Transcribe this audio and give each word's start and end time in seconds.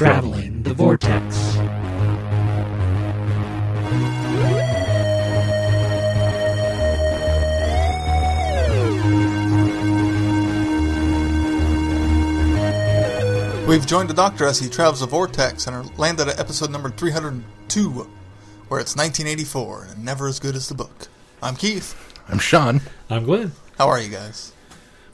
Traveling 0.00 0.62
the 0.62 0.72
Vortex. 0.72 1.58
We've 13.68 13.86
joined 13.86 14.08
the 14.08 14.14
Doctor 14.16 14.46
as 14.46 14.58
he 14.58 14.70
travels 14.70 15.00
the 15.00 15.06
vortex 15.06 15.66
and 15.66 15.76
are 15.76 15.84
landed 15.98 16.28
at 16.28 16.40
episode 16.40 16.70
number 16.70 16.88
302, 16.88 17.90
where 17.90 18.80
it's 18.80 18.96
1984 18.96 19.88
and 19.90 20.02
never 20.02 20.28
as 20.28 20.40
good 20.40 20.56
as 20.56 20.66
the 20.70 20.74
book. 20.74 21.08
I'm 21.42 21.56
Keith. 21.56 21.94
I'm 22.26 22.38
Sean. 22.38 22.80
I'm 23.10 23.24
Glenn. 23.24 23.52
How 23.76 23.88
are 23.88 24.00
you 24.00 24.08
guys? 24.08 24.54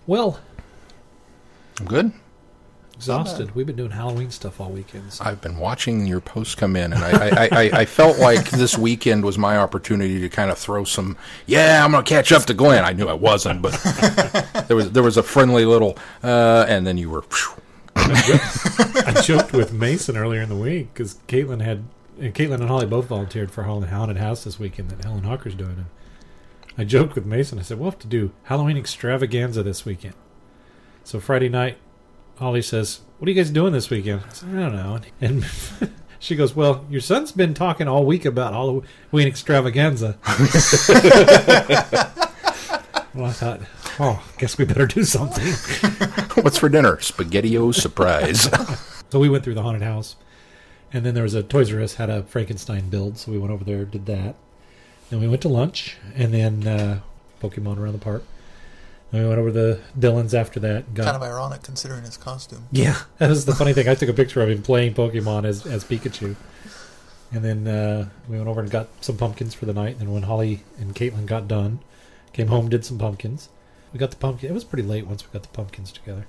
Well, 0.06 0.38
I'm 1.80 1.86
good. 1.86 2.12
Exhausted. 2.96 3.54
We've 3.54 3.66
been 3.66 3.76
doing 3.76 3.90
Halloween 3.92 4.30
stuff 4.30 4.60
all 4.60 4.70
weekend. 4.70 5.12
so- 5.12 5.24
I've 5.24 5.40
been 5.40 5.58
watching 5.58 6.06
your 6.06 6.20
posts 6.20 6.54
come 6.54 6.76
in, 6.76 6.92
and 6.92 7.02
I, 7.04 7.10
I, 7.10 7.48
I, 7.52 7.62
I 7.80 7.84
felt 7.84 8.18
like 8.18 8.50
this 8.50 8.76
weekend 8.78 9.24
was 9.24 9.38
my 9.38 9.56
opportunity 9.58 10.20
to 10.20 10.28
kind 10.28 10.50
of 10.50 10.58
throw 10.58 10.84
some. 10.84 11.16
Yeah, 11.46 11.84
I'm 11.84 11.92
going 11.92 12.04
to 12.04 12.08
catch 12.08 12.32
up 12.32 12.44
to 12.46 12.54
Glenn. 12.54 12.84
I 12.84 12.92
knew 12.92 13.06
I 13.08 13.12
wasn't, 13.14 13.62
but 13.62 13.72
there 14.68 14.76
was 14.76 14.90
there 14.92 15.02
was 15.02 15.16
a 15.16 15.22
friendly 15.22 15.64
little, 15.64 15.96
uh, 16.22 16.64
and 16.68 16.86
then 16.86 16.96
you 16.98 17.10
were. 17.10 17.22
phew. 17.22 17.62
I 17.98 19.20
joked 19.24 19.52
with 19.52 19.72
Mason 19.72 20.16
earlier 20.16 20.42
in 20.42 20.48
the 20.48 20.56
week 20.56 20.92
because 20.92 21.14
Caitlin 21.28 21.60
had, 21.62 21.84
and 22.20 22.34
Caitlin 22.34 22.54
and 22.60 22.68
Holly 22.68 22.86
both 22.86 23.06
volunteered 23.06 23.50
for 23.50 23.64
Halloween 23.64 23.88
Haunted 23.90 24.18
House 24.18 24.44
this 24.44 24.58
weekend 24.58 24.90
that 24.90 25.02
Helen 25.04 25.24
Hawker's 25.24 25.54
doing. 25.54 25.70
And 25.72 25.86
I 26.78 26.84
joked 26.84 27.14
with 27.14 27.24
Mason. 27.26 27.58
I 27.58 27.62
said, 27.62 27.78
"We'll 27.78 27.90
have 27.90 27.98
to 28.00 28.06
do 28.06 28.32
Halloween 28.44 28.76
extravaganza 28.76 29.62
this 29.62 29.84
weekend." 29.84 30.14
So 31.04 31.20
Friday 31.20 31.48
night, 31.48 31.78
Holly 32.38 32.62
says, 32.62 33.00
"What 33.18 33.28
are 33.28 33.30
you 33.30 33.36
guys 33.36 33.50
doing 33.50 33.72
this 33.72 33.90
weekend?" 33.90 34.22
I 34.28 34.32
said, 34.32 34.48
"I 34.50 34.60
don't 34.60 34.76
know." 34.76 35.00
And 35.20 35.46
she 36.18 36.36
goes, 36.36 36.54
"Well, 36.54 36.84
your 36.90 37.00
son's 37.00 37.32
been 37.32 37.54
talking 37.54 37.88
all 37.88 38.04
week 38.04 38.24
about 38.24 38.52
Halloween 38.52 39.26
extravaganza." 39.26 40.18
well, 43.14 43.24
I 43.24 43.32
thought, 43.32 43.60
"Oh, 43.98 44.22
guess 44.38 44.58
we 44.58 44.64
better 44.64 44.86
do 44.86 45.04
something." 45.04 45.46
What's 46.42 46.58
for 46.58 46.68
dinner? 46.68 47.00
Spaghetti-O 47.00 47.72
surprise. 47.72 48.50
So 49.10 49.18
we 49.18 49.28
went 49.28 49.44
through 49.44 49.54
the 49.54 49.62
haunted 49.62 49.82
house, 49.82 50.16
and 50.92 51.06
then 51.06 51.14
there 51.14 51.22
was 51.22 51.34
a 51.34 51.42
Toys 51.42 51.72
R 51.72 51.80
Us 51.80 51.94
had 51.94 52.10
a 52.10 52.24
Frankenstein 52.24 52.90
build, 52.90 53.16
so 53.18 53.32
we 53.32 53.38
went 53.38 53.52
over 53.52 53.64
there, 53.64 53.84
did 53.84 54.06
that. 54.06 54.34
Then 55.08 55.20
we 55.20 55.28
went 55.28 55.40
to 55.42 55.48
lunch, 55.48 55.96
and 56.14 56.34
then 56.34 56.66
uh, 56.66 57.00
Pokemon 57.40 57.78
around 57.78 57.92
the 57.92 57.98
park. 57.98 58.24
We 59.22 59.26
went 59.26 59.38
over 59.38 59.52
to 59.52 59.80
Dylan's 59.98 60.34
after 60.34 60.60
that. 60.60 60.92
Got, 60.94 61.04
Kind 61.04 61.16
of 61.16 61.22
ironic 61.22 61.62
considering 61.62 62.04
his 62.04 62.16
costume. 62.16 62.66
yeah, 62.72 62.96
that 63.18 63.28
was 63.30 63.44
the 63.44 63.54
funny 63.54 63.72
thing. 63.72 63.88
I 63.88 63.94
took 63.94 64.08
a 64.08 64.12
picture 64.14 64.42
of 64.42 64.50
him 64.50 64.62
playing 64.62 64.94
Pokemon 64.94 65.44
as 65.44 65.64
as 65.66 65.84
Pikachu, 65.84 66.36
and 67.32 67.44
then 67.44 67.66
uh, 67.68 68.08
we 68.28 68.36
went 68.36 68.48
over 68.48 68.60
and 68.60 68.70
got 68.70 68.88
some 69.00 69.16
pumpkins 69.16 69.54
for 69.54 69.66
the 69.66 69.72
night. 69.74 69.92
And 69.92 70.00
then 70.00 70.12
when 70.12 70.24
Holly 70.24 70.62
and 70.78 70.94
Caitlin 70.94 71.26
got 71.26 71.48
done, 71.48 71.80
came 72.32 72.48
home, 72.48 72.68
did 72.68 72.84
some 72.84 72.98
pumpkins. 72.98 73.48
We 73.92 73.98
got 73.98 74.10
the 74.10 74.16
pumpkin. 74.16 74.50
It 74.50 74.54
was 74.54 74.64
pretty 74.64 74.86
late 74.86 75.06
once 75.06 75.24
we 75.24 75.32
got 75.32 75.42
the 75.42 75.48
pumpkins 75.56 75.92
together. 75.92 76.26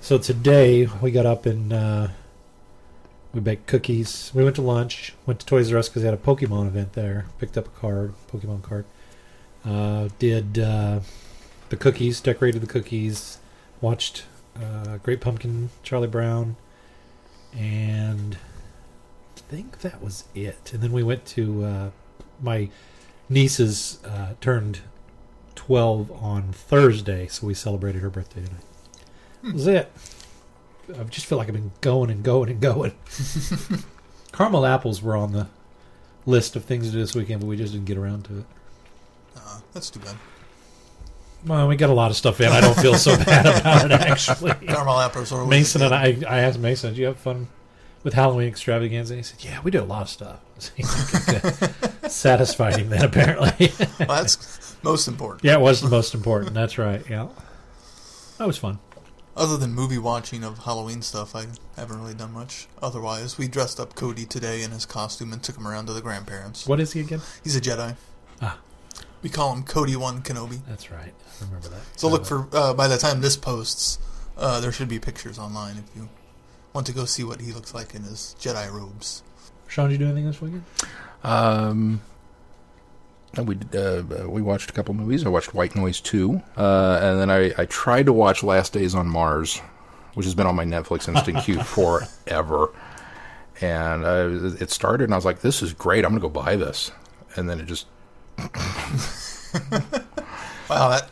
So 0.00 0.18
today 0.18 0.86
we 1.00 1.10
got 1.10 1.26
up 1.26 1.46
and 1.46 1.72
uh, 1.72 2.08
we 3.32 3.40
baked 3.40 3.66
cookies. 3.66 4.30
We 4.34 4.44
went 4.44 4.56
to 4.56 4.62
lunch. 4.62 5.14
Went 5.26 5.40
to 5.40 5.46
Toys 5.46 5.72
R 5.72 5.78
Us 5.78 5.88
because 5.88 6.02
they 6.02 6.08
had 6.08 6.18
a 6.18 6.22
Pokemon 6.22 6.66
event 6.66 6.92
there. 6.92 7.26
Picked 7.38 7.56
up 7.56 7.66
a 7.66 7.80
card, 7.80 8.14
Pokemon 8.32 8.62
card. 8.62 8.84
Uh, 9.64 10.08
did 10.18 10.58
uh, 10.58 11.00
the 11.70 11.76
cookies, 11.76 12.20
decorated 12.20 12.62
the 12.62 12.66
cookies. 12.66 13.38
Watched 13.80 14.24
uh, 14.60 14.98
Great 14.98 15.20
Pumpkin, 15.20 15.70
Charlie 15.82 16.08
Brown, 16.08 16.56
and 17.56 18.36
I 19.36 19.40
think 19.40 19.80
that 19.80 20.02
was 20.02 20.24
it. 20.34 20.72
And 20.72 20.82
then 20.82 20.92
we 20.92 21.02
went 21.02 21.24
to 21.26 21.64
uh, 21.64 21.90
my 22.42 22.70
niece's 23.28 24.02
uh, 24.04 24.34
turned 24.40 24.80
twelve 25.54 26.10
on 26.10 26.52
Thursday, 26.52 27.28
so 27.28 27.46
we 27.46 27.54
celebrated 27.54 28.02
her 28.02 28.10
birthday 28.10 28.42
tonight. 28.42 28.64
That 29.44 29.54
was 29.54 29.66
it. 29.66 29.92
I 30.98 31.04
just 31.04 31.26
feel 31.26 31.38
like 31.38 31.48
I've 31.48 31.54
been 31.54 31.72
going 31.80 32.10
and 32.10 32.22
going 32.22 32.50
and 32.50 32.60
going. 32.60 32.94
Caramel 34.32 34.66
apples 34.66 35.02
were 35.02 35.16
on 35.16 35.32
the 35.32 35.48
list 36.26 36.56
of 36.56 36.64
things 36.64 36.86
to 36.86 36.92
do 36.92 36.98
this 36.98 37.14
weekend, 37.14 37.40
but 37.40 37.46
we 37.46 37.56
just 37.56 37.72
didn't 37.72 37.86
get 37.86 37.98
around 37.98 38.24
to 38.24 38.38
it. 38.38 38.44
Uh, 39.36 39.60
that's 39.72 39.90
too 39.90 40.00
bad. 40.00 40.16
Well, 41.46 41.68
we 41.68 41.76
got 41.76 41.90
a 41.90 41.94
lot 41.94 42.10
of 42.10 42.16
stuff 42.16 42.40
in. 42.40 42.48
I 42.48 42.60
don't 42.60 42.78
feel 42.78 42.94
so 42.94 43.16
bad 43.16 43.46
about 43.60 43.84
it 43.86 43.92
actually. 43.92 44.52
Caramel 44.66 45.00
apples 45.00 45.32
are 45.32 45.40
always 45.40 45.50
Mason 45.50 45.82
and 45.82 45.94
I, 45.94 46.18
I 46.28 46.40
asked 46.40 46.58
Mason, 46.58 46.94
"Do 46.94 47.00
you 47.00 47.06
have 47.06 47.18
fun 47.18 47.48
with 48.02 48.14
Halloween 48.14 48.48
extravaganza?" 48.48 49.14
And 49.14 49.20
he 49.20 49.22
said, 49.22 49.44
"Yeah, 49.44 49.60
we 49.62 49.70
do 49.70 49.80
a 49.80 49.84
lot 49.84 50.02
of 50.02 50.08
stuff." 50.08 50.40
It 52.08 52.12
satisfied 52.12 52.76
him 52.76 52.88
then, 52.88 53.04
apparently. 53.04 53.70
Well, 53.98 54.22
that's 54.22 54.76
most 54.82 55.08
important. 55.08 55.44
yeah, 55.44 55.54
it 55.54 55.60
was 55.60 55.80
the 55.82 55.88
most 55.90 56.14
important. 56.14 56.54
That's 56.54 56.78
right. 56.78 57.04
Yeah, 57.08 57.28
that 58.38 58.46
was 58.46 58.56
fun. 58.56 58.78
Other 59.36 59.56
than 59.56 59.72
movie 59.74 59.98
watching 59.98 60.42
of 60.42 60.58
Halloween 60.58 61.02
stuff, 61.02 61.36
I 61.36 61.46
haven't 61.76 62.00
really 62.00 62.14
done 62.14 62.32
much. 62.32 62.66
Otherwise, 62.82 63.38
we 63.38 63.46
dressed 63.46 63.78
up 63.78 63.94
Cody 63.94 64.24
today 64.24 64.62
in 64.62 64.70
his 64.72 64.86
costume 64.86 65.32
and 65.32 65.42
took 65.42 65.56
him 65.56 65.68
around 65.68 65.86
to 65.86 65.92
the 65.92 66.00
grandparents. 66.00 66.66
What 66.66 66.80
is 66.80 66.92
he 66.92 67.00
again? 67.00 67.20
He's 67.44 67.54
a 67.54 67.60
Jedi. 67.60 67.94
Ah. 68.42 68.58
We 69.22 69.28
call 69.30 69.52
him 69.52 69.64
Cody 69.64 69.96
One 69.96 70.22
Kenobi. 70.22 70.60
That's 70.68 70.90
right. 70.90 71.12
I 71.40 71.44
remember 71.44 71.68
that. 71.68 71.80
So 71.96 72.08
look 72.08 72.24
for 72.24 72.46
uh, 72.52 72.74
by 72.74 72.88
the 72.88 72.98
time 72.98 73.20
this 73.20 73.36
posts, 73.36 73.98
uh, 74.36 74.60
there 74.60 74.72
should 74.72 74.88
be 74.88 74.98
pictures 74.98 75.38
online 75.38 75.76
if 75.76 75.84
you 75.96 76.08
want 76.72 76.86
to 76.86 76.92
go 76.92 77.04
see 77.04 77.24
what 77.24 77.40
he 77.40 77.52
looks 77.52 77.74
like 77.74 77.94
in 77.94 78.02
his 78.02 78.36
Jedi 78.38 78.70
robes. 78.70 79.22
Sean. 79.66 79.90
Did 79.90 80.00
you 80.00 80.06
do 80.06 80.12
anything 80.12 80.26
this 80.26 80.40
weekend? 80.40 80.64
Um, 81.22 82.00
we 83.36 83.58
uh, 83.74 83.78
uh, 83.78 84.28
we 84.28 84.42
watched 84.42 84.70
a 84.70 84.72
couple 84.72 84.94
movies. 84.94 85.24
I 85.26 85.28
watched 85.28 85.54
White 85.54 85.76
Noise 85.76 86.00
two, 86.00 86.42
uh, 86.56 86.98
and 87.02 87.20
then 87.20 87.30
I, 87.30 87.52
I 87.58 87.66
tried 87.66 88.06
to 88.06 88.12
watch 88.12 88.42
Last 88.42 88.72
Days 88.72 88.94
on 88.94 89.06
Mars, 89.08 89.58
which 90.14 90.24
has 90.26 90.34
been 90.34 90.46
on 90.46 90.56
my 90.56 90.64
Netflix 90.64 91.08
instant 91.08 91.44
queue 91.44 91.62
forever. 91.62 92.70
And 93.60 94.04
uh, 94.04 94.56
it 94.62 94.70
started, 94.70 95.04
and 95.04 95.12
I 95.14 95.16
was 95.16 95.24
like, 95.24 95.40
"This 95.40 95.62
is 95.62 95.72
great! 95.72 96.04
I'm 96.04 96.12
gonna 96.12 96.20
go 96.20 96.28
buy 96.28 96.56
this." 96.56 96.90
And 97.36 97.48
then 97.48 97.60
it 97.60 97.66
just 97.66 97.86
Wow, 100.68 100.90
that 100.90 101.10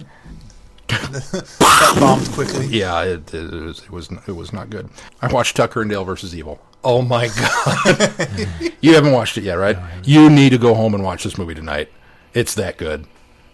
that 0.88 1.96
bombed 1.98 2.28
quickly. 2.32 2.66
yeah, 2.66 3.02
it, 3.02 3.32
it 3.32 3.50
was 3.50 3.78
it 3.82 3.90
was 3.90 4.10
it 4.28 4.32
was 4.32 4.52
not 4.52 4.68
good. 4.68 4.90
I 5.22 5.32
watched 5.32 5.56
Tucker 5.56 5.80
and 5.80 5.90
Dale 5.90 6.04
versus 6.04 6.36
Evil. 6.36 6.60
Oh 6.84 7.00
my 7.00 7.28
god! 7.28 8.48
you 8.82 8.94
haven't 8.94 9.12
watched 9.12 9.38
it 9.38 9.44
yet, 9.44 9.54
right? 9.54 9.78
You 10.04 10.28
need 10.28 10.50
to 10.50 10.58
go 10.58 10.74
home 10.74 10.94
and 10.94 11.02
watch 11.02 11.24
this 11.24 11.38
movie 11.38 11.54
tonight. 11.54 11.90
It's 12.34 12.54
that 12.54 12.76
good. 12.76 13.06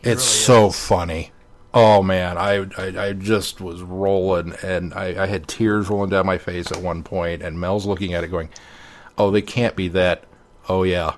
It's 0.03 0.05
really 0.05 0.19
so 0.19 0.67
is. 0.67 0.87
funny. 0.87 1.31
Oh 1.73 2.03
man, 2.03 2.37
I, 2.37 2.67
I 2.77 3.07
I 3.07 3.13
just 3.13 3.61
was 3.61 3.81
rolling, 3.83 4.55
and 4.63 4.93
I, 4.95 5.23
I 5.23 5.27
had 5.27 5.47
tears 5.47 5.89
rolling 5.89 6.11
down 6.11 6.27
my 6.27 6.37
face 6.37 6.73
at 6.73 6.79
one 6.83 7.05
point, 7.05 7.43
and 7.43 7.61
Mel's 7.61 7.87
looking 7.87 8.13
at 8.13 8.25
it, 8.25 8.29
going, 8.29 8.49
"Oh, 9.17 9.31
they 9.31 9.41
can't 9.43 9.77
be 9.77 9.87
that." 9.89 10.25
Oh 10.69 10.83
yeah, 10.83 11.15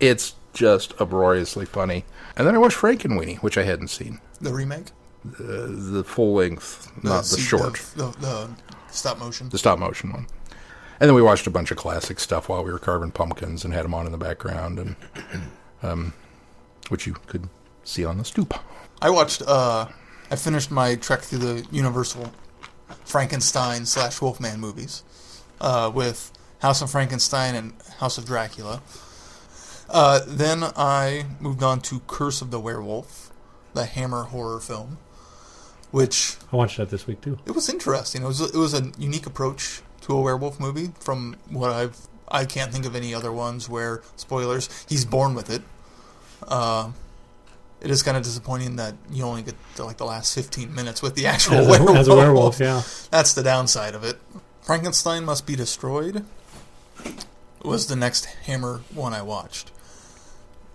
it's 0.00 0.34
just 0.52 0.98
uproariously 1.00 1.64
funny. 1.66 2.04
And 2.36 2.46
then 2.46 2.54
I 2.54 2.58
watched 2.58 2.76
Frankenweenie, 2.76 3.38
which 3.38 3.56
I 3.58 3.62
hadn't 3.62 3.88
seen. 3.88 4.20
The 4.40 4.52
remake, 4.52 4.86
The 5.24 6.02
full 6.04 6.34
length, 6.34 6.90
not 7.04 7.18
the 7.20 7.36
se- 7.36 7.40
short, 7.42 7.74
the, 7.96 8.06
the, 8.12 8.18
the 8.18 8.50
stop 8.90 9.18
motion. 9.18 9.48
the 9.50 9.58
stop 9.58 9.78
motion 9.78 10.12
one. 10.12 10.26
And 10.98 11.08
then 11.08 11.14
we 11.14 11.22
watched 11.22 11.46
a 11.46 11.50
bunch 11.50 11.70
of 11.70 11.76
classic 11.78 12.18
stuff 12.20 12.48
while 12.48 12.62
we 12.64 12.70
were 12.72 12.78
carving 12.78 13.10
pumpkins 13.10 13.64
and 13.64 13.72
had 13.72 13.84
them 13.84 13.94
on 13.94 14.06
in 14.06 14.12
the 14.12 14.18
background, 14.18 14.78
and 14.78 14.96
um, 15.82 16.12
which 16.88 17.06
you 17.06 17.14
could 17.26 17.48
see 17.84 18.04
on 18.04 18.18
the 18.18 18.24
stoop. 18.24 18.52
I 19.00 19.08
watched. 19.10 19.42
Uh, 19.46 19.86
I 20.30 20.36
finished 20.36 20.70
my 20.70 20.94
trek 20.96 21.20
through 21.22 21.38
the 21.38 21.66
Universal 21.70 22.30
Frankenstein 23.04 23.86
slash 23.86 24.20
Wolfman 24.20 24.60
movies 24.60 25.02
uh, 25.60 25.90
with 25.92 26.32
House 26.60 26.82
of 26.82 26.90
Frankenstein 26.90 27.54
and 27.54 27.72
House 27.98 28.18
of 28.18 28.26
Dracula. 28.26 28.82
Uh, 29.92 30.20
then 30.26 30.62
I 30.76 31.26
moved 31.40 31.62
on 31.62 31.80
to 31.82 32.00
Curse 32.06 32.42
of 32.42 32.50
the 32.50 32.60
Werewolf, 32.60 33.30
the 33.74 33.84
Hammer 33.86 34.24
horror 34.24 34.60
film, 34.60 34.98
which 35.90 36.36
I 36.52 36.56
watched 36.56 36.76
that 36.76 36.90
this 36.90 37.06
week 37.06 37.20
too. 37.20 37.38
it 37.46 37.52
was 37.52 37.68
interesting. 37.68 38.22
It 38.22 38.26
was 38.26 38.40
it 38.40 38.54
was 38.54 38.72
a 38.74 38.92
unique 38.98 39.26
approach 39.26 39.82
to 40.02 40.14
a 40.16 40.20
werewolf 40.20 40.60
movie 40.60 40.92
from 41.00 41.36
what 41.48 41.70
I've 41.70 41.96
I 42.28 42.44
can't 42.44 42.72
think 42.72 42.86
of 42.86 42.94
any 42.94 43.12
other 43.14 43.32
ones 43.32 43.68
where 43.68 44.02
spoilers 44.16 44.68
he's 44.88 45.04
born 45.04 45.34
with 45.34 45.50
it. 45.50 45.62
Uh, 46.46 46.92
it 47.80 47.90
is 47.90 48.02
kind 48.02 48.16
of 48.16 48.22
disappointing 48.22 48.76
that 48.76 48.94
you 49.10 49.24
only 49.24 49.42
get 49.42 49.54
to 49.76 49.84
like 49.84 49.96
the 49.96 50.04
last 50.06 50.34
fifteen 50.34 50.72
minutes 50.74 51.02
with 51.02 51.16
the 51.16 51.26
actual 51.26 51.54
As 51.56 51.66
a, 51.66 51.70
werewolf. 51.70 51.96
as 51.98 52.08
a 52.08 52.14
werewolf, 52.16 52.60
yeah. 52.60 52.82
That's 53.10 53.34
the 53.34 53.42
downside 53.42 53.94
of 53.96 54.04
it. 54.04 54.18
Frankenstein 54.62 55.24
must 55.24 55.46
be 55.46 55.56
destroyed 55.56 56.24
was 57.62 57.88
the 57.88 57.96
next 57.96 58.24
Hammer 58.46 58.82
one 58.94 59.12
I 59.12 59.22
watched. 59.22 59.70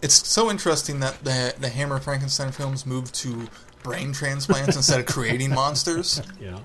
It's 0.05 0.27
so 0.27 0.51
interesting 0.51 0.99
that 0.99 1.23
the 1.23 1.55
the 1.59 1.69
Hammer 1.69 1.99
Frankenstein 1.99 2.51
films 2.51 2.85
moved 2.85 3.15
to 3.15 3.47
brain 3.83 4.13
transplants 4.13 4.75
instead 4.75 4.99
of 4.99 5.07
creating 5.07 5.49
monsters. 5.61 6.21
Yeah. 6.39 6.59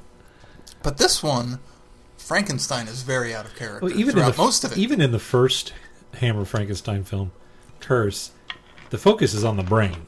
But 0.82 0.98
this 0.98 1.22
one 1.22 1.58
Frankenstein 2.18 2.86
is 2.86 3.02
very 3.02 3.34
out 3.34 3.46
of 3.46 3.56
character 3.56 3.86
Well, 3.86 3.98
even 3.98 4.12
throughout 4.14 4.36
the, 4.36 4.42
most 4.42 4.62
of 4.64 4.72
it. 4.72 4.78
even 4.78 5.00
in 5.00 5.10
the 5.10 5.18
first 5.18 5.72
Hammer 6.14 6.44
Frankenstein 6.44 7.02
film, 7.02 7.32
Curse, 7.80 8.30
the 8.90 8.98
focus 8.98 9.34
is 9.34 9.42
on 9.42 9.56
the 9.56 9.62
brain. 9.62 10.06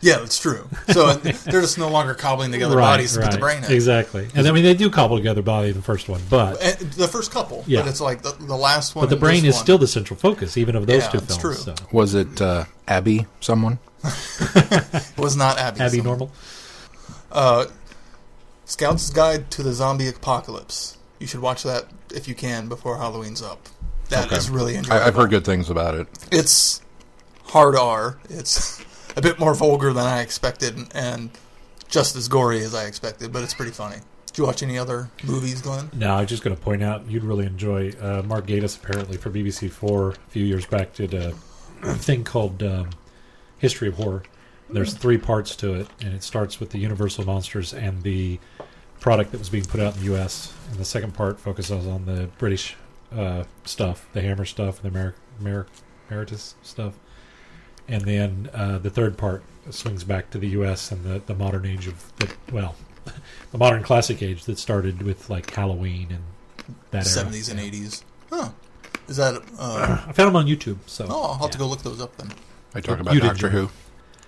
Yeah, 0.00 0.18
that's 0.18 0.38
true. 0.38 0.68
So 0.88 1.14
they're 1.14 1.60
just 1.60 1.78
no 1.78 1.88
longer 1.88 2.14
cobbling 2.14 2.52
together 2.52 2.76
bodies 2.76 3.14
to 3.14 3.20
put 3.20 3.32
the 3.32 3.38
brain 3.38 3.64
in. 3.64 3.72
Exactly. 3.72 4.28
And 4.34 4.46
I 4.48 4.52
mean, 4.52 4.64
they 4.64 4.74
do 4.74 4.88
cobble 4.90 5.16
together 5.16 5.42
body 5.42 5.68
in 5.68 5.74
the 5.74 5.82
first 5.82 6.08
one, 6.08 6.20
but 6.30 6.60
And 6.62 6.78
the 6.92 7.08
first 7.08 7.30
couple, 7.30 7.64
Yeah. 7.66 7.80
but 7.82 7.88
it's 7.90 8.00
like 8.00 8.22
the, 8.22 8.32
the 8.32 8.56
last 8.56 8.94
one. 8.94 9.04
but 9.04 9.10
the 9.10 9.16
brain 9.20 9.44
is 9.44 9.54
one. 9.56 9.62
still 9.64 9.78
the 9.78 9.86
central 9.88 10.18
focus, 10.18 10.56
even 10.56 10.76
of 10.76 10.86
those 10.86 11.02
Yeah, 11.04 11.08
two 11.10 11.18
it's 11.18 11.36
films. 11.36 11.40
true. 11.64 11.74
So. 11.74 11.74
Was 11.92 12.14
it 12.14 12.40
uh, 12.40 12.64
Abby? 12.88 13.26
Someone? 13.40 13.78
It 14.04 15.18
was 15.18 15.36
not 15.36 15.58
Abby. 15.58 15.80
Abby 15.80 15.98
so- 15.98 16.02
Normal. 16.04 16.32
Uh, 17.30 17.66
Scout's 18.64 19.10
Guide 19.10 19.50
to 19.52 19.62
the 19.62 19.72
Zombie 19.72 20.08
Apocalypse. 20.08 20.96
You 21.18 21.26
should 21.26 21.40
watch 21.40 21.62
that 21.64 21.86
if 22.14 22.26
you 22.28 22.34
can 22.34 22.68
before 22.68 22.96
Halloween's 22.98 23.42
up. 23.42 23.68
That 24.08 24.32
is 24.32 24.46
Okay. 24.48 24.56
really 24.56 24.76
enjoyable. 24.76 25.02
I, 25.04 25.06
I've 25.08 25.14
heard 25.14 25.30
good 25.30 25.44
things 25.44 25.68
about 25.70 25.94
it. 25.94 26.06
It's 26.32 26.80
hard 27.44 27.76
R. 27.76 28.18
It's 28.28 28.80
a 29.20 29.22
bit 29.22 29.38
more 29.38 29.54
vulgar 29.54 29.92
than 29.92 30.06
I 30.06 30.22
expected, 30.22 30.74
and 30.94 31.30
just 31.88 32.16
as 32.16 32.26
gory 32.26 32.62
as 32.64 32.74
I 32.74 32.86
expected. 32.86 33.32
But 33.32 33.42
it's 33.42 33.52
pretty 33.52 33.72
funny. 33.72 33.96
Did 34.26 34.38
you 34.38 34.44
watch 34.44 34.62
any 34.62 34.78
other 34.78 35.10
movies, 35.24 35.60
Glenn? 35.60 35.90
No, 35.92 36.14
I'm 36.14 36.26
just 36.26 36.42
going 36.42 36.56
to 36.56 36.62
point 36.62 36.82
out 36.82 37.06
you'd 37.06 37.24
really 37.24 37.44
enjoy 37.44 37.92
uh, 38.00 38.22
Mark 38.24 38.46
Gatiss 38.46 38.82
apparently 38.82 39.18
for 39.18 39.28
BBC 39.28 39.70
Four 39.70 40.10
a 40.12 40.14
few 40.30 40.44
years 40.44 40.64
back 40.64 40.94
did 40.94 41.12
a 41.12 41.32
thing 41.96 42.24
called 42.24 42.62
um, 42.62 42.90
History 43.58 43.88
of 43.88 43.94
Horror. 43.94 44.22
There's 44.70 44.94
three 44.94 45.18
parts 45.18 45.54
to 45.56 45.74
it, 45.74 45.88
and 46.00 46.14
it 46.14 46.22
starts 46.22 46.58
with 46.60 46.70
the 46.70 46.78
Universal 46.78 47.26
monsters 47.26 47.74
and 47.74 48.02
the 48.02 48.38
product 49.00 49.32
that 49.32 49.38
was 49.38 49.50
being 49.50 49.64
put 49.64 49.80
out 49.80 49.94
in 49.94 50.00
the 50.00 50.06
U.S. 50.06 50.54
And 50.70 50.78
the 50.78 50.84
second 50.84 51.12
part 51.12 51.40
focuses 51.40 51.86
on 51.86 52.06
the 52.06 52.28
British 52.38 52.76
uh, 53.12 53.44
stuff, 53.64 54.08
the 54.12 54.22
Hammer 54.22 54.44
stuff, 54.44 54.82
and 54.82 54.90
the 54.94 54.98
Mer- 54.98 55.14
Mer- 55.40 55.66
Meritus 56.08 56.54
stuff. 56.62 56.94
And 57.90 58.02
then 58.02 58.50
uh, 58.54 58.78
the 58.78 58.90
third 58.90 59.18
part 59.18 59.42
swings 59.70 60.04
back 60.04 60.30
to 60.30 60.38
the 60.38 60.48
U.S. 60.48 60.92
and 60.92 61.04
the, 61.04 61.20
the 61.26 61.34
modern 61.34 61.66
age 61.66 61.86
of 61.86 62.16
the 62.16 62.32
well, 62.52 62.76
the 63.52 63.58
modern 63.58 63.82
classic 63.82 64.22
age 64.22 64.44
that 64.44 64.58
started 64.58 65.02
with 65.02 65.28
like 65.28 65.52
Halloween 65.52 66.08
and 66.10 66.22
that. 66.92 67.06
Seventies 67.06 67.48
and 67.48 67.58
eighties. 67.58 68.04
Huh? 68.30 68.50
Is 69.08 69.16
that? 69.16 69.42
Uh, 69.58 70.04
I 70.08 70.12
found 70.12 70.28
them 70.28 70.36
on 70.36 70.46
YouTube. 70.46 70.78
So 70.86 71.06
oh, 71.08 71.22
I'll 71.22 71.32
have 71.34 71.42
yeah. 71.42 71.48
to 71.48 71.58
go 71.58 71.66
look 71.66 71.82
those 71.82 72.00
up 72.00 72.16
then. 72.16 72.30
I 72.74 72.80
talk 72.80 73.00
about 73.00 73.12
did 73.12 73.22
Doctor 73.22 73.48
enjoy 73.48 73.58
Who. 73.62 73.70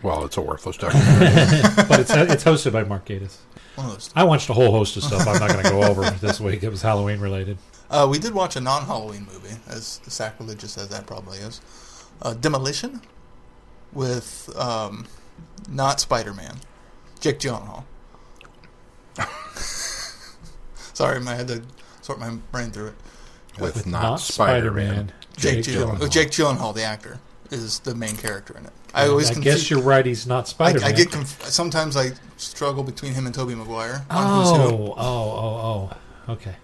Well, 0.03 0.25
it's 0.25 0.37
a 0.37 0.41
worthless 0.41 0.77
documentary. 0.79 1.63
but 1.89 2.01
it's 2.01 2.11
it's 2.11 2.45
hosted 2.45 2.73
by 2.73 2.83
Mark 2.83 3.07
Gatiss. 3.07 3.39
One 3.77 3.87
of 3.87 3.93
those. 3.93 4.11
I 4.15 4.25
watched 4.25 4.51
a 4.51 4.53
whole 4.53 4.73
host 4.73 4.97
of 4.97 5.05
stuff. 5.05 5.27
I'm 5.27 5.39
not 5.39 5.51
going 5.51 5.65
to 5.65 5.71
go 5.71 5.83
over 5.85 6.11
this 6.21 6.41
week. 6.41 6.63
It 6.63 6.69
was 6.69 6.83
Halloween 6.83 7.21
related. 7.21 7.59
Uh, 7.89 8.09
we 8.11 8.19
did 8.19 8.35
watch 8.35 8.57
a 8.57 8.61
non-Halloween 8.61 9.27
movie, 9.33 9.55
as 9.69 10.01
sacrilegious 10.07 10.77
as 10.79 10.89
that 10.89 11.07
probably 11.07 11.39
is. 11.39 11.61
Uh, 12.21 12.35
Demolition, 12.35 13.03
with 13.93 14.51
um, 14.57 15.07
not 15.69 16.01
Spider-Man, 16.01 16.57
Jake 17.21 17.39
Gyllenhaal. 17.39 17.85
Sorry, 20.95 21.25
I 21.27 21.35
had 21.35 21.49
to 21.49 21.63
sort 22.01 22.19
my 22.19 22.31
brain 22.51 22.71
through 22.71 22.89
it. 22.89 22.95
with, 23.61 23.87
not, 23.87 24.21
Spider-Man. 24.21 25.13
Jake, 25.37 25.65
Jake 25.65 25.75
Gyllenhaal. 25.77 25.97
Gyllenhaal. 25.99 26.11
Jake 26.11 26.31
Gyllenhaal, 26.31 26.75
the 26.75 26.83
actor, 26.83 27.19
is 27.51 27.81
the 27.81 27.95
main 27.95 28.17
character 28.17 28.57
in 28.59 28.67
it. 28.67 28.73
I 28.95 29.07
always 29.09 29.31
I 29.31 29.35
confuse- 29.35 29.55
guess 29.55 29.71
you're 29.71 29.81
right. 29.81 30.05
He's 30.05 30.27
not 30.27 30.49
Spider-Man. 30.49 30.87
I 30.87 30.93
get 30.93 31.11
conf- 31.11 31.43
sometimes 31.45 31.97
I 31.97 32.11
struggle 32.37 32.83
between 32.85 33.15
him 33.15 33.25
and 33.27 33.35
Tobey 33.35 33.55
Maguire. 33.55 34.05
on 34.11 34.41
who's 34.41 34.51
who. 34.51 34.77
oh, 34.89 34.95
oh, 34.97 34.99
oh, 34.99 35.91
oh. 36.29 36.33
Okay. 36.35 36.57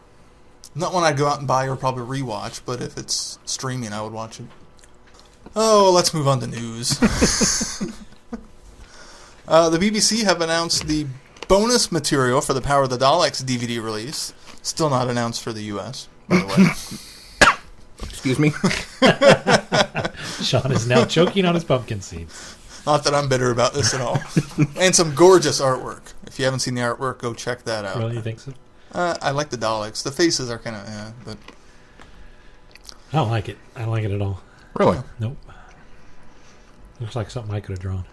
Not 0.75 0.93
one 0.93 1.03
I'd 1.05 1.17
go 1.17 1.27
out 1.27 1.39
and 1.39 1.49
buy 1.49 1.67
or 1.69 1.75
probably 1.77 2.21
rewatch, 2.21 2.61
but 2.67 2.81
if 2.83 2.97
it's 2.99 3.39
streaming, 3.47 3.93
I 3.93 4.03
would 4.03 4.13
watch 4.13 4.39
it. 4.41 4.47
Oh, 5.57 5.91
let's 5.95 6.13
move 6.15 6.29
on 6.29 6.41
to 6.41 6.47
news. 6.47 7.01
uh, 9.49 9.71
the 9.71 9.79
BBC 9.79 10.25
have 10.25 10.41
announced 10.41 10.87
the 10.87 11.07
bonus 11.49 11.91
material 11.91 12.41
for 12.41 12.55
the 12.55 12.61
Power 12.61 12.85
of 12.85 12.91
the 12.91 12.99
Daleks 12.99 13.43
DVD 13.43 13.83
release. 13.83 14.33
Still 14.63 14.91
not 14.91 15.09
announced 15.09 15.43
for 15.43 15.53
the 15.53 15.63
US, 15.63 16.09
by 16.29 16.37
the 16.37 16.47
way. 16.47 17.57
Excuse 18.03 18.39
me. 18.39 18.51
Sean 20.45 20.71
is 20.73 20.87
now 20.87 21.05
choking 21.05 21.45
on 21.45 21.55
his 21.55 21.65
pumpkin 21.65 22.01
seeds. 22.01 22.57
not 22.87 23.03
that 23.05 23.15
I'm 23.15 23.29
bitter 23.29 23.51
about 23.51 23.75
this 23.75 23.95
at 23.95 24.01
all. 24.01 24.21
and 24.77 24.95
some 24.95 25.15
gorgeous 25.15 25.61
artwork. 25.61 26.13
If 26.27 26.39
you 26.39 26.45
haven't 26.45 26.61
seen 26.61 26.75
the 26.75 26.83
artwork, 26.83 27.19
go 27.19 27.35
check 27.35 27.65
that 27.65 27.85
out. 27.85 27.97
Really, 27.97 28.17
you 28.17 28.23
think 28.23 28.41
so? 28.41 28.53
Uh, 28.93 29.17
I 29.21 29.33
like 29.33 29.51
the 29.51 29.57
Daleks. 29.59 30.03
The 30.03 30.13
faces 30.13 30.51
are 30.51 30.59
kind 30.59 30.77
of, 30.77 30.89
eh, 30.89 31.13
but 31.25 31.37
I 33.13 33.17
don't 33.17 33.31
like 33.31 33.49
it. 33.49 33.59
I 33.75 33.81
don't 33.81 33.91
like 33.91 34.05
it 34.05 34.13
at 34.13 34.23
all. 34.23 34.41
Really? 34.79 34.99
Nope. 35.19 35.37
Looks 37.01 37.17
like 37.17 37.31
something 37.31 37.55
I 37.55 37.61
could 37.61 37.73
have 37.73 37.81
drawn. 37.81 38.05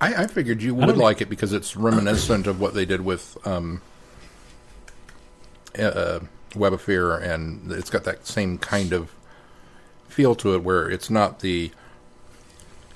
I, 0.00 0.24
I 0.24 0.26
figured 0.26 0.62
you 0.62 0.74
would 0.74 0.86
don't- 0.86 0.98
like 0.98 1.20
it 1.20 1.28
because 1.28 1.52
it's 1.52 1.76
reminiscent 1.76 2.46
of 2.46 2.60
what 2.60 2.74
they 2.74 2.84
did 2.84 3.02
with 3.02 3.36
um, 3.46 3.80
uh, 5.78 6.20
Web 6.56 6.72
of 6.72 6.82
Fear, 6.82 7.16
and 7.18 7.70
it's 7.70 7.88
got 7.90 8.04
that 8.04 8.26
same 8.26 8.58
kind 8.58 8.92
of 8.92 9.12
feel 10.08 10.34
to 10.36 10.54
it, 10.54 10.62
where 10.64 10.90
it's 10.90 11.08
not 11.10 11.40
the. 11.40 11.70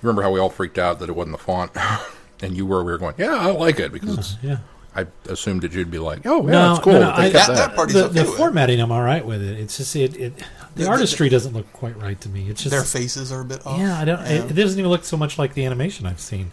Remember 0.03 0.23
how 0.23 0.31
we 0.31 0.41
all 0.41 0.51
freaked 0.51 0.79
out 0.79 0.99
that 0.99 1.09
it 1.09 1.13
wasn't 1.17 1.37
the 1.39 1.43
font, 1.43 1.71
and 2.43 2.57
you 2.57 2.67
were 2.67 2.83
we 2.85 2.93
were 2.93 2.99
going, 2.99 3.15
yeah, 3.19 3.37
I 3.37 3.51
like 3.51 3.79
it 3.79 3.93
because 3.93 4.19
it's. 4.19 4.37
Yeah. 4.43 4.59
I 4.97 5.07
assumed 5.29 5.63
that 5.63 5.73
you'd 5.73 5.91
be 5.91 5.99
like, 5.99 6.25
oh 6.25 6.45
yeah, 6.47 6.53
No, 6.53 6.71
it's 6.75 6.85
cool. 6.85 6.93
no, 6.95 7.01
no, 7.01 7.11
I- 7.11 7.31
kept 7.31 7.33
That- 7.33 7.47
that. 7.49 7.57
that 7.57 7.67
part- 7.67 7.77
Party's 7.77 7.95
The, 7.95 8.05
okay 8.07 8.19
the 8.21 8.25
formatting, 8.25 8.81
I'm 8.81 8.91
all 8.91 9.03
right 9.03 9.25
with 9.25 9.43
it. 9.43 9.59
It's 9.61 9.77
just 9.77 9.95
it. 9.95 10.17
it 10.17 10.37
the, 10.75 10.85
The- 10.85 10.89
artistry 10.89 11.29
doesn't 11.29 11.53
look 11.53 11.71
quite 11.73 12.01
right 12.01 12.21
to 12.23 12.29
me. 12.29 12.49
It's 12.49 12.63
just 12.63 12.71
their 12.73 12.83
faces 12.83 13.31
are 13.31 13.41
a 13.41 13.45
bit 13.45 13.67
off. 13.67 13.79
Yeah, 13.79 13.99
I 13.99 14.05
don't. 14.05 14.21
Yeah. 14.21 14.45
It, 14.45 14.51
it 14.51 14.55
doesn't 14.55 14.79
even 14.79 14.91
look 14.91 15.05
so 15.05 15.17
much 15.17 15.39
like 15.39 15.55
the 15.55 15.65
animation 15.67 16.07
I've 16.07 16.21
seen. 16.21 16.51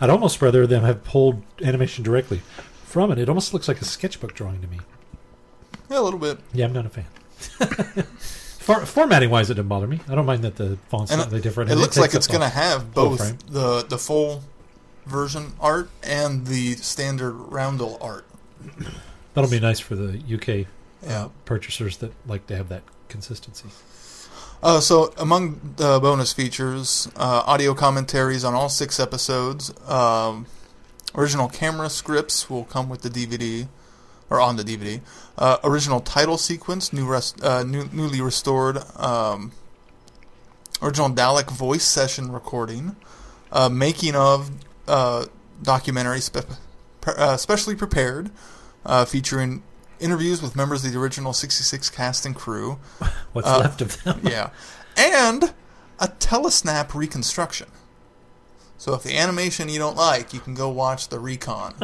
I'd 0.00 0.10
almost 0.10 0.42
rather 0.42 0.66
them 0.66 0.82
have 0.84 1.04
pulled 1.04 1.42
animation 1.62 2.04
directly 2.04 2.42
from 2.84 3.10
it. 3.12 3.18
It 3.18 3.28
almost 3.30 3.54
looks 3.54 3.66
like 3.68 3.80
a 3.80 3.84
sketchbook 3.86 4.34
drawing 4.34 4.60
to 4.60 4.68
me. 4.68 4.80
Yeah, 5.90 6.00
a 6.00 6.02
little 6.02 6.18
bit. 6.20 6.38
Yeah, 6.52 6.66
I'm 6.66 6.72
not 6.74 6.84
a 6.86 6.90
fan. 6.90 7.06
For, 8.66 8.84
formatting 8.84 9.30
wise, 9.30 9.48
it 9.48 9.54
doesn't 9.54 9.68
bother 9.68 9.86
me. 9.86 10.00
I 10.08 10.16
don't 10.16 10.26
mind 10.26 10.42
that 10.42 10.56
the 10.56 10.76
font's 10.88 11.12
And 11.12 11.20
slightly 11.20 11.40
different. 11.40 11.70
It 11.70 11.74
and 11.74 11.80
looks 11.80 11.96
like 11.96 12.14
it's 12.14 12.26
going 12.26 12.40
to 12.40 12.48
have 12.48 12.82
oh, 12.96 13.10
both 13.10 13.46
the 13.46 13.82
the 13.88 13.96
full 13.96 14.42
version 15.06 15.52
art 15.60 15.88
and 16.02 16.46
the 16.46 16.74
standard 16.76 17.32
roundel 17.32 17.98
art. 18.00 18.26
That'll 19.34 19.50
be 19.50 19.60
nice 19.60 19.80
for 19.80 19.94
the 19.96 20.18
UK 20.18 20.66
Yeah. 21.06 21.28
purchasers 21.44 21.98
that 21.98 22.12
like 22.26 22.46
to 22.48 22.56
have 22.56 22.68
that 22.68 22.82
consistency. 23.08 23.68
Uh, 24.62 24.80
so 24.80 25.12
among 25.18 25.60
the 25.76 26.00
bonus 26.00 26.32
features, 26.32 27.08
uh, 27.16 27.42
audio 27.46 27.74
commentaries 27.74 28.42
on 28.44 28.54
all 28.54 28.68
six 28.68 28.98
episodes. 28.98 29.72
Um, 29.88 30.46
original 31.14 31.48
camera 31.48 31.90
scripts 31.90 32.48
will 32.50 32.64
come 32.64 32.88
with 32.88 33.02
the 33.02 33.10
DVD 33.10 33.68
or 34.30 34.40
on 34.40 34.56
the 34.56 34.64
DVD. 34.64 35.02
Uh, 35.38 35.58
original 35.62 36.00
title 36.00 36.38
sequence, 36.38 36.92
new, 36.92 37.06
rest, 37.06 37.40
uh, 37.44 37.62
new 37.62 37.88
newly 37.92 38.20
restored. 38.20 38.78
Um, 38.98 39.52
original 40.82 41.10
Dalek 41.10 41.50
voice 41.50 41.84
session 41.84 42.32
recording. 42.32 42.96
Uh, 43.52 43.68
making 43.68 44.16
of 44.16 44.50
uh, 44.88 45.26
documentary 45.62 46.20
spe- 46.20 46.46
pre- 47.00 47.14
uh, 47.16 47.36
specially 47.36 47.74
prepared, 47.74 48.30
uh, 48.84 49.04
featuring 49.04 49.62
interviews 50.00 50.42
with 50.42 50.54
members 50.56 50.84
of 50.84 50.92
the 50.92 50.98
original 50.98 51.32
66 51.32 51.88
cast 51.90 52.26
and 52.26 52.34
crew 52.36 52.78
What's 53.32 53.48
Uh, 53.48 53.58
left 53.60 53.80
of 53.80 54.02
them? 54.04 54.20
yeah, 54.24 54.50
and 54.96 55.54
a 55.98 56.08
telesnap 56.08 56.94
reconstruction. 56.94 57.68
So 58.78 58.92
if 58.92 59.02
the 59.02 59.16
animation 59.16 59.70
you 59.70 59.78
don't 59.78 59.96
like, 59.96 60.34
you 60.34 60.40
can 60.40 60.52
go 60.54 60.68
watch 60.68 61.08
the 61.08 61.18
recon. 61.18 61.74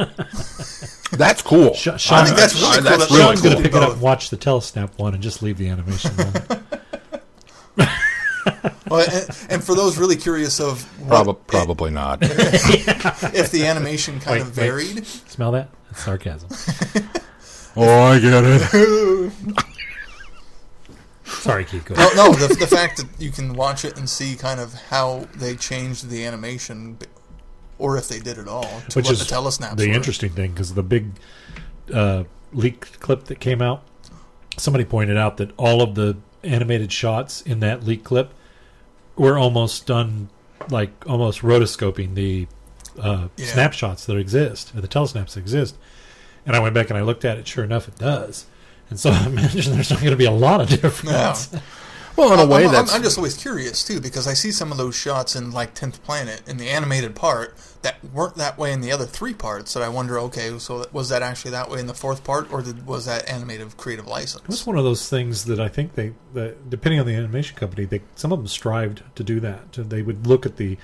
That's 1.11 1.41
cool. 1.41 1.73
Sh- 1.73 1.87
I 1.87 2.23
think 2.23 2.37
that's 2.37 2.53
really 2.61 2.75
cool. 2.75 2.83
that's 2.83 2.97
That's 2.97 3.11
really 3.11 3.23
really 3.23 3.23
Sean's 3.35 3.41
cool. 3.41 3.49
going 3.51 3.63
to 3.63 3.69
pick 3.69 3.75
it 3.75 3.81
up 3.83 3.93
and 3.93 4.01
watch 4.01 4.29
the 4.29 4.37
Telesnap 4.37 4.97
one 4.99 5.15
and 5.15 5.21
just 5.23 5.41
leave 5.41 5.57
the 5.57 5.69
animation 5.69 6.11
alone. 6.19 6.63
Well, 8.93 9.09
and, 9.11 9.47
and 9.49 9.63
for 9.63 9.73
those 9.75 9.97
really 9.97 10.15
curious 10.15 10.59
of 10.59 10.83
what, 11.07 11.23
Prob- 11.23 11.47
probably 11.47 11.89
not. 11.91 12.19
if 12.21 13.49
the 13.51 13.65
animation 13.65 14.19
kind 14.19 14.39
Wait, 14.39 14.41
of 14.41 14.55
wait. 14.55 14.65
varied, 14.65 15.05
Smell 15.07 15.51
that? 15.53 15.69
That's 15.89 16.03
sarcasm. 16.03 16.49
oh, 17.75 18.01
I 18.03 18.19
get 18.19 18.43
it. 18.45 19.31
Sorry, 21.25 21.65
Keith. 21.65 21.85
Go 21.85 21.95
ahead. 21.95 22.15
no, 22.15 22.27
no, 22.27 22.33
the, 22.33 22.53
the 22.53 22.67
fact 22.67 22.97
that 22.97 23.07
you 23.19 23.31
can 23.31 23.53
watch 23.53 23.83
it 23.83 23.97
and 23.97 24.07
see 24.09 24.35
kind 24.35 24.59
of 24.59 24.73
how 24.73 25.27
they 25.35 25.55
changed 25.55 26.09
the 26.09 26.25
animation, 26.25 26.97
or 27.79 27.97
if 27.97 28.07
they 28.07 28.19
did 28.19 28.37
it 28.37 28.47
all, 28.47 28.63
to 28.89 28.99
Which 28.99 29.05
what 29.05 29.13
is 29.13 29.27
the 29.27 29.35
telesnaps 29.35 29.77
the 29.77 29.87
were. 29.89 29.93
interesting 29.95 30.29
thing 30.29 30.51
because 30.51 30.73
the 30.75 30.83
big 30.83 31.13
uh, 31.91 32.25
leak 32.51 32.99
clip 32.99 33.23
that 33.25 33.39
came 33.39 33.61
out, 33.61 33.83
somebody 34.57 34.85
pointed 34.85 35.17
out 35.17 35.37
that 35.37 35.51
all 35.57 35.81
of 35.81 35.95
the 35.95 36.17
animated 36.43 36.91
shots 36.91 37.41
in 37.41 37.59
that 37.61 37.83
leak 37.83 38.03
clip 38.03 38.33
were 39.15 39.37
almost 39.37 39.85
done 39.85 40.29
like 40.69 40.91
almost 41.07 41.41
rotoscoping 41.41 42.15
the 42.15 42.47
uh, 43.01 43.27
Yeah. 43.37 43.45
snapshots 43.47 44.05
that 44.05 44.17
exist, 44.17 44.71
or 44.75 44.81
the 44.81 44.87
telesnaps 44.87 45.33
that 45.33 45.39
exist. 45.41 45.75
And 46.45 46.55
I 46.55 46.59
went 46.59 46.73
back 46.73 46.89
and 46.89 46.97
I 46.97 47.01
looked 47.01 47.25
at 47.25 47.37
it. 47.37 47.47
Sure 47.47 47.63
enough, 47.63 47.87
it 47.87 47.97
does. 47.97 48.45
And 48.89 48.99
so 48.99 49.09
I 49.13 49.25
imagine 49.25 49.73
there's 49.73 49.89
not 49.91 49.99
going 49.99 50.11
to 50.11 50.17
be 50.17 50.25
a 50.25 50.31
lot 50.31 50.61
of 50.61 50.69
difference. 50.69 51.49
Yeah. 51.53 51.59
Well, 52.15 52.31
in 52.33 52.39
a 52.39 52.43
I'm, 52.43 52.49
way, 52.49 52.63
I'm- 52.63 52.71
that's 52.71 52.93
I'm 52.93 53.01
just 53.03 53.17
always 53.17 53.35
curious 53.35 53.83
too 53.83 53.99
because 53.99 54.27
I 54.27 54.33
see 54.33 54.51
some 54.51 54.71
of 54.71 54.77
those 54.77 54.95
shots 54.95 55.35
in 55.35 55.51
like 55.51 55.73
Tenth 55.73 56.03
Planet 56.03 56.41
in 56.47 56.57
the 56.57 56.69
animated 56.69 57.15
part 57.15 57.55
that 57.81 57.97
weren't 58.13 58.35
that 58.35 58.57
way 58.57 58.71
in 58.71 58.81
the 58.81 58.91
other 58.91 59.05
three 59.05 59.33
parts. 59.33 59.73
That 59.73 59.83
I 59.83 59.89
wonder, 59.89 60.17
okay, 60.19 60.57
so 60.59 60.85
was 60.93 61.09
that 61.09 61.21
actually 61.21 61.51
that 61.51 61.69
way 61.69 61.79
in 61.79 61.87
the 61.87 61.93
fourth 61.93 62.23
part, 62.23 62.51
or 62.51 62.61
did, 62.61 62.85
was 62.85 63.05
that 63.05 63.27
animated 63.27 63.75
creative 63.77 64.07
license? 64.07 64.35
It 64.43 64.47
was 64.47 64.55
license? 64.59 64.67
one 64.67 64.77
of 64.77 64.83
those 64.83 65.09
things 65.09 65.45
that 65.45 65.59
I 65.59 65.67
think 65.69 65.95
they, 65.95 66.13
that 66.33 66.69
depending 66.69 66.99
on 66.99 67.05
the 67.07 67.15
animation 67.15 67.57
company, 67.57 67.85
they 67.85 68.01
some 68.15 68.31
of 68.31 68.39
them 68.39 68.47
strived 68.47 69.03
to 69.15 69.23
do 69.23 69.39
that. 69.39 69.73
They 69.73 70.01
would 70.01 70.27
look 70.27 70.45
at 70.45 70.57
the 70.57 70.77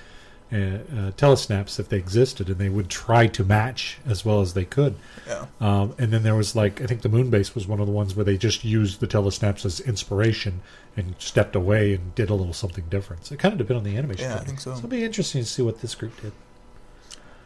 uh, 0.52 0.56
uh, 0.56 1.10
telesnaps 1.12 1.78
if 1.78 1.88
they 1.88 1.96
existed, 1.96 2.48
and 2.48 2.58
they 2.58 2.68
would 2.68 2.88
try 2.88 3.26
to 3.28 3.44
match 3.44 3.98
as 4.06 4.24
well 4.24 4.40
as 4.40 4.54
they 4.54 4.64
could. 4.64 4.96
Yeah, 5.26 5.46
Um, 5.60 5.94
and 5.98 6.12
then 6.12 6.22
there 6.22 6.34
was 6.34 6.56
like 6.56 6.80
I 6.80 6.86
think 6.86 7.02
the 7.02 7.08
Moonbase 7.08 7.54
was 7.54 7.68
one 7.68 7.80
of 7.80 7.86
the 7.86 7.92
ones 7.92 8.16
where 8.16 8.24
they 8.24 8.36
just 8.36 8.64
used 8.64 9.00
the 9.00 9.06
telesnaps 9.06 9.64
as 9.64 9.80
inspiration 9.80 10.60
and 10.96 11.14
stepped 11.18 11.54
away 11.54 11.94
and 11.94 12.14
did 12.14 12.30
a 12.30 12.34
little 12.34 12.52
something 12.52 12.84
different. 12.90 13.26
So 13.26 13.34
it 13.34 13.38
kind 13.38 13.52
of 13.52 13.58
depended 13.58 13.86
on 13.86 13.92
the 13.92 13.96
animation. 13.96 14.30
Yeah, 14.30 14.36
I 14.36 14.40
think 14.40 14.60
so. 14.60 14.72
So 14.72 14.78
it'll 14.78 14.88
be 14.88 15.04
interesting 15.04 15.42
to 15.42 15.46
see 15.48 15.62
what 15.62 15.80
this 15.80 15.94
group 15.94 16.20
did. 16.20 16.32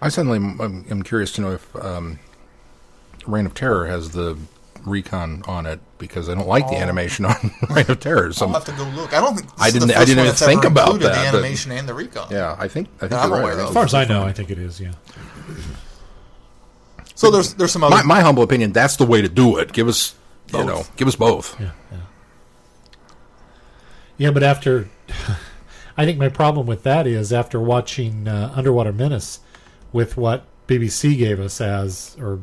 I 0.00 0.08
suddenly 0.08 0.38
am, 0.38 0.86
am 0.90 1.02
curious 1.02 1.32
to 1.32 1.40
know 1.40 1.52
if 1.52 1.76
um, 1.76 2.18
Reign 3.26 3.46
of 3.46 3.54
Terror 3.54 3.86
has 3.86 4.10
the 4.10 4.38
recon 4.84 5.42
on 5.46 5.66
it 5.66 5.80
because 5.98 6.28
I 6.28 6.34
don't 6.34 6.46
like 6.48 6.66
the 6.68 6.74
Oh. 6.76 6.80
animation 6.80 7.24
on 7.26 7.34
Reign 7.70 7.86
of 7.88 8.00
Terror. 8.00 8.32
So 8.32 8.46
I'll 8.46 8.52
have 8.52 8.64
to 8.66 8.72
go 8.72 8.84
look. 8.96 9.12
I 9.12 9.20
don't 9.20 9.36
think 9.36 9.50
I 9.58 9.70
didn't- 9.70 9.90
I 9.90 9.94
first 9.94 10.06
didn't 10.08 10.24
even 10.24 10.34
think 10.36 10.64
about 10.64 10.92
that, 10.94 11.00
The 11.00 11.08
but- 11.08 11.16
animation 11.34 11.72
and 11.72 11.88
the 11.88 11.94
recon. 11.94 12.28
yeah, 12.30 12.56
I 12.58 12.68
think 12.68 12.88
I 13.00 13.08
think 13.08 13.20
I'm 13.20 13.30
aware 13.32 13.56
right. 13.56 13.58
of. 13.58 13.68
As 13.68 13.74
far 13.74 13.84
as 13.84 13.94
I 13.94 14.04
know, 14.04 14.22
I 14.24 14.32
think 14.32 14.50
it 14.50 14.58
is. 14.58 14.80
Yeah. 14.80 14.92
So 17.14 17.30
there's 17.30 17.54
there's 17.54 17.72
some 17.72 17.84
other. 17.84 17.96
my, 17.96 18.02
my 18.02 18.20
humble 18.20 18.42
opinion, 18.42 18.72
that's 18.72 18.96
the 18.96 19.06
way 19.06 19.22
to 19.22 19.28
do 19.28 19.56
it. 19.58 19.72
Give 19.72 19.86
us, 19.88 20.14
you 20.52 20.64
know, 20.64 20.84
give 20.96 21.06
us 21.08 21.16
both. 21.16 21.58
Yeah, 21.60 21.70
yeah. 21.92 21.98
Yeah, 24.16 24.30
but 24.30 24.42
after, 24.42 24.88
I 25.96 26.04
think 26.04 26.18
my 26.18 26.28
problem 26.28 26.66
with 26.66 26.82
that 26.84 27.06
is 27.06 27.32
after 27.32 27.60
watching 27.60 28.28
uh, 28.28 28.52
Underwater 28.54 28.92
Menace, 28.92 29.40
with 29.92 30.16
what 30.16 30.44
BBC 30.66 31.16
gave 31.18 31.38
us 31.40 31.60
as 31.60 32.16
or 32.20 32.40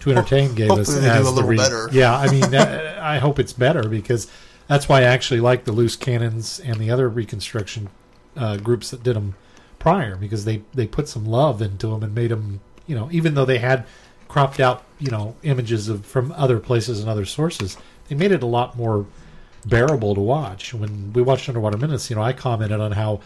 to 0.00 0.10
entertain 0.10 0.54
gave 0.54 0.70
us 0.70 0.88
they 0.94 1.00
do 1.00 1.06
as 1.06 1.20
a 1.20 1.24
the 1.24 1.30
little 1.30 1.56
better. 1.56 1.88
Yeah, 1.92 2.16
I 2.16 2.30
mean, 2.30 2.50
that, 2.50 2.98
I 2.98 3.18
hope 3.18 3.38
it's 3.38 3.52
better 3.52 3.88
because 3.88 4.30
that's 4.66 4.88
why 4.88 5.00
I 5.00 5.04
actually 5.04 5.40
like 5.40 5.64
the 5.64 5.72
loose 5.72 5.96
cannons 5.96 6.60
and 6.60 6.76
the 6.76 6.90
other 6.90 7.08
reconstruction 7.08 7.88
uh, 8.36 8.56
groups 8.56 8.90
that 8.90 9.02
did 9.02 9.16
them 9.16 9.34
prior 9.78 10.14
because 10.14 10.44
they 10.44 10.62
they 10.74 10.86
put 10.86 11.08
some 11.08 11.24
love 11.24 11.60
into 11.62 11.88
them 11.88 12.02
and 12.02 12.14
made 12.14 12.30
them 12.30 12.60
you 12.86 12.94
know 12.94 13.08
even 13.10 13.34
though 13.34 13.46
they 13.46 13.58
had 13.58 13.86
cropped 14.28 14.60
out 14.60 14.84
you 14.98 15.10
know 15.10 15.34
images 15.42 15.88
of 15.88 16.04
from 16.04 16.30
other 16.32 16.60
places 16.60 17.00
and 17.00 17.08
other 17.08 17.24
sources 17.24 17.76
they 18.08 18.14
made 18.14 18.30
it 18.30 18.42
a 18.42 18.46
lot 18.46 18.76
more 18.76 19.06
bearable 19.64 20.14
to 20.14 20.20
watch 20.20 20.74
when 20.74 21.12
we 21.14 21.22
watched 21.22 21.48
Underwater 21.48 21.78
Menace 21.78 22.10
you 22.10 22.16
know 22.16 22.22
i 22.22 22.32
commented 22.32 22.78
on 22.78 22.92
how 22.92 23.20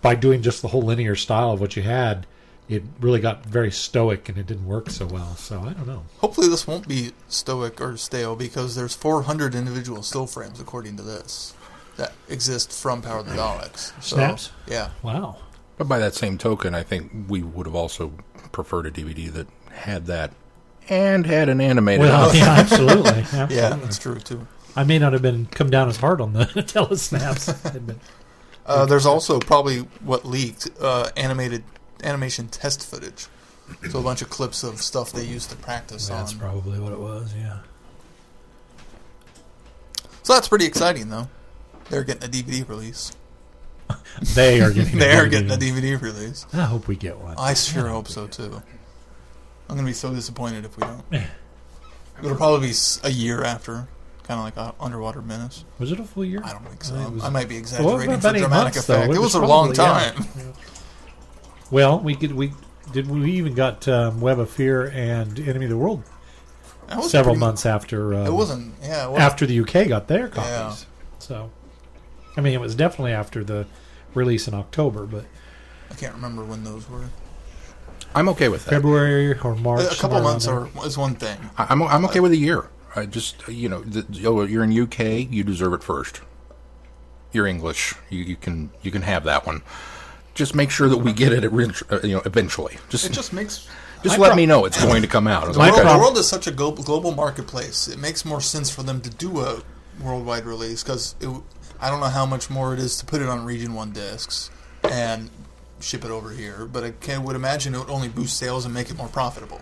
by 0.00 0.14
doing 0.14 0.42
just 0.42 0.62
the 0.62 0.68
whole 0.68 0.82
linear 0.82 1.14
style 1.14 1.52
of 1.52 1.60
what 1.60 1.76
you 1.76 1.82
had 1.82 2.26
it 2.72 2.82
really 3.00 3.20
got 3.20 3.44
very 3.44 3.70
stoic 3.70 4.28
and 4.28 4.38
it 4.38 4.46
didn't 4.46 4.66
work 4.66 4.88
so 4.90 5.04
well 5.06 5.36
so 5.36 5.60
i 5.60 5.72
don't 5.72 5.86
know 5.86 6.02
Hopefully 6.18 6.48
this 6.48 6.66
won't 6.66 6.88
be 6.88 7.12
stoic 7.28 7.80
or 7.80 7.96
stale 7.96 8.34
because 8.36 8.74
there's 8.74 8.94
400 8.94 9.54
individual 9.54 10.02
still 10.02 10.26
frames 10.26 10.60
according 10.60 10.96
to 10.96 11.02
this 11.02 11.54
that 11.96 12.12
exist 12.28 12.72
from 12.72 13.02
Power 13.02 13.18
of 13.18 13.26
the 13.26 13.34
Daleks. 13.34 13.92
So, 14.02 14.16
Snaps? 14.16 14.50
Yeah. 14.66 14.90
wow 15.02 15.36
But 15.76 15.88
by 15.88 15.98
that 15.98 16.14
same 16.14 16.38
token, 16.38 16.74
I 16.74 16.82
think 16.82 17.10
we 17.28 17.42
would 17.42 17.66
have 17.66 17.74
also 17.74 18.12
preferred 18.50 18.86
a 18.86 18.90
DVD 18.90 19.30
that 19.32 19.46
had 19.70 20.06
that 20.06 20.32
and 20.88 21.26
had 21.26 21.48
an 21.48 21.60
animated. 21.60 22.00
well 22.00 22.34
yeah 22.34 22.50
absolutely, 22.58 23.10
absolutely. 23.12 23.56
Yeah, 23.56 23.76
that's 23.76 23.98
true 23.98 24.18
too. 24.18 24.46
i 24.74 24.82
may 24.84 24.98
not 24.98 25.12
have 25.12 25.22
been 25.22 25.46
come 25.46 25.68
down 25.70 25.88
as 25.88 25.96
hard 25.98 26.20
on 26.20 26.32
the 26.32 26.44
telesnaps 26.74 27.70
I 27.70 27.76
admit. 27.76 27.98
Uh, 28.64 28.86
there's 28.86 29.06
also 29.06 29.38
probably 29.40 29.78
what 30.04 30.24
leaked 30.24 30.70
uh, 30.80 31.10
animated 31.16 31.64
animation 32.02 32.48
test 32.48 32.84
footage. 32.88 33.26
So 33.90 34.00
a 34.00 34.02
bunch 34.02 34.22
of 34.22 34.28
clips 34.30 34.64
of 34.64 34.82
stuff 34.82 35.12
they 35.12 35.24
used 35.24 35.50
to 35.50 35.56
practice 35.56 36.08
that's 36.08 36.32
on. 36.34 36.38
probably 36.38 36.78
what 36.78 36.92
it 36.92 36.98
was 36.98 37.32
yeah 37.34 37.58
So 40.22 40.34
that's 40.34 40.48
pretty 40.48 40.66
exciting, 40.66 41.08
though. 41.08 41.28
They're 41.88 42.04
getting 42.04 42.24
a 42.24 42.30
DVD 42.32 42.68
release. 42.68 43.12
they 44.34 44.60
are 44.60 44.70
getting 44.72 44.98
they 44.98 45.10
a 45.12 45.20
are 45.22 45.26
DVD. 45.26 45.30
getting 45.30 45.50
a 45.50 45.56
DVD 45.56 46.00
release. 46.00 46.46
i 46.52 46.58
hope 46.62 46.86
we 46.88 46.96
get 46.96 47.18
one 47.18 47.34
I 47.38 47.54
sure 47.54 47.88
hope 47.88 48.08
so 48.08 48.26
too. 48.26 48.62
I'm 49.68 49.76
gonna 49.76 49.86
be 49.86 49.92
so 49.92 50.12
disappointed 50.14 50.64
if 50.64 50.76
we 50.76 50.82
don't. 50.82 51.02
It'll 52.22 52.36
probably 52.36 52.68
be 52.68 52.74
a 53.04 53.10
year 53.10 53.42
after, 53.42 53.88
kind 54.24 54.38
of 54.38 54.44
like 54.44 54.56
uh, 54.56 54.72
Underwater 54.78 55.22
Menace. 55.22 55.64
was 55.78 55.90
it 55.92 55.98
a 55.98 56.04
full 56.04 56.24
year 56.24 56.40
I 56.44 56.52
don't 56.52 56.64
think 56.66 56.84
so. 56.84 56.94
I 56.94 57.08
was- 57.08 57.24
I 57.24 57.28
might 57.30 57.48
be 57.48 57.56
exaggerating 57.56 58.14
for 58.16 58.20
dramatic 58.20 58.48
months, 58.50 58.76
effect. 58.78 59.10
It 59.10 59.16
It 59.16 59.18
was 59.18 59.18
was 59.18 59.34
a 59.34 59.40
long 59.46 59.74
probably- 59.74 59.82
yeah. 59.94 60.12
time. 60.12 60.52
Well, 61.72 62.00
we 62.00 62.14
could 62.14 62.32
we 62.32 62.52
did 62.92 63.10
we 63.10 63.32
even 63.32 63.54
got 63.54 63.88
um, 63.88 64.20
Web 64.20 64.38
of 64.38 64.50
Fear 64.50 64.88
and 64.88 65.40
Enemy 65.40 65.64
of 65.64 65.70
the 65.70 65.78
World 65.78 66.04
several 67.00 67.32
pretty- 67.34 67.38
months 67.40 67.64
after 67.64 68.14
um, 68.14 68.26
It 68.26 68.32
wasn't. 68.32 68.74
Yeah. 68.82 69.06
It 69.06 69.10
wasn't, 69.10 69.22
after 69.24 69.46
the 69.46 69.58
UK 69.60 69.88
got 69.88 70.06
their 70.06 70.28
copies. 70.28 70.50
Yeah. 70.50 70.74
So, 71.18 71.50
I 72.36 72.42
mean, 72.42 72.52
it 72.52 72.60
was 72.60 72.74
definitely 72.74 73.12
after 73.12 73.42
the 73.42 73.66
release 74.12 74.46
in 74.46 74.52
October, 74.52 75.06
but 75.06 75.24
I 75.90 75.94
can't 75.94 76.14
remember 76.14 76.44
when 76.44 76.62
those 76.62 76.88
were. 76.90 77.06
I'm 78.14 78.28
okay 78.28 78.50
with 78.50 78.66
that. 78.66 78.70
February 78.70 79.38
or 79.38 79.54
March. 79.54 79.90
A 79.90 79.98
couple 79.98 80.20
months 80.20 80.46
or, 80.46 80.68
are, 80.76 80.86
is 80.86 80.98
one 80.98 81.14
thing. 81.14 81.38
I- 81.56 81.68
I'm 81.70 81.82
I'm 81.82 82.04
okay 82.04 82.20
with 82.20 82.32
a 82.32 82.36
year. 82.36 82.68
I 82.94 83.06
just 83.06 83.48
you 83.48 83.70
know 83.70 83.80
the, 83.80 84.26
oh, 84.26 84.42
you're 84.42 84.62
in 84.62 84.78
UK, 84.78 85.32
you 85.32 85.42
deserve 85.42 85.72
it 85.72 85.82
first. 85.82 86.20
You're 87.32 87.46
English, 87.46 87.94
you, 88.10 88.24
you 88.24 88.36
can 88.36 88.68
you 88.82 88.90
can 88.90 89.00
have 89.00 89.24
that 89.24 89.46
one. 89.46 89.62
Just 90.34 90.54
make 90.54 90.70
sure 90.70 90.88
that 90.88 90.98
we 90.98 91.12
get 91.12 91.32
it, 91.32 91.44
at, 91.44 91.52
uh, 91.52 92.00
you 92.02 92.14
know, 92.14 92.22
eventually. 92.24 92.78
Just 92.88 93.06
It 93.06 93.12
just, 93.12 93.32
just 94.02 94.18
let 94.18 94.28
prob- 94.28 94.36
me 94.36 94.46
know 94.46 94.64
it's 94.64 94.82
going 94.82 95.02
to 95.02 95.08
come 95.08 95.26
out. 95.26 95.52
The 95.52 95.58
like, 95.58 95.72
world, 95.72 95.86
okay. 95.86 95.92
the 95.92 95.98
world 95.98 96.18
is 96.18 96.26
such 96.26 96.46
a 96.46 96.50
global, 96.50 96.82
global 96.82 97.12
marketplace. 97.12 97.86
It 97.86 97.98
makes 97.98 98.24
more 98.24 98.40
sense 98.40 98.70
for 98.70 98.82
them 98.82 99.00
to 99.02 99.10
do 99.10 99.40
a 99.40 99.62
worldwide 100.02 100.44
release 100.44 100.82
because 100.82 101.14
I 101.80 101.90
don't 101.90 102.00
know 102.00 102.06
how 102.06 102.26
much 102.26 102.50
more 102.50 102.74
it 102.74 102.80
is 102.80 102.96
to 102.98 103.06
put 103.06 103.22
it 103.22 103.28
on 103.28 103.44
Region 103.44 103.74
One 103.74 103.92
discs 103.92 104.50
and 104.90 105.30
ship 105.80 106.04
it 106.04 106.10
over 106.10 106.30
here. 106.30 106.66
But 106.66 106.84
I 106.84 106.90
can, 106.92 107.24
would 107.24 107.36
imagine 107.36 107.74
it 107.74 107.78
would 107.78 107.90
only 107.90 108.08
boost 108.08 108.36
sales 108.38 108.64
and 108.64 108.74
make 108.74 108.90
it 108.90 108.96
more 108.96 109.08
profitable. 109.08 109.60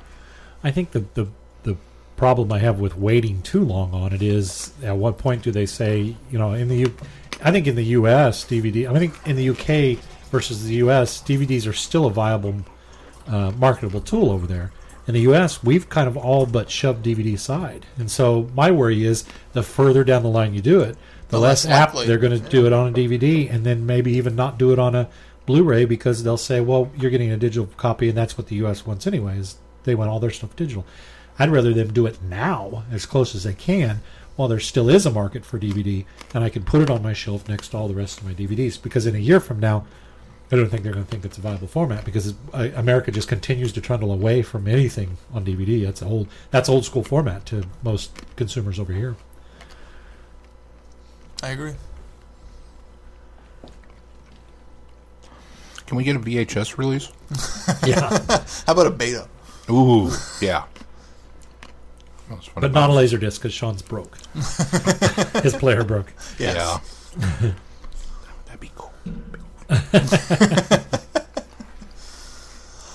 I 0.63 0.71
think 0.71 0.93
the, 0.93 1.05
the 1.15 1.29
the 1.63 1.77
problem 2.17 2.53
I 2.53 2.59
have 2.59 2.79
with 2.81 2.97
waiting 2.97 3.43
too 3.43 3.65
long 3.65 3.95
on 3.95 4.13
it 4.13 4.23
is 4.23 4.73
at 4.83 4.97
what 4.97 5.17
point 5.17 5.43
do 5.43 5.51
they 5.51 5.65
say 5.65 6.17
you 6.31 6.39
know 6.39 6.53
in 6.53 6.69
the 6.69 6.77
U, 6.77 6.95
I 7.43 7.51
think 7.51 7.67
in 7.67 7.77
the 7.77 7.85
U.S. 7.85 8.45
DVD 8.45 8.91
I 8.91 8.99
think 8.99 9.15
in 9.27 9.37
the 9.37 9.45
U.K. 9.45 9.99
versus 10.31 10.65
the 10.65 10.75
U.S. 10.77 11.23
DVDs 11.23 11.69
are 11.69 11.73
still 11.73 12.07
a 12.07 12.11
viable 12.11 12.57
uh, 13.27 13.51
marketable 13.53 14.01
tool 14.01 14.31
over 14.31 14.47
there. 14.47 14.73
In 15.07 15.15
the 15.15 15.21
U.S., 15.23 15.63
we've 15.63 15.89
kind 15.89 16.07
of 16.07 16.17
all 16.17 16.47
but 16.47 16.71
shoved 16.71 17.05
DVD 17.05 17.35
aside, 17.35 17.87
and 17.97 18.11
so 18.11 18.49
my 18.55 18.71
worry 18.71 19.05
is 19.05 19.25
the 19.55 19.63
further 19.63 20.05
down 20.05 20.23
the 20.23 20.29
line 20.29 20.55
you 20.55 20.61
do 20.61 20.81
it, 20.81 20.97
the, 21.29 21.37
The 21.37 21.39
less, 21.39 21.65
less 21.65 21.73
apt 21.73 22.07
they're 22.07 22.19
going 22.19 22.41
to 22.41 22.51
do 22.51 22.67
it 22.67 22.73
on 22.73 22.89
a 22.89 22.93
DVD, 22.93 23.53
and 23.53 23.65
then 23.65 23.87
maybe 23.87 24.13
even 24.13 24.37
not 24.37 24.59
do 24.59 24.73
it 24.73 24.79
on 24.79 24.95
a 24.95 25.09
Blu-ray 25.47 25.85
because 25.85 26.23
they'll 26.23 26.37
say, 26.37 26.61
"Well, 26.61 26.93
you're 26.97 27.11
getting 27.11 27.33
a 27.33 27.37
digital 27.37 27.67
copy, 27.77 28.09
and 28.09 28.17
that's 28.17 28.39
what 28.39 28.49
the 28.49 28.57
U.S. 28.57 28.87
wants 28.87 29.07
anyways." 29.07 29.57
They 29.85 29.95
want 29.95 30.11
all 30.11 30.21
their 30.21 30.31
stuff 30.31 30.55
digital. 30.55 30.85
I'd 31.39 31.51
rather 31.51 31.73
them 31.73 31.93
do 31.93 32.07
it 32.07 32.23
now, 32.23 32.85
as 32.93 33.07
close 33.07 33.35
as 33.35 33.45
they 33.45 33.55
can, 33.55 34.01
while 34.37 34.47
there 34.47 34.61
still 34.61 34.91
is 34.91 35.07
a 35.07 35.11
market 35.11 35.45
for 35.45 35.59
DVD, 35.59 36.05
and 36.35 36.45
I 36.45 36.51
can 36.51 36.63
put 36.63 36.83
it 36.83 36.91
on 36.91 37.03
my 37.03 37.15
shelf 37.15 37.49
next 37.49 37.69
to 37.69 37.79
all 37.79 37.89
the 37.89 37.95
rest 37.95 38.21
of 38.21 38.27
my 38.27 38.35
DVDs. 38.35 38.81
Because 38.81 39.07
in 39.07 39.17
a 39.17 39.19
year 39.19 39.41
from 39.41 39.59
now, 39.59 39.87
I 40.53 40.57
don't 40.57 40.69
think 40.69 40.83
they're 40.83 40.93
going 40.93 41.05
to 41.05 41.11
think 41.11 41.25
it's 41.25 41.39
a 41.39 41.41
viable 41.41 41.69
format 41.69 42.05
because 42.05 42.29
it, 42.29 42.37
uh, 42.53 42.69
America 42.75 43.13
just 43.13 43.29
continues 43.29 43.73
to 43.73 43.81
trundle 43.81 44.13
away 44.13 44.43
from 44.43 44.67
anything 44.67 45.17
on 45.33 45.45
DVD. 45.45 45.85
That's 45.85 46.03
old. 46.03 46.27
That's 46.51 46.69
old 46.69 46.85
school 46.85 47.05
format 47.05 47.47
to 47.47 47.65
most 47.85 48.11
consumers 48.35 48.81
over 48.81 48.93
here. 48.93 49.15
I 51.43 51.51
agree. 51.51 51.75
Can 55.87 55.97
we 55.97 56.05
get 56.05 56.17
a 56.17 56.21
VHS 56.21 56.79
release? 56.79 57.11
Yeah, 57.87 58.01
How 58.67 58.73
about 58.73 58.87
a 58.87 58.91
beta? 58.91 59.29
Ooh, 59.71 60.11
yeah. 60.41 60.65
That's 62.29 62.47
funny 62.47 62.61
but 62.69 62.73
not 62.73 62.91
a 62.91 62.93
laser 62.93 63.19
disc 63.19 63.41
because 63.41 63.53
Sean's 63.55 63.83
broke. 63.83 64.17
His 65.43 65.55
player 65.57 65.83
broke. 65.85 66.13
Yes. 66.39 66.83
Yeah. 67.21 67.53
That'd 69.71 70.11
be 70.11 70.17
cool. 70.95 71.03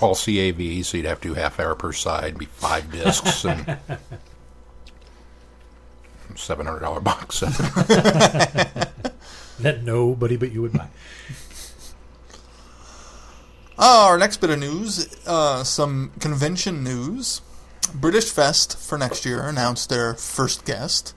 All 0.01 0.13
CAV, 0.15 0.85
so 0.85 0.97
you'd 0.97 1.05
have 1.05 1.21
to 1.21 1.29
do 1.29 1.33
half 1.35 1.59
hour 1.59 1.73
per 1.73 1.93
side, 1.93 2.37
be 2.37 2.45
five 2.45 2.91
discs, 2.91 3.45
and 3.45 3.77
seven 6.35 6.65
hundred 6.65 6.81
dollar 6.81 6.99
box 6.99 7.37
set. 7.37 7.53
That 9.59 9.83
nobody 9.83 10.35
but 10.35 10.51
you 10.51 10.61
would 10.61 10.73
buy. 10.73 10.89
Uh, 13.77 14.07
our 14.07 14.17
next 14.17 14.37
bit 14.41 14.49
of 14.49 14.59
news, 14.59 15.07
uh, 15.25 15.63
some 15.63 16.11
convention 16.19 16.83
news. 16.83 17.41
British 17.93 18.31
Fest 18.31 18.77
for 18.77 18.97
next 18.97 19.25
year 19.25 19.47
announced 19.47 19.89
their 19.89 20.13
first 20.15 20.65
guest. 20.65 21.13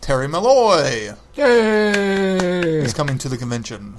Terry 0.00 0.28
Molloy 0.28 1.14
Yay! 1.34 2.78
is 2.80 2.94
coming 2.94 3.18
to 3.18 3.28
the 3.28 3.36
convention. 3.36 3.96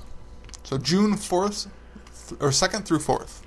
So 0.70 0.78
June 0.78 1.16
4th, 1.16 1.68
th- 2.30 2.40
or 2.40 2.50
2nd 2.50 2.86
through 2.86 3.00
4th 3.00 3.42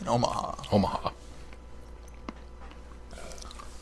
in 0.00 0.08
Omaha. 0.08 0.54
Omaha. 0.72 1.10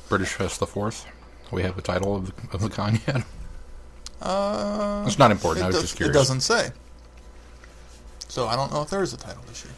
British 0.09 0.31
Fest 0.31 0.59
the 0.59 0.67
Fourth. 0.67 1.07
We 1.53 1.63
have 1.63 1.77
the 1.77 1.83
title 1.83 2.17
of 2.17 2.27
the, 2.27 2.55
of 2.55 2.63
the 2.63 2.69
con 2.69 2.99
yet. 3.07 3.23
Uh, 4.21 5.05
It's 5.07 5.21
not 5.21 5.31
important. 5.31 5.63
it 5.63 5.65
I 5.65 5.67
was 5.69 5.77
does- 5.77 5.83
just 5.85 5.95
It 5.95 5.97
curious. 5.99 6.17
doesn't 6.17 6.41
say. 6.41 6.73
So 8.27 8.49
I 8.49 8.57
don't 8.57 8.73
know 8.73 8.83
if 8.83 8.91
there 8.91 9.05
is 9.05 9.13
a 9.13 9.17
title 9.17 9.43
this 9.47 9.65
year. 9.65 9.75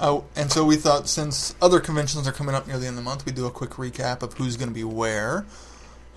Oh, 0.00 0.24
and 0.34 0.50
so 0.50 0.64
we 0.64 0.76
thought 0.76 1.08
since 1.08 1.54
other 1.60 1.78
conventions 1.78 2.26
are 2.26 2.32
coming 2.32 2.54
up 2.54 2.66
near 2.66 2.78
the 2.78 2.86
end 2.86 2.94
of 2.98 3.04
the 3.04 3.10
month, 3.10 3.26
we'd 3.26 3.34
do 3.34 3.44
a 3.44 3.50
quick 3.50 3.70
recap 3.72 4.22
of 4.22 4.32
who's 4.34 4.56
going 4.56 4.68
to 4.70 4.74
be 4.74 4.82
where. 4.84 5.44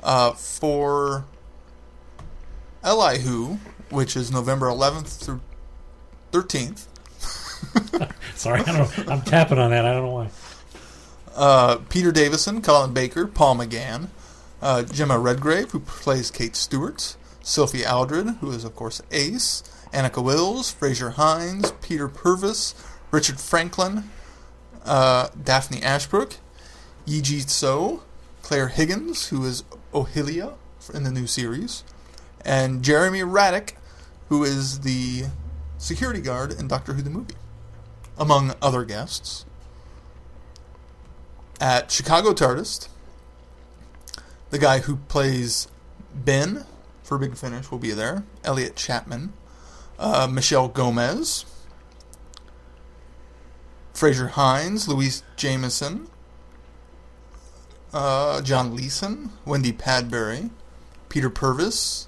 Uh, 0.01 0.32
for 0.32 1.25
LI 2.82 3.20
Who, 3.20 3.60
which 3.89 4.15
is 4.15 4.31
November 4.31 4.67
11th 4.67 5.24
through 5.24 5.41
13th, 6.31 6.86
Sorry, 8.36 8.62
I 8.62 8.77
don't. 8.77 9.10
I'm 9.10 9.22
tapping 9.22 9.58
on 9.60 9.72
that. 9.72 9.86
I 9.86 9.91
don't 9.93 10.05
know 10.05 10.12
why. 10.12 10.29
uh, 11.36 11.77
Peter 11.89 12.12
Davison, 12.12 12.62
Colin 12.62 12.93
Baker, 12.93 13.27
Paul 13.27 13.58
McGann, 13.58 14.08
uh, 14.62 14.84
Jemma 14.86 15.22
Redgrave, 15.22 15.72
who 15.72 15.81
plays 15.81 16.31
Kate 16.31 16.55
Stewart, 16.55 17.17
Sophie 17.41 17.86
Aldred, 17.86 18.27
who 18.39 18.51
is, 18.51 18.63
of 18.63 18.75
course, 18.75 19.01
Ace, 19.12 19.63
Anneke 19.93 20.24
Wills, 20.24 20.72
Frazer 20.72 21.12
Hines, 21.12 21.72
Peter 21.81 22.08
Purves, 22.08 22.75
Richard 23.12 23.39
Franklin, 23.39 24.10
uh, 24.86 25.27
Daphne 25.43 25.84
Ashbrook, 25.84 26.38
Yi 27.05 27.22
So, 27.41 28.03
Claire 28.41 28.69
Higgins, 28.69 29.27
who 29.27 29.43
is 29.46 29.63
Ohila 29.93 30.53
in 30.93 31.03
the 31.03 31.12
new 31.12 31.27
series, 31.27 31.84
and 32.46 32.84
Jeremy 32.84 33.19
Radick, 33.22 33.74
who 34.29 34.43
is 34.43 34.81
the 34.81 35.25
security 35.77 36.21
guard 36.21 36.51
in 36.51 36.67
Doctor 36.67 36.93
Who 36.93 37.01
the 37.01 37.09
movie, 37.09 37.36
among 38.17 38.53
other 38.62 38.86
guests 38.86 39.45
at 41.59 41.91
Chicago 41.91 42.33
TARDIS. 42.33 42.88
The 44.50 44.59
guy 44.59 44.79
who 44.79 44.95
plays 44.95 45.67
Ben 46.15 46.65
for 47.03 47.17
Big 47.17 47.36
Finish 47.36 47.69
will 47.69 47.79
be 47.79 47.91
there. 47.91 48.24
Elliot 48.43 48.75
Chapman, 48.75 49.33
uh, 49.98 50.27
Michelle 50.31 50.67
Gomez, 50.67 51.45
Frazer 53.93 54.29
Hines, 54.29 54.88
Louise 54.88 55.24
Jameson, 55.36 56.07
uh, 57.93 58.41
John 58.41 58.75
Leeson, 58.75 59.31
Wendy 59.45 59.74
Padbury, 59.74 60.51
Peter 61.09 61.29
Purves, 61.29 62.07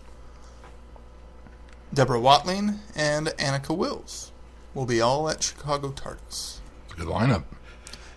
Deborah 1.94 2.20
Watling, 2.20 2.80
and 2.96 3.28
Anneke 3.28 3.76
Wills 3.76 4.32
will 4.74 4.86
be 4.86 5.02
all 5.02 5.30
at 5.30 5.44
Chicago 5.44 5.92
TARDIS. 5.92 6.60
Good 6.96 7.08
lineup. 7.08 7.44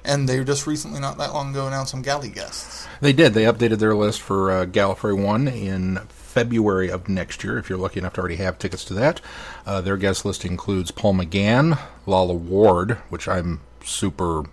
And 0.04 0.28
they 0.28 0.42
just 0.44 0.66
recently, 0.66 1.00
not 1.00 1.18
that 1.18 1.32
long 1.32 1.50
ago, 1.50 1.66
announced 1.66 1.90
some 1.90 2.02
galley 2.02 2.28
guests. 2.28 2.86
They 3.00 3.12
did. 3.12 3.34
They 3.34 3.44
updated 3.44 3.78
their 3.78 3.94
list 3.94 4.20
for 4.20 4.50
uh, 4.50 4.66
Gallifrey 4.66 5.18
1 5.20 5.48
in 5.48 5.98
February 6.08 6.90
of 6.90 7.08
next 7.08 7.42
year, 7.42 7.58
if 7.58 7.68
you're 7.68 7.78
lucky 7.78 8.00
enough 8.00 8.12
to 8.14 8.20
already 8.20 8.36
have 8.36 8.58
tickets 8.58 8.84
to 8.84 8.94
that. 8.94 9.20
Uh, 9.64 9.80
their 9.80 9.96
guest 9.96 10.24
list 10.24 10.44
includes 10.44 10.90
Paul 10.90 11.14
McGann, 11.14 11.80
Lalla 12.06 12.34
Ward, 12.34 12.98
which 13.08 13.26
I'm 13.26 13.60
super 13.82 14.44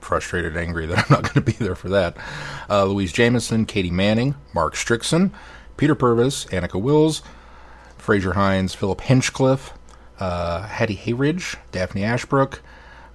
frustrated, 0.00 0.56
angry 0.56 0.86
that 0.86 0.98
I'm 0.98 1.06
not 1.10 1.22
going 1.22 1.34
to 1.34 1.40
be 1.40 1.52
there 1.52 1.74
for 1.74 1.88
that, 1.88 2.16
uh, 2.68 2.84
Louise 2.84 3.12
Jameson, 3.12 3.64
Katy 3.66 3.90
Manning, 3.90 4.34
Mark 4.52 4.74
Strickson, 4.74 5.30
Peter 5.76 5.94
Purves, 5.94 6.46
Anneke 6.50 6.80
Wills, 6.80 7.22
Frazer 8.00 8.32
Hines, 8.32 8.74
Philip 8.74 9.00
Hinchcliffe, 9.00 9.72
uh, 10.18 10.62
Hattie 10.62 10.96
Hayridge, 10.96 11.56
Daphne 11.72 12.04
Ashbrook, 12.04 12.62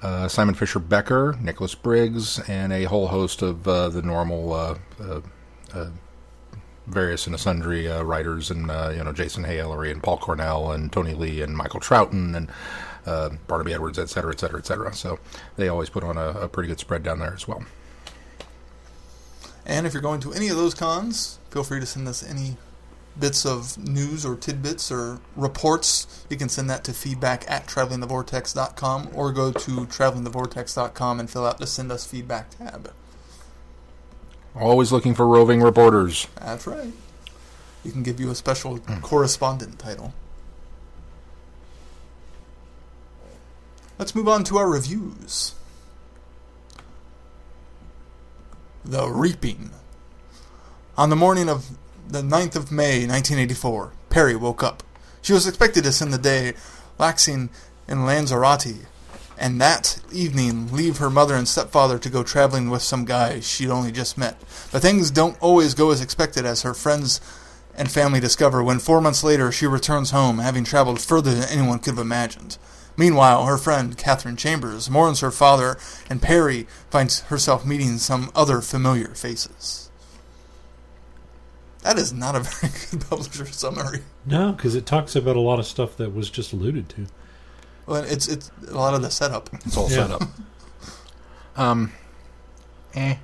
uh, 0.02 0.28
Simon 0.28 0.56
Fisher 0.56 0.80
Becker, 0.80 1.38
Nicholas 1.42 1.76
Briggs, 1.76 2.40
and 2.48 2.72
a 2.72 2.84
whole 2.84 3.08
host 3.08 3.42
of 3.42 3.68
uh, 3.68 3.90
the 3.90 4.02
normal 4.02 4.54
uh, 4.54 4.78
uh, 5.02 5.22
uh, 5.74 5.90
various 6.88 7.26
and 7.26 7.40
sundry 7.40 7.88
writers, 7.88 8.52
and 8.52 8.68
you 8.96 9.04
know 9.04 9.12
Jason 9.12 9.44
Haigh-Ellery 9.44 9.92
and 9.92 10.04
Paul 10.04 10.18
Cornell 10.18 10.72
and 10.72 10.92
Tony 10.92 11.14
Lee 11.14 11.42
and 11.42 11.58
Michael 11.58 11.80
Troughton 11.80 12.36
and 12.36 13.38
Barnaby 13.48 13.74
Edwards, 13.74 13.98
et 13.98 14.10
cetera, 14.10 14.32
et 14.32 14.40
cetera, 14.40 14.60
et 14.60 14.66
cetera. 14.66 14.94
So 14.94 15.18
they 15.56 15.68
always 15.68 15.90
put 15.90 16.04
on 16.04 16.18
a, 16.18 16.30
a 16.42 16.48
pretty 16.48 16.70
good 16.70 16.80
spread 16.80 17.02
down 17.02 17.20
there 17.20 17.34
as 17.34 17.48
well. 17.48 17.64
And 19.66 19.88
if 19.88 19.94
you're 19.94 20.02
going 20.02 20.22
to 20.22 20.34
any 20.34 20.50
of 20.50 20.58
those 20.58 20.76
cons, 20.76 21.40
feel 21.50 21.64
free 21.64 21.80
to 21.80 21.88
send 21.88 22.08
us 22.08 22.22
any 22.22 22.58
bits 23.20 23.46
of 23.46 23.78
news 23.78 24.26
or 24.26 24.36
tidbits 24.36 24.92
or 24.92 25.20
reports. 25.36 26.26
You 26.30 26.38
can 26.38 26.50
send 26.50 26.70
that 26.70 26.84
to 26.86 26.94
feedback 26.94 27.50
at 27.50 27.68
travelingthevortex.com 27.68 29.10
or 29.14 29.32
go 29.32 29.52
to 29.52 29.72
travelingthevortex.com 29.72 31.20
and 31.20 31.30
fill 31.30 31.46
out 31.46 31.58
the 31.58 31.68
send 31.68 31.92
us 31.92 32.06
feedback 32.06 32.50
tab. 32.52 32.92
Always 34.56 34.92
looking 34.92 35.14
for 35.14 35.28
roving 35.28 35.62
reporters. 35.62 36.28
That's 36.40 36.66
right. 36.66 36.94
You 37.84 37.92
can 37.92 38.04
give 38.04 38.20
you 38.20 38.32
a 38.32 38.36
special 38.36 38.78
hmm. 38.78 39.00
correspondent 39.02 39.80
title. 39.80 40.14
Let's 43.98 44.16
move 44.16 44.28
on 44.28 44.44
to 44.46 44.58
our 44.58 44.70
reviews. 44.70 45.56
The 48.84 49.08
Reaping. 49.08 49.72
On 50.98 51.10
the 51.10 51.16
morning 51.16 51.50
of 51.50 51.78
the 52.08 52.22
9th 52.22 52.56
of 52.56 52.72
May, 52.72 53.06
1984, 53.08 53.92
Peri 54.10 54.36
woke 54.36 54.64
up. 54.64 54.84
She 55.22 55.34
was 55.34 55.48
expected 55.48 55.84
to 55.84 55.92
spend 55.92 56.14
the 56.14 56.18
day 56.18 56.54
laxing 57.00 57.50
in 57.88 58.06
Lanzarote, 58.06 58.86
and 59.38 59.60
that 59.60 60.00
evening 60.14 60.72
leave 60.72 60.98
her 60.98 61.10
mother 61.10 61.36
and 61.36 61.48
stepfather 61.48 61.98
to 62.00 62.10
go 62.10 62.24
traveling 62.24 62.70
with 62.70 62.82
some 62.82 63.06
guy 63.06 63.40
she'd 63.40 63.70
only 63.70 63.92
just 63.92 64.18
met. 64.18 64.40
But 64.72 64.82
things 64.82 65.12
don't 65.12 65.42
always 65.42 65.74
go 65.74 65.92
as 65.92 66.02
expected 66.02 66.46
as 66.46 66.62
her 66.62 66.74
friends 66.74 67.20
and 67.76 67.92
family 67.92 68.20
discover 68.20 68.64
when 68.64 68.80
four 68.80 69.02
months 69.02 69.24
later 69.24 69.52
she 69.52 69.68
returns 69.68 70.12
home, 70.12 70.38
having 70.38 70.64
traveled 70.64 71.02
further 71.02 71.34
than 71.34 71.50
anyone 71.50 71.80
could 71.80 71.96
have 71.96 72.00
imagined. 72.00 72.58
Meanwhile, 72.98 73.46
her 73.46 73.58
friend, 73.58 73.98
Catherine 73.98 74.38
Chambers, 74.38 74.90
mourns 74.90 75.20
her 75.20 75.32
father, 75.32 75.78
and 76.10 76.22
Peri 76.22 76.66
finds 76.90 77.22
herself 77.24 77.66
meeting 77.66 77.98
some 77.98 78.32
other 78.34 78.62
familiar 78.62 79.14
faces. 79.16 79.85
That 81.86 82.00
is 82.00 82.12
not 82.12 82.36
a 82.36 82.40
very 82.40 82.74
good 82.92 83.08
publisher 83.08 83.46
summary. 83.46 84.00
No, 84.26 84.52
because 84.54 84.74
it 84.74 84.88
talks 84.88 85.16
about 85.16 85.36
a 85.36 85.40
lot 85.40 85.60
of 85.60 85.68
stuff 85.68 85.96
that 85.98 86.14
was 86.16 86.32
just 86.32 86.52
alluded 86.52 86.90
to. 86.90 87.06
Well, 87.86 88.04
it's 88.04 88.28
it's 88.28 88.50
a 88.68 88.74
lot 88.74 88.96
of 88.96 89.04
the 89.04 89.12
setup. 89.12 89.52
It's 89.54 89.78
all 89.78 89.88
Yeah. 89.90 89.96
set 90.08 90.12
up. 90.12 90.24
Um, 91.56 91.92
eh. 92.96 93.18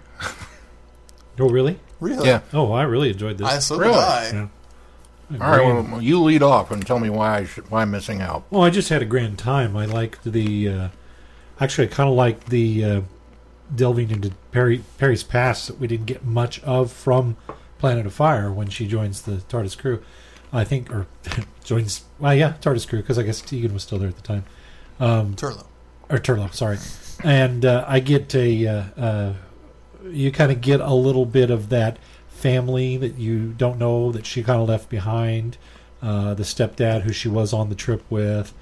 Oh, 1.39 1.49
really? 1.49 1.79
Really? 1.99 2.27
Yeah. 2.27 2.41
Oh, 2.53 2.71
I 2.71 2.83
really 2.83 3.09
enjoyed 3.09 3.39
this. 3.39 3.47
I 3.47 3.57
so 3.59 3.77
Really? 3.77 3.93
did 3.93 3.99
I. 4.03 4.31
Yeah. 4.33 4.47
All 5.31 5.37
right. 5.51 5.57
Grand- 5.65 5.91
Well, 5.93 6.01
you 6.03 6.21
lead 6.21 6.43
off 6.43 6.69
and 6.69 6.85
tell 6.85 6.99
me 6.99 7.09
why 7.09 7.37
I 7.39 7.45
should, 7.45 7.71
why 7.71 7.81
I'm 7.81 7.89
missing 7.91 8.21
out. 8.21 8.43
Well, 8.51 8.61
I 8.61 8.69
just 8.69 8.89
had 8.89 9.01
a 9.01 9.05
grand 9.05 9.39
time. 9.39 9.75
I 9.75 9.85
liked 9.85 10.23
the. 10.23 10.69
Uh, 10.69 10.87
actually, 11.59 11.87
I 11.87 11.91
kind 11.91 12.07
of 12.09 12.15
liked 12.15 12.49
the 12.49 12.85
uh, 12.85 13.01
delving 13.73 14.11
into 14.11 14.31
Peri 14.51 14.83
Peri's 14.99 15.23
past 15.23 15.65
that 15.67 15.79
we 15.79 15.87
didn't 15.87 16.05
get 16.05 16.23
much 16.23 16.61
of 16.63 16.91
from 16.91 17.37
Planet 17.81 18.05
of 18.05 18.13
Fire 18.13 18.51
when 18.51 18.69
she 18.69 18.87
joins 18.87 19.23
the 19.23 19.37
TARDIS 19.49 19.77
crew. 19.77 20.01
I 20.53 20.63
think, 20.63 20.89
or 20.91 21.07
joins. 21.63 22.03
Well, 22.19 22.35
yeah, 22.35 22.53
TARDIS 22.61 22.87
crew 22.87 23.01
because 23.01 23.19
I 23.19 23.23
guess 23.23 23.41
Tegan 23.41 23.73
was 23.73 23.83
still 23.83 23.99
there 23.99 24.09
at 24.09 24.15
the 24.15 24.21
time. 24.21 24.45
Um, 24.99 25.35
Turlough. 25.35 25.65
or 26.09 26.17
Turlough, 26.17 26.53
sorry. 26.53 26.77
And 27.23 27.65
uh, 27.65 27.83
I 27.87 27.99
get 27.99 28.33
a, 28.35 28.67
uh, 28.67 28.83
uh, 28.97 29.33
you 30.09 30.31
kind 30.31 30.51
of 30.51 30.61
get 30.61 30.79
a 30.79 30.93
little 30.93 31.25
bit 31.25 31.49
of 31.49 31.69
that 31.69 31.97
family 32.29 32.97
that 32.97 33.17
you 33.17 33.53
don't 33.53 33.77
know 33.77 34.11
that 34.11 34.25
she 34.25 34.43
kind 34.43 34.61
of 34.61 34.69
left 34.69 34.89
behind. 34.89 35.57
Uh, 36.01 36.33
the 36.33 36.41
stepdad 36.41 37.01
who 37.01 37.13
she 37.13 37.29
was 37.29 37.53
on 37.53 37.69
the 37.69 37.75
trip 37.75 38.03
with. 38.09 38.53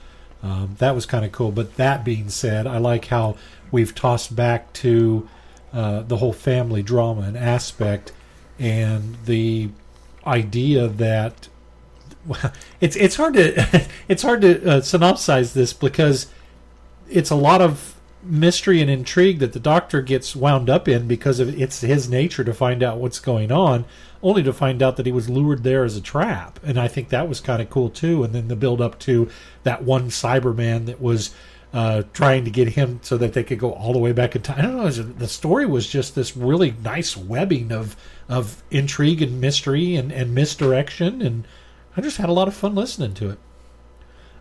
Um, 0.43 0.75
that 0.79 0.93
was 0.93 1.05
kind 1.05 1.23
of 1.23 1.32
cool. 1.32 1.53
But 1.53 1.77
that 1.77 2.03
being 2.03 2.29
said, 2.29 2.67
I 2.67 2.79
like 2.79 3.05
how 3.05 3.38
we've 3.71 3.95
tossed 3.95 4.36
back 4.36 4.73
to 4.73 5.29
uh, 5.71 6.01
the 6.01 6.17
whole 6.17 6.34
family 6.34 6.84
drama 6.84 7.21
and 7.21 7.38
aspect, 7.38 8.12
and 8.60 9.17
the 9.26 9.69
idea 10.26 10.88
that 10.88 11.48
it's 12.82 12.95
it's 12.95 13.15
hard 13.15 13.34
to 13.34 13.88
it's 14.08 14.22
hard 14.22 14.41
to 14.41 14.69
uh, 14.69 14.82
synopsize 14.82 15.54
this 15.54 15.74
because 15.74 16.28
it's 17.10 17.30
a 17.30 17.36
lot 17.36 17.62
of 17.62 17.95
mystery 18.22 18.82
and 18.82 18.91
intrigue 18.91 19.39
that 19.39 19.54
the 19.54 19.60
doctor 19.60 20.02
gets 20.02 20.36
wound 20.36 20.69
up 20.69 20.88
in 20.88 21.08
because 21.08 21.39
of 21.39 21.60
it's 21.60 21.82
his 21.82 22.10
nature 22.10 22.43
to 22.43 22.54
find 22.54 22.84
out 22.84 22.98
what's 22.98 23.19
going 23.19 23.52
on 23.52 23.86
only 24.22 24.43
to 24.43 24.52
find 24.52 24.84
out 24.84 24.98
that 24.98 25.06
he 25.06 25.12
was 25.12 25.30
lured 25.30 25.63
there 25.63 25.86
as 25.86 25.95
a 25.95 26.02
trap. 26.02 26.60
And 26.63 26.78
i 26.78 26.88
think 26.88 27.10
that 27.10 27.30
was 27.30 27.39
kind 27.39 27.62
of 27.62 27.69
cool 27.69 27.89
too. 27.89 28.24
And 28.24 28.34
then 28.34 28.50
the 28.50 28.56
build 28.56 28.82
up 28.82 29.00
to 29.00 29.30
that 29.63 29.84
one 29.84 30.10
cyberman 30.10 30.86
that 30.86 31.02
was 31.02 31.34
uh, 31.73 32.03
trying 32.13 32.45
to 32.45 32.51
get 32.51 32.69
him 32.69 32.99
so 33.03 33.17
that 33.17 33.34
they 33.34 33.43
could 33.43 33.60
go 33.60 33.71
all 33.71 33.93
the 33.93 33.99
way 33.99 34.12
back 34.12 34.36
in 34.36 34.41
time. 34.41 34.60
I 34.60 34.62
don't 34.63 34.77
know. 34.77 34.89
The 34.89 35.27
story 35.27 35.65
was 35.65 35.88
just 35.88 36.15
this 36.15 36.36
really 36.36 36.73
nice 36.84 37.15
webbing 37.15 37.71
of 37.71 37.95
of 38.27 38.63
intrigue 38.71 39.21
and 39.21 39.39
mystery 39.39 39.95
and, 39.95 40.12
and 40.12 40.34
misdirection, 40.34 41.21
and 41.21 41.47
I 41.95 42.01
just 42.01 42.17
had 42.17 42.29
a 42.29 42.34
lot 42.34 42.47
of 42.47 42.53
fun 42.53 42.75
listening 42.75 43.13
to 43.15 43.29
it. 43.29 43.39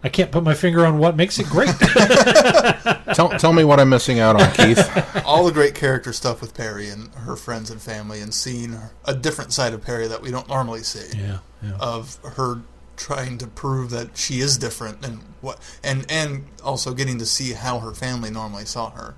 I 0.03 0.09
can't 0.09 0.31
put 0.31 0.45
my 0.45 0.55
finger 0.55 0.87
on 0.87 0.99
what 0.99 1.17
makes 1.17 1.41
it 1.41 1.47
great. 1.47 1.71
tell, 3.15 3.31
tell 3.31 3.53
me 3.53 3.65
what 3.65 3.81
I'm 3.81 3.89
missing 3.89 4.21
out 4.21 4.41
on, 4.41 4.53
Keith. 4.53 5.23
all 5.25 5.45
the 5.45 5.53
great 5.53 5.75
character 5.75 6.13
stuff 6.13 6.41
with 6.41 6.55
Peri 6.55 6.89
and 6.89 7.13
her 7.15 7.35
friends 7.35 7.71
and 7.71 7.83
family, 7.83 8.21
and 8.21 8.33
seeing 8.33 8.79
a 9.05 9.15
different 9.15 9.53
side 9.53 9.73
of 9.75 9.83
Peri 9.83 10.07
that 10.07 10.23
we 10.23 10.31
don't 10.31 10.49
normally 10.49 10.83
see. 10.83 11.19
yeah, 11.19 11.39
yeah. 11.63 11.73
Of 11.81 12.17
her 12.37 12.63
trying 12.99 13.39
to 13.39 13.47
prove 13.47 13.91
that 13.91 14.19
she 14.19 14.41
is 14.41 14.59
different 14.59 15.07
and 15.07 15.21
what, 15.41 15.59
and 15.83 16.05
and 16.11 16.45
also 16.63 16.93
getting 16.93 17.19
to 17.19 17.25
see 17.25 17.53
how 17.53 17.79
her 17.79 17.95
family 17.95 18.31
normally 18.31 18.67
saw 18.67 18.91
her, 18.91 19.15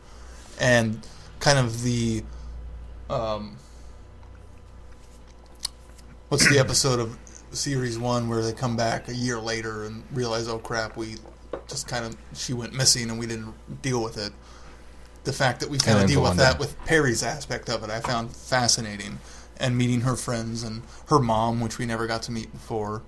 and 0.61 1.05
kind 1.41 1.59
of 1.59 1.83
the, 1.83 2.23
um, 3.09 3.57
what's 6.29 6.49
the 6.49 6.59
episode 6.59 7.01
of 7.01 7.19
series 7.51 7.99
one 7.99 8.29
where 8.29 8.43
they 8.43 8.53
come 8.53 8.77
back 8.77 9.09
a 9.09 9.15
year 9.15 9.41
later 9.41 9.85
and 9.85 10.05
realize, 10.13 10.47
oh 10.47 10.59
crap, 10.59 10.97
we 10.97 11.17
just 11.67 11.89
kind 11.89 12.05
of 12.05 12.17
she 12.35 12.53
went 12.53 12.73
missing 12.73 13.11
and 13.11 13.19
we 13.19 13.27
didn't 13.27 13.55
deal 13.83 14.03
with 14.03 14.19
it. 14.19 14.33
The 15.25 15.33
fact 15.33 15.61
that 15.61 15.69
we 15.69 15.79
kind 15.79 15.99
of 15.99 16.07
deal 16.07 16.23
with 16.23 16.37
that 16.37 16.59
with 16.59 16.79
Peri's 16.85 17.23
aspect 17.23 17.69
of 17.69 17.83
it, 17.83 17.91
I 17.91 18.01
found 18.01 18.35
fascinating, 18.35 19.19
and 19.59 19.77
meeting 19.77 20.03
her 20.03 20.17
friends 20.17 20.63
and 20.63 20.83
her 21.09 21.19
mom, 21.19 21.61
which 21.61 21.79
we 21.79 21.87
never 21.87 22.07
got 22.07 22.23
to 22.25 22.33
meet 22.33 22.53
before, 22.53 23.03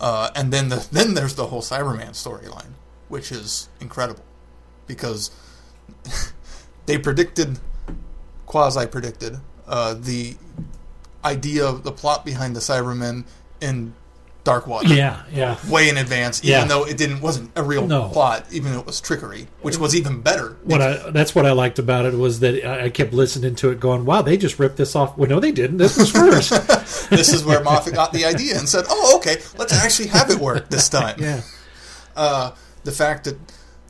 uh, 0.00 0.30
and 0.34 0.52
then 0.52 0.68
the 0.68 0.86
then 0.92 1.14
there's 1.14 1.34
the 1.34 1.46
whole 1.46 1.62
Cyberman 1.62 2.10
storyline, 2.10 2.72
which 3.08 3.32
is 3.32 3.68
incredible, 3.80 4.24
because 4.86 5.30
they 6.86 6.98
predicted, 6.98 7.58
quasi 8.46 8.86
predicted, 8.86 9.38
uh, 9.66 9.94
the 9.94 10.36
idea 11.24 11.66
of 11.66 11.82
the 11.82 11.92
plot 11.92 12.24
behind 12.24 12.54
the 12.54 12.60
Cybermen 12.60 13.24
in 13.60 13.94
Dark 14.46 14.66
Water 14.68 14.94
yeah, 14.94 15.22
yeah. 15.32 15.56
way 15.68 15.88
in 15.88 15.96
advance, 15.96 16.38
even 16.44 16.50
Yeah. 16.52 16.64
though 16.66 16.84
it 16.86 16.96
didn't 16.96 17.20
wasn't 17.20 17.50
a 17.56 17.62
real 17.64 17.86
No. 17.86 18.08
plot, 18.10 18.46
even 18.52 18.72
though 18.72 18.78
it 18.78 18.86
was 18.86 19.00
trickery, 19.00 19.48
which 19.60 19.76
was 19.76 19.94
even 19.96 20.20
better. 20.22 20.56
What 20.62 20.80
I 20.80 21.10
that's 21.10 21.34
what 21.34 21.44
I 21.44 21.50
liked 21.52 21.80
about 21.80 22.06
it 22.06 22.14
was 22.14 22.38
that 22.40 22.64
I 22.64 22.88
kept 22.90 23.12
listening 23.12 23.56
to 23.56 23.70
it, 23.70 23.80
going, 23.80 24.04
"Wow, 24.04 24.22
they 24.22 24.36
just 24.36 24.58
ripped 24.60 24.76
this 24.76 24.94
off." 24.94 25.18
Well, 25.18 25.28
no, 25.28 25.40
they 25.40 25.50
didn't. 25.52 25.78
This 25.78 25.96
was 25.98 26.10
first. 26.12 26.50
this 27.10 27.32
is 27.32 27.44
where 27.44 27.60
Moffat 27.62 27.94
got 27.94 28.12
the 28.12 28.24
idea 28.24 28.56
and 28.56 28.68
said, 28.68 28.84
"Oh, 28.88 29.16
okay, 29.16 29.38
let's 29.58 29.72
actually 29.72 30.08
have 30.08 30.30
it 30.30 30.38
work 30.38 30.70
this 30.70 30.88
time." 30.88 31.16
yeah, 31.20 31.40
Uh, 32.14 32.52
the 32.84 32.92
fact 32.92 33.24
that 33.24 33.36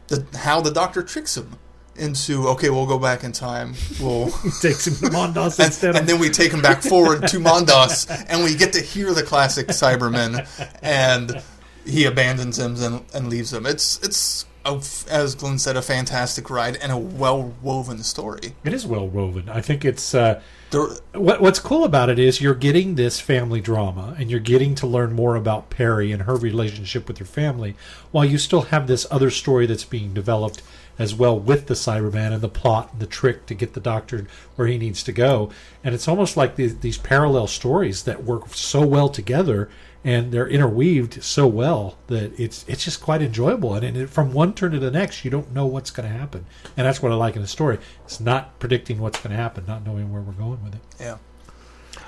the 0.09 0.25
how 0.39 0.63
the 0.63 0.71
Doctor 0.71 1.03
tricks 1.03 1.37
him 1.37 1.59
into 1.99 2.49
okay, 2.49 2.71
we'll 2.71 2.87
go 2.87 2.99
back 2.99 3.25
in 3.25 3.33
time, 3.33 3.75
we'll 4.01 4.31
take 4.61 4.81
him 4.87 4.95
to 4.95 5.11
Mondas 5.11 5.59
and, 5.59 5.67
instead 5.67 5.91
of 5.91 5.97
and 5.97 6.09
then 6.09 6.19
we 6.19 6.31
take 6.31 6.53
him 6.53 6.63
back 6.63 6.83
forward 6.83 7.27
to 7.29 7.39
Mondas, 7.39 8.07
and 8.29 8.45
we 8.45 8.55
get 8.55 8.73
to 8.75 8.81
hear 8.81 9.13
the 9.13 9.23
classic 9.23 9.69
Cybermen, 9.69 10.47
and 10.83 11.43
he 11.85 12.05
abandons 12.05 12.59
him 12.59 12.77
and, 12.83 13.05
and 13.15 13.29
leaves 13.29 13.53
him. 13.53 13.67
It's 13.67 13.99
it's 14.03 14.47
a, 14.67 14.83
as 15.11 15.35
Glenn 15.35 15.59
said, 15.59 15.77
a 15.77 15.83
fantastic 15.83 16.51
ride 16.51 16.77
and 16.77 16.93
a 16.93 16.99
well 16.99 17.55
woven 17.63 18.03
story. 18.03 18.55
It 18.65 18.73
is 18.73 18.87
well 18.87 19.09
woven. 19.09 19.49
I 19.49 19.61
think 19.61 19.85
it's 19.85 20.15
uh, 20.15 20.41
There, 20.71 20.89
what, 21.15 21.41
what's 21.41 21.61
cool 21.61 21.85
about 21.85 22.11
it 22.11 22.19
is 22.19 22.41
you're 22.41 22.55
getting 22.55 22.97
this 22.97 23.21
family 23.21 23.61
drama, 23.61 24.15
and 24.19 24.31
you're 24.31 24.41
getting 24.41 24.75
to 24.77 24.87
learn 24.87 25.13
more 25.13 25.37
about 25.37 25.71
Peri 25.71 26.13
and 26.13 26.23
her 26.23 26.37
relationship 26.37 27.09
with 27.09 27.19
her 27.19 27.25
family, 27.25 27.77
while 28.11 28.25
you 28.25 28.39
still 28.39 28.63
have 28.63 28.87
this 28.87 29.07
other 29.11 29.31
story 29.31 29.67
that's 29.67 29.85
being 29.85 30.13
developed 30.13 30.63
as 30.99 31.15
well 31.15 31.39
with 31.39 31.67
the 31.67 31.75
Cyberman 31.75 32.33
and 32.33 32.41
the 32.41 32.49
plot 32.49 32.91
and 32.93 33.01
the 33.01 33.07
trick 33.07 33.47
to 33.47 33.55
get 33.55 33.75
the 33.75 33.81
Doctor 33.81 34.27
where 34.57 34.69
he 34.69 34.79
needs 34.79 35.03
to 35.05 35.13
go. 35.13 35.51
And 35.85 35.95
it's 35.95 36.09
almost 36.09 36.37
like 36.37 36.57
these, 36.57 36.79
these 36.79 36.99
parallel 36.99 37.47
stories 37.47 38.05
that 38.05 38.25
work 38.25 38.49
so 38.55 38.87
well 38.87 39.09
together. 39.09 39.69
And 40.05 40.31
they're 40.31 40.49
interweaved 40.49 41.25
so 41.25 41.49
well 41.49 41.99
that 42.07 42.39
it's 42.39 42.65
it's 42.69 42.85
just 42.85 43.03
quite 43.03 43.23
enjoyable. 43.23 43.75
And, 43.75 43.85
and 43.85 43.97
it, 43.97 44.09
from 44.09 44.33
one 44.33 44.55
turn 44.55 44.71
to 44.71 44.79
the 44.79 44.93
next, 44.93 45.25
you 45.25 45.33
don't 45.33 45.53
know 45.53 45.67
what's 45.67 45.91
going 45.91 46.09
to 46.09 46.17
happen, 46.17 46.47
and 46.77 46.87
that's 46.87 47.03
what 47.03 47.11
I 47.11 47.17
like 47.17 47.35
in 47.35 47.43
a 47.43 47.47
story. 47.49 47.81
It's 48.05 48.21
not 48.21 48.57
predicting 48.61 49.01
what's 49.01 49.21
going 49.21 49.33
to 49.33 49.37
happen, 49.37 49.65
not 49.67 49.85
knowing 49.85 50.13
where 50.13 50.23
we're 50.23 50.33
going 50.33 50.63
with 50.63 50.77
it. 50.77 50.81
yeah. 51.01 51.19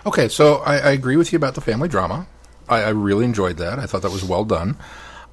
Okay, 0.07 0.29
so 0.29 0.57
I, 0.59 0.77
I 0.77 0.91
agree 0.93 1.17
with 1.17 1.33
you 1.33 1.37
about 1.39 1.57
the 1.57 1.61
family 1.61 1.89
drama. 1.89 2.29
I, 2.69 2.83
I 2.83 2.89
really 2.91 3.25
enjoyed 3.25 3.57
that. 3.57 3.81
I 3.81 3.87
thought 3.87 4.03
that 4.03 4.13
was 4.13 4.25
well 4.25 4.45
done. 4.45 4.77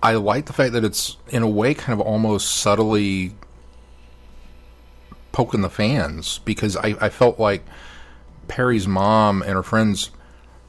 I 0.06 0.14
like 0.18 0.46
the 0.46 0.54
fact 0.54 0.74
that 0.74 0.86
it's, 0.86 1.18
in 1.30 1.42
a 1.42 1.50
way, 1.50 1.74
kind 1.74 2.00
of 2.00 2.06
almost 2.06 2.58
subtly 2.58 3.34
poking 5.32 5.62
the 5.62 5.70
fans 5.70 6.42
because 6.46 6.78
I, 6.78 6.96
I 7.02 7.10
felt 7.10 7.40
like 7.40 7.66
Peri's 8.48 8.88
mom 8.88 9.42
and 9.42 9.54
her 9.54 9.64
friends. 9.64 10.12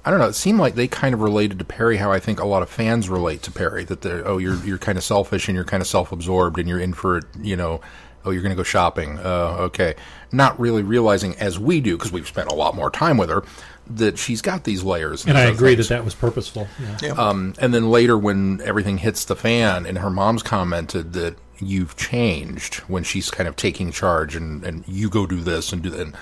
I 0.06 0.10
don't 0.10 0.20
know. 0.20 0.28
It 0.28 0.36
seemed 0.36 0.58
like 0.58 0.74
they 0.74 0.88
kind 0.88 1.12
of 1.12 1.20
related 1.20 1.58
to 1.58 1.66
Peri 1.66 1.98
how 1.98 2.10
I 2.10 2.18
think 2.18 2.40
a 2.40 2.46
lot 2.46 2.62
of 2.62 2.70
fans 2.70 3.10
relate 3.10 3.42
to 3.42 3.50
Peri. 3.50 3.84
That 3.84 4.00
they're 4.00 4.26
oh 4.26 4.38
you're 4.38 4.56
you're 4.64 4.78
kind 4.78 4.96
of 4.96 5.04
selfish 5.04 5.48
and 5.48 5.54
you're 5.54 5.64
kind 5.64 5.82
of 5.82 5.86
self 5.86 6.12
absorbed 6.12 6.58
and 6.58 6.66
you're 6.66 6.80
in 6.80 6.94
for 6.94 7.18
it. 7.18 7.24
You 7.38 7.56
know, 7.56 7.82
oh 8.24 8.30
you're 8.30 8.42
going 8.42 8.54
to 8.54 8.56
go 8.56 8.62
shopping. 8.62 9.18
Uh, 9.18 9.56
okay, 9.58 9.96
not 10.32 10.58
really 10.58 10.82
realizing 10.82 11.34
as 11.34 11.58
we 11.58 11.82
do 11.82 11.98
because 11.98 12.10
we've 12.10 12.26
spent 12.26 12.50
a 12.50 12.54
lot 12.54 12.74
more 12.74 12.90
time 12.90 13.18
with 13.18 13.28
her 13.28 13.44
that 13.88 14.18
she's 14.18 14.42
got 14.42 14.64
these 14.64 14.82
layers. 14.82 15.24
And 15.26 15.38
I 15.38 15.44
agree 15.44 15.74
things. 15.74 15.88
that 15.88 15.96
that 15.96 16.04
was 16.04 16.14
purposeful. 16.14 16.68
Yeah. 16.80 16.98
Yeah. 17.02 17.12
Um, 17.12 17.54
and 17.58 17.72
then 17.72 17.90
later, 17.90 18.18
when 18.18 18.60
everything 18.62 18.98
hits 18.98 19.24
the 19.24 19.36
fan, 19.36 19.86
and 19.86 19.98
her 19.98 20.10
mom's 20.10 20.42
commented 20.42 21.12
that 21.14 21.36
you've 21.58 21.96
changed 21.96 22.76
when 22.88 23.02
she's 23.02 23.30
kind 23.30 23.48
of 23.48 23.56
taking 23.56 23.92
charge, 23.92 24.36
and, 24.36 24.64
and 24.64 24.84
you 24.86 25.08
go 25.08 25.26
do 25.26 25.40
this 25.40 25.72
and 25.72 25.82
do 25.82 25.90
that. 25.90 26.00
And 26.00 26.14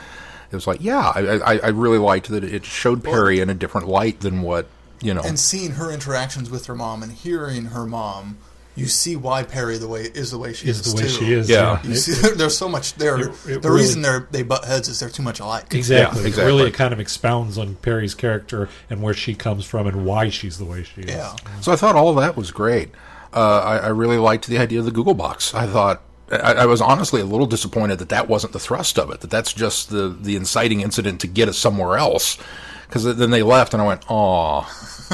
it 0.51 0.55
was 0.55 0.67
like, 0.67 0.83
yeah, 0.83 1.13
I, 1.15 1.21
I, 1.39 1.59
I 1.59 1.69
really 1.69 1.99
liked 1.99 2.29
that 2.29 2.45
it 2.45 2.65
showed 2.65 3.03
Peri 3.03 3.41
in 3.41 3.51
a 3.51 3.55
different 3.55 3.89
light 3.89 4.21
than 4.21 4.43
what 4.43 4.69
you 5.01 5.13
know. 5.13 5.23
and 5.23 5.39
seeing 5.39 5.73
her 5.73 5.91
interactions 5.91 6.51
with 6.51 6.67
her 6.67 6.75
mom 6.75 7.03
and 7.03 7.13
hearing 7.13 7.67
her 7.67 7.85
mom, 7.85 8.39
you 8.77 8.87
see 8.87 9.15
why 9.17 9.43
Peri 9.45 9.79
the 9.79 9.87
way 9.89 10.03
is 10.03 10.31
the 10.33 10.39
way 10.39 10.53
she 10.53 10.69
is, 10.69 10.81
Is 10.81 10.93
the 10.95 10.97
way 11.03 11.09
too. 11.09 11.15
she 11.15 11.33
is. 11.33 11.49
Yeah. 11.49 11.81
You 11.85 11.93
It- 11.93 11.97
see, 11.97 12.31
there's 12.37 12.57
so 12.59 12.69
much 12.69 12.95
there. 12.95 13.19
It- 13.21 13.31
it 13.47 13.63
the 13.63 13.69
really- 13.71 13.83
reason 13.83 14.03
they're 14.03 14.27
they 14.31 14.43
butt 14.43 14.65
heads 14.65 14.89
is 14.89 14.99
they're 15.01 15.09
too 15.09 15.23
much 15.23 15.39
alike. 15.41 15.73
Exactly. 15.75 16.23
Yeah, 16.23 16.27
exactly. 16.29 16.47
Really, 16.53 16.69
it 16.69 16.75
kind 16.75 16.93
of 16.93 17.01
expounds 17.01 17.57
on 17.59 17.77
Peri's 17.77 18.15
character 18.15 18.69
and 18.91 19.03
where 19.03 19.15
she 19.15 19.35
comes 19.35 19.65
from 19.65 19.87
and 19.87 20.05
why 20.05 20.29
she's 20.29 20.59
the 20.59 20.65
way 20.65 20.83
she 20.83 21.03
is. 21.03 21.11
Yeah. 21.11 21.35
So 21.61 21.73
I 21.73 21.77
thought 21.77 21.95
all 21.97 22.09
of 22.09 22.17
that 22.17 22.37
was 22.37 22.51
great. 22.51 22.91
Uh, 23.33 23.61
I, 23.61 23.77
I 23.79 23.89
really 23.89 24.19
liked 24.19 24.47
the 24.47 24.59
idea 24.59 24.79
of 24.81 24.85
the 24.85 24.93
Gogglebox. 24.93 25.55
I 25.55 25.67
thought 25.67 26.03
I, 26.33 26.55
I 26.55 26.67
was 26.67 26.81
honestly 26.81 27.21
a 27.21 27.25
little 27.25 27.47
disappointed 27.47 27.99
that 27.99 28.09
that 28.09 28.29
wasn't 28.29 28.53
the 28.53 28.61
thrust 28.61 28.99
of 28.99 29.11
it. 29.11 29.21
That 29.21 29.31
that's 29.31 29.53
just 29.53 29.91
the 29.91 30.09
the 30.09 30.37
inciting 30.37 30.81
incident 30.81 31.21
to 31.21 31.27
get 31.27 31.49
us 31.49 31.59
somewhere 31.59 31.97
else. 31.99 32.39
Because 32.95 33.17
then 33.17 33.31
they 33.33 33.43
left, 33.43 33.75
and 33.75 33.83
I 33.83 33.87
went, 33.87 34.05
"Aw," 34.09 34.61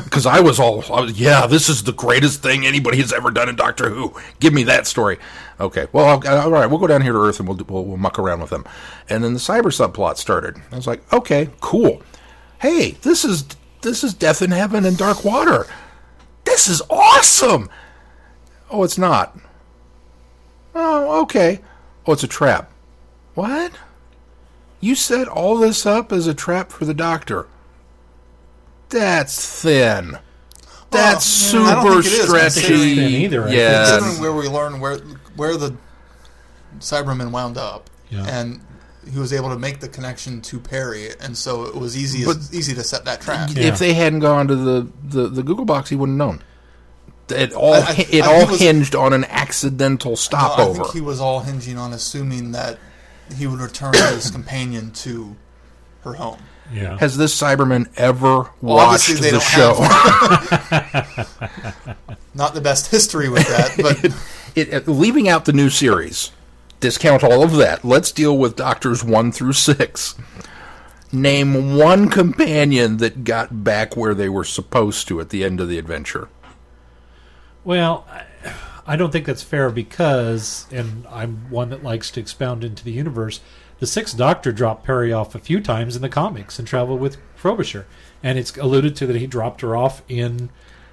because 0.04 0.26
I 0.26 0.40
was 0.40 0.60
all, 0.60 0.84
I 0.92 1.00
was, 1.00 1.18
"Yeah, 1.18 1.46
this 1.46 1.70
is 1.70 1.82
the 1.84 1.94
greatest 1.94 2.42
thing 2.42 2.66
anybody 2.66 2.98
has 2.98 3.10
ever 3.10 3.30
done 3.30 3.48
in 3.48 3.56
Doctor 3.56 3.88
Who. 3.88 4.14
Give 4.38 4.52
me 4.52 4.64
that 4.64 4.86
story." 4.86 5.18
Okay, 5.58 5.86
well, 5.90 6.04
I'll- 6.26 6.40
all 6.42 6.50
right, 6.50 6.66
we'll 6.66 6.78
go 6.78 6.86
down 6.86 7.00
here 7.00 7.12
to 7.14 7.18
Earth 7.18 7.40
and 7.40 7.48
we'll, 7.48 7.56
we'll 7.66 7.86
we'll 7.86 7.96
muck 7.96 8.18
around 8.18 8.42
with 8.42 8.50
them. 8.50 8.66
And 9.08 9.24
then 9.24 9.32
the 9.32 9.40
cyber 9.40 9.72
subplot 9.72 10.18
started. 10.18 10.56
I 10.70 10.76
was 10.76 10.86
like, 10.86 11.10
"Okay, 11.10 11.48
cool. 11.62 12.02
Hey, 12.58 12.98
this 13.00 13.24
is 13.24 13.46
this 13.80 14.04
is 14.04 14.12
Death 14.12 14.42
in 14.42 14.50
Heaven 14.50 14.84
and 14.84 14.98
Dark 14.98 15.24
Water." 15.24 15.66
this 16.44 16.68
is 16.68 16.82
awesome. 16.90 17.70
Oh, 18.70 18.82
it's 18.82 18.98
not. 18.98 19.38
Oh, 20.74 21.22
okay. 21.22 21.60
Oh, 22.06 22.12
it's 22.12 22.24
a 22.24 22.28
trap. 22.28 22.70
What? 23.34 23.72
You 24.80 24.94
set 24.94 25.28
all 25.28 25.56
this 25.56 25.86
up 25.86 26.12
as 26.12 26.26
a 26.26 26.34
trap 26.34 26.72
for 26.72 26.84
the 26.84 26.92
doctor. 26.92 27.46
That's 28.90 29.62
thin. 29.62 30.18
That's 30.90 31.52
Well, 31.52 31.66
I 31.66 31.74
don't 31.84 32.02
super 32.02 32.02
think 32.02 32.06
it 32.14 32.18
is, 32.18 32.26
stretchy. 32.28 32.60
considering- 32.60 32.96
Thin 32.96 33.12
either, 33.22 33.42
I 33.42 33.46
think. 33.46 33.56
yeah. 33.58 33.84
Considering 33.98 34.20
where 34.20 34.32
we 34.32 34.48
learn 34.48 34.80
where 34.80 34.98
where 35.36 35.56
the 35.56 35.74
Cyberman 36.80 37.30
wound 37.30 37.56
up, 37.56 37.88
Yeah. 38.10 38.24
and 38.26 38.60
he 39.10 39.18
was 39.18 39.32
able 39.32 39.48
to 39.50 39.58
make 39.58 39.80
the 39.80 39.88
connection 39.88 40.40
to 40.42 40.58
Peri, 40.58 41.10
and 41.20 41.36
so 41.36 41.64
it 41.64 41.76
was 41.76 41.96
easy 41.96 42.24
But- 42.24 42.38
easy 42.52 42.74
to 42.74 42.82
set 42.84 43.04
that 43.04 43.20
trap. 43.20 43.50
Yeah. 43.52 43.64
If 43.64 43.78
they 43.78 43.94
hadn't 43.94 44.20
gone 44.20 44.48
to 44.48 44.56
the, 44.56 44.86
the, 45.02 45.28
the 45.28 45.42
Gogglebox, 45.42 45.88
he 45.88 45.96
wouldn't 45.96 46.20
have 46.20 46.28
known. 46.28 46.42
It 47.28 47.52
all 47.52 47.74
I- 47.74 47.78
I- 47.78 48.06
it 48.10 48.24
I- 48.24 48.26
all 48.40 48.46
was- 48.48 48.58
hinged 48.60 48.94
on 48.96 49.12
an 49.12 49.24
accidental 49.26 50.10
No, 50.10 50.14
I 50.14 50.16
stopover. 50.16 50.74
think 50.82 50.92
he 50.94 51.00
was 51.00 51.20
all 51.20 51.40
hinging 51.40 51.78
on 51.78 51.92
assuming 51.92 52.50
that 52.52 52.78
he 53.38 53.46
would 53.46 53.60
return 53.60 53.94
his 53.94 54.30
companion 54.32 54.90
to 55.04 55.36
her 56.02 56.14
home. 56.14 56.38
Yeah. 56.72 56.98
Has 56.98 57.16
this 57.16 57.38
Cyberman 57.38 57.88
ever 57.96 58.50
Well, 58.60 58.76
watched 58.76 59.08
they 59.20 59.30
the 59.30 59.38
don't 59.38 59.42
show? 59.42 59.74
Not 62.34 62.54
the 62.54 62.60
best 62.60 62.90
history 62.90 63.28
with 63.28 63.46
that, 63.48 63.76
but 63.82 64.04
it, 64.54 64.72
it- 64.72 64.88
leaving 64.88 65.28
out 65.28 65.44
the 65.46 65.52
new 65.52 65.68
series, 65.70 66.30
discount 66.78 67.24
all 67.24 67.42
of 67.42 67.52
that. 67.56 67.84
Let's 67.84 68.12
deal 68.12 68.36
with 68.38 68.56
Doctors 68.56 69.02
1 69.04 69.32
through 69.32 69.52
6. 69.54 70.14
Name 71.12 71.76
one 71.76 72.08
companion 72.08 72.98
that 72.98 73.24
got 73.24 73.64
back 73.64 73.96
where 73.96 74.14
they 74.14 74.28
were 74.28 74.44
supposed 74.44 75.08
to 75.08 75.20
at 75.20 75.30
the 75.30 75.42
end 75.42 75.60
of 75.60 75.68
the 75.68 75.76
adventure. 75.76 76.28
Well, 77.64 78.06
I, 78.08 78.24
I 78.86 78.96
don't 78.96 79.10
think 79.10 79.26
that's 79.26 79.42
fair 79.42 79.70
because, 79.70 80.66
and 80.70 81.04
I'm 81.08 81.50
one 81.50 81.70
that 81.70 81.82
likes 81.82 82.12
to 82.12 82.20
expound 82.20 82.62
into 82.62 82.84
the 82.84 82.92
universe. 82.92 83.40
The 83.80 83.86
Sixth 83.86 84.16
Doctor 84.16 84.52
dropped 84.52 84.84
Peri 84.84 85.12
off 85.12 85.34
a 85.34 85.38
few 85.38 85.60
times 85.60 85.96
in 85.96 86.02
the 86.02 86.08
comics 86.08 86.58
and 86.58 86.68
traveled 86.68 87.00
with 87.00 87.16
Frobisher, 87.34 87.86
and 88.22 88.38
it's 88.38 88.56
alluded 88.56 88.94
to 88.96 89.06
that 89.06 89.16
he 89.16 89.26
dropped 89.26 89.62
her 89.62 89.74
off 89.74 90.02
in. 90.08 90.50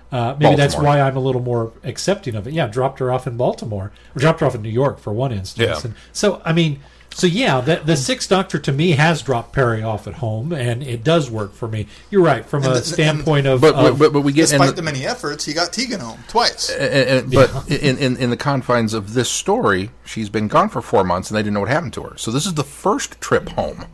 Uh, 0.10 0.38
maybe 0.40 0.56
that's 0.56 0.78
why 0.78 1.02
I'm 1.02 1.18
a 1.18 1.20
little 1.20 1.42
more 1.42 1.74
accepting 1.84 2.34
of 2.34 2.48
it. 2.48 2.54
Yeah, 2.54 2.68
dropped 2.68 3.00
her 3.00 3.12
off 3.12 3.28
in 3.28 3.36
Baltimore, 3.36 3.92
or 4.16 4.20
dropped 4.20 4.40
her 4.40 4.46
off 4.46 4.56
in 4.56 4.62
New 4.62 4.70
York 4.70 5.00
for 5.00 5.12
one 5.12 5.34
instance. 5.34 5.84
Yeah. 5.84 5.90
And 5.90 5.96
so, 6.14 6.42
I 6.46 6.54
mean, 6.54 6.80
so 7.14 7.26
yeah, 7.28 7.62
the, 7.62 7.78
the 7.78 7.96
Sixth 7.98 8.30
Doctor 8.30 8.60
to 8.60 8.72
me 8.72 8.92
has 8.92 9.22
dropped 9.24 9.54
Peri 9.54 9.82
off 9.82 10.08
at 10.08 10.16
home, 10.16 10.54
and 10.54 10.84
it 10.84 11.04
does 11.04 11.32
work 11.32 11.54
for 11.54 11.68
me. 11.68 11.88
You're 12.12 12.22
right 12.24 12.46
from 12.46 12.64
And 12.64 12.68
a 12.68 12.70
the- 12.74 12.78
and- 12.78 12.86
standpoint 12.86 13.48
of, 13.48 13.62
But, 13.62 13.74
but, 13.74 13.92
of 13.94 14.00
but 14.00 14.14
but 14.14 14.22
we 14.22 14.32
get 14.34 14.50
Despite 14.50 14.70
the, 14.70 14.76
the 14.76 14.82
many 14.84 15.06
efforts, 15.06 15.44
he 15.46 15.54
got 15.54 15.74
Tegan 15.74 16.00
home 16.00 16.24
twice. 16.28 16.70
and, 16.70 16.94
and, 17.26 17.32
but 17.32 17.70
in, 17.72 17.98
in 17.98 18.18
in 18.18 18.30
the 18.30 18.38
confines 18.38 18.94
of 18.94 19.14
this 19.14 19.30
story, 19.30 19.90
she's 20.06 20.30
been 20.30 20.48
gone 20.48 20.70
for 20.70 20.82
four 20.82 21.04
months, 21.04 21.30
and 21.30 21.38
they 21.38 21.42
didn't 21.42 21.56
know 21.56 21.62
what 21.62 21.70
happened 21.70 21.94
to 21.94 22.04
her. 22.04 22.18
So 22.18 22.30
this 22.32 22.46
is 22.46 22.54
the 22.54 22.64
first 22.64 23.20
trip 23.20 23.50
home. 23.50 23.86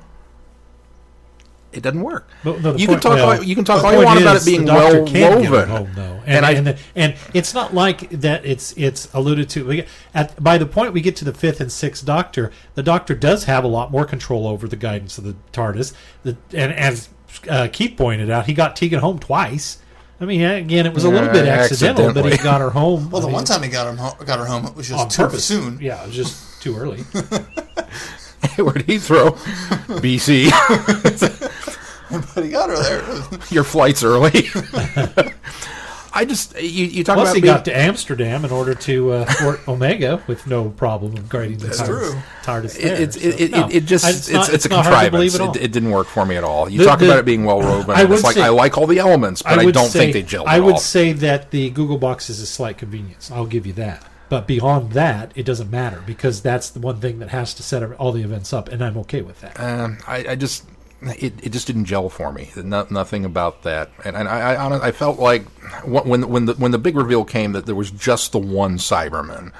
It 1.73 1.81
doesn't 1.83 2.01
work. 2.01 2.29
But 2.43 2.61
no, 2.61 2.75
you 2.75 2.87
point- 2.87 3.01
can 3.01 3.11
talk. 3.11 3.15
well, 3.15 3.37
all, 3.37 3.43
you 3.43 3.55
can 3.55 3.65
talk 3.65 3.81
the 3.81 3.87
all 3.87 3.93
you 3.99 4.05
want 4.05 4.21
about 4.21 4.35
it 4.37 4.45
being 4.45 4.65
well 4.65 5.05
can 5.05 5.13
get 5.13 5.31
her 5.31 5.37
woven. 5.51 5.69
home, 5.69 5.89
though, 5.95 6.21
and 6.25 6.45
And 6.45 6.45
and, 6.45 6.69
I- 6.69 6.71
the, 6.73 6.79
and 6.95 7.15
it's 7.33 7.53
not 7.53 7.73
like 7.73 8.09
that. 8.11 8.45
It's 8.45 8.73
it's 8.77 9.07
alluded 9.13 9.49
to 9.49 9.65
we 9.65 9.75
get- 9.77 9.87
at 10.13 10.41
by 10.43 10.57
the 10.57 10.65
point 10.65 10.93
we 10.93 11.01
get 11.01 11.15
to 11.17 11.25
the 11.25 11.33
fifth 11.33 11.59
and 11.61 11.71
sixth 11.71 12.05
Doctor, 12.05 12.51
the 12.75 12.83
Doctor 12.83 13.15
does 13.15 13.45
have 13.45 13.63
a 13.63 13.67
lot 13.67 13.91
more 13.91 14.05
control 14.05 14.47
over 14.47 14.67
the 14.67 14.75
guidance 14.75 15.17
of 15.17 15.23
the 15.23 15.35
TARDIS. 15.51 15.93
The, 16.23 16.37
and 16.53 16.71
as 16.73 17.09
uh, 17.49 17.67
Keith 17.71 17.97
pointed 17.97 18.29
out, 18.29 18.45
he 18.45 18.53
got 18.53 18.75
Tegan 18.75 18.99
home 18.99 19.19
twice. 19.19 19.79
I 20.21 20.25
mean, 20.25 20.41
again, 20.41 20.85
it 20.85 20.93
was 20.93 21.03
a 21.03 21.09
little 21.09 21.27
Yeah, 21.27 21.33
bid 21.33 21.47
accidental, 21.49 22.13
but 22.13 22.31
he 22.31 22.37
got 22.37 22.61
her 22.61 22.69
home. 22.69 23.09
Well, 23.09 23.19
the 23.19 23.27
I 23.27 23.29
mean, 23.29 23.33
one 23.33 23.45
time 23.45 23.63
he 23.63 23.69
got 23.69 23.87
him, 23.87 23.97
ho- 23.97 24.15
got 24.23 24.39
her 24.39 24.45
home, 24.45 24.65
it 24.67 24.75
was 24.75 24.87
just 24.87 25.11
too 25.11 25.23
purpose. 25.23 25.43
soon. 25.43 25.79
Yeah, 25.81 26.01
it 26.03 26.07
was 26.07 26.15
just 26.15 26.61
too 26.61 26.77
early. 26.77 27.01
Where 28.57 28.73
did 28.73 28.85
he 28.85 28.99
throw? 28.99 29.31
BC. 29.31 30.49
But 32.35 32.43
he 32.43 32.49
got 32.51 32.69
her 32.69 32.77
there. 32.81 33.39
Your 33.49 33.63
flight's 33.63 34.03
early. 34.03 34.47
I 36.15 36.25
just 36.25 36.55
you, 36.61 36.85
you 36.85 37.03
talk 37.03 37.15
Plus, 37.15 37.29
about 37.29 37.35
he 37.35 37.41
being, 37.41 37.53
got 37.55 37.65
to 37.65 37.75
Amsterdam 37.75 38.45
in 38.45 38.51
order 38.51 38.75
to 38.75 39.11
uh, 39.13 39.25
Fort 39.33 39.61
Omega 39.67 40.23
with 40.27 40.45
no 40.45 40.69
problem 40.69 41.17
of 41.17 41.27
guiding 41.27 41.57
the 41.57 41.65
That's 41.67 41.81
TARDIS. 41.81 41.85
true. 42.11 42.21
TARDIS 42.43 42.77
It, 42.77 42.85
it's 43.01 43.19
so, 43.21 43.27
it, 43.29 43.41
it, 43.41 43.51
no. 43.51 43.67
it, 43.67 43.75
it 43.77 43.85
just 43.85 44.05
I- 44.05 44.09
it's 44.11 44.29
not- 44.29 44.53
it's, 44.53 44.65
a 44.67 44.69
not 44.69 44.85
hard 44.85 45.11
to 45.11 45.17
contrivance. 45.17 45.57
It, 45.57 45.63
it 45.63 45.71
didn't 45.71 45.89
work 45.89 46.05
for 46.05 46.23
me 46.23 46.35
at 46.37 46.43
all. 46.43 46.69
You 46.69 46.79
The- 46.79 46.85
talk 46.85 46.99
the- 46.99 47.05
about 47.05 47.17
it 47.17 47.25
being 47.25 47.45
well 47.45 47.57
woven. 47.61 47.89
I 47.95 48.03
would 48.03 48.13
It's 48.13 48.23
like 48.23 48.35
say- 48.35 48.43
I 48.43 48.49
like 48.49 48.77
all 48.77 48.85
the 48.85 48.99
elements, 48.99 49.41
but 49.41 49.57
I, 49.57 49.65
would 49.65 49.73
don't 49.73 49.87
say, 49.89 50.11
think 50.11 50.13
they 50.13 50.21
gel. 50.21 50.43
I 50.47 50.59
would 50.59 50.75
all. 50.75 50.79
say 50.79 51.13
that 51.13 51.49
the 51.49 51.71
Gogglebox 51.71 52.29
is 52.29 52.39
a 52.41 52.45
slight 52.45 52.77
convenience. 52.77 53.31
I'll 53.31 53.47
give 53.47 53.65
you 53.65 53.73
that. 53.73 54.05
But 54.29 54.45
beyond 54.47 54.91
that, 54.93 55.31
it 55.35 55.47
doesn't 55.47 55.69
matter 55.71 56.03
because 56.05 56.43
that's 56.43 56.69
the 56.69 56.79
one 56.79 56.99
thing 56.99 57.17
that 57.19 57.29
has 57.29 57.53
to 57.55 57.63
set 57.63 57.83
all 57.93 58.11
the 58.11 58.21
events 58.23 58.53
up, 58.53 58.67
and 58.69 58.83
I'm 58.83 58.97
okay 58.99 59.21
with 59.23 59.41
that. 59.41 59.59
Um, 59.59 59.97
I, 60.07 60.25
I 60.29 60.35
just 60.35 60.63
it, 61.07 61.33
it 61.45 61.49
just 61.51 61.67
didn't 61.67 61.85
gel 61.85 62.09
for 62.09 62.31
me. 62.31 62.51
No, 62.55 62.87
nothing 62.89 63.25
about 63.25 63.63
that, 63.63 63.91
and, 64.05 64.15
and 64.15 64.27
I 64.27 64.53
I, 64.55 64.87
I 64.87 64.91
felt 64.91 65.19
like 65.19 65.45
when 65.85 66.27
when 66.29 66.45
the 66.45 66.53
when 66.53 66.71
the 66.71 66.77
big 66.77 66.95
reveal 66.95 67.25
came 67.25 67.51
that 67.53 67.65
there 67.65 67.75
was 67.75 67.91
just 67.91 68.31
the 68.31 68.39
one 68.39 68.77
Cyberman. 68.77 69.51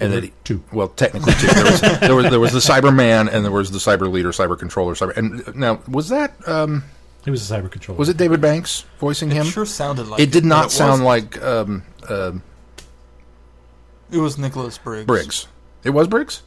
And 0.00 0.12
that 0.12 0.22
he, 0.22 0.32
two. 0.44 0.62
well, 0.72 0.86
technically 0.86 1.32
two. 1.32 1.48
There 1.48 1.64
was, 1.64 1.80
there 1.80 2.14
was 2.14 2.30
there 2.30 2.38
was 2.40 2.52
the 2.52 2.60
Cyberman, 2.60 3.28
and 3.32 3.44
there 3.44 3.50
was 3.50 3.72
the 3.72 3.78
Cyber 3.78 4.08
Leader, 4.08 4.30
Cyber 4.30 4.56
Controller, 4.56 4.94
Cyber. 4.94 5.16
And 5.16 5.56
now, 5.56 5.80
was 5.88 6.08
that 6.10 6.34
um, 6.48 6.84
It 7.26 7.30
was 7.32 7.50
a 7.50 7.54
cyber 7.54 7.68
controller. 7.68 7.98
was 7.98 8.08
it 8.08 8.16
David 8.16 8.40
Banks 8.40 8.84
voicing 9.00 9.28
him? 9.28 9.44
It 9.44 9.50
sure 9.50 9.66
sounded 9.66 10.06
like 10.06 10.20
it 10.20 10.30
did 10.30 10.44
but 10.44 10.48
not 10.48 10.64
was- 10.66 10.74
sound 10.74 11.02
like 11.04 11.42
um, 11.42 11.82
um 12.08 12.42
It 14.12 14.18
was 14.18 14.38
Nicholas 14.38 14.78
Briggs. 14.78 15.06
Briggs. 15.06 15.46
It 15.82 15.90
was 15.90 16.06
Briggs. 16.06 16.42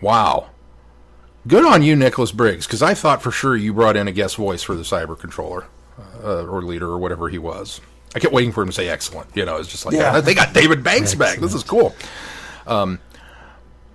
Wow. 0.00 0.48
Good 1.46 1.64
on 1.64 1.82
you, 1.82 1.96
Nicholas 1.96 2.32
Briggs, 2.32 2.66
because 2.66 2.82
I 2.82 2.94
thought 2.94 3.22
for 3.22 3.30
sure 3.30 3.56
you 3.56 3.72
brought 3.72 3.96
in 3.96 4.06
a 4.08 4.12
guest 4.12 4.36
voice 4.36 4.62
for 4.62 4.74
the 4.74 4.82
cyber 4.82 5.18
controller 5.18 5.66
uh, 6.22 6.44
or 6.46 6.62
leader 6.62 6.86
or 6.86 6.98
whatever 6.98 7.28
he 7.28 7.38
was. 7.38 7.80
I 8.14 8.18
kept 8.18 8.34
waiting 8.34 8.52
for 8.52 8.62
him 8.62 8.68
to 8.68 8.72
say 8.72 8.88
excellent. 8.88 9.34
You 9.34 9.44
know, 9.44 9.56
it's 9.56 9.68
just 9.68 9.86
like 9.86 9.94
Yeah. 9.94 10.12
"Ah, 10.16 10.20
they 10.20 10.34
got 10.34 10.52
David 10.52 10.82
Banks 10.84 11.14
back. 11.14 11.38
This 11.38 11.54
is 11.54 11.62
cool. 11.62 11.94
Um, 12.66 12.98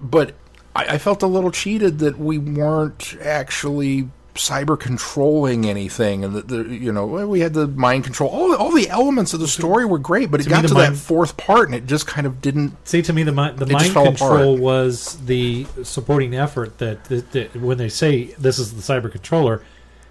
but 0.01 0.33
I, 0.75 0.85
I 0.95 0.97
felt 0.97 1.21
a 1.21 1.27
little 1.27 1.51
cheated 1.51 1.99
that 1.99 2.17
we 2.17 2.37
weren't 2.37 3.15
actually 3.21 4.09
cyber 4.35 4.77
controlling 4.79 5.65
anything, 5.65 6.23
and 6.23 6.35
that 6.35 6.47
the 6.47 6.63
you 6.63 6.91
know 6.91 7.05
we 7.27 7.39
had 7.39 7.53
the 7.53 7.67
mind 7.67 8.03
control. 8.03 8.29
All 8.29 8.53
all 8.55 8.71
the 8.71 8.89
elements 8.89 9.33
of 9.33 9.39
the 9.39 9.47
story 9.47 9.85
were 9.85 9.97
great, 9.99 10.29
but 10.29 10.39
it 10.41 10.43
To 10.43 10.49
got 10.49 10.61
the 10.61 10.67
to 10.69 10.73
mind- 10.73 10.95
that 10.95 10.99
fourth 10.99 11.37
part, 11.37 11.67
and 11.69 11.75
it 11.75 11.85
just 11.87 12.05
kind 12.07 12.27
of 12.27 12.41
didn't 12.41 12.75
See, 12.87 13.01
to 13.01 13.13
me, 13.13 13.23
the 13.23 13.31
mi- 13.31 13.51
the 13.55 13.65
mind 13.65 13.93
control 13.93 14.53
apart. 14.55 14.59
was 14.59 15.17
the 15.25 15.65
supporting 15.83 16.35
effort 16.35 16.77
that, 16.79 17.05
that, 17.05 17.31
that 17.31 17.55
when 17.55 17.77
they 17.77 17.89
say 17.89 18.25
this 18.37 18.59
is 18.59 18.73
the 18.73 18.81
cyber 18.93 19.11
controller, 19.11 19.61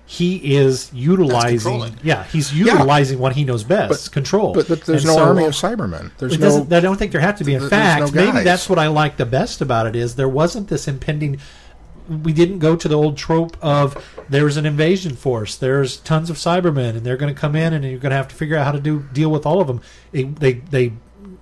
he 0.07 0.57
is 0.57 0.91
utilizing. 0.93 1.97
Yeah, 2.03 2.25
he's 2.25 2.53
utilizing 2.53 3.19
what 3.19 3.35
he 3.35 3.45
knows 3.45 3.63
best, 3.65 4.13
control. 4.13 4.53
But, 4.55 4.69
but 4.69 4.83
there's 4.85 5.05
And 5.05 5.13
no 5.15 5.19
so- 5.19 5.25
army 5.25 5.45
of 5.45 5.53
Cybermen. 5.53 6.11
There's 6.19 6.39
no. 6.39 6.67
I 6.71 6.81
don't 6.81 6.97
think 6.99 7.13
there 7.13 7.21
have 7.21 7.37
to 7.39 7.45
be. 7.45 7.55
In 7.55 7.61
th- 7.61 7.71
fact, 7.71 8.15
no 8.15 8.25
maybe 8.33 8.43
that's 8.45 8.69
what 8.69 8.79
I 8.79 8.89
like 8.89 9.17
the 9.19 9.27
best 9.27 9.61
about 9.61 9.87
it 9.87 9.97
is 9.97 10.15
there 10.17 10.29
wasn't 10.29 10.69
this 10.69 10.89
impending. 10.89 11.39
We 12.09 12.33
didn't 12.33 12.59
go 12.59 12.77
to 12.77 12.88
the 12.88 12.97
old 12.97 13.17
trope 13.17 13.57
of 13.62 14.05
there's 14.29 14.57
an 14.57 14.67
invasion 14.67 15.17
force, 15.17 15.57
there's 15.57 15.97
tons 15.99 16.31
of 16.31 16.37
Cybermen, 16.37 16.90
and 16.90 17.01
they're 17.01 17.17
going 17.17 17.35
to 17.35 17.40
come 17.40 17.57
in, 17.57 17.73
and 17.73 17.85
you're 17.85 17.99
going 17.99 18.11
to 18.11 18.17
have 18.17 18.29
to 18.29 18.35
figure 18.35 18.57
out 18.57 18.67
how 18.67 18.73
to 18.73 18.81
do 18.81 19.07
deal 19.12 19.31
with 19.31 19.47
all 19.47 19.61
of 19.61 19.67
them. 19.67 19.81
They 20.12 20.25
they, 20.25 20.53
they 20.55 20.93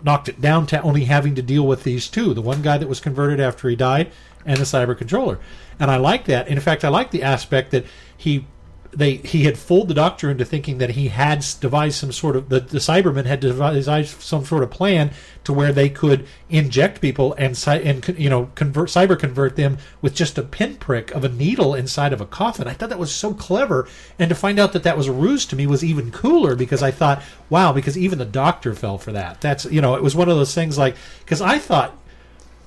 knocked 0.05 0.29
it 0.29 0.41
down 0.41 0.67
to 0.69 0.81
only 0.83 1.05
having 1.05 1.35
to 1.35 1.43
deal 1.43 1.67
with 1.67 1.83
these 1.83 2.09
two: 2.09 2.35
the 2.35 2.43
one 2.43 2.63
guy 2.63 2.79
that 2.79 2.89
was 2.89 3.01
converted 3.01 3.41
after 3.41 3.69
he 3.69 3.77
died, 3.77 4.13
and 4.47 4.59
the 4.59 4.65
cyber 4.65 4.97
controller. 4.97 5.39
And 5.81 5.91
I 5.91 5.97
like 5.97 6.27
that. 6.27 6.47
And 6.47 6.57
in 6.57 6.63
fact, 6.63 6.85
I 6.85 6.89
like 6.89 7.11
the 7.11 7.23
aspect 7.23 7.71
that 7.73 7.85
he 8.17 8.47
they 8.93 9.17
he 9.17 9.45
had 9.45 9.59
fooled 9.59 9.89
the 9.89 9.95
doctor 9.95 10.31
into 10.31 10.45
thinking 10.45 10.79
that 10.79 10.91
he 10.91 11.09
had 11.09 11.45
devised 11.61 11.97
some 11.97 12.13
sort 12.13 12.37
of 12.37 12.49
the, 12.49 12.61
the 12.61 12.79
Cybermen 12.79 13.25
had 13.25 13.41
devised 13.41 14.21
some 14.21 14.45
sort 14.45 14.63
of 14.63 14.71
plan 14.71 15.11
to 15.45 15.53
where 15.53 15.73
they 15.73 15.89
could 15.89 16.27
inject 16.51 17.01
people 17.01 17.35
and 17.35 17.63
and 17.67 18.15
you 18.19 18.29
know 18.29 18.51
convert 18.55 18.91
cyber 18.91 19.19
convert 19.19 19.57
them 19.57 19.79
with 20.03 20.15
just 20.15 20.37
a 20.37 20.43
pinprick 20.43 21.11
of 21.13 21.25
a 21.25 21.29
needle 21.29 21.75
inside 21.75 22.13
of 22.13 22.21
a 22.21 22.27
coffin. 22.27 22.69
I 22.69 22.75
thought 22.75 22.91
that 22.91 22.99
was 22.99 23.15
so 23.15 23.33
clever, 23.33 23.89
and 24.19 24.29
to 24.29 24.35
find 24.35 24.59
out 24.59 24.73
that 24.75 24.83
that 24.83 24.97
was 24.97 25.09
a 25.09 25.13
ruse 25.13 25.47
to 25.47 25.57
me 25.57 25.67
was 25.67 25.83
even 25.83 26.11
cooler 26.11 26.55
because 26.55 26.83
I 26.83 26.91
thought, 26.91 27.23
wow, 27.49 27.73
because 27.73 27.97
even 27.97 28.19
the 28.19 28.25
doctor 28.25 28.75
fell 28.75 28.99
for 28.99 29.13
that. 29.13 29.41
That's 29.41 29.65
you 29.65 29.81
know 29.81 29.95
it 29.97 30.03
was 30.03 30.15
one 30.15 30.29
of 30.29 30.37
those 30.37 30.55
things 30.55 30.77
like 30.77 30.97
because 31.21 31.41
I 31.41 31.59
thought 31.59 31.97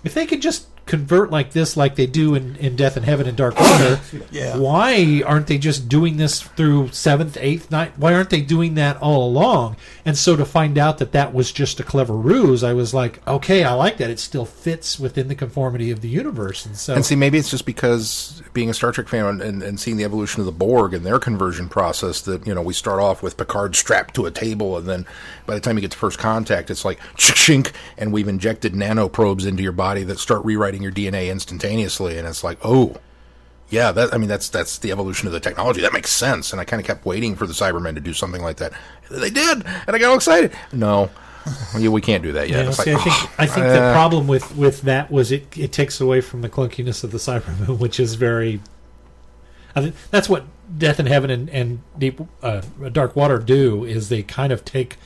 if 0.03 0.13
they 0.13 0.25
could 0.25 0.41
just 0.41 0.67
convert 0.85 1.31
like 1.31 1.51
this 1.51 1.75
like 1.75 1.95
they 1.95 2.05
do 2.05 2.35
in, 2.35 2.55
in 2.57 2.75
death 2.75 2.95
and 2.95 3.05
heaven 3.05 3.27
and 3.27 3.35
dark 3.35 3.59
water 3.59 3.99
Yeah. 4.31 4.57
why 4.57 5.23
aren't 5.25 5.47
they 5.47 5.57
just 5.57 5.89
doing 5.89 6.17
this 6.17 6.41
through 6.41 6.89
seventh 6.89 7.37
eighth 7.41 7.71
ninth? 7.71 7.97
Why 7.97 8.13
aren't 8.13 8.29
they 8.29 8.41
doing 8.41 8.75
that 8.75 8.97
all 8.97 9.27
along? 9.27 9.77
And 10.05 10.15
so 10.17 10.35
to 10.35 10.45
find 10.45 10.77
out 10.77 10.99
that 10.99 11.11
that 11.13 11.33
was 11.33 11.51
just 11.51 11.79
a 11.79 11.83
clever 11.83 12.13
ruse 12.15 12.63
i 12.63 12.73
was 12.73 12.93
like 12.93 13.25
okay 13.27 13.63
i 13.63 13.73
like 13.73 13.97
that. 13.97 14.09
It 14.09 14.19
still 14.19 14.45
fits 14.45 14.99
within 14.99 15.27
the 15.27 15.35
conformity 15.35 15.89
of 15.91 16.01
the 16.01 16.07
universe. 16.09 16.65
And 16.65 16.77
so 16.77 16.93
And 16.93 17.05
see, 17.05 17.15
maybe 17.15 17.37
it's 17.37 17.49
just 17.49 17.65
because 17.65 18.41
being 18.53 18.69
a 18.69 18.73
Star 18.73 18.91
Trek 18.91 19.07
fan 19.07 19.41
and, 19.41 19.63
and 19.63 19.79
seeing 19.79 19.97
the 19.97 20.03
evolution 20.03 20.39
of 20.39 20.45
the 20.45 20.51
Borg 20.51 20.93
and 20.93 21.05
their 21.05 21.19
conversion 21.19 21.67
process 21.67 22.21
that, 22.21 22.45
you 22.45 22.53
know, 22.53 22.61
we 22.61 22.73
start 22.73 22.99
off 22.99 23.23
with 23.23 23.37
Picard 23.37 23.75
strapped 23.75 24.13
to 24.15 24.25
a 24.25 24.31
table, 24.31 24.77
and 24.77 24.87
then 24.87 25.05
by 25.45 25.53
the 25.55 25.59
time 25.59 25.75
you 25.77 25.81
get 25.81 25.91
to 25.91 25.97
first 25.97 26.17
contact, 26.19 26.69
it's 26.69 26.85
like 26.85 26.99
shink, 27.17 27.71
and 27.97 28.13
we've 28.13 28.27
injected 28.27 28.73
nanoprobes 28.73 29.45
into 29.47 29.63
your 29.63 29.71
body 29.71 30.03
that 30.03 30.19
start 30.19 30.43
rewriting 30.45 30.74
your 30.81 30.91
DNA 30.91 31.29
instantaneously. 31.29 32.17
And 32.17 32.27
it's 32.27 32.43
like, 32.43 32.57
oh, 32.63 32.97
yeah, 33.69 33.91
that 33.91 34.13
I 34.13 34.17
mean, 34.17 34.29
that's 34.29 34.49
that's 34.49 34.77
the 34.77 34.91
evolution 34.91 35.27
of 35.27 35.33
the 35.33 35.39
technology. 35.39 35.81
That 35.81 35.93
makes 35.93 36.11
sense. 36.11 36.51
And 36.51 36.61
I 36.61 36.65
kind 36.65 36.79
of 36.79 36.85
kept 36.85 37.05
waiting 37.05 37.35
for 37.35 37.47
the 37.47 37.53
Cybermen 37.53 37.95
to 37.95 38.01
do 38.01 38.13
something 38.13 38.41
like 38.41 38.57
that. 38.57 38.73
They 39.09 39.29
did, 39.29 39.65
and 39.65 39.95
I 39.95 39.97
got 39.97 40.09
all 40.09 40.15
excited. 40.15 40.53
No. 40.71 41.09
Yeah, 41.77 41.89
we 41.89 42.01
can't 42.01 42.23
do 42.23 42.31
that 42.33 42.49
yet. 42.49 42.65
Yeah, 42.65 42.71
see, 42.71 42.93
like, 42.93 43.01
I 43.01 43.03
think 43.03 43.15
oh, 43.15 43.35
I 43.38 43.45
think 43.45 43.65
uh, 43.67 43.73
the 43.73 43.93
problem 43.93 44.27
with 44.27 44.55
with 44.55 44.81
that 44.81 45.11
was 45.11 45.31
it 45.31 45.55
it 45.57 45.71
takes 45.71 46.01
away 46.01 46.21
from 46.21 46.41
the 46.41 46.49
clunkiness 46.49 47.03
of 47.03 47.11
the 47.11 47.17
Cybermen, 47.17 47.77
which 47.79 47.99
is 47.99 48.15
very. 48.15 48.61
I 49.75 49.81
think 49.81 49.95
that's 50.09 50.29
what 50.29 50.45
Death 50.75 50.99
in 50.99 51.05
Heaven 51.05 51.29
and 51.29 51.49
and 51.49 51.81
Deep 51.97 52.19
uh, 52.41 52.61
Dark 52.91 53.15
Water 53.15 53.38
do 53.38 53.83
is 53.83 54.09
they 54.09 54.23
kind 54.23 54.51
of 54.51 54.65
take. 54.65 54.97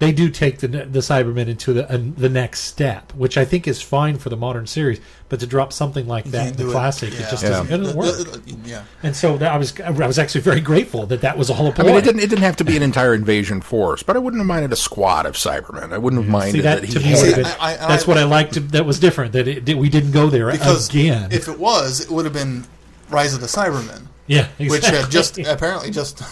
They 0.00 0.12
do 0.12 0.30
take 0.30 0.58
the 0.60 0.66
the 0.68 1.00
Cybermen 1.00 1.46
into 1.46 1.74
the 1.74 1.84
uh, 1.92 1.98
the 2.16 2.30
next 2.30 2.60
step, 2.60 3.12
which 3.14 3.36
I 3.36 3.44
think 3.44 3.68
is 3.68 3.82
fine 3.82 4.16
for 4.16 4.30
the 4.30 4.36
modern 4.36 4.66
series. 4.66 4.98
But 5.28 5.40
to 5.40 5.46
drop 5.46 5.72
something 5.74 6.08
like 6.08 6.24
that 6.32 6.46
in 6.48 6.52
the 6.54 6.62
do 6.64 6.68
it. 6.70 6.72
classic, 6.72 7.12
it 7.12 7.18
just 7.30 7.42
Yeah. 7.42 7.50
doesn't, 7.50 7.72
it 7.72 7.76
doesn't 7.76 7.96
work. 7.96 8.40
Yeah. 8.64 8.84
And 9.02 9.14
so 9.14 9.36
that 9.36 9.52
I 9.52 9.58
was 9.58 9.78
I 9.78 9.90
was 9.90 10.18
actually 10.18 10.40
very 10.40 10.60
grateful 10.62 11.04
that 11.06 11.20
that 11.20 11.36
was 11.36 11.50
all 11.50 11.66
a 11.66 11.68
I 11.68 11.72
ploy. 11.72 11.84
mean, 11.84 11.96
it 11.96 12.04
didn't. 12.04 12.20
It 12.22 12.30
didn't 12.30 12.44
have 12.44 12.56
to 12.56 12.64
be 12.64 12.78
an 12.78 12.82
entire 12.82 13.12
invasion 13.12 13.60
force, 13.60 14.02
but 14.02 14.16
I 14.16 14.18
wouldn't 14.20 14.40
have 14.40 14.46
minded 14.46 14.72
a 14.72 14.76
squad 14.76 15.26
of 15.26 15.34
Cybermen. 15.34 15.92
I 15.92 15.98
wouldn't 15.98 16.22
have 16.22 16.30
minded 16.32 16.52
See 16.52 16.60
that, 16.62 16.80
that, 16.80 16.90
to 16.92 16.98
me 17.00 17.14
See, 17.14 17.34
been, 17.34 17.44
I- 17.46 17.74
I- 17.74 17.76
that's 17.88 18.04
I- 18.04 18.06
what 18.08 18.16
I 18.16 18.24
liked. 18.24 18.72
That 18.72 18.86
was 18.86 18.98
different. 18.98 19.32
That, 19.34 19.46
it, 19.46 19.76
we 19.76 19.90
didn't 19.90 20.12
go 20.12 20.30
there 20.30 20.50
Because 20.50 20.88
again. 20.88 21.30
if 21.30 21.46
it 21.46 21.58
was, 21.58 22.00
it 22.00 22.10
would 22.10 22.24
have 22.24 22.34
been 22.34 22.64
Rise 23.10 23.34
of 23.34 23.42
the 23.42 23.48
Cybermen, 23.48 24.06
yeah, 24.26 24.48
which 24.58 24.86
had 24.86 25.10
just 25.10 25.36
apparently 25.38 25.90
just 25.90 26.22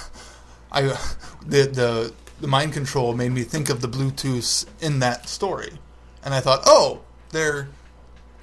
I 0.73 0.83
the 0.83 1.67
the 1.67 2.13
the 2.41 2.49
mind 2.49 2.73
control 2.73 3.15
made 3.15 3.33
me 3.33 3.43
think 3.43 3.69
of 3.69 3.81
the 3.81 3.89
Bluetooth 3.89 4.67
in 4.81 5.01
that 5.01 5.29
story, 5.29 5.73
and 6.25 6.35
I 6.35 6.41
thought, 6.41 6.63
oh, 6.67 7.03
they're 7.31 7.69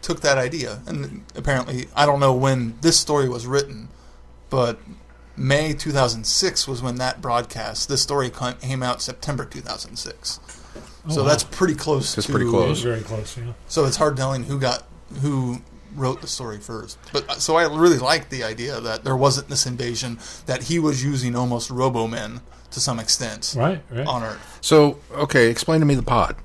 took 0.06 0.22
that 0.22 0.38
idea, 0.38 0.82
and 0.86 1.24
apparently, 1.36 1.88
I 1.96 2.06
don't 2.06 2.20
know 2.20 2.34
when 2.34 2.76
this 2.82 3.00
story 3.00 3.28
was 3.28 3.48
written, 3.48 3.90
but 4.52 4.80
May 5.36 5.74
2006 5.74 6.68
was 6.68 6.82
when 6.84 6.96
that 6.98 7.22
broadcast. 7.22 7.90
This 7.90 8.04
story 8.04 8.32
came 8.62 8.84
out 8.84 9.02
September 9.02 9.46
2006. 9.46 10.40
so 11.10 11.22
wow. 11.22 11.28
that's 11.28 11.44
pretty 11.44 11.74
close. 11.74 12.14
That's 12.14 12.28
to, 12.28 12.34
pretty 12.34 12.50
close. 12.50 12.70
was 12.70 12.82
very 12.82 13.02
close. 13.02 13.36
Yeah. 13.36 13.54
So 13.68 13.86
it's 13.86 13.98
hard 13.98 14.16
telling 14.16 14.44
who 14.44 14.60
got 14.60 14.84
who 15.22 15.62
wrote 15.96 16.22
the 16.22 16.28
story 16.28 16.60
first. 16.60 17.00
But 17.12 17.28
uh, 17.28 17.34
so 17.36 17.56
I 17.56 17.64
really 17.64 17.98
liked 17.98 18.30
the 18.30 18.44
idea 18.44 18.80
that 18.80 19.04
there 19.04 19.18
wasn't 19.18 19.48
this 19.48 19.66
invasion 19.66 20.20
that 20.46 20.64
he 20.64 20.78
was 20.78 21.04
using 21.04 21.36
almost 21.36 21.72
Robomen 21.72 22.42
to 22.76 22.80
some 22.80 23.00
extent 23.00 23.56
Right. 23.58 23.82
Right. 23.90 24.06
on 24.06 24.22
Earth. 24.24 24.60
So, 24.62 25.00
okay, 25.14 25.50
explain 25.50 25.80
to 25.80 25.86
me 25.86 25.96
the 25.96 26.04
pod. 26.04 26.36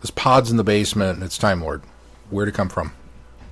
This 0.00 0.10
pod's 0.10 0.50
in 0.50 0.56
the 0.56 0.64
basement 0.64 1.16
and 1.16 1.22
it's 1.24 1.36
Time 1.36 1.60
Lord. 1.60 1.82
Where'd 2.30 2.48
it 2.48 2.54
come 2.54 2.68
from? 2.68 2.92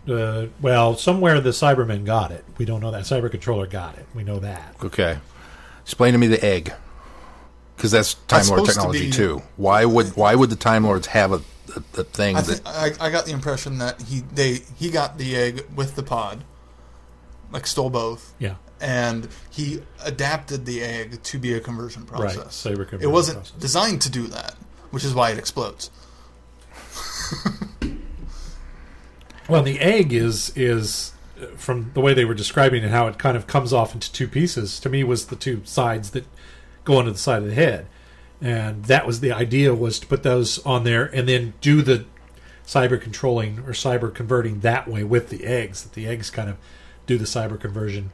Uh, 0.09 0.47
well, 0.63 0.97
somewhere 0.97 1.41
the 1.41 1.51
Cybermen 1.51 2.05
got 2.07 2.31
it. 2.31 2.45
We 2.57 2.65
don't 2.65 2.81
know 2.81 2.91
that. 2.93 3.03
Cyber 3.03 3.31
controller 3.31 3.67
got 3.67 3.99
it. 3.99 4.07
We 4.15 4.23
know 4.25 4.39
that. 4.39 4.75
Okay. 4.83 5.19
Explain 5.83 6.13
to 6.13 6.19
me 6.19 6.29
the 6.29 6.43
egg. 6.45 6.73
Because 7.77 7.91
that's 7.91 8.15
Time 8.15 8.39
That's 8.39 8.49
Lord 8.51 8.61
supposed 8.61 8.71
to 8.71 8.75
technology 8.81 9.07
be- 9.07 9.13
too. 9.13 9.43
Why 9.57 9.85
would 9.85 10.17
why 10.17 10.35
would 10.35 10.51
the 10.51 10.57
Time 10.57 10.85
Lords 10.85 11.07
have 11.09 11.33
a, 11.33 11.37
a, 11.77 12.01
a 12.01 12.05
thing 12.05 12.37
I, 12.37 12.41
that 12.41 12.55
think, 12.55 12.67
I, 13.01 13.07
I 13.07 13.11
got 13.11 13.27
the 13.27 13.33
impression 13.33 13.79
that 13.79 14.01
he 14.03 14.21
they 14.33 14.61
he 14.79 14.91
got 14.91 15.19
the 15.19 15.37
egg 15.37 15.65
with 15.77 15.95
the 15.95 16.03
pod, 16.03 16.43
like 17.53 17.67
stole 17.69 17.91
both, 17.91 18.35
Yeah. 18.39 18.55
And 18.81 19.29
he 19.51 19.83
adapted 20.05 20.67
the 20.67 20.83
egg 20.83 21.23
to 21.23 21.39
be 21.39 21.55
a 21.55 21.61
conversion 21.61 22.05
process. 22.05 22.37
Right. 22.37 22.45
process. 22.45 22.77
Cyber 22.77 23.03
it 23.03 23.07
wasn't 23.07 23.39
process. 23.39 23.59
designed 23.61 24.03
to 24.03 24.11
do 24.11 24.27
that, 24.29 24.55
which 24.91 25.05
is 25.05 25.15
why 25.15 25.31
it 25.31 25.39
explodes. 25.39 25.91
Well, 29.49 29.63
the 29.63 29.81
egg 29.81 30.13
is 30.13 30.53
is 30.55 31.13
from 31.57 31.93
the 31.95 32.01
way 32.01 32.13
they 32.13 32.27
were 32.27 32.35
describing 32.35 32.85
it, 32.85 32.91
how 32.91 33.07
it 33.07 33.19
kind 33.19 33.37
of 33.37 33.47
comes 33.47 33.73
off 33.73 33.95
into 33.95 34.13
two 34.13 34.29
pieces. 34.29 34.79
To 34.81 34.91
me, 34.91 35.03
was 35.03 35.27
the 35.27 35.37
two 35.37 35.63
sides 35.65 36.11
that 36.11 36.27
go 36.85 36.99
onto 36.99 37.11
the 37.11 37.19
side 37.19 37.43
of 37.43 37.49
the 37.49 37.55
head, 37.55 37.87
and 38.43 38.85
that 38.85 39.07
was 39.07 39.21
the 39.21 39.33
idea 39.33 39.75
was 39.75 39.99
to 40.01 40.07
put 40.07 40.23
those 40.23 40.59
on 40.67 40.85
there 40.85 41.07
and 41.07 41.27
then 41.27 41.55
do 41.63 41.81
the 41.81 42.05
cyber 42.67 43.01
controlling 43.01 43.61
or 43.61 43.73
cyber 43.73 44.15
converting 44.15 44.61
that 44.61 44.87
way 44.87 45.03
with 45.03 45.31
the 45.31 45.47
eggs. 45.47 45.83
That 45.83 45.95
the 45.95 46.07
eggs 46.07 46.29
kind 46.29 46.51
of 46.51 46.59
do 47.07 47.17
the 47.17 47.25
cyber 47.25 47.59
conversion 47.59 48.11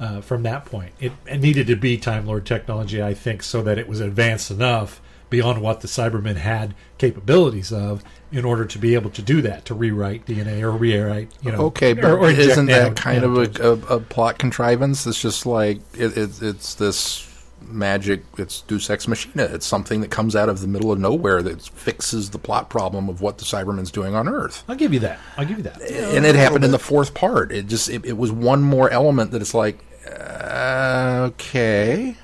uh, 0.00 0.20
from 0.20 0.42
that 0.44 0.64
point. 0.64 0.92
It, 1.00 1.12
it 1.26 1.38
needed 1.40 1.66
to 1.68 1.76
be 1.76 1.96
Time 1.96 2.26
Lord 2.26 2.46
technology, 2.46 3.02
I 3.02 3.14
think, 3.14 3.42
so 3.42 3.62
that 3.62 3.78
it 3.78 3.88
was 3.88 4.00
advanced 4.00 4.50
enough 4.50 5.00
beyond 5.30 5.60
what 5.62 5.80
the 5.80 5.88
Cybermen 5.88 6.36
had 6.36 6.74
capabilities 6.98 7.72
of 7.72 8.04
in 8.30 8.44
order 8.44 8.64
to 8.64 8.78
be 8.78 8.94
able 8.94 9.10
to 9.10 9.22
do 9.22 9.40
that, 9.42 9.64
to 9.64 9.74
rewrite 9.74 10.26
DNA 10.26 10.60
or 10.62 10.70
rewrite, 10.72 11.30
you 11.42 11.50
know. 11.50 11.58
Okay, 11.66 11.92
but 11.92 12.04
or- 12.04 12.18
or 12.18 12.30
isn't 12.30 12.66
that 12.66 12.96
kind 12.96 13.24
of 13.24 13.36
a, 13.58 13.68
a, 13.92 13.96
a 13.96 14.00
plot 14.00 14.38
contrivance? 14.38 15.06
It's 15.06 15.20
just 15.20 15.46
like 15.46 15.78
it, 15.96 16.16
it, 16.16 16.42
it's 16.42 16.74
this 16.74 17.28
magic. 17.68 18.22
It's 18.38 18.60
Deus 18.62 18.88
Ex 18.90 19.06
Machina. 19.08 19.44
It's 19.44 19.66
something 19.66 20.00
that 20.00 20.10
comes 20.10 20.34
out 20.36 20.48
of 20.48 20.60
the 20.60 20.66
middle 20.66 20.92
of 20.92 20.98
nowhere 20.98 21.42
that 21.42 21.62
fixes 21.62 22.30
the 22.30 22.38
plot 22.38 22.68
problem 22.70 23.08
of 23.08 23.20
what 23.20 23.38
the 23.38 23.44
Cybermen's 23.44 23.90
doing 23.90 24.14
on 24.14 24.28
Earth. 24.28 24.64
I'll 24.68 24.76
give 24.76 24.92
you 24.92 25.00
that. 25.00 25.18
I'll 25.36 25.44
give 25.46 25.58
you 25.58 25.64
that. 25.64 25.80
and 25.82 26.24
it 26.26 26.34
happened 26.34 26.64
in 26.64 26.70
the 26.70 26.78
fourth 26.78 27.14
part. 27.14 27.52
It 27.52 27.66
just 27.66 27.88
it, 27.88 28.04
it 28.04 28.16
was 28.16 28.30
one 28.32 28.62
more 28.62 28.90
element 28.90 29.30
that 29.32 29.40
it's 29.42 29.54
like, 29.54 29.78
uh, 30.06 31.28
okay, 31.32 32.16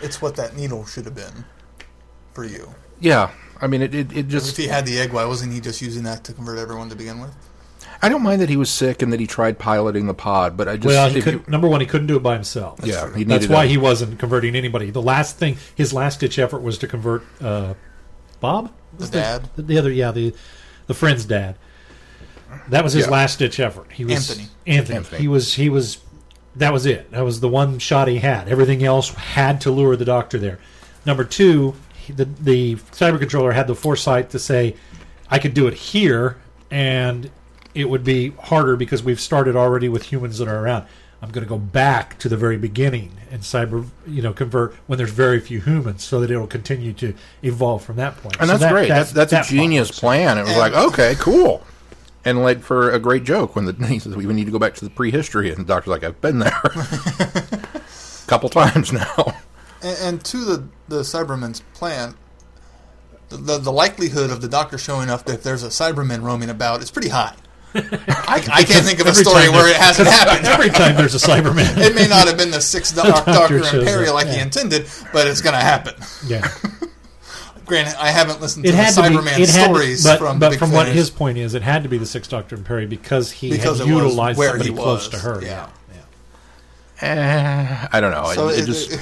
It's 0.00 0.20
what 0.20 0.36
that 0.36 0.56
needle 0.56 0.84
should 0.86 1.04
have 1.04 1.14
been 1.14 1.44
for 2.34 2.44
you. 2.44 2.74
yeah. 3.00 3.30
I 3.60 3.68
mean, 3.68 3.80
it, 3.80 3.94
it, 3.94 4.10
it 4.16 4.34
If 4.34 4.56
he 4.56 4.66
had 4.66 4.86
the 4.86 4.98
egg, 4.98 5.12
why 5.12 5.24
wasn't 5.24 5.52
he 5.52 5.60
just 5.60 5.80
using 5.80 6.02
that 6.02 6.24
to 6.24 6.32
convert 6.32 6.58
everyone 6.58 6.88
to 6.88 6.96
begin 6.96 7.20
with? 7.20 7.32
I 8.04 8.08
don't 8.08 8.22
mind 8.22 8.40
that 8.42 8.48
he 8.48 8.56
was 8.56 8.68
sick 8.70 9.00
and 9.00 9.12
that 9.12 9.20
he 9.20 9.26
tried 9.28 9.58
piloting 9.60 10.06
the 10.06 10.14
pod, 10.14 10.56
but 10.56 10.68
I 10.68 10.76
just 10.76 10.86
well, 10.86 11.08
he 11.08 11.22
could, 11.22 11.34
you- 11.34 11.44
number 11.46 11.68
one, 11.68 11.80
he 11.80 11.86
couldn't 11.86 12.08
do 12.08 12.16
it 12.16 12.22
by 12.22 12.34
himself. 12.34 12.80
yeah, 12.82 13.14
he 13.14 13.22
That's 13.24 13.46
why 13.46 13.64
a- 13.64 13.68
he 13.68 13.76
wasn't 13.78 14.18
converting 14.18 14.56
anybody. 14.56 14.90
The 14.90 15.00
last 15.02 15.38
thing, 15.38 15.56
his 15.76 15.92
last 15.92 16.18
ditch 16.20 16.38
effort 16.38 16.62
was 16.62 16.78
to 16.78 16.88
convert 16.88 17.22
uh, 17.40 17.74
Bob, 18.40 18.72
The 18.98 19.06
dad? 19.06 19.48
the, 19.54 19.62
the 19.62 19.78
other, 19.78 19.90
yeah, 19.92 20.10
the 20.10 20.34
the 20.88 20.94
friend's 20.94 21.24
dad. 21.24 21.54
That 22.68 22.82
was 22.84 22.92
his 22.92 23.06
Yeah. 23.06 23.12
last 23.12 23.38
ditch 23.38 23.60
effort. 23.60 23.92
He 23.92 24.04
was 24.04 24.30
Anthony. 24.30 24.48
Anthony. 24.66 24.96
Anthony. 24.98 25.20
He 25.22 25.28
was 25.28 25.54
he 25.54 25.68
was. 25.68 25.98
That 26.56 26.72
was 26.72 26.84
it. 26.84 27.10
That 27.12 27.24
was 27.24 27.40
the 27.40 27.48
one 27.48 27.78
shot 27.78 28.08
he 28.08 28.18
had. 28.18 28.46
Everything 28.48 28.84
else 28.84 29.08
had 29.10 29.60
to 29.62 29.70
lure 29.70 29.96
the 29.96 30.04
doctor 30.04 30.38
there. 30.38 30.58
Number 31.06 31.24
two, 31.24 31.74
the 32.14 32.24
the 32.26 32.74
cyber 32.90 33.18
controller 33.18 33.52
had 33.52 33.68
the 33.68 33.74
foresight 33.74 34.28
to 34.30 34.38
say, 34.38 34.74
"I 35.30 35.38
could 35.38 35.54
do 35.54 35.66
it 35.66 35.72
here, 35.74 36.36
and 36.70 37.30
it 37.74 37.88
would 37.88 38.04
be 38.04 38.30
harder 38.30 38.76
because 38.76 39.02
we've 39.02 39.20
started 39.20 39.56
already 39.56 39.88
with 39.88 40.04
humans 40.04 40.38
that 40.38 40.48
are 40.48 40.58
around. 40.64 40.86
I'm 41.22 41.30
going 41.30 41.44
to 41.44 41.48
go 41.48 41.58
back 41.58 42.18
to 42.18 42.28
the 42.28 42.36
very 42.36 42.56
beginning 42.58 43.12
and 43.30 43.42
cyber, 43.42 43.86
you 44.08 44.22
know, 44.22 44.32
convert 44.32 44.74
when 44.88 44.96
there's 44.98 45.12
very 45.12 45.38
few 45.38 45.60
humans, 45.60 46.02
so 46.02 46.18
that 46.20 46.30
it'll 46.32 46.48
continue 46.48 46.92
to 46.94 47.14
evolve 47.44 47.84
from 47.84 47.94
that 47.96 48.16
point. 48.16 48.36
and 48.40 48.46
So 48.48 48.58
that's 48.58 48.60
that- 48.62 48.72
great. 48.72 48.88
that- 48.88 48.94
that's 48.94 49.12
that's 49.12 49.30
that 49.30 49.46
a 49.46 49.48
genius 49.48 49.88
follows. 49.88 50.00
plan. 50.00 50.38
It 50.38 50.42
was 50.44 50.56
like, 50.56 50.72
okay, 50.74 51.14
cool. 51.18 51.62
And 52.24 52.42
like 52.42 52.60
for 52.60 52.90
a 52.90 52.98
great 52.98 53.22
joke 53.24 53.54
when 53.56 53.64
the 53.66 53.72
he 53.86 53.98
says 54.00 54.16
we 54.16 54.26
need 54.26 54.46
to 54.46 54.50
go 54.52 54.58
back 54.58 54.74
to 54.74 54.84
the 54.84 54.90
prehistory, 54.90 55.48
and 55.50 55.58
the 55.58 55.64
doctor's 55.64 55.92
like, 55.92 56.02
I've 56.04 56.20
been 56.20 56.40
there 56.40 56.60
a 56.64 57.60
couple 58.26 58.48
times 58.48 58.92
now. 58.92 59.34
And, 59.80 59.98
and 60.00 60.24
to 60.26 60.38
the 60.44 60.64
the 60.88 61.00
Cybermen's 61.02 61.60
plan, 61.74 62.14
the, 63.28 63.36
the 63.36 63.58
the 63.58 63.72
likelihood 63.72 64.30
of 64.30 64.40
the 64.40 64.48
Doctor 64.48 64.76
showing 64.78 65.08
up 65.10 65.28
if 65.28 65.42
there's 65.42 65.62
a 65.62 65.68
Cyberman 65.68 66.22
roaming 66.22 66.50
about 66.50 66.82
is 66.82 66.90
pretty 66.90 67.08
high. 67.10 67.34
I, 67.74 68.42
I 68.52 68.64
can't 68.64 68.84
think 68.84 69.00
of 69.00 69.06
a 69.06 69.14
story 69.14 69.48
where 69.48 69.68
it 69.68 69.76
hasn't 69.76 70.08
happened. 70.08 70.46
Every 70.46 70.68
time 70.70 70.94
there's 70.96 71.14
a 71.14 71.18
Cyberman, 71.26 71.78
It 71.78 71.94
may 71.94 72.06
not 72.06 72.26
have 72.28 72.36
been 72.36 72.50
the 72.50 72.60
sixth 72.60 72.94
doc- 72.96 73.06
doctor 73.24 73.32
Doctor 73.32 73.64
shows 73.64 73.82
Imperial 73.82 74.16
up, 74.16 74.24
like 74.24 74.34
he 74.34 74.40
intended, 74.40 74.86
but 75.12 75.26
it's 75.26 75.40
going 75.40 75.54
to 75.54 75.60
happen. 75.60 75.94
yeah, 76.26 76.46
Granted, 77.66 77.94
I 77.98 78.10
haven't 78.10 78.40
listened 78.40 78.64
to 78.64 78.68
it 78.68 78.72
the 78.72 78.78
had 78.78 78.94
to 78.94 79.02
be. 79.02 79.08
Cyberman 79.08 79.38
It 79.38 79.48
had 79.48 79.64
stories 79.64 80.02
to, 80.02 80.08
but 80.10 80.18
from 80.18 80.38
but 80.38 80.50
Big 80.50 80.58
from 80.58 80.72
what 80.72 80.88
his 80.88 81.08
point 81.10 81.38
is, 81.38 81.54
it 81.54 81.62
had 81.62 81.82
to 81.84 81.88
be 81.88 81.96
the 81.96 82.06
Sixth 82.06 82.30
Doctor 82.30 82.56
and 82.56 82.64
Peri 82.66 82.86
because 82.86 83.30
he 83.30 83.50
because 83.50 83.78
had 83.78 83.88
utilized 83.88 84.38
where 84.38 84.50
somebody 84.50 84.70
he 84.70 84.76
close 84.76 85.08
to 85.08 85.18
her. 85.18 85.40
Yeah. 85.42 85.68
yeah. 87.00 87.08
Eh, 87.08 87.88
I 87.92 88.00
don't 88.00 88.10
know. 88.10 88.30
So 88.34 88.48
it, 88.48 88.58
it, 88.58 88.62
it 88.62 88.66
just 88.66 89.00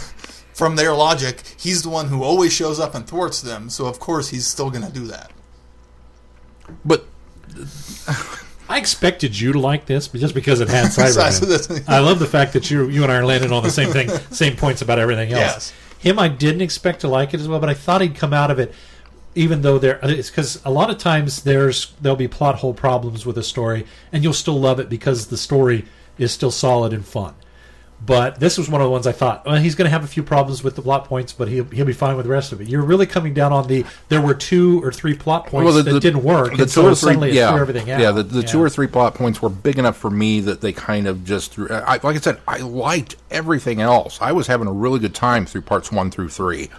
from 0.54 0.76
their 0.76 0.94
logic, 0.94 1.42
he's 1.58 1.82
the 1.82 1.88
one 1.88 2.08
who 2.08 2.22
always 2.22 2.52
shows 2.52 2.78
up 2.78 2.94
and 2.94 3.06
thwarts 3.06 3.40
them. 3.40 3.70
So 3.70 3.86
of 3.86 3.98
course 3.98 4.28
he's 4.28 4.46
still 4.46 4.70
going 4.70 4.84
to 4.84 4.92
do 4.92 5.06
that. 5.06 5.32
but 6.84 7.06
I 8.70 8.78
expected 8.78 9.38
you 9.38 9.52
to 9.52 9.58
like 9.58 9.86
this, 9.86 10.06
but 10.06 10.20
just 10.20 10.32
because 10.32 10.60
it 10.60 10.68
had 10.68 10.86
Cyberman. 10.86 11.84
I 11.88 11.98
love 11.98 12.20
the 12.20 12.26
fact 12.26 12.52
that 12.52 12.70
you 12.70 12.88
you 12.88 13.02
and 13.02 13.10
I 13.10 13.16
are 13.16 13.26
landing 13.26 13.50
on 13.50 13.64
the 13.64 13.70
same 13.70 13.90
thing, 13.90 14.08
same 14.30 14.56
points 14.56 14.80
about 14.80 15.00
everything 15.00 15.32
else. 15.32 15.40
Yes. 15.40 15.72
Him, 15.98 16.20
I 16.20 16.28
didn't 16.28 16.60
expect 16.60 17.00
to 17.00 17.08
like 17.08 17.34
it 17.34 17.40
as 17.40 17.48
well, 17.48 17.58
but 17.58 17.68
I 17.68 17.74
thought 17.74 18.00
he'd 18.00 18.14
come 18.14 18.32
out 18.32 18.48
of 18.48 18.60
it, 18.60 18.72
even 19.34 19.62
though 19.62 19.78
there. 19.78 19.98
It's 20.04 20.30
because 20.30 20.62
a 20.64 20.70
lot 20.70 20.88
of 20.88 20.98
times 20.98 21.42
there's 21.42 21.92
there'll 22.00 22.14
be 22.14 22.28
plot 22.28 22.60
hole 22.60 22.72
problems 22.72 23.26
with 23.26 23.36
a 23.38 23.42
story, 23.42 23.86
and 24.12 24.22
you'll 24.22 24.32
still 24.32 24.58
love 24.58 24.78
it 24.78 24.88
because 24.88 25.26
the 25.26 25.36
story 25.36 25.84
is 26.16 26.30
still 26.30 26.52
solid 26.52 26.92
and 26.92 27.04
fun. 27.04 27.34
But 28.04 28.40
this 28.40 28.56
was 28.56 28.68
one 28.70 28.80
of 28.80 28.86
the 28.86 28.90
ones 28.90 29.06
I 29.06 29.12
thought, 29.12 29.44
well, 29.44 29.56
he's 29.56 29.74
going 29.74 29.84
to 29.84 29.90
have 29.90 30.02
a 30.02 30.06
few 30.06 30.22
problems 30.22 30.64
with 30.64 30.74
the 30.74 30.80
plot 30.80 31.04
points, 31.04 31.34
but 31.34 31.48
he'll 31.48 31.64
he'll 31.66 31.84
be 31.84 31.92
fine 31.92 32.16
with 32.16 32.24
the 32.24 32.32
rest 32.32 32.50
of 32.50 32.60
it. 32.60 32.68
You're 32.68 32.82
really 32.82 33.06
coming 33.06 33.34
down 33.34 33.52
on 33.52 33.66
the 33.66 33.84
there 34.08 34.22
were 34.22 34.32
two 34.32 34.82
or 34.82 34.90
three 34.90 35.14
plot 35.14 35.46
points 35.46 35.84
that 35.84 36.00
didn't 36.00 36.24
work, 36.24 36.46
The 36.46 36.50
and 36.52 36.60
two 36.60 36.68
so 36.68 36.82
or 36.86 36.88
three, 36.90 36.94
suddenly 36.96 37.32
yeah, 37.32 37.50
threw 37.52 37.60
everything 37.60 37.90
out. 37.90 38.00
yeah. 38.00 38.10
The, 38.10 38.22
the 38.22 38.42
two 38.42 38.60
or 38.60 38.70
three 38.70 38.86
plot 38.86 39.14
points 39.14 39.42
were 39.42 39.50
big 39.50 39.78
enough 39.78 39.98
for 39.98 40.10
me 40.10 40.40
that 40.40 40.62
they 40.62 40.72
kind 40.72 41.06
of 41.06 41.24
just 41.24 41.52
threw. 41.52 41.68
I, 41.68 42.00
like 42.02 42.16
I 42.16 42.20
said, 42.20 42.40
I 42.48 42.58
liked 42.58 43.16
everything 43.30 43.82
else. 43.82 44.18
I 44.22 44.32
was 44.32 44.46
having 44.46 44.66
a 44.66 44.72
really 44.72 44.98
good 44.98 45.14
time 45.14 45.44
through 45.44 45.62
parts 45.62 45.92
one 45.92 46.10
through 46.10 46.30
three, 46.30 46.70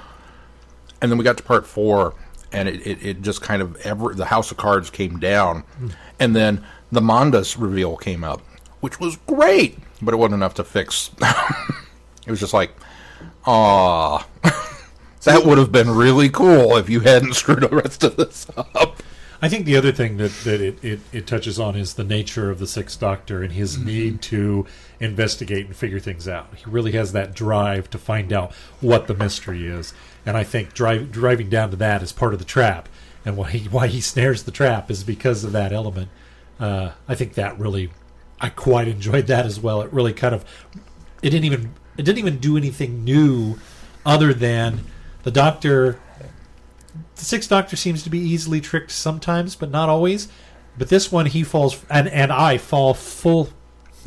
and 1.03 1.12
then 1.12 1.19
we 1.19 1.23
got 1.23 1.38
to 1.38 1.43
part 1.43 1.67
four, 1.67 2.15
and 2.51 2.67
it, 2.67 2.86
it, 2.86 3.05
it 3.05 3.21
just 3.21 3.43
kind 3.43 3.62
of 3.62 3.75
ever 3.86 4.15
the 4.15 4.25
House 4.25 4.49
of 4.49 4.57
Cards 4.57 4.89
came 4.89 5.19
down, 5.19 5.61
hmm. 5.78 5.89
and 6.19 6.36
then 6.36 6.65
the 6.91 7.01
Mondas 7.01 7.61
reveal 7.61 7.95
came 7.95 8.24
up, 8.24 8.41
which 8.80 8.99
was 8.99 9.17
great, 9.28 9.78
but 10.02 10.14
it 10.14 10.18
wasn't 10.18 10.36
enough 10.36 10.54
to 10.56 10.64
fix. 10.64 11.12
it 11.22 12.30
was 12.30 12.39
just 12.39 12.54
like, 12.54 12.74
ah. 13.45 14.28
That 15.24 15.45
would 15.45 15.60
have 15.60 15.72
been 15.72 15.91
really 15.91 16.30
cool 16.30 16.76
if 16.78 16.89
you 16.89 17.02
hadn't 17.02 17.34
screwed 17.36 17.62
the 17.62 17.70
rest 17.70 18.04
of 18.04 18.16
this 18.16 18.47
up. 18.58 19.04
I 19.39 19.49
think 19.49 19.66
the 19.66 19.76
other 19.76 19.91
thing 19.91 20.18
that, 20.18 20.32
that 20.43 20.62
it, 20.62 20.84
it, 20.84 20.99
it 21.12 21.28
touches 21.28 21.60
on 21.60 21.76
is 21.76 21.93
the 21.93 22.04
nature 22.04 22.49
of 22.49 22.60
the 22.60 22.68
Sixth 22.68 22.99
Doctor 22.99 23.41
and 23.43 23.54
his 23.54 23.78
need 23.78 24.22
to 24.24 24.66
investigate 24.99 25.66
and 25.66 25.76
figure 25.76 25.99
things 25.99 26.28
out. 26.28 26.47
He 26.56 26.64
really 26.68 26.91
has 26.93 27.12
that 27.14 27.34
drive 27.34 27.89
to 27.91 27.97
find 27.97 28.32
out 28.34 28.54
what 28.82 29.08
the 29.08 29.16
mystery 29.16 29.68
is, 29.68 29.93
and 30.26 30.38
I 30.38 30.43
think 30.43 30.74
drive, 30.74 31.12
driving 31.12 31.49
down 31.49 31.72
to 31.72 31.76
that 31.78 32.04
is 32.04 32.12
part 32.12 32.34
of 32.34 32.39
the 32.39 32.45
trap. 32.45 32.88
And 33.24 33.38
why 33.38 33.52
he 33.52 33.68
why 33.68 33.86
he 33.86 34.02
snares 34.02 34.43
the 34.43 34.52
trap 34.52 34.89
is 34.89 35.04
because 35.04 35.43
of 35.43 35.52
that 35.52 35.72
element. 35.72 36.10
Uh, 36.60 36.91
I 37.08 37.14
think 37.14 37.36
that 37.36 37.60
really, 37.60 37.91
I 38.41 38.49
quite 38.49 38.87
enjoyed 38.87 39.27
that 39.27 39.45
as 39.45 39.59
well. 39.59 39.81
It 39.81 39.93
really 39.93 40.13
kind 40.13 40.35
of, 40.35 40.43
it 41.21 41.29
didn't 41.29 41.45
even 41.45 41.73
it 41.97 42.03
didn't 42.03 42.17
even 42.19 42.39
do 42.39 42.57
anything 42.57 43.03
new, 43.03 43.59
other 44.05 44.33
than 44.33 44.81
the 45.23 45.31
Doctor 45.31 45.99
the 47.15 47.23
Sixth 47.23 47.49
Doctor 47.49 47.75
seems 47.75 48.03
to 48.03 48.09
be 48.09 48.17
easily 48.17 48.59
tricked 48.59 48.91
sometimes, 48.91 49.55
but 49.55 49.69
not 49.69 49.89
always. 49.89 50.27
But 50.77 50.89
this 50.89 51.11
one, 51.11 51.27
he 51.27 51.43
falls, 51.43 51.85
and 51.89 52.07
and 52.07 52.31
I 52.31 52.57
fall 52.57 52.93
full 52.93 53.49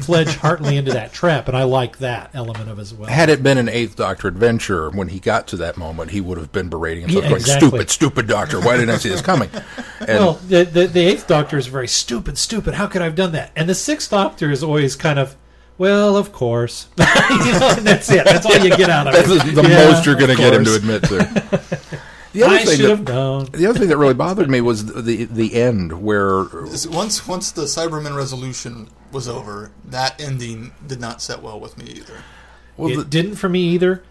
fledged 0.01 0.37
heartily 0.39 0.77
into 0.77 0.93
that 0.93 1.13
trap, 1.13 1.49
and 1.49 1.57
I 1.57 1.63
like 1.65 1.99
that 1.99 2.31
element 2.35 2.69
of 2.69 2.79
it 2.79 2.83
as 2.83 2.93
well. 2.95 3.09
Had 3.09 3.29
it 3.29 3.43
been 3.43 3.59
an 3.59 3.69
Eighth 3.69 3.97
Doctor 3.97 4.29
adventure, 4.29 4.91
when 4.91 5.09
he 5.09 5.21
got 5.21 5.47
to 5.49 5.57
that 5.59 5.77
moment, 5.77 6.11
he 6.11 6.21
would 6.21 6.37
have 6.39 6.51
been 6.53 6.69
berating 6.69 7.03
himself, 7.03 7.25
Yeah, 7.25 7.29
going, 7.31 7.41
exactly. 7.41 7.69
"Stupid, 7.69 7.91
stupid 7.91 8.27
Doctor! 8.27 8.61
Why 8.61 8.77
didn't 8.77 8.91
I 8.91 8.99
see 8.99 9.09
this 9.09 9.23
coming?" 9.23 9.49
And 10.01 10.19
well, 10.19 10.33
the, 10.49 10.65
the 10.65 10.87
the 10.87 11.01
Eighth 11.01 11.27
Doctor 11.27 11.57
is 11.57 11.67
very 11.67 11.89
stupid, 11.89 12.37
stupid. 12.37 12.75
How 12.75 12.87
could 12.87 13.01
I 13.01 13.05
have 13.07 13.15
done 13.15 13.33
that? 13.33 13.53
And 13.57 13.69
the 13.69 13.75
Sixth 13.75 14.11
Doctor 14.11 14.51
is 14.51 14.63
always 14.63 14.97
kind 14.97 15.19
of, 15.19 15.35
well, 15.79 16.17
of 16.17 16.31
course. 16.33 16.89
you 16.99 17.05
know, 17.07 17.75
and 17.79 17.87
that's 17.87 18.11
it. 18.11 18.25
That's 18.25 18.45
all 18.45 18.59
you 18.59 18.77
get 18.77 18.91
out 18.91 19.07
of 19.07 19.15
it. 19.15 19.27
that's 19.27 19.55
the 19.55 19.63
Yeah, 19.63 19.91
most 19.91 20.05
you're 20.05 20.17
going 20.17 20.31
to 20.31 20.37
get 20.37 20.53
him 20.53 20.65
to 20.65 20.75
admit 20.75 21.03
to. 21.05 22.01
The 22.35 22.43
other 22.45 22.55
I 22.57 22.64
thing 22.64 22.76
should 22.76 22.85
that- 22.87 22.91
have 22.91 23.09
known. 23.09 23.45
The 23.53 23.66
other 23.66 23.78
thing 23.78 23.89
that 23.89 23.97
really 23.97 24.12
bothered 24.14 24.51
me 24.51 24.61
was 24.61 24.85
the 24.87 25.01
the, 25.01 25.24
the 25.24 25.55
end 25.55 26.03
where 26.03 26.45
Once 26.91 27.26
once 27.26 27.51
the 27.53 27.62
Cyberman 27.62 28.14
resolution 28.16 28.89
was 29.12 29.28
over, 29.28 29.70
that 29.87 30.20
ending 30.20 30.72
did 30.87 31.01
not 31.01 31.22
set 31.22 31.41
well 31.43 31.59
with 31.61 31.78
me 31.78 31.85
either. 31.87 32.22
well, 32.76 32.91
it 32.93 32.97
the, 32.97 33.05
didn't 33.05 33.37
for 33.37 33.49
me 33.49 33.61
either 33.70 34.03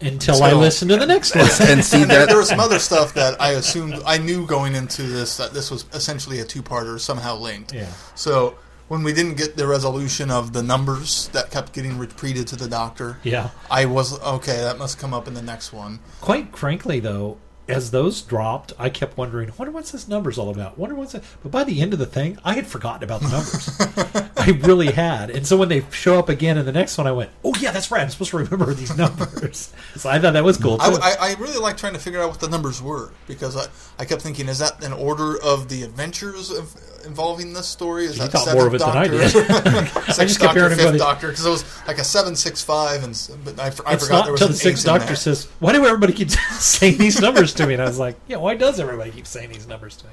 until 0.00 0.36
So- 0.36 0.44
I 0.44 0.52
listened 0.52 0.90
to 0.92 0.96
the 0.96 1.06
next 1.06 1.34
one. 1.34 1.48
and 1.62 1.84
see 1.84 2.02
And 2.02 2.10
there, 2.10 2.20
that 2.20 2.28
there 2.28 2.38
was 2.38 2.48
some 2.48 2.60
other 2.60 2.78
stuff 2.78 3.14
that 3.14 3.40
I 3.40 3.52
assumed 3.52 4.00
I 4.06 4.18
knew 4.18 4.46
going 4.46 4.74
into 4.74 5.02
this 5.02 5.36
that 5.38 5.52
this 5.52 5.70
was 5.70 5.84
essentially 5.92 6.38
a 6.40 6.44
two-parter, 6.44 7.00
somehow 7.00 7.36
linked. 7.36 7.72
Yeah. 7.74 7.90
So 8.14 8.56
when 8.88 9.02
we 9.02 9.12
didn't 9.12 9.36
get 9.36 9.56
the 9.56 9.66
resolution 9.66 10.30
of 10.30 10.52
the 10.52 10.62
numbers 10.62 11.26
that 11.32 11.50
kept 11.50 11.72
getting 11.72 11.98
repeated 11.98 12.46
to 12.48 12.56
the 12.56 12.68
doctor, 12.68 13.18
Yeah. 13.24 13.50
I 13.68 13.86
was 13.86 14.20
okay. 14.20 14.58
That 14.58 14.78
must 14.78 14.98
come 15.00 15.12
up 15.12 15.26
in 15.26 15.34
the 15.34 15.42
next 15.42 15.72
one. 15.72 15.98
Quite 16.20 16.56
frankly, 16.56 17.00
though, 17.00 17.38
as 17.68 17.90
those 17.90 18.22
dropped, 18.22 18.72
I 18.78 18.90
kept 18.90 19.16
wondering, 19.16 19.52
wonder 19.58 19.72
what's 19.72 19.90
this 19.90 20.06
numbers 20.08 20.38
all 20.38 20.50
about? 20.50 20.78
Wonder 20.78 20.94
what's 20.94 21.14
it? 21.14 21.24
But 21.42 21.50
by 21.50 21.64
the 21.64 21.80
end 21.80 21.92
of 21.92 21.98
the 21.98 22.06
thing, 22.06 22.38
I 22.44 22.54
had 22.54 22.66
forgotten 22.66 23.02
about 23.02 23.20
the 23.22 23.28
numbers. 23.28 24.30
I 24.36 24.50
really 24.66 24.92
had. 24.92 25.30
And 25.30 25.46
so 25.46 25.56
when 25.56 25.68
they 25.68 25.84
show 25.90 26.18
up 26.18 26.28
again 26.28 26.58
in 26.58 26.66
the 26.66 26.72
next 26.72 26.96
one, 26.96 27.06
I 27.06 27.12
went, 27.12 27.30
oh 27.44 27.54
yeah, 27.58 27.72
that's 27.72 27.90
right. 27.90 28.02
I'm 28.02 28.10
supposed 28.10 28.30
to 28.30 28.38
remember 28.38 28.72
these 28.72 28.96
numbers. 28.98 29.72
so 29.96 30.08
I 30.08 30.18
thought 30.18 30.34
that 30.34 30.44
was 30.44 30.56
cool. 30.56 30.78
I, 30.80 30.90
too. 30.90 30.98
I, 31.02 31.16
I 31.20 31.34
really 31.34 31.58
like 31.58 31.76
trying 31.76 31.94
to 31.94 31.98
figure 31.98 32.20
out 32.20 32.30
what 32.30 32.40
the 32.40 32.48
numbers 32.48 32.80
were 32.80 33.10
because 33.26 33.56
I, 33.56 33.66
I 33.98 34.04
kept 34.04 34.22
thinking, 34.22 34.48
is 34.48 34.58
that 34.60 34.82
an 34.84 34.92
order 34.92 35.40
of 35.42 35.68
the 35.68 35.82
adventures 35.82 36.50
of, 36.50 36.74
involving 37.06 37.52
this 37.52 37.66
story? 37.66 38.04
Is 38.04 38.18
You 38.18 38.24
that 38.24 38.32
thought 38.32 38.54
more 38.54 38.66
of 38.66 38.74
it 38.74 38.78
than 38.78 38.88
I 38.90 39.06
Doctor? 39.06 39.18
did. 39.18 39.30
Sixth 39.30 40.20
I 40.20 40.24
just 40.24 40.40
kept 40.40 40.54
Doctor, 40.54 40.60
hearing 40.60 40.70
fifth 40.76 40.80
everybody- 40.86 40.98
Doctor, 40.98 41.28
because 41.28 41.46
it 41.46 41.50
was 41.50 41.86
like 41.86 41.98
a 41.98 42.04
seven 42.04 42.36
six 42.36 42.62
five, 42.62 43.02
and 43.04 43.28
but 43.44 43.58
I, 43.60 43.66
I 43.68 43.70
forgot 43.70 44.24
there 44.24 44.32
was 44.32 44.40
until 44.40 44.46
an 44.48 44.52
the 44.52 44.58
sixth 44.58 44.84
doctor 44.84 45.06
there. 45.06 45.16
says, 45.16 45.46
why 45.60 45.72
do 45.72 45.84
everybody 45.86 46.12
keep 46.12 46.30
saying 46.58 46.98
these 46.98 47.20
numbers 47.20 47.54
to 47.54 47.66
me? 47.66 47.74
And 47.74 47.82
I 47.82 47.86
was 47.86 47.98
like, 47.98 48.16
yeah, 48.28 48.36
why 48.36 48.54
does 48.54 48.78
everybody 48.80 49.10
keep 49.10 49.26
saying 49.26 49.50
these 49.50 49.66
numbers 49.66 49.96
to 49.98 50.06
me? 50.06 50.12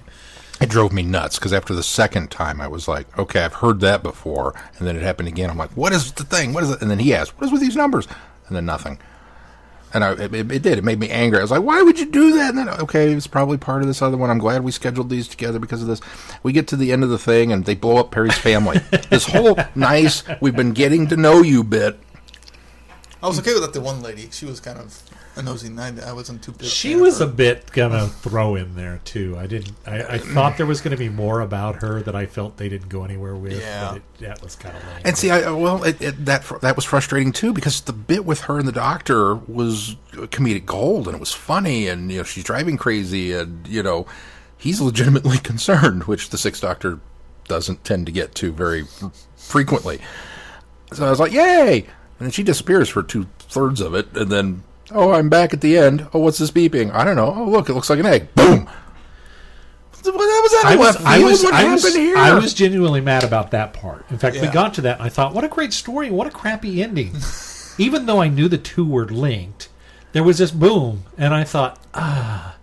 it 0.61 0.69
drove 0.69 0.93
me 0.93 1.01
nuts 1.01 1.37
because 1.37 1.51
after 1.51 1.73
the 1.73 1.83
second 1.83 2.29
time 2.31 2.61
I 2.61 2.67
was 2.67 2.87
like, 2.87 3.17
okay, 3.17 3.41
I've 3.43 3.55
heard 3.55 3.79
that 3.81 4.01
before, 4.03 4.53
and 4.77 4.87
then 4.87 4.95
it 4.95 5.01
happened 5.01 5.27
again. 5.27 5.49
I'm 5.49 5.57
like, 5.57 5.71
what 5.71 5.91
is 5.91 6.13
the 6.13 6.23
thing? 6.23 6.53
What 6.53 6.63
is 6.63 6.69
it? 6.69 6.81
And 6.81 6.89
then 6.89 6.99
he 6.99 7.13
asked, 7.13 7.37
what 7.37 7.45
is 7.47 7.51
with 7.51 7.59
these 7.59 7.75
numbers? 7.75 8.07
And 8.47 8.55
then 8.55 8.65
nothing. 8.65 8.99
And 9.93 10.03
I, 10.03 10.13
it, 10.13 10.33
it 10.33 10.61
did. 10.63 10.77
It 10.77 10.83
made 10.83 10.99
me 10.99 11.09
angry. 11.09 11.39
I 11.39 11.41
was 11.43 11.51
like, 11.51 11.61
why 11.61 11.81
would 11.81 11.99
you 11.99 12.07
do 12.07 12.33
that? 12.33 12.49
And 12.49 12.57
then, 12.57 12.69
okay, 12.69 13.13
it's 13.13 13.27
probably 13.27 13.57
part 13.57 13.81
of 13.81 13.87
this 13.87 14.01
other 14.01 14.17
one. 14.17 14.29
I'm 14.29 14.39
glad 14.39 14.63
we 14.63 14.71
scheduled 14.71 15.09
these 15.09 15.27
together 15.27 15.59
because 15.59 15.81
of 15.81 15.87
this. 15.87 16.01
We 16.41 16.51
get 16.51 16.67
to 16.69 16.75
the 16.75 16.91
end 16.91 17.03
of 17.03 17.09
the 17.09 17.19
thing 17.19 17.51
and 17.51 17.65
they 17.65 17.75
blow 17.75 17.97
up 17.97 18.11
Peri's 18.11 18.37
family. 18.37 18.79
this 19.09 19.25
whole 19.25 19.57
nice, 19.75 20.23
we've 20.41 20.55
been 20.55 20.73
getting 20.73 21.07
to 21.07 21.17
know 21.17 21.41
you 21.41 21.63
bit. 21.63 21.99
I 23.21 23.27
was 23.27 23.39
okay 23.39 23.53
with 23.53 23.61
that. 23.61 23.73
The 23.73 23.81
one 23.81 24.01
lady, 24.01 24.29
she 24.31 24.45
was 24.45 24.59
kind 24.59 24.79
of 24.79 25.01
a 25.35 25.41
nosy. 25.41 25.73
I, 25.77 26.09
I 26.09 26.13
wasn't 26.13 26.43
too. 26.43 26.51
big 26.51 26.67
She 26.67 26.95
was 26.95 27.21
a 27.21 27.27
bit 27.27 27.71
gonna 27.71 28.07
throw 28.07 28.55
in 28.55 28.75
there 28.75 29.01
too. 29.03 29.35
I 29.37 29.47
didn't. 29.47 29.75
I, 29.85 30.03
I 30.03 30.17
thought 30.17 30.57
there 30.57 30.65
was 30.65 30.81
going 30.81 30.91
to 30.91 30.97
be 30.97 31.09
more 31.09 31.41
about 31.41 31.81
her 31.81 32.01
that 32.03 32.15
I 32.15 32.25
felt 32.25 32.57
they 32.57 32.69
didn't 32.69 32.89
go 32.89 33.03
anywhere 33.03 33.35
with. 33.35 33.59
Yeah. 33.59 33.89
but 33.89 33.97
it, 33.97 34.03
that 34.19 34.43
was 34.43 34.55
kind 34.55 34.75
of 34.75 34.83
lame. 34.83 35.01
And 35.05 35.17
see, 35.17 35.31
I 35.31 35.51
well, 35.51 35.83
it, 35.83 36.01
it, 36.01 36.25
that 36.25 36.45
that 36.61 36.75
was 36.75 36.85
frustrating 36.85 37.31
too 37.31 37.53
because 37.53 37.81
the 37.81 37.93
bit 37.93 38.25
with 38.25 38.41
her 38.41 38.59
and 38.59 38.67
the 38.67 38.73
doctor 38.73 39.35
was 39.35 39.95
comedic 40.11 40.65
gold, 40.65 41.07
and 41.07 41.15
it 41.15 41.19
was 41.19 41.33
funny, 41.33 41.87
and 41.87 42.11
you 42.11 42.19
know 42.19 42.23
she's 42.23 42.43
driving 42.43 42.77
crazy, 42.77 43.33
and 43.33 43.67
you 43.67 43.81
know 43.81 44.05
he's 44.57 44.79
legitimately 44.81 45.37
concerned, 45.43 46.03
which 46.03 46.29
the 46.29 46.37
Sixth 46.37 46.61
Doctor 46.61 46.99
doesn't 47.47 47.83
tend 47.83 48.05
to 48.05 48.11
get 48.11 48.35
to 48.35 48.51
very 48.51 48.85
frequently. 49.35 49.99
So 50.93 51.05
I 51.05 51.09
was 51.09 51.19
like, 51.19 51.31
"Yay!" 51.31 51.79
And 51.79 52.27
then 52.27 52.31
she 52.31 52.43
disappears 52.43 52.87
for 52.87 53.01
two 53.01 53.25
thirds 53.39 53.81
of 53.81 53.95
it, 53.95 54.15
and 54.15 54.31
then 54.31 54.63
oh, 54.93 55.11
I'm 55.11 55.29
back 55.29 55.53
at 55.53 55.61
the 55.61 55.77
end. 55.77 56.07
Oh, 56.13 56.19
what's 56.19 56.37
this 56.37 56.51
beeping? 56.51 56.91
I 56.93 57.03
don't 57.03 57.15
know. 57.15 57.33
Oh, 57.35 57.45
look, 57.45 57.69
it 57.69 57.73
looks 57.73 57.89
like 57.89 57.99
an 57.99 58.05
egg. 58.05 58.33
Boom. 58.35 58.69
What 60.03 60.15
was 60.15 60.51
that? 60.51 60.63
I 60.65 60.75
was, 60.75 60.97
I 60.97 61.19
was, 61.19 61.43
what 61.43 61.53
I 61.53 61.71
was, 61.71 61.95
here? 61.95 62.17
I 62.17 62.33
was 62.33 62.53
genuinely 62.53 62.99
mad 62.99 63.23
about 63.23 63.51
that 63.51 63.71
part. 63.71 64.05
In 64.09 64.17
fact, 64.17 64.35
we 64.41 64.47
got 64.47 64.73
to 64.73 64.81
that, 64.81 64.97
and 64.97 65.05
I 65.05 65.09
thought, 65.09 65.33
what 65.33 65.45
a 65.45 65.47
great 65.47 65.71
story! 65.71 66.11
What 66.11 66.27
a 66.27 66.31
crappy 66.31 66.83
ending. 66.83 67.15
Even 67.77 68.05
though 68.05 68.21
I 68.21 68.27
knew 68.27 68.49
the 68.49 68.57
two 68.57 68.85
were 68.85 69.07
linked, 69.07 69.69
there 70.11 70.23
was 70.23 70.39
this 70.39 70.51
boom, 70.51 71.05
and 71.17 71.33
I 71.33 71.45
thought, 71.45 71.79
ah. 71.93 72.57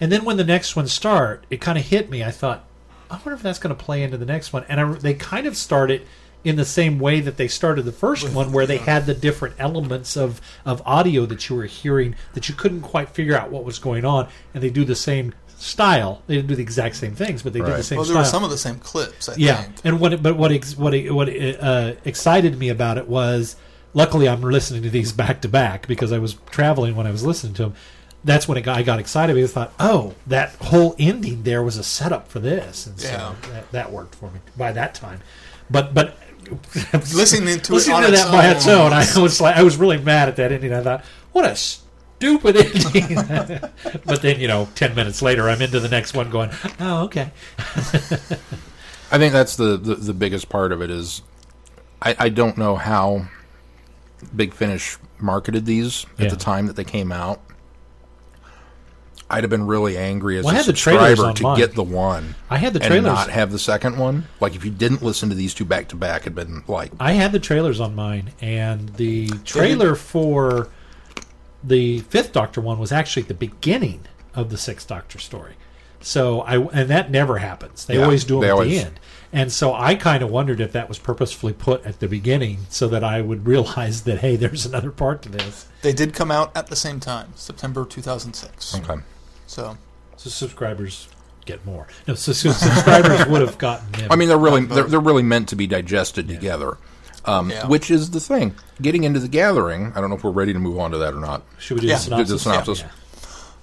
And 0.00 0.10
then 0.10 0.24
when 0.24 0.38
the 0.38 0.44
next 0.44 0.74
one 0.74 0.88
start, 0.88 1.44
it 1.50 1.60
kind 1.60 1.76
of 1.76 1.84
hit 1.84 2.10
me. 2.10 2.24
I 2.24 2.30
thought, 2.30 2.64
I 3.10 3.16
wonder 3.16 3.34
if 3.34 3.42
that's 3.42 3.58
going 3.58 3.74
to 3.74 3.82
play 3.82 4.02
into 4.02 4.16
the 4.16 4.26
next 4.26 4.52
one. 4.52 4.64
And 4.68 4.80
I, 4.80 4.92
they 4.94 5.14
kind 5.14 5.46
of 5.46 5.56
started 5.56 6.06
in 6.46 6.56
the 6.56 6.64
same 6.64 6.98
way 7.00 7.20
that 7.20 7.36
they 7.36 7.48
started 7.48 7.82
the 7.84 7.92
first 7.92 8.32
one, 8.32 8.52
where 8.52 8.66
they 8.66 8.78
had 8.78 9.04
the 9.06 9.14
different 9.14 9.56
elements 9.58 10.16
of, 10.16 10.40
of 10.64 10.80
audio 10.86 11.26
that 11.26 11.48
you 11.48 11.56
were 11.56 11.64
hearing 11.66 12.14
that 12.34 12.48
you 12.48 12.54
couldn't 12.54 12.82
quite 12.82 13.08
figure 13.08 13.36
out 13.36 13.50
what 13.50 13.64
was 13.64 13.78
going 13.80 14.04
on, 14.04 14.28
and 14.54 14.62
they 14.62 14.70
do 14.70 14.84
the 14.84 14.94
same 14.94 15.34
style. 15.58 16.22
They 16.26 16.36
didn't 16.36 16.48
do 16.48 16.54
the 16.54 16.62
exact 16.62 16.96
same 16.96 17.14
things, 17.14 17.42
but 17.42 17.52
they 17.52 17.60
did 17.60 17.74
the 17.74 17.82
same 17.82 17.96
Well, 17.96 18.04
there 18.04 18.12
style. 18.12 18.22
were 18.22 18.28
some 18.28 18.44
of 18.44 18.50
the 18.50 18.58
same 18.58 18.78
clips. 18.78 19.28
I 19.28 19.34
yeah, 19.36 19.62
think. 19.62 19.76
and 19.84 20.00
what 20.00 20.12
it, 20.12 20.22
but 20.22 20.36
what 20.36 20.52
ex, 20.52 20.76
what 20.76 20.94
it, 20.94 21.10
what 21.12 21.28
it, 21.28 21.60
uh, 21.60 21.94
excited 22.04 22.56
me 22.58 22.68
about 22.68 22.96
it 22.98 23.08
was, 23.08 23.56
luckily 23.92 24.28
I'm 24.28 24.40
listening 24.42 24.82
to 24.84 24.90
these 24.90 25.12
back 25.22 25.40
to 25.42 25.48
back 25.48 25.88
because 25.88 26.12
I 26.12 26.18
was 26.18 26.34
traveling 26.50 26.94
when 26.94 27.06
I 27.06 27.10
was 27.10 27.24
listening 27.24 27.54
to 27.54 27.62
them. 27.64 27.74
That's 28.22 28.46
when 28.48 28.58
it 28.58 28.62
got, 28.62 28.76
I 28.78 28.82
got 28.82 28.98
excited 28.98 29.34
because 29.34 29.50
I 29.52 29.54
thought, 29.54 29.72
oh, 29.78 30.14
that 30.26 30.50
whole 30.56 30.94
ending 30.98 31.42
there 31.44 31.62
was 31.62 31.76
a 31.76 31.84
setup 31.84 32.28
for 32.28 32.38
this, 32.40 32.86
and 32.86 33.00
so 33.00 33.08
Yeah. 33.08 33.34
that, 33.52 33.72
that 33.72 33.92
worked 33.92 34.14
for 34.16 34.30
me 34.30 34.40
by 34.56 34.72
that 34.72 34.94
time. 34.94 35.20
But 35.70 35.94
but 35.94 36.16
Listening 36.92 37.60
to 37.60 37.72
it 37.72 37.74
listening 37.74 37.96
on 37.96 38.02
to 38.02 38.08
its 38.08 38.22
that 38.22 38.32
by 38.32 38.48
its 38.48 38.66
own. 38.66 38.86
own, 38.86 38.92
I 38.92 39.04
was 39.20 39.40
like, 39.40 39.56
I 39.56 39.62
was 39.62 39.76
really 39.76 39.98
mad 39.98 40.28
at 40.28 40.36
that 40.36 40.52
ending. 40.52 40.72
I 40.72 40.82
thought, 40.82 41.04
what 41.32 41.44
a 41.44 41.54
stupid 41.56 42.56
ending. 42.56 43.14
but 44.04 44.22
then 44.22 44.40
you 44.40 44.48
know, 44.48 44.68
ten 44.74 44.94
minutes 44.94 45.22
later, 45.22 45.48
I'm 45.48 45.60
into 45.62 45.80
the 45.80 45.88
next 45.88 46.14
one, 46.14 46.30
going, 46.30 46.50
oh, 46.80 47.04
okay. 47.04 47.30
I 47.58 49.18
think 49.18 49.32
that's 49.32 49.56
the, 49.56 49.76
the, 49.76 49.94
the 49.94 50.14
biggest 50.14 50.48
part 50.48 50.72
of 50.72 50.82
it 50.82 50.90
is 50.90 51.22
I, 52.02 52.16
I 52.18 52.28
don't 52.28 52.58
know 52.58 52.76
how 52.76 53.28
Big 54.34 54.52
Finish 54.52 54.98
marketed 55.18 55.64
these 55.66 56.04
at 56.18 56.24
Yeah. 56.24 56.28
the 56.30 56.36
time 56.36 56.66
that 56.66 56.76
they 56.76 56.84
came 56.84 57.12
out. 57.12 57.40
I'd 59.28 59.42
have 59.42 59.50
been 59.50 59.66
really 59.66 59.96
angry 59.98 60.38
as 60.38 60.44
Well, 60.44 60.54
I 60.54 60.58
a 60.58 60.62
had 60.62 60.66
the 60.66 60.72
trailers 60.72 61.18
subscriber 61.18 61.56
to 61.56 61.60
get 61.60 61.74
the 61.74 61.82
one 61.82 62.36
I 62.48 62.58
had 62.58 62.72
the 62.74 62.78
trailers 62.78 62.96
and 62.98 63.06
not 63.06 63.28
have 63.30 63.50
the 63.50 63.58
second 63.58 63.98
one. 63.98 64.28
Like 64.40 64.54
if 64.54 64.64
you 64.64 64.70
didn't 64.70 65.02
listen 65.02 65.28
to 65.30 65.34
these 65.34 65.52
two 65.52 65.64
back 65.64 65.88
to 65.88 65.96
back, 65.96 66.22
it'd 66.22 66.34
been 66.36 66.62
like 66.68 66.92
I 67.00 67.12
had 67.12 67.32
the 67.32 67.40
trailers 67.40 67.80
on 67.80 67.94
mine, 67.94 68.30
and 68.40 68.90
the 68.90 69.28
trailer 69.44 69.94
for 69.96 70.68
the 71.64 72.00
Fifth 72.00 72.32
Doctor 72.32 72.60
one 72.60 72.78
was 72.78 72.92
actually 72.92 73.22
at 73.22 73.28
the 73.28 73.34
beginning 73.34 74.02
of 74.34 74.50
the 74.50 74.56
Sixth 74.58 74.86
Doctor 74.86 75.18
story. 75.18 75.54
So 76.00 76.42
I 76.42 76.58
and 76.58 76.88
that 76.90 77.10
never 77.10 77.38
happens. 77.38 77.84
They 77.86 77.96
Yeah, 77.96 78.04
always 78.04 78.22
do 78.24 78.36
them 78.36 78.44
at 78.44 78.50
always- 78.50 78.70
the 78.80 78.86
end. 78.86 79.00
And 79.32 79.52
so 79.52 79.74
I 79.74 79.96
kind 79.96 80.22
of 80.22 80.30
wondered 80.30 80.60
if 80.60 80.70
that 80.72 80.88
was 80.88 80.98
purposefully 80.98 81.52
put 81.52 81.84
at 81.84 81.98
the 81.98 82.06
beginning 82.06 82.60
so 82.70 82.86
that 82.88 83.02
I 83.02 83.20
would 83.20 83.44
realize 83.48 84.02
that 84.02 84.18
hey, 84.20 84.36
there's 84.36 84.64
another 84.64 84.92
part 84.92 85.20
to 85.22 85.28
this. 85.28 85.66
They 85.82 85.92
did 85.92 86.14
come 86.14 86.30
out 86.30 86.56
at 86.56 86.68
the 86.68 86.76
same 86.76 87.00
time, 87.00 87.32
September 87.34 87.84
2006. 87.84 88.76
okay. 88.76 89.00
So 89.46 89.76
So 90.16 90.30
subscribers 90.30 91.08
get 91.44 91.64
more. 91.64 91.86
No, 92.08 92.14
so, 92.14 92.32
so 92.32 92.50
subscribers 92.50 93.26
would 93.28 93.40
have 93.40 93.58
gotten 93.58 93.90
them. 93.92 94.10
I 94.10 94.16
mean, 94.16 94.28
they're 94.28 94.38
really 94.38 94.64
they're, 94.64 94.84
they're 94.84 95.00
really 95.00 95.22
meant 95.22 95.48
to 95.50 95.56
be 95.56 95.66
digested 95.66 96.28
together. 96.28 96.76
Um, 97.24 97.50
Yeah. 97.50 97.66
Which 97.66 97.90
is 97.90 98.10
the 98.10 98.20
thing. 98.20 98.54
Getting 98.80 99.04
into 99.04 99.18
the 99.20 99.28
gathering. 99.28 99.92
I 99.96 100.00
don't 100.00 100.10
know 100.10 100.16
if 100.16 100.24
we're 100.24 100.30
ready 100.30 100.52
to 100.52 100.58
move 100.58 100.78
on 100.78 100.90
to 100.92 100.98
that 100.98 101.14
or 101.14 101.20
not. 101.20 101.42
should 101.58 101.74
we 101.76 101.80
do 101.82 101.86
Yeah. 101.88 101.98
the 101.98 102.16
Do 102.16 102.24
the 102.24 102.38
synopsis? 102.38 102.42
synopsis. 102.42 102.80
Yeah. 102.80 102.88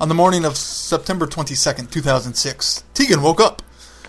On 0.02 0.10
the 0.10 0.16
morning 0.16 0.44
of 0.44 0.58
September 0.58 1.26
22nd, 1.28 1.90
2006, 1.92 2.84
Tegan 2.94 3.22
woke 3.22 3.40
up. 3.40 3.62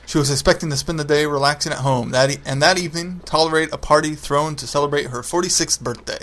She 0.07 0.19
was 0.19 0.31
expecting 0.31 0.69
to 0.71 0.77
spend 0.77 0.99
the 0.99 1.05
day 1.05 1.25
relaxing 1.25 1.73
at 1.73 1.79
home, 1.79 2.11
that 2.11 2.31
e- 2.31 2.39
and 2.45 2.61
that 2.63 2.79
evening 2.79 3.21
tolerate 3.25 3.73
a 3.73 3.79
party 3.79 4.15
thrown 4.15 4.55
to 4.57 4.67
celebrate 4.67 5.07
her 5.09 5.23
46th 5.23 5.81
birthday. 5.81 6.19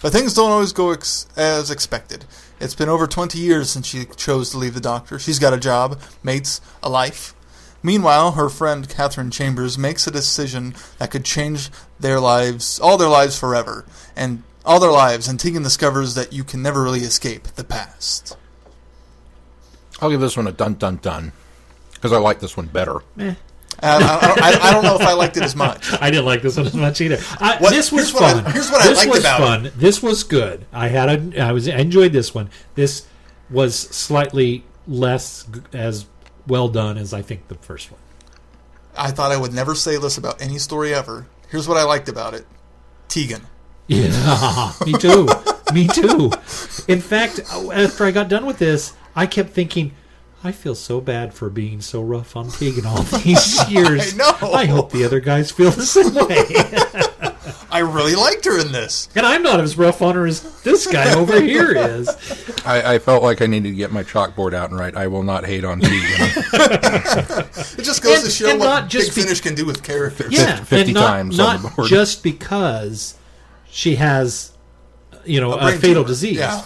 But 0.00 0.12
things 0.12 0.32
don't 0.32 0.50
always 0.52 0.72
go 0.72 0.90
ex- 0.92 1.26
as 1.36 1.70
expected. 1.70 2.24
It's 2.58 2.74
been 2.74 2.88
over 2.88 3.06
20 3.06 3.38
years 3.38 3.70
since 3.70 3.86
she 3.86 4.06
chose 4.16 4.50
to 4.50 4.58
leave 4.58 4.74
the 4.74 4.80
doctor. 4.80 5.18
She's 5.18 5.38
got 5.38 5.52
a 5.52 5.58
job, 5.58 6.00
mates, 6.22 6.60
a 6.82 6.88
life. 6.88 7.34
Meanwhile, 7.82 8.32
her 8.32 8.48
friend 8.48 8.88
Catherine 8.88 9.30
Chambers 9.30 9.76
makes 9.76 10.06
a 10.06 10.10
decision 10.10 10.74
that 10.98 11.10
could 11.10 11.24
change 11.24 11.70
their 12.00 12.18
lives, 12.18 12.80
all 12.80 12.96
their 12.96 13.08
lives 13.08 13.38
forever, 13.38 13.84
and 14.16 14.42
all 14.64 14.80
their 14.80 14.90
lives. 14.90 15.28
And 15.28 15.38
Tegan 15.38 15.62
discovers 15.62 16.14
that 16.14 16.32
you 16.32 16.42
can 16.42 16.62
never 16.62 16.82
really 16.82 17.00
escape 17.00 17.44
the 17.48 17.64
past. 17.64 18.36
I'll 20.00 20.10
give 20.10 20.20
this 20.20 20.36
one 20.36 20.46
a 20.46 20.52
dun 20.52 20.74
dun 20.74 20.96
dun 20.96 21.32
because 21.94 22.12
I 22.12 22.18
like 22.18 22.40
this 22.40 22.56
one 22.56 22.66
better. 22.66 23.00
Eh. 23.18 23.34
I, 23.82 23.96
I, 23.96 24.50
I, 24.52 24.68
I 24.68 24.72
don't 24.72 24.84
know 24.84 24.94
if 24.96 25.02
I 25.02 25.12
liked 25.12 25.36
it 25.36 25.42
as 25.42 25.54
much. 25.54 25.92
I 26.00 26.10
didn't 26.10 26.24
like 26.24 26.42
this 26.42 26.56
one 26.56 26.66
as 26.66 26.74
much 26.74 27.00
either. 27.00 27.18
I, 27.40 27.56
What- 27.58 27.70
this 27.72 27.92
was 27.92 28.10
here's 28.10 28.14
what 28.14 28.22
I- 28.22 28.42
fun. 28.42 28.52
here's 28.52 28.70
what 28.70 28.80
I 28.84 28.88
this 28.88 28.98
liked 28.98 29.10
was 29.10 29.20
about 29.20 29.38
fun. 29.40 29.72
This 29.76 30.02
was 30.02 30.24
good. 30.24 30.64
I 30.72 30.88
had 30.88 31.08
a. 31.34 31.42
I 31.42 31.52
was. 31.52 31.68
I 31.68 31.76
enjoyed 31.78 32.12
this 32.12 32.34
one. 32.34 32.48
This 32.74 33.06
was 33.50 33.74
slightly 33.76 34.64
less 34.88 35.46
as 35.72 36.06
well 36.46 36.68
done 36.68 36.96
as 36.98 37.12
I 37.12 37.22
think 37.22 37.48
the 37.48 37.54
first 37.56 37.90
one. 37.90 38.00
I 38.96 39.10
thought 39.10 39.30
I 39.32 39.36
would 39.36 39.52
never 39.52 39.74
say 39.74 39.98
this 39.98 40.16
about 40.16 40.40
any 40.40 40.58
story 40.58 40.94
ever. 40.94 41.26
Here's 41.50 41.68
what 41.68 41.76
I 41.76 41.82
liked 41.84 42.08
about 42.08 42.32
it: 42.34 42.46
Tegan. 43.08 43.42
Yeah, 43.88 44.72
me 44.84 44.92
too. 44.94 45.28
me 45.72 45.86
too. 45.86 46.32
In 46.88 47.00
fact, 47.00 47.40
after 47.52 48.04
I 48.04 48.10
got 48.10 48.28
done 48.28 48.46
with 48.46 48.58
this, 48.58 48.94
I 49.14 49.26
kept 49.26 49.50
thinking, 49.50 49.92
I 50.46 50.52
feel 50.52 50.76
so 50.76 51.00
bad 51.00 51.34
for 51.34 51.50
being 51.50 51.80
so 51.80 52.00
rough 52.00 52.36
on 52.36 52.48
Tegan 52.50 52.86
all 52.86 53.02
these 53.02 53.68
years. 53.70 54.14
I 54.14 54.16
know. 54.16 54.52
I 54.52 54.66
hope 54.66 54.92
the 54.92 55.04
other 55.04 55.18
guys 55.18 55.50
feel 55.50 55.72
the 55.72 55.82
same 55.84 56.14
way. 56.14 56.46
I 57.70 57.80
really 57.80 58.14
liked 58.14 58.44
her 58.44 58.60
in 58.60 58.70
this. 58.70 59.08
and 59.16 59.26
I'm 59.26 59.42
not 59.42 59.58
as 59.60 59.76
rough 59.76 60.00
on 60.02 60.14
her 60.14 60.24
as 60.24 60.62
this 60.62 60.86
guy 60.86 61.12
over 61.18 61.40
here 61.40 61.72
is. 61.76 62.08
I, 62.64 62.94
I 62.94 62.98
felt 63.00 63.22
like 63.24 63.42
I 63.42 63.46
needed 63.46 63.70
to 63.70 63.74
get 63.74 63.92
my 63.92 64.04
chalkboard 64.04 64.54
out 64.54 64.70
and 64.70 64.78
write, 64.78 64.94
I 64.96 65.08
will 65.08 65.24
not 65.24 65.44
hate 65.44 65.64
on 65.64 65.80
Tegan. 65.80 66.00
It 66.00 67.82
just 67.82 68.02
goes 68.02 68.18
And- 68.18 68.24
to 68.24 68.30
show 68.30 68.48
and 68.50 68.60
what 68.60 68.66
not 68.66 68.88
just 68.88 69.08
Big 69.10 69.14
be- 69.16 69.22
Finish 69.22 69.40
can 69.40 69.54
do 69.56 69.66
with 69.66 69.82
characters. 69.82 70.32
Yeah, 70.32 70.56
50 70.62 70.76
and 70.76 70.94
not, 70.94 71.06
times 71.08 71.40
on 71.40 71.46
not 71.56 71.62
the 71.70 71.76
board. 71.76 71.88
just 71.88 72.22
because 72.22 73.16
she 73.68 73.96
has, 73.96 74.52
you 75.24 75.40
know, 75.40 75.52
a, 75.54 75.58
brain 75.60 75.78
fatal 75.78 75.96
tumor, 76.04 76.06
disease. 76.08 76.36
yeah. 76.38 76.64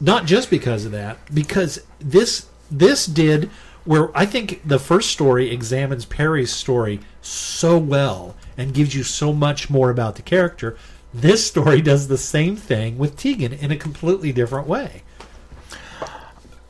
Not 0.00 0.26
just 0.26 0.50
because 0.50 0.84
of 0.84 0.92
that, 0.92 1.16
because 1.32 1.80
this 2.00 2.46
this 2.70 3.06
did 3.06 3.50
where 3.84 4.16
I 4.16 4.26
think 4.26 4.66
the 4.66 4.78
first 4.78 5.10
story 5.10 5.50
examines 5.50 6.04
Peri's 6.04 6.52
story 6.52 7.00
so 7.22 7.78
well 7.78 8.36
and 8.56 8.74
gives 8.74 8.94
you 8.94 9.02
so 9.02 9.32
much 9.32 9.70
more 9.70 9.90
about 9.90 10.16
the 10.16 10.22
character. 10.22 10.76
This 11.14 11.46
story 11.46 11.80
does 11.82 12.08
the 12.08 12.18
same 12.18 12.56
thing 12.56 12.98
with 12.98 13.16
Tegan 13.16 13.52
in 13.52 13.70
a 13.70 13.76
completely 13.76 14.32
different 14.32 14.66
way. 14.68 15.02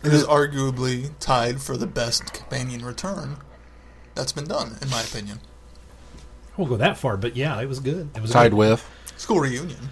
It 0.03 0.13
is 0.15 0.25
arguably 0.25 1.11
tied 1.21 1.61
for 1.61 1.77
the 1.77 1.87
best 1.87 2.33
companion 2.33 2.85
return 2.85 3.37
that's 4.15 4.33
been 4.33 4.47
done, 4.47 4.77
in 4.81 4.89
my 4.89 5.03
opinion. 5.03 5.41
I 6.17 6.53
won't 6.57 6.71
go 6.71 6.77
that 6.79 6.97
far, 6.97 7.17
but 7.17 7.37
yeah, 7.37 7.61
it 7.61 7.67
was 7.69 7.81
good. 7.81 8.09
It 8.17 8.23
was 8.23 8.31
Tied 8.31 8.53
good. 8.53 8.57
with. 8.57 8.91
School 9.17 9.41
reunion. 9.41 9.91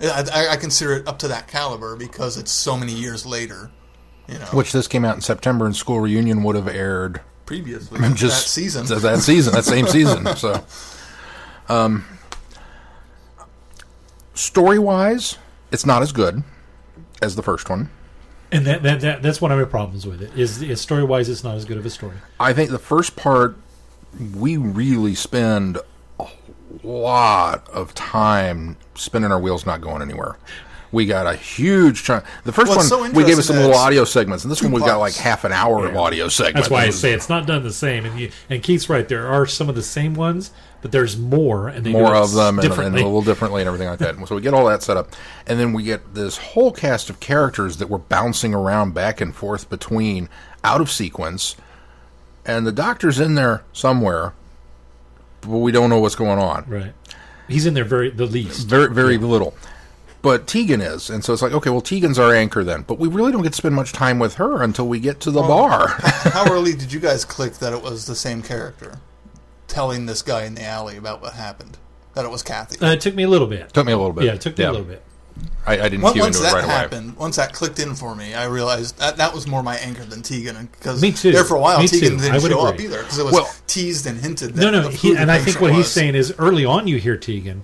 I, 0.00 0.24
I- 0.32 0.48
I 0.52 0.56
consider 0.56 0.92
it 0.94 1.08
up 1.08 1.18
to 1.20 1.28
that 1.28 1.48
caliber 1.48 1.96
because 1.96 2.36
it's 2.36 2.50
so 2.50 2.76
many 2.76 2.92
years 2.92 3.24
later. 3.24 3.70
You 4.28 4.38
know, 4.38 4.44
Which 4.46 4.72
this 4.72 4.86
came 4.86 5.04
out 5.04 5.14
in 5.14 5.20
September, 5.22 5.64
and 5.64 5.74
School 5.74 6.00
Reunion 6.00 6.42
would 6.42 6.54
have 6.54 6.68
aired 6.68 7.22
previously 7.46 7.98
just 8.14 8.44
that 8.44 8.50
season. 8.50 8.86
th- 8.86 9.00
that 9.00 9.20
season, 9.20 9.54
that 9.54 9.64
same 9.64 9.86
season. 9.86 10.26
So, 10.36 10.64
um, 11.68 12.04
story 14.34 14.78
wise, 14.78 15.38
it's 15.72 15.86
not 15.86 16.02
as 16.02 16.12
good 16.12 16.42
as 17.22 17.36
the 17.36 17.42
first 17.42 17.70
one. 17.70 17.90
And 18.52 18.66
that, 18.66 18.82
that, 18.82 19.00
that 19.00 19.22
that's 19.22 19.40
one 19.40 19.50
of 19.52 19.58
my 19.58 19.64
problems 19.64 20.06
with 20.06 20.22
it. 20.22 20.30
Is, 20.36 20.62
is 20.62 20.80
story 20.80 21.04
wise, 21.04 21.28
it's 21.28 21.44
not 21.44 21.56
as 21.56 21.64
good 21.64 21.76
of 21.78 21.84
a 21.84 21.90
story. 21.90 22.16
I 22.38 22.52
think 22.52 22.70
the 22.70 22.78
first 22.78 23.16
part 23.16 23.56
we 24.34 24.56
really 24.56 25.14
spend 25.14 25.78
a 26.18 26.26
lot 26.82 27.68
of 27.68 27.94
time 27.94 28.76
spinning 28.94 29.30
our 29.32 29.38
wheels, 29.38 29.66
not 29.66 29.80
going 29.80 30.02
anywhere. 30.02 30.36
We 30.90 31.04
got 31.06 31.26
a 31.26 31.36
huge 31.36 32.02
chunk. 32.04 32.24
The 32.44 32.52
first 32.52 32.68
Well, 32.68 32.78
one 32.78 32.86
so 32.86 33.10
we 33.10 33.24
gave 33.24 33.38
us 33.38 33.46
some 33.46 33.56
little 33.56 33.74
audio 33.76 34.04
segments, 34.04 34.44
and 34.44 34.50
this 34.50 34.62
one 34.62 34.72
we 34.72 34.80
got 34.80 34.96
like 34.96 35.14
half 35.14 35.44
an 35.44 35.52
hour 35.52 35.86
of 35.86 35.96
audio 35.96 36.28
segments. 36.28 36.68
That's 36.68 36.70
why 36.70 36.84
I 36.84 36.90
say 36.90 37.12
it's 37.12 37.28
not 37.28 37.46
done 37.46 37.62
the 37.62 37.72
same. 37.72 38.06
And 38.06 38.18
you, 38.18 38.30
and 38.48 38.62
Keith's 38.62 38.88
right. 38.88 39.06
There 39.06 39.26
are 39.26 39.44
some 39.46 39.68
of 39.68 39.74
the 39.74 39.82
same 39.82 40.14
ones, 40.14 40.50
but 40.80 40.90
there's 40.92 41.18
more, 41.18 41.68
and 41.68 41.84
they 41.84 41.92
more 41.92 42.14
it 42.14 42.18
of 42.18 42.32
them 42.32 42.58
and, 42.58 42.72
and 42.72 42.94
a 42.94 43.02
little 43.02 43.22
differently 43.22 43.60
and 43.60 43.66
everything 43.66 43.88
like 43.88 43.98
that. 43.98 44.16
so 44.28 44.34
we 44.34 44.40
get 44.40 44.54
all 44.54 44.66
that 44.66 44.82
set 44.82 44.96
up, 44.96 45.12
and 45.46 45.60
then 45.60 45.72
we 45.74 45.82
get 45.82 46.14
this 46.14 46.38
whole 46.38 46.72
cast 46.72 47.10
of 47.10 47.20
characters 47.20 47.76
that 47.76 47.90
we're 47.90 47.98
bouncing 47.98 48.54
around 48.54 48.94
back 48.94 49.20
and 49.20 49.34
forth 49.34 49.68
between, 49.68 50.28
out 50.64 50.80
of 50.80 50.90
sequence, 50.90 51.54
and 52.46 52.66
the 52.66 52.72
doctor's 52.72 53.20
in 53.20 53.34
there 53.34 53.62
somewhere, 53.74 54.32
but 55.42 55.50
we 55.58 55.70
don't 55.70 55.90
know 55.90 55.98
what's 55.98 56.14
going 56.14 56.38
on. 56.38 56.64
right. 56.66 56.94
He's 57.46 57.64
in 57.64 57.72
there 57.72 57.84
very 57.84 58.10
the 58.10 58.26
least. 58.26 58.68
Very, 58.68 58.92
very 58.92 59.16
little. 59.16 59.54
But 60.20 60.46
Tegan 60.48 60.80
is, 60.80 61.10
and 61.10 61.24
so 61.24 61.32
it's 61.32 61.42
like, 61.42 61.52
okay, 61.52 61.70
well, 61.70 61.80
Tegan's 61.80 62.18
our 62.18 62.34
anchor 62.34 62.64
then, 62.64 62.82
but 62.82 62.98
we 62.98 63.06
really 63.08 63.30
don't 63.30 63.42
get 63.42 63.52
to 63.52 63.56
spend 63.56 63.74
much 63.76 63.92
time 63.92 64.18
with 64.18 64.34
her 64.34 64.62
until 64.62 64.88
we 64.88 64.98
get 64.98 65.20
to 65.20 65.30
the 65.30 65.42
bar. 65.42 65.88
How 65.98 66.50
early 66.52 66.72
did 66.76 66.92
you 66.92 66.98
guys 66.98 67.24
click 67.24 67.54
that 67.54 67.72
it 67.72 67.82
was 67.82 68.06
the 68.06 68.16
same 68.16 68.42
character 68.42 68.98
telling 69.68 70.06
this 70.06 70.22
guy 70.22 70.44
in 70.44 70.54
the 70.56 70.64
alley 70.64 70.96
about 70.96 71.22
what 71.22 71.34
happened? 71.34 71.78
That 72.14 72.24
it 72.24 72.30
was 72.32 72.42
Kathy. 72.42 72.84
Uh, 72.84 72.92
it 72.92 73.00
took 73.00 73.14
me 73.14 73.22
a 73.22 73.28
little 73.28 73.46
bit. 73.46 73.72
Took 73.72 73.86
me 73.86 73.92
a 73.92 73.96
little 73.96 74.12
bit. 74.12 74.24
Yeah, 74.24 74.34
it 74.34 74.40
took 74.40 74.58
me 74.58 74.64
a 74.64 74.72
little 74.72 74.86
bit. 74.86 75.02
I, 75.64 75.74
I 75.82 75.88
didn't 75.88 76.00
Once, 76.02 76.14
cue 76.14 76.22
once 76.22 76.36
into 76.36 76.48
it 76.48 76.50
that 76.50 76.56
right 76.56 76.64
away. 76.64 76.72
happened, 76.74 77.16
once 77.16 77.36
that 77.36 77.52
clicked 77.52 77.78
in 77.78 77.94
for 77.94 78.16
me, 78.16 78.34
I 78.34 78.46
realized 78.46 78.98
that 78.98 79.18
that 79.18 79.32
was 79.32 79.46
more 79.46 79.62
my 79.62 79.76
anchor 79.76 80.04
than 80.04 80.22
Tegan. 80.22 80.68
Because 80.72 81.00
Me 81.00 81.12
too. 81.12 81.30
there 81.30 81.44
for 81.44 81.54
a 81.56 81.60
while, 81.60 81.78
Me 81.78 81.86
Tegan 81.86 82.10
too. 82.12 82.16
didn't 82.16 82.32
I 82.34 82.38
would 82.38 82.50
show 82.50 82.66
up 82.66 82.80
either 82.80 82.98
because 83.04 83.18
it 83.20 83.24
was 83.24 83.34
Well- 83.34 83.54
teased 83.68 84.06
and 84.08 84.18
hinted. 84.18 84.54
That 84.54 84.62
No, 84.62 84.70
no. 84.82 84.88
of 84.88 84.94
He, 84.94 85.14
and 85.16 85.30
I 85.30 85.36
think 85.36 85.46
patient 85.58 85.62
what 85.62 85.74
he's 85.74 85.86
saying 85.86 86.16
is 86.16 86.34
early 86.40 86.64
on 86.64 86.88
you 86.88 86.96
hear 86.98 87.16
Tegan, 87.16 87.62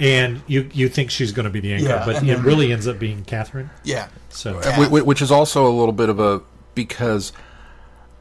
and 0.00 0.42
you 0.46 0.68
you 0.72 0.88
think 0.88 1.10
she's 1.10 1.32
going 1.32 1.44
to 1.44 1.50
be 1.50 1.60
the 1.60 1.72
anchor, 1.74 1.88
Yeah, 1.88 2.04
but 2.04 2.16
it 2.22 2.26
then- 2.26 2.42
really 2.42 2.72
ends 2.72 2.86
up 2.86 2.98
being 2.98 3.24
Catherine. 3.24 3.70
yeah, 3.84 4.08
So 4.30 4.60
Yeah. 4.62 4.72
Wh- 4.76 4.88
wh- 5.02 5.06
which 5.06 5.20
is 5.22 5.30
also 5.30 5.66
a 5.66 5.74
little 5.74 5.92
bit 5.92 6.08
of 6.08 6.20
a 6.20 6.42
because 6.74 7.32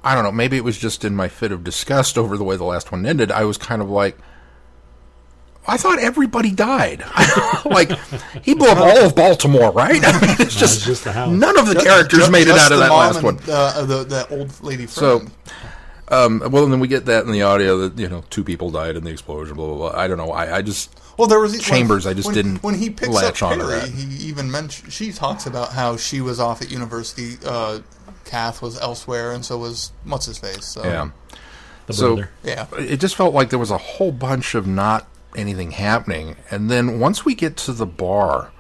I 0.03 0.15
don't 0.15 0.23
know. 0.23 0.32
Maybe 0.32 0.57
it 0.57 0.63
was 0.63 0.78
just 0.78 1.03
in 1.05 1.15
my 1.15 1.28
fit 1.28 1.51
of 1.51 1.63
disgust 1.63 2.17
over 2.17 2.38
the 2.38 2.43
way 2.43 2.55
the 2.55 2.63
last 2.63 2.91
one 2.91 3.05
ended. 3.05 3.32
I 3.32 3.43
was 3.43 3.57
kind 3.57 3.82
of 3.82 3.89
like, 3.89 4.17
I 5.69 5.75
thought 5.75 5.99
everybody 5.99 6.51
died. 6.51 7.03
like 7.65 7.91
he 8.41 8.53
blew 8.53 8.69
up 8.69 8.78
all 8.78 9.05
of 9.05 9.15
Baltimore, 9.15 9.71
right? 9.71 10.01
I 10.05 10.11
mean, 10.25 10.36
it's 10.39 10.55
just, 10.55 10.86
just 10.86 11.05
none 11.05 11.57
of 11.57 11.67
the 11.67 11.73
Just- 11.73 11.86
characters 11.86 12.19
just- 12.19 12.32
made 12.32 12.47
it 12.47 12.57
out 12.57 12.71
of 12.71 12.78
the 12.78 12.84
that 12.84 12.89
mom 12.89 12.99
last 12.99 13.15
and, 13.17 13.23
one. 13.25 13.39
Uh, 13.49 13.84
the 13.86 14.03
the 14.05 14.28
old 14.30 14.63
lady 14.63 14.88
So, 14.88 15.25
um, 16.07 16.41
well, 16.51 16.63
and 16.63 16.71
then 16.71 16.80
we 16.80 16.88
get 16.88 17.05
that 17.07 17.25
in 17.25 17.32
the 17.34 17.41
audio 17.41 17.78
that 17.89 17.99
you 17.99 18.07
know 18.07 18.23
two 18.30 18.45
people 18.45 18.71
died 18.71 18.95
in 18.95 19.03
the 19.03 19.11
explosion. 19.11 19.57
Blah 19.57 19.67
blah 19.67 19.91
blah. 19.91 19.99
I 19.99 20.07
don't 20.07 20.17
know. 20.17 20.32
I, 20.32 20.57
I 20.57 20.61
just 20.61 20.97
Well, 21.18 21.28
there 21.28 21.39
was 21.39 21.51
when- 21.53 21.61
Chambers, 21.61 22.05
I 22.05 22.13
just 22.13 22.28
when, 22.28 22.36
didn't 22.36 22.63
When 22.63 22.76
he 22.76 22.89
picks 22.89 23.09
latch 23.09 23.41
up 23.41 23.51
onto 23.51 23.65
Peri, 23.68 23.89
he 23.89 24.28
even 24.28 24.51
mentioned 24.51 24.93
she 24.93 25.11
talks 25.11 25.45
about 25.45 25.74
how 25.74 25.97
she 25.97 26.22
was 26.22 26.39
off 26.39 26.61
at 26.61 26.70
university. 26.72 27.38
Uh, 27.45 27.80
Kath 28.26 28.61
was 28.61 28.80
elsewhere, 28.80 29.32
and 29.32 29.43
so 29.43 29.57
was 29.57 29.91
what's 30.03 30.26
his 30.26 30.38
face. 30.38 30.65
So, 30.65 30.84
yeah. 30.84 31.09
the 31.88 31.93
so- 31.93 32.15
brother. 32.18 32.30
yeah. 32.43 32.68
it 32.78 32.99
just 32.99 33.15
felt 33.15 33.34
like 33.34 33.49
there 33.49 33.59
was 33.59 33.72
a 33.72 33.78
whole 33.78 34.11
bunch 34.11 34.53
of 34.53 34.68
not 34.68 35.07
anything 35.36 35.72
happening. 35.72 36.36
And 36.51 36.70
then 36.70 36.99
once 36.99 37.26
we 37.26 37.36
get 37.36 37.57
to 37.57 37.74
the 37.74 37.86
bar, 37.86 38.51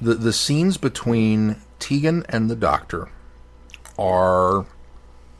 the 0.00 0.14
the 0.14 0.32
scenes 0.32 0.76
between 0.76 1.56
Tegan 1.78 2.24
and 2.28 2.50
the 2.50 2.56
doctor 2.56 3.08
are 3.98 4.66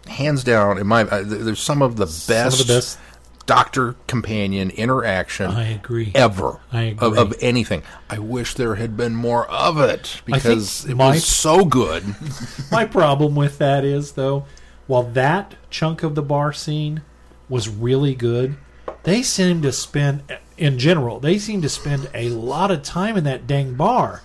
hands 0.07 0.45
down 0.45 0.79
in 0.79 0.87
my 0.87 1.03
uh, 1.03 1.25
th- 1.25 1.43
there's 1.43 1.61
some 1.61 1.83
of 1.83 1.97
the 1.97 2.07
Some 2.07 2.47
of 2.47 2.59
the 2.59 2.64
best. 2.64 2.99
Doctor 3.47 3.94
companion 4.09 4.70
interaction 4.70 5.47
I 5.51 5.68
agree. 5.68 6.12
ever 6.14 6.59
I 6.72 6.97
Of, 6.99 7.12
agree. 7.12 7.18
of 7.18 7.34
anything. 7.40 7.82
I 8.11 8.18
wish 8.18 8.55
there 8.55 8.74
had 8.74 8.97
been 8.97 9.14
more 9.14 9.47
of 9.51 9.78
it 9.78 10.20
because 10.24 10.84
it 10.84 10.97
my- 10.97 11.12
was 11.12 11.24
so 11.24 11.64
good. 11.64 12.05
My 12.72 12.84
problem 12.84 13.34
with 13.36 13.59
that 13.59 13.84
is 13.84 14.12
though, 14.12 14.44
while 14.88 15.05
that 15.05 15.55
chunk 15.70 16.03
of 16.03 16.14
the 16.14 16.22
bar 16.22 16.53
scene 16.53 17.03
was 17.49 17.68
really 17.68 18.14
good, 18.14 18.57
they 19.05 19.22
seem 19.22 19.62
to 19.62 19.72
spend 19.72 20.22
in 20.59 20.78
general, 20.78 21.20
they 21.20 21.38
seem 21.38 21.62
to 21.62 21.68
spend 21.68 22.09
a 22.14 22.28
lot 22.30 22.70
of 22.70 22.82
time 22.82 23.16
in 23.16 23.24
that 23.24 23.47
dang 23.47 23.74
bar. 23.74 24.22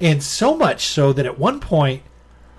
And 0.00 0.22
so 0.22 0.56
much 0.56 0.86
so 0.86 1.12
that 1.12 1.26
at 1.26 1.38
one 1.38 1.60
point 1.60 2.02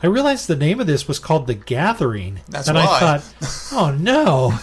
I 0.03 0.07
realized 0.07 0.47
the 0.47 0.55
name 0.55 0.79
of 0.79 0.87
this 0.87 1.07
was 1.07 1.19
called 1.19 1.45
The 1.45 1.53
Gathering. 1.53 2.39
That's 2.49 2.67
and 2.67 2.75
why. 2.75 2.83
I 2.83 3.17
thought, 3.19 3.71
oh 3.71 3.91
no. 3.91 4.57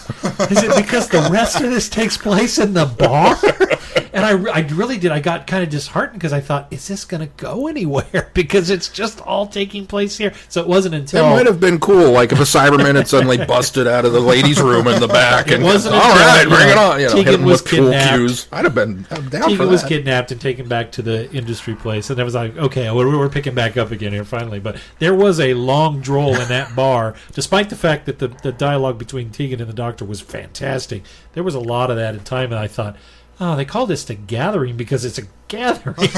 Is 0.51 0.63
it 0.63 0.75
because 0.75 1.07
the 1.07 1.29
rest 1.31 1.61
of 1.61 1.69
this 1.69 1.87
takes 1.87 2.17
place 2.17 2.59
in 2.59 2.73
the 2.73 2.85
bar? 2.85 3.37
And 4.13 4.25
I, 4.25 4.51
I 4.51 4.59
really 4.69 4.97
did. 4.97 5.11
I 5.11 5.19
got 5.19 5.47
kind 5.47 5.63
of 5.63 5.69
disheartened 5.69 6.19
because 6.19 6.33
I 6.33 6.39
thought, 6.39 6.67
is 6.71 6.87
this 6.87 7.05
going 7.05 7.21
to 7.21 7.33
go 7.37 7.67
anywhere? 7.75 8.31
Because 8.39 8.69
it's 8.69 8.87
just 8.87 9.19
all 9.21 9.47
taking 9.47 9.85
place 9.85 10.17
here. 10.17 10.33
So 10.47 10.61
it 10.61 10.67
wasn't 10.67 10.95
until 10.95 11.25
It 11.25 11.29
might 11.29 11.45
have 11.45 11.59
been 11.59 11.77
cool, 11.79 12.11
like 12.11 12.31
if 12.31 12.39
a 12.39 12.43
Cyberman 12.43 12.95
had 12.95 13.07
suddenly 13.07 13.37
busted 13.45 13.85
out 13.85 14.05
of 14.05 14.13
the 14.13 14.19
ladies' 14.19 14.61
room 14.61 14.87
in 14.87 15.01
the 15.01 15.07
back, 15.07 15.51
and 15.51 15.63
wasn't 15.63 15.95
all 15.95 16.15
right, 16.15 16.45
bring 16.47 16.67
know, 16.67 16.71
it 16.71 16.77
on. 16.77 16.99
You 17.01 17.07
know, 17.07 17.13
Tegan 17.15 17.43
was 17.43 17.61
kidnapped. 17.61 18.15
cues. 18.15 18.47
I'd 18.51 18.63
have 18.63 18.75
been 18.75 19.05
I'm 19.11 19.27
down 19.27 19.43
for 19.43 19.49
Tegan 19.49 19.67
was 19.67 19.83
kidnapped 19.83 20.31
and 20.31 20.39
taken 20.39 20.69
back 20.69 20.91
to 20.93 21.01
the 21.01 21.29
industry 21.31 21.75
place, 21.75 22.09
and 22.09 22.19
I 22.19 22.23
was 22.23 22.35
like, 22.35 22.55
okay, 22.55 22.89
we're, 22.91 23.17
we're 23.17 23.29
picking 23.29 23.55
back 23.55 23.75
up 23.75 23.91
again 23.91 24.13
here 24.13 24.23
finally. 24.23 24.59
But 24.59 24.77
there 24.99 25.13
was 25.13 25.39
a 25.39 25.53
long 25.53 25.99
droll 25.99 26.35
in 26.35 26.47
that 26.47 26.75
bar, 26.75 27.15
despite 27.33 27.69
the 27.69 27.75
fact 27.75 28.05
that 28.05 28.19
the, 28.19 28.29
the 28.29 28.51
dialogue 28.51 28.97
between 28.97 29.31
Tegan 29.31 29.59
and 29.59 29.69
the 29.69 29.73
doctor 29.73 30.05
was 30.05 30.21
fantastic. 30.21 31.03
There 31.33 31.43
was 31.43 31.55
a 31.55 31.59
lot 31.59 31.91
of 31.91 31.97
that 31.97 32.15
in 32.15 32.21
time, 32.21 32.51
and 32.51 32.59
I 32.59 32.67
thought, 32.67 32.95
oh, 33.39 33.55
they 33.55 33.65
call 33.65 33.85
this 33.85 34.03
the 34.03 34.15
gathering 34.15 34.75
because 34.77 35.05
it's 35.05 35.17
a 35.17 35.23
gathering. 35.47 35.95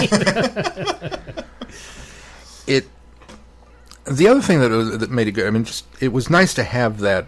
it 2.67 2.86
the 4.05 4.28
other 4.28 4.41
thing 4.41 4.59
that 4.59 4.72
was, 4.72 4.97
that 4.97 5.11
made 5.11 5.28
it 5.28 5.32
good, 5.34 5.45
I 5.47 5.51
mean, 5.51 5.63
just 5.63 5.86
it 5.99 6.11
was 6.11 6.30
nice 6.30 6.53
to 6.55 6.63
have 6.63 6.99
that 6.99 7.28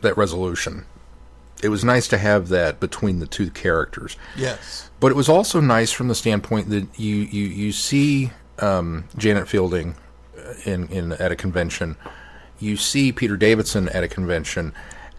that 0.00 0.16
resolution. 0.16 0.84
It 1.62 1.70
was 1.70 1.84
nice 1.84 2.06
to 2.08 2.18
have 2.18 2.48
that 2.50 2.78
between 2.78 3.18
the 3.18 3.26
two 3.26 3.50
characters, 3.50 4.16
Yes. 4.36 4.88
but 5.00 5.10
it 5.10 5.16
was 5.16 5.28
also 5.28 5.60
nice 5.60 5.90
from 5.90 6.06
the 6.06 6.14
standpoint 6.14 6.70
that 6.70 6.86
you 6.98 7.16
you 7.16 7.46
you 7.46 7.72
see 7.72 8.30
um, 8.60 9.04
Janet 9.16 9.48
Fielding 9.48 9.96
uh, 10.38 10.54
in 10.64 10.86
in 10.88 11.12
at 11.14 11.32
a 11.32 11.36
convention, 11.36 11.96
you 12.60 12.76
see 12.76 13.10
Peter 13.10 13.36
Davison 13.36 13.88
at 13.88 14.04
a 14.04 14.08
convention, 14.08 14.72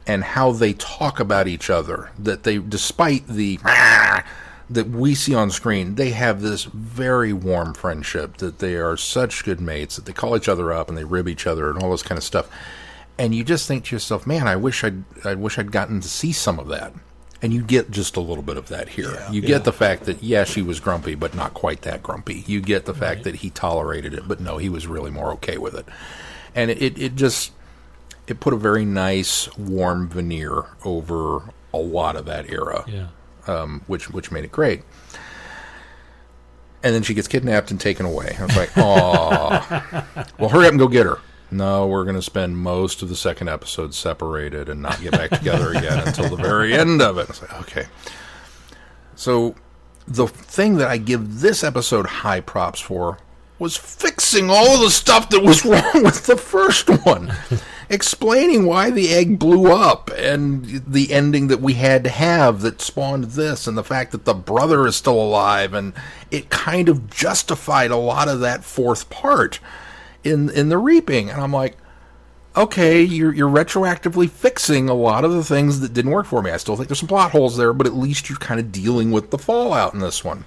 and 0.07 0.23
how 0.23 0.51
they 0.51 0.73
talk 0.73 1.19
about 1.19 1.47
each 1.47 1.69
other. 1.69 2.09
That 2.17 2.43
they, 2.43 2.57
despite 2.57 3.27
the 3.27 3.59
that 4.69 4.89
we 4.89 5.15
see 5.15 5.33
on 5.33 5.49
screen, 5.51 5.95
they 5.95 6.11
have 6.11 6.41
this 6.41 6.63
very 6.65 7.33
warm 7.33 7.73
friendship. 7.73 8.37
That 8.37 8.59
they 8.59 8.75
are 8.75 8.97
such 8.97 9.43
good 9.43 9.59
mates. 9.61 9.95
That 9.95 10.05
they 10.05 10.13
call 10.13 10.35
each 10.35 10.49
other 10.49 10.71
up 10.71 10.89
and 10.89 10.97
they 10.97 11.03
rib 11.03 11.27
each 11.27 11.47
other 11.47 11.69
and 11.69 11.81
all 11.81 11.91
this 11.91 12.03
kind 12.03 12.17
of 12.17 12.23
stuff. 12.23 12.49
And 13.17 13.35
you 13.35 13.43
just 13.43 13.67
think 13.67 13.85
to 13.85 13.95
yourself, 13.95 14.25
man, 14.25 14.47
I 14.47 14.55
wish 14.55 14.83
I'd 14.83 15.03
I 15.25 15.35
wish 15.35 15.57
I'd 15.59 15.71
gotten 15.71 15.99
to 16.01 16.07
see 16.07 16.31
some 16.31 16.59
of 16.59 16.67
that. 16.69 16.93
And 17.41 17.53
you 17.53 17.61
get 17.61 17.89
just 17.89 18.17
a 18.17 18.19
little 18.21 18.43
bit 18.43 18.57
of 18.57 18.67
that 18.67 18.89
here. 18.89 19.11
Yeah. 19.13 19.31
you 19.31 19.41
Yeah. 19.41 19.47
get 19.47 19.63
the 19.63 19.71
fact 19.73 20.03
that 20.05 20.21
yeah, 20.21 20.43
she 20.43 20.61
was 20.61 20.79
grumpy, 20.81 21.15
but 21.15 21.33
not 21.33 21.53
quite 21.53 21.81
that 21.83 22.03
grumpy. 22.03 22.43
You 22.47 22.59
get 22.59 22.85
the 22.85 22.93
fact 22.93 23.23
that 23.23 23.35
he 23.35 23.49
tolerated 23.49 24.13
it, 24.13 24.27
but 24.27 24.41
no, 24.41 24.57
he 24.57 24.67
was 24.67 24.87
really 24.87 25.09
more 25.09 25.31
okay 25.33 25.57
with 25.57 25.73
it. 25.73 25.85
And 26.53 26.69
it, 26.69 26.97
it 26.97 27.15
just 27.15 27.51
it 28.31 28.39
put 28.39 28.53
a 28.53 28.57
very 28.57 28.85
nice 28.85 29.55
warm 29.57 30.07
veneer 30.09 30.63
over 30.83 31.41
a 31.73 31.77
lot 31.77 32.15
of 32.15 32.25
that 32.25 32.49
era 32.49 32.83
Yeah. 32.87 33.07
um, 33.47 33.81
which 33.87 34.09
which 34.09 34.31
made 34.31 34.43
it 34.43 34.51
great. 34.51 34.83
And 36.81 36.95
then 36.95 37.03
she 37.03 37.13
gets 37.13 37.27
kidnapped 37.27 37.71
and 37.71 37.79
taken 37.79 38.05
away. 38.05 38.37
I 38.39 38.45
was 38.45 38.55
like, 38.55 38.69
oh, 38.77 40.23
well, 40.39 40.49
hurry 40.49 40.65
up 40.65 40.71
and 40.71 40.79
go 40.79 40.87
get 40.87 41.05
her. 41.05 41.19
No, 41.51 41.87
we're 41.87 42.03
going 42.05 42.15
to 42.15 42.21
spend 42.21 42.57
most 42.57 43.01
of 43.01 43.09
the 43.09 43.15
second 43.17 43.49
episode 43.49 43.93
separated 43.93 44.69
and 44.69 44.81
not 44.81 45.01
get 45.01 45.11
back 45.11 45.31
together 45.31 45.71
again 45.71 46.07
until 46.07 46.29
the 46.29 46.35
very 46.41 46.73
end 46.73 47.01
of 47.01 47.17
it. 47.17 47.25
I 47.25 47.27
was 47.27 47.41
like, 47.41 47.59
okay. 47.61 47.85
So 49.15 49.55
the 50.07 50.27
thing 50.27 50.77
that 50.77 50.87
I 50.87 50.97
give 50.97 51.41
this 51.41 51.63
episode 51.63 52.05
high 52.05 52.39
props 52.39 52.79
for 52.79 53.17
was 53.59 53.77
fixing 53.77 54.49
all 54.49 54.79
the 54.81 54.89
stuff 54.89 55.29
that 55.29 55.43
was 55.43 55.65
wrong 55.65 56.03
with 56.03 56.25
the 56.25 56.37
first 56.37 56.89
one. 57.05 57.33
Explaining 57.91 58.65
why 58.65 58.91
the 58.91 59.09
egg 59.09 59.39
blew 59.39 59.71
up 59.71 60.11
and 60.15 60.83
the 60.85 61.11
ending 61.11 61.47
that 61.47 61.59
we 61.59 61.73
had 61.73 62.03
to 62.03 62.09
have 62.09 62.61
that 62.61 62.81
spawned 62.81 63.23
this 63.25 63.65
and 63.65 63.75
the 63.75 63.83
fact 63.83 64.11
that 64.11 64.25
the 64.25 64.33
brother 64.33 64.85
is 64.85 64.95
still 64.95 65.19
alive 65.19 65.73
and 65.73 65.93
it 66.29 66.51
kind 66.51 66.87
of 66.87 67.09
justified 67.09 67.89
a 67.89 67.97
lot 67.97 68.27
of 68.27 68.41
that 68.41 68.63
fourth 68.63 69.09
part 69.09 69.59
in 70.23 70.51
in 70.51 70.69
the 70.69 70.77
reaping 70.77 71.31
and 71.31 71.41
I'm 71.41 71.51
like 71.51 71.77
okay, 72.55 73.01
you're 73.01 73.33
you're 73.33 73.49
retroactively 73.49 74.29
fixing 74.29 74.89
a 74.89 74.93
lot 74.93 75.25
of 75.25 75.31
the 75.31 75.43
things 75.43 75.79
that 75.79 75.93
didn't 75.93 76.11
work 76.11 76.25
for 76.25 76.41
me. 76.41 76.51
I 76.51 76.57
still 76.57 76.75
think 76.75 76.89
there's 76.89 76.99
some 76.99 77.07
plot 77.07 77.31
holes 77.31 77.57
there, 77.57 77.73
but 77.73 77.87
at 77.87 77.93
least 77.93 78.29
you're 78.29 78.37
kind 78.37 78.59
of 78.59 78.71
dealing 78.71 79.11
with 79.11 79.31
the 79.31 79.37
fallout 79.37 79.93
in 79.93 79.99
this 79.99 80.23
one. 80.23 80.45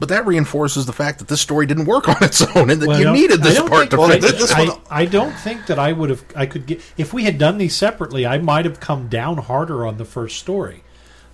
But 0.00 0.08
that 0.08 0.26
reinforces 0.26 0.86
the 0.86 0.92
fact 0.92 1.20
that 1.20 1.28
this 1.28 1.40
story 1.40 1.66
didn't 1.66 1.84
work 1.84 2.08
on 2.08 2.16
its 2.20 2.42
own, 2.42 2.68
and 2.68 2.82
that 2.82 2.88
Well, 2.88 3.00
you 3.00 3.12
needed 3.12 3.42
this 3.42 3.58
part 3.60 3.70
think- 3.70 3.90
to 3.92 3.96
well, 3.98 4.08
th- 4.10 4.20
this 4.22 4.52
I, 4.52 4.64
one- 4.66 4.80
I 4.90 5.04
don't 5.06 5.32
think 5.34 5.66
that 5.66 5.78
I 5.78 5.92
would 5.92 6.10
have. 6.10 6.24
I 6.34 6.46
could 6.46 6.66
get 6.66 6.80
if 6.96 7.12
we 7.14 7.24
had 7.24 7.38
done 7.38 7.58
these 7.58 7.74
separately. 7.76 8.26
I 8.26 8.38
might 8.38 8.64
have 8.64 8.80
come 8.80 9.08
down 9.08 9.38
harder 9.38 9.86
on 9.86 9.96
the 9.96 10.04
first 10.04 10.38
story, 10.38 10.82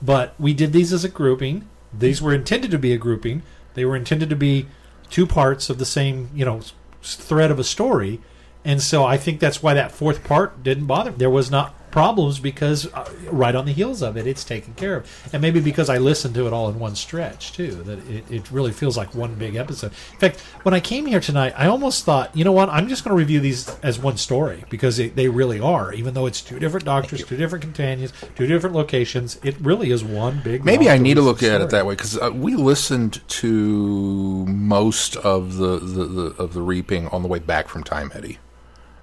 but 0.03 0.35
we 0.39 0.53
did 0.53 0.73
these 0.73 0.93
as 0.93 1.05
a 1.05 1.09
grouping. 1.09 1.69
These 1.93 2.21
were 2.21 2.35
intended 2.35 2.71
to 2.73 2.79
be 2.79 2.93
a 2.93 2.99
grouping. 2.99 3.43
They 3.75 3.85
were 3.87 3.97
intended 3.97 4.29
to 4.31 4.37
be 4.37 4.67
two 5.09 5.27
parts 5.27 5.71
of 5.71 5.79
the 5.79 5.87
same, 5.87 6.29
you 6.35 6.45
know, 6.45 6.61
thread 7.03 7.51
of 7.51 7.59
a 7.59 7.65
story, 7.65 8.21
and 8.65 8.83
so 8.83 9.05
I 9.07 9.17
think 9.17 9.41
that's 9.41 9.63
why 9.63 9.73
that 9.75 9.91
fourth 9.91 10.23
part 10.23 10.63
didn't 10.63 10.85
bother. 10.87 11.11
There 11.13 11.31
was 11.31 11.51
not 11.51 11.75
problems 11.91 12.39
because 12.39 12.93
uh, 12.93 13.11
right 13.31 13.55
on 13.55 13.67
the 13.67 13.73
heels 13.73 14.03
of 14.03 14.17
it, 14.17 14.27
it's 14.27 14.45
taken 14.45 14.75
care 14.75 14.97
of, 14.97 15.31
and 15.33 15.43
maybe 15.43 15.61
because 15.61 15.89
I 15.89 15.99
listened 15.99 16.35
to 16.35 16.47
it 16.47 16.53
all 16.53 16.69
in 16.69 16.79
one 16.79 16.95
stretch 16.95 17.53
too. 17.53 17.73
That 17.83 17.99
it, 18.09 18.25
it 18.31 18.51
really 18.51 18.73
feels 18.73 18.97
like 18.97 19.15
one 19.15 19.35
big 19.35 19.57
episode. 19.57 19.93
In 20.13 20.19
fact, 20.19 20.41
when 20.63 20.75
I 20.75 20.81
came 20.81 21.07
here 21.07 21.21
tonight, 21.21 21.55
I 21.57 21.67
almost 21.67 22.05
thought, 22.05 22.35
you 22.37 22.45
know 22.45 22.53
what, 22.53 22.69
I'm 22.69 22.89
just 22.89 23.05
going 23.05 23.11
to 23.11 23.19
review 23.19 23.41
these 23.41 23.69
as 23.81 23.99
one 23.99 24.17
story 24.17 24.65
because 24.71 24.97
they, 24.97 25.09
they 25.09 25.29
really 25.29 25.61
are. 25.61 25.93
Even 25.93 26.15
though 26.15 26.27
it's 26.27 26.41
two 26.41 26.59
different 26.59 26.85
doctors, 26.85 27.25
two 27.25 27.37
different 27.37 27.63
companions, 27.63 28.13
two 28.37 28.47
different 28.47 28.75
locations, 28.75 29.39
it 29.43 29.57
really 29.61 29.91
is 29.91 30.05
one 30.05 30.41
big. 30.43 30.65
Maybe 30.65 30.89
I 30.89 30.99
need 30.99 31.15
to 31.15 31.23
look 31.23 31.39
cohesive 31.39 31.61
at 31.61 31.61
it 31.63 31.71
that 31.71 31.87
way 31.87 31.95
because 31.95 32.19
uh, 32.19 32.31
we 32.33 32.55
listened 32.57 33.27
to 33.29 34.47
most 34.47 35.17
of 35.17 35.57
the, 35.57 35.79
the, 35.79 36.05
the 36.05 36.23
of 36.39 36.55
the 36.55 36.63
reaping 36.63 37.09
on 37.09 37.23
the 37.23 37.29
way 37.29 37.39
back 37.39 37.69
from 37.69 37.83
Time 37.83 38.11
Eddie, 38.15 38.39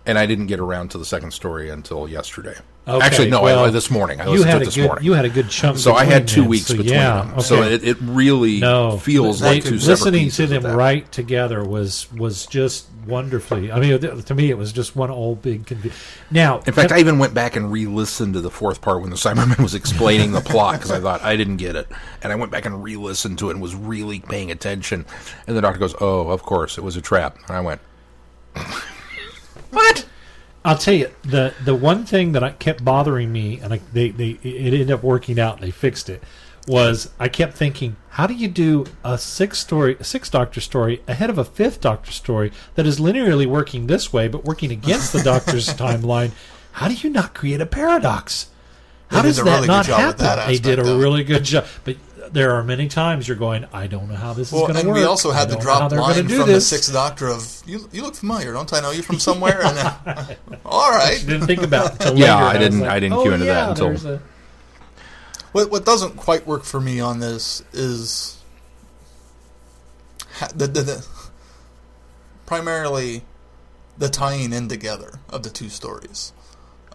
and 0.08 0.18
I 0.18 0.26
didn't 0.26 0.48
get 0.48 0.60
around 0.60 0.90
to 0.92 0.98
the 0.98 1.06
second 1.06 1.32
story 1.32 1.70
until 1.70 2.08
yesterday. 2.08 2.56
Okay, 2.88 3.06
Actually, 3.06 3.30
no, 3.30 3.42
well, 3.42 3.66
I, 3.66 3.70
this 3.70 3.92
morning. 3.92 4.22
I 4.22 4.26
you 4.26 4.32
listened 4.32 4.50
had 4.50 4.56
to 4.60 4.62
it 4.62 4.66
this 4.66 4.76
good, 4.76 4.86
morning. 4.88 5.04
You 5.04 5.12
had 5.14 5.26
a 5.26 5.30
good 5.30 5.50
chunk. 5.50 5.78
so 5.78 5.94
I 5.94 6.06
had 6.06 6.26
two 6.26 6.42
them, 6.42 6.50
weeks 6.50 6.68
so 6.68 6.78
between 6.78 6.94
yeah, 6.94 7.24
them. 7.24 7.42
So 7.42 7.62
it, 7.64 7.84
it 7.84 7.98
really 8.02 8.62
no 8.62 8.98
feels 8.98 9.42
they- 9.42 9.56
like 9.56 9.66
two 9.66 9.76
listening 9.76 10.30
to 10.32 10.48
them 10.48 10.64
right 10.66 11.10
together 11.12 11.66
was 11.66 12.10
was 12.14 12.46
just 12.46 12.88
wonderfully. 13.06 13.72
I 13.74 13.80
mean, 13.82 14.00
to 14.00 14.34
me, 14.36 14.50
it 14.50 14.58
was 14.58 14.72
just 14.72 14.96
one 14.96 15.10
old 15.12 15.42
big. 15.42 15.68
Confu- 15.68 15.92
now, 16.32 16.60
In 16.66 16.72
fact, 16.72 16.94
I 16.94 17.00
even 17.00 17.20
went 17.20 17.34
back 17.34 17.58
and 17.58 17.70
re-listened 17.72 18.34
to 18.36 18.42
the 18.42 18.52
fourth 18.52 18.80
part 18.82 19.02
when 19.02 19.10
the 19.10 19.18
Cyberman 19.18 19.60
was 19.62 19.76
explaining 19.76 20.32
the 20.32 20.40
plot 20.42 20.76
because 20.76 20.92
I 20.92 21.02
thought 21.02 21.22
I 21.24 21.36
didn't 21.36 21.58
get 21.58 21.76
it, 21.76 21.88
and 22.24 22.32
I 22.32 22.36
went 22.36 22.54
back 22.54 22.66
and 22.66 22.82
re-listened 22.82 23.38
to 23.40 23.50
it 23.50 23.54
and 23.54 23.62
was 23.62 23.76
really 23.76 24.22
paying 24.22 24.50
attention. 24.50 25.06
And 25.46 25.58
the 25.58 25.62
doctor 25.62 25.80
goes, 25.80 25.96
"Oh, 26.00 26.30
of 26.30 26.44
course, 26.44 26.78
it 26.78 26.86
was 26.86 26.96
a 26.96 27.02
trap." 27.02 27.38
And 27.50 27.58
I 27.58 27.60
went, 27.60 27.82
"What?" 29.72 30.06
I'll 30.66 30.78
tell 30.78 30.94
you 30.94 31.10
the 31.24 31.54
the 31.64 31.76
one 31.76 32.06
thing 32.06 32.34
that 32.34 32.44
I 32.44 32.52
kept 32.52 32.84
bothering 32.84 33.32
me, 33.32 33.60
and 33.62 33.74
I, 33.74 33.80
they 33.94 34.10
they 34.10 34.32
it 34.44 34.74
ended 34.74 34.92
up 34.92 35.04
working 35.04 35.40
out. 35.40 35.62
They 35.62 35.72
fixed 35.72 36.10
it. 36.10 36.22
Was 36.68 37.12
I 37.18 37.30
kept 37.30 37.54
thinking, 37.54 37.96
how 38.10 38.28
do 38.28 38.34
you 38.34 38.50
do 38.50 38.86
a 39.02 39.18
six 39.18 39.58
story, 39.58 39.96
a 40.02 40.04
six 40.04 40.30
Doctor 40.30 40.60
story 40.60 41.02
ahead 41.08 41.30
of 41.30 41.38
a 41.38 41.46
fifth 41.46 41.80
Doctor 41.80 42.12
story 42.12 42.52
that 42.76 42.86
is 42.86 43.00
linearly 43.00 43.46
working 43.46 43.88
this 43.88 44.12
way, 44.12 44.28
but 44.28 44.44
working 44.44 44.70
against 44.70 45.14
the 45.14 45.24
Doctor's 45.24 45.70
timeline? 45.74 46.32
How 46.74 46.90
do 46.90 46.96
you 46.96 47.10
not 47.10 47.34
create 47.34 47.62
a 47.62 47.66
paradox? 47.66 48.50
How 49.10 49.22
They 49.22 49.30
does 49.30 49.38
that 49.38 49.46
really 49.46 49.68
not 49.68 49.86
happen? 49.86 50.18
that 50.26 50.46
they 50.48 50.58
did 50.58 50.80
a 50.80 50.82
aspect 50.82 50.88
of 50.90 51.00
it. 51.00 51.02
really 51.02 51.24
good 51.24 51.44
job, 51.46 51.66
but 51.86 51.96
there 52.32 52.52
are 52.56 52.64
many 52.64 52.88
times 52.88 53.28
you're 53.28 53.38
going, 53.38 53.66
I 53.74 53.88
don't 53.88 54.10
know 54.10 54.16
how 54.16 54.34
this 54.34 54.52
Well, 54.52 54.64
is 54.64 54.68
going 54.74 54.82
to 54.82 54.88
work. 54.90 54.98
we 54.98 55.04
also 55.04 55.32
had 55.32 55.50
the 55.50 55.56
don't 55.56 55.64
know 55.66 55.72
how 55.72 55.78
drop 55.80 55.90
they're 55.90 56.00
gonna 56.00 56.14
line 56.14 56.28
do 56.28 56.38
from 56.40 56.50
the. 56.52 56.62
Sixth 56.62 56.92
Doctor 56.94 57.28
of 57.28 57.62
"You, 57.66 57.88
you 57.92 58.02
look 58.04 58.16
familiar, 58.16 58.54
don't 58.54 58.72
I 58.74 58.80
know 58.82 58.92
you 58.92 59.02
from 59.04 59.20
somewhere?" 59.20 59.62
And 59.64 59.78
then, 59.78 60.38
all 60.66 60.92
right. 60.92 61.18
Didn't 61.20 61.48
think 61.48 61.62
about 61.62 61.88
it 61.88 61.92
until 62.06 62.18
Yeah, 62.18 62.36
later, 62.36 62.46
I 62.58 62.60
didn't- 62.60 62.80
like, 62.82 62.90
I 62.90 63.00
didn't 63.00 63.18
oh, 63.18 63.22
cue 63.24 63.34
into 63.34 63.46
that 63.46 63.70
until- 63.80 64.14
a- 64.16 64.22
What 65.52 65.72
what 65.72 65.86
doesn't 65.86 66.16
quite 66.18 66.46
work 66.46 66.64
for 66.64 66.80
me 66.82 67.00
on 67.00 67.20
this 67.20 67.64
is 67.74 68.38
the, 70.56 70.68
the, 70.68 70.82
the 70.82 71.06
primarily 72.46 73.24
the 73.98 74.10
tying 74.10 74.54
in 74.54 74.68
together 74.68 75.20
of 75.30 75.44
the 75.44 75.50
two 75.50 75.70
stories. 75.70 76.34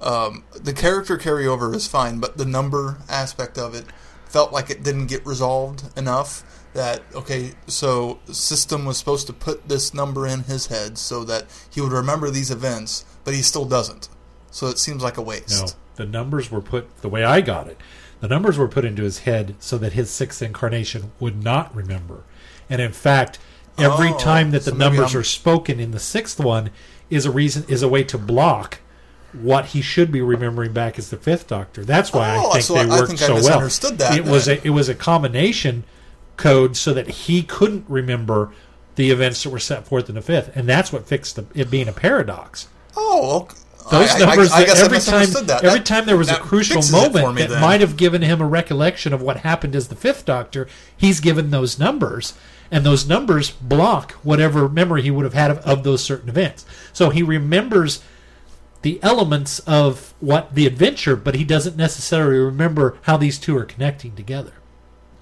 Um, 0.01 0.45
the 0.55 0.73
character 0.73 1.17
carryover 1.17 1.75
is 1.75 1.87
fine, 1.87 2.19
but 2.19 2.37
the 2.37 2.45
number 2.45 2.99
aspect 3.09 3.59
of 3.59 3.75
it 3.75 3.85
felt 4.33 4.53
like 4.53 4.71
it 4.71 4.83
didn't 4.83 5.07
get 5.07 5.25
resolved 5.27 5.85
enough. 5.97 6.43
That 6.75 7.03
okay, 7.15 7.53
so 7.67 8.19
system 8.33 8.87
was 8.87 8.97
supposed 8.97 9.27
to 9.27 9.35
put 9.35 9.69
this 9.69 9.93
number 9.93 10.27
in 10.27 10.45
his 10.45 10.69
head 10.69 10.97
so 10.97 11.23
that 11.25 11.45
he 11.71 11.83
would 11.83 11.93
remember 11.93 12.31
these 12.31 12.51
events, 12.51 13.05
but 13.25 13.35
he 13.35 13.43
still 13.43 13.67
doesn't. 13.67 14.09
So 14.51 14.69
it 14.69 14.79
seems 14.79 15.03
like 15.03 15.19
a 15.19 15.23
waste. 15.23 15.77
No, 15.99 16.05
the 16.05 16.11
numbers 16.11 16.51
were 16.51 16.63
put 16.63 17.03
the 17.03 17.11
way 17.11 17.25
I 17.25 17.43
got 17.43 17.69
it. 17.69 17.79
The 18.21 18.29
numbers 18.29 18.57
were 18.57 18.69
put 18.69 18.87
into 18.87 19.03
his 19.03 19.21
head 19.21 19.55
so 19.59 19.77
that 19.79 19.93
his 19.93 20.09
sixth 20.09 20.41
incarnation 20.41 21.13
would 21.21 21.43
not 21.45 21.75
remember. 21.75 22.25
And 22.71 22.81
in 22.81 22.93
fact, 22.93 23.39
every 23.77 24.09
Oh, 24.11 24.19
time 24.19 24.51
that 24.53 24.65
the 24.65 24.71
so 24.71 24.77
numbers 24.77 25.15
I'm- 25.15 25.21
are 25.21 25.25
spoken 25.25 25.79
in 25.79 25.91
the 25.91 26.01
sixth 26.01 26.41
one 26.41 26.71
is 27.11 27.27
a 27.27 27.31
reason 27.31 27.65
is 27.69 27.83
a 27.83 27.89
way 27.89 28.03
to 28.05 28.17
block 28.17 28.79
what 29.33 29.67
he 29.67 29.81
should 29.81 30.13
be 30.13 30.21
remembering 30.21 30.73
back 30.73 30.99
as 30.99 31.11
the 31.11 31.17
fifth 31.17 31.47
Doctor. 31.47 31.85
That's 31.85 32.13
why 32.13 32.37
Oh, 32.37 32.51
I 32.51 32.53
think 32.55 32.65
so 32.65 32.75
they 32.75 32.87
worked 32.87 33.19
so 33.19 33.29
well. 33.35 33.37
misunderstood 33.37 33.99
that 33.99 34.17
It 34.19 34.25
was 34.25 34.49
a 34.49 34.65
it 34.67 34.71
was 34.71 34.89
a 34.89 34.95
combination 34.95 35.85
code 36.37 36.77
so 36.77 36.93
that 36.95 37.09
he 37.09 37.43
couldn't 37.43 37.85
remember 37.89 38.53
the 38.97 39.11
events 39.11 39.43
that 39.43 39.51
were 39.51 39.59
set 39.59 39.87
forth 39.87 40.09
in 40.09 40.15
the 40.17 40.23
fifth, 40.23 40.55
and 40.55 40.69
that's 40.69 40.93
what 40.93 41.07
fixed 41.07 41.37
the, 41.37 41.47
it 41.55 41.71
being 41.71 41.89
a 41.89 41.93
paradox. 41.93 42.69
Oh, 42.97 43.41
okay. 43.43 43.57
Those 43.91 44.15
I, 44.15 44.19
numbers. 44.19 44.53
I, 44.53 44.59
I, 44.59 44.61
I 44.61 44.65
guess 44.67 44.81
I 44.81 44.85
every 44.85 44.99
time, 45.01 45.47
that. 45.47 45.65
every 45.65 45.79
That- 45.81 45.87
time 45.87 46.07
there 46.07 46.17
was 46.17 46.31
a 46.31 46.37
crucial 46.37 46.83
moment 46.93 47.35
me 47.35 47.43
that 47.43 47.49
then. 47.51 47.61
might 47.61 47.81
have 47.81 47.97
given 47.97 48.23
him 48.23 48.41
a 48.41 48.47
recollection 48.47 49.13
of 49.13 49.21
what 49.23 49.39
happened 49.39 49.75
as 49.75 49.89
the 49.89 49.97
Fifth 49.97 50.25
Doctor, 50.25 50.69
he's 50.97 51.19
given 51.21 51.51
those 51.51 51.79
numbers, 51.81 52.35
and 52.71 52.85
those 52.87 53.09
numbers 53.09 53.51
block 53.51 54.13
whatever 54.23 54.69
memory 54.69 55.03
he 55.03 55.11
would 55.11 55.25
have 55.25 55.35
had 55.35 55.51
of, 55.51 55.59
of 55.59 55.83
those 55.85 56.03
certain 56.05 56.29
events. 56.29 56.65
So 56.93 57.11
he 57.11 57.23
remembers 57.25 58.03
the 58.83 59.01
elements 59.03 59.59
of 59.61 60.15
what 60.21 60.55
the 60.55 60.67
adventure, 60.67 61.17
but 61.17 61.35
he 61.35 61.45
doesn't 61.45 61.77
necessarily 61.77 62.39
remember 62.39 62.99
how 63.03 63.17
these 63.17 63.39
two 63.39 63.57
are 63.57 63.65
connecting 63.65 64.15
together. 64.15 64.53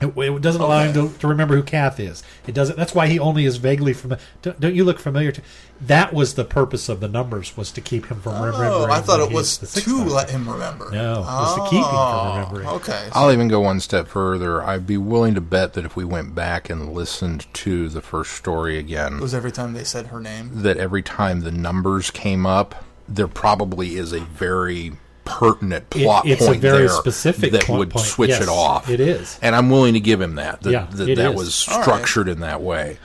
It, 0.01 0.17
it 0.17 0.41
doesn't 0.41 0.63
allow 0.63 0.83
him 0.83 0.95
to, 0.95 1.19
to 1.19 1.27
remember 1.27 1.55
who 1.57 1.63
Kath 1.63 2.01
is. 2.01 2.23
It 2.47 2.55
doesn't. 2.55 2.79
That's 2.79 2.95
why 2.95 3.07
he 3.07 3.19
only 3.19 3.45
is 3.45 3.59
vaguely 3.59 3.93
familiar. 3.93 4.23
Don't, 4.41 4.59
don't 4.59 4.75
you 4.75 4.83
look 4.83 4.99
familiar 4.99 5.31
to? 5.31 5.43
That 5.79 6.15
was 6.15 6.37
the 6.37 6.45
purpose 6.45 6.89
of 6.89 7.01
the 7.01 7.09
numbers 7.09 7.55
was 7.55 7.71
to 7.73 7.83
keep 7.83 8.07
him 8.07 8.23
from 8.23 8.37
remembering. 8.43 8.71
Oh, 8.71 8.85
I 8.91 9.03
thought 9.03 9.21
it 9.21 9.31
was 9.31 9.59
to 9.59 9.67
Sixth 9.67 9.87
let 9.93 10.31
him 10.31 10.49
remember. 10.49 10.91
No, 10.91 11.17
it 11.19 11.21
was 11.21 11.55
to 11.57 11.61
keep 11.65 11.85
him 11.85 11.91
from 11.91 11.99
Oh, 11.99 12.35
remembering. 12.35 12.67
Okay. 12.69 13.09
I'll 13.13 13.31
even 13.31 13.49
go 13.49 13.61
one 13.61 13.79
step 13.81 14.09
further. 14.09 14.63
I'd 14.63 14.87
be 14.87 14.97
willing 14.97 15.35
to 15.35 15.43
bet 15.43 15.75
that 15.75 15.85
if 15.85 15.97
we 15.97 16.07
went 16.07 16.35
back 16.35 16.71
and 16.71 16.95
listened 16.95 17.47
to 17.55 17.91
the 17.91 18.01
first 18.01 18.33
story 18.33 18.79
again, 18.79 19.17
it 19.17 19.21
was 19.21 19.35
every 19.35 19.53
time 19.53 19.75
they 19.75 19.85
said 19.85 20.07
her 20.07 20.21
name. 20.21 20.49
that 20.63 20.79
every 20.79 21.03
time 21.03 21.41
the 21.41 21.53
numbers 21.53 22.11
came 22.11 22.47
up, 22.47 22.87
there 23.11 23.29
probably 23.29 23.97
is 23.97 24.13
a 24.13 24.21
very 24.21 24.93
pertinent 25.25 25.85
It- 25.95 26.03
plot 26.05 26.27
it's 26.27 26.43
a 26.43 26.47
point 26.47 26.61
very 26.61 26.79
there 26.79 26.89
specific 26.89 27.53
that 27.53 27.63
plot 27.65 27.79
would 27.79 27.91
point. 27.91 28.07
switch 28.07 28.31
Yes, 28.31 28.43
it 28.43 28.49
off. 28.49 28.89
it 28.89 29.01
is. 29.01 29.39
and 29.43 29.55
I'm 29.55 29.69
willing 29.71 29.95
to 29.95 30.01
give 30.01 30.21
him 30.21 30.37
that. 30.37 30.63
That 30.63 30.71
Yeah, 30.71 30.87
that, 30.93 31.09
it 31.09 31.17
that 31.17 31.31
is. 31.33 31.37
was 31.37 31.69
All 31.69 31.77
right. 31.77 31.83
structured 31.85 32.29
in 32.29 32.41
that 32.41 32.63
way. 32.63 32.99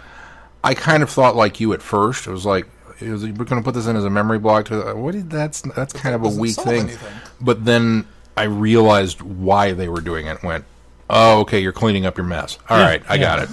I 0.64 0.74
kind 0.74 1.04
of 1.04 1.10
thought 1.10 1.36
like 1.36 1.60
you 1.60 1.74
at 1.74 1.82
first. 1.82 2.26
It 2.28 2.32
was 2.32 2.46
like 2.46 2.68
it 3.02 3.10
was, 3.10 3.24
we're 3.26 3.44
going 3.46 3.62
to 3.62 3.64
put 3.64 3.74
this 3.74 3.88
in 3.88 3.96
as 3.98 4.06
a 4.06 4.10
memory 4.10 4.40
block. 4.40 4.66
To 4.68 4.94
what? 4.96 5.12
Did, 5.12 5.30
that's 5.30 5.62
that's 5.62 5.92
kind 5.94 6.16
of 6.16 6.24
a 6.24 6.30
weak 6.30 6.56
thing. 6.56 6.84
anything. 6.84 7.14
But 7.42 7.66
then 7.66 8.08
I 8.38 8.44
realized 8.44 9.22
why 9.22 9.74
they 9.74 9.90
were 9.90 10.02
doing 10.02 10.28
it. 10.28 10.42
Went, 10.44 10.64
oh, 11.10 11.42
okay, 11.42 11.60
you're 11.60 11.74
cleaning 11.74 12.06
up 12.06 12.18
your 12.18 12.26
mess. 12.26 12.58
All 12.70 12.78
Yeah, 12.80 12.86
right, 12.88 13.04
I 13.10 13.16
yeah. 13.16 13.22
got 13.22 13.40
it. 13.44 13.50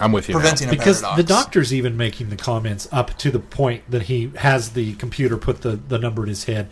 I'm 0.00 0.12
with 0.12 0.28
you. 0.28 0.34
now. 0.34 0.40
Preventing 0.40 0.68
a 0.68 0.70
because 0.70 1.00
paradox. 1.00 1.22
the 1.22 1.28
doctor's 1.28 1.74
even 1.74 1.96
making 1.96 2.30
the 2.30 2.36
comments 2.36 2.88
up 2.92 3.16
to 3.18 3.30
the 3.30 3.38
point 3.38 3.90
that 3.90 4.02
he 4.02 4.32
has 4.36 4.70
the 4.70 4.94
computer 4.94 5.36
put 5.36 5.62
the, 5.62 5.76
the 5.76 5.98
number 5.98 6.22
in 6.22 6.28
his 6.28 6.44
head 6.44 6.70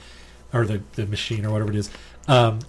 or 0.53 0.65
the, 0.65 0.83
the 0.93 1.07
machine 1.07 1.45
or 1.45 1.51
whatever 1.51 1.71
it 1.71 1.77
is 1.77 1.91
um, 2.29 2.61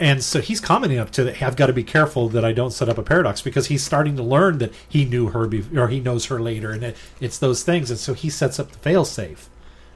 and 0.00 0.22
so 0.22 0.40
he's 0.40 0.60
commenting 0.60 0.98
up 0.98 1.10
to 1.10 1.24
that 1.24 1.42
i've 1.42 1.56
got 1.56 1.66
to 1.66 1.72
be 1.72 1.84
careful 1.84 2.28
that 2.28 2.44
i 2.44 2.52
don't 2.52 2.72
set 2.72 2.88
up 2.88 2.98
a 2.98 3.02
paradox 3.02 3.40
because 3.40 3.68
he's 3.68 3.84
starting 3.84 4.16
to 4.16 4.22
learn 4.22 4.58
that 4.58 4.72
he 4.88 5.04
knew 5.04 5.28
her 5.28 5.46
be- 5.46 5.64
or 5.76 5.88
he 5.88 6.00
knows 6.00 6.26
her 6.26 6.40
later 6.40 6.70
and 6.72 6.82
it, 6.82 6.96
it's 7.20 7.38
those 7.38 7.62
things 7.62 7.90
and 7.90 7.98
so 7.98 8.14
he 8.14 8.28
sets 8.28 8.58
up 8.58 8.72
the 8.72 8.78
failsafe, 8.78 9.46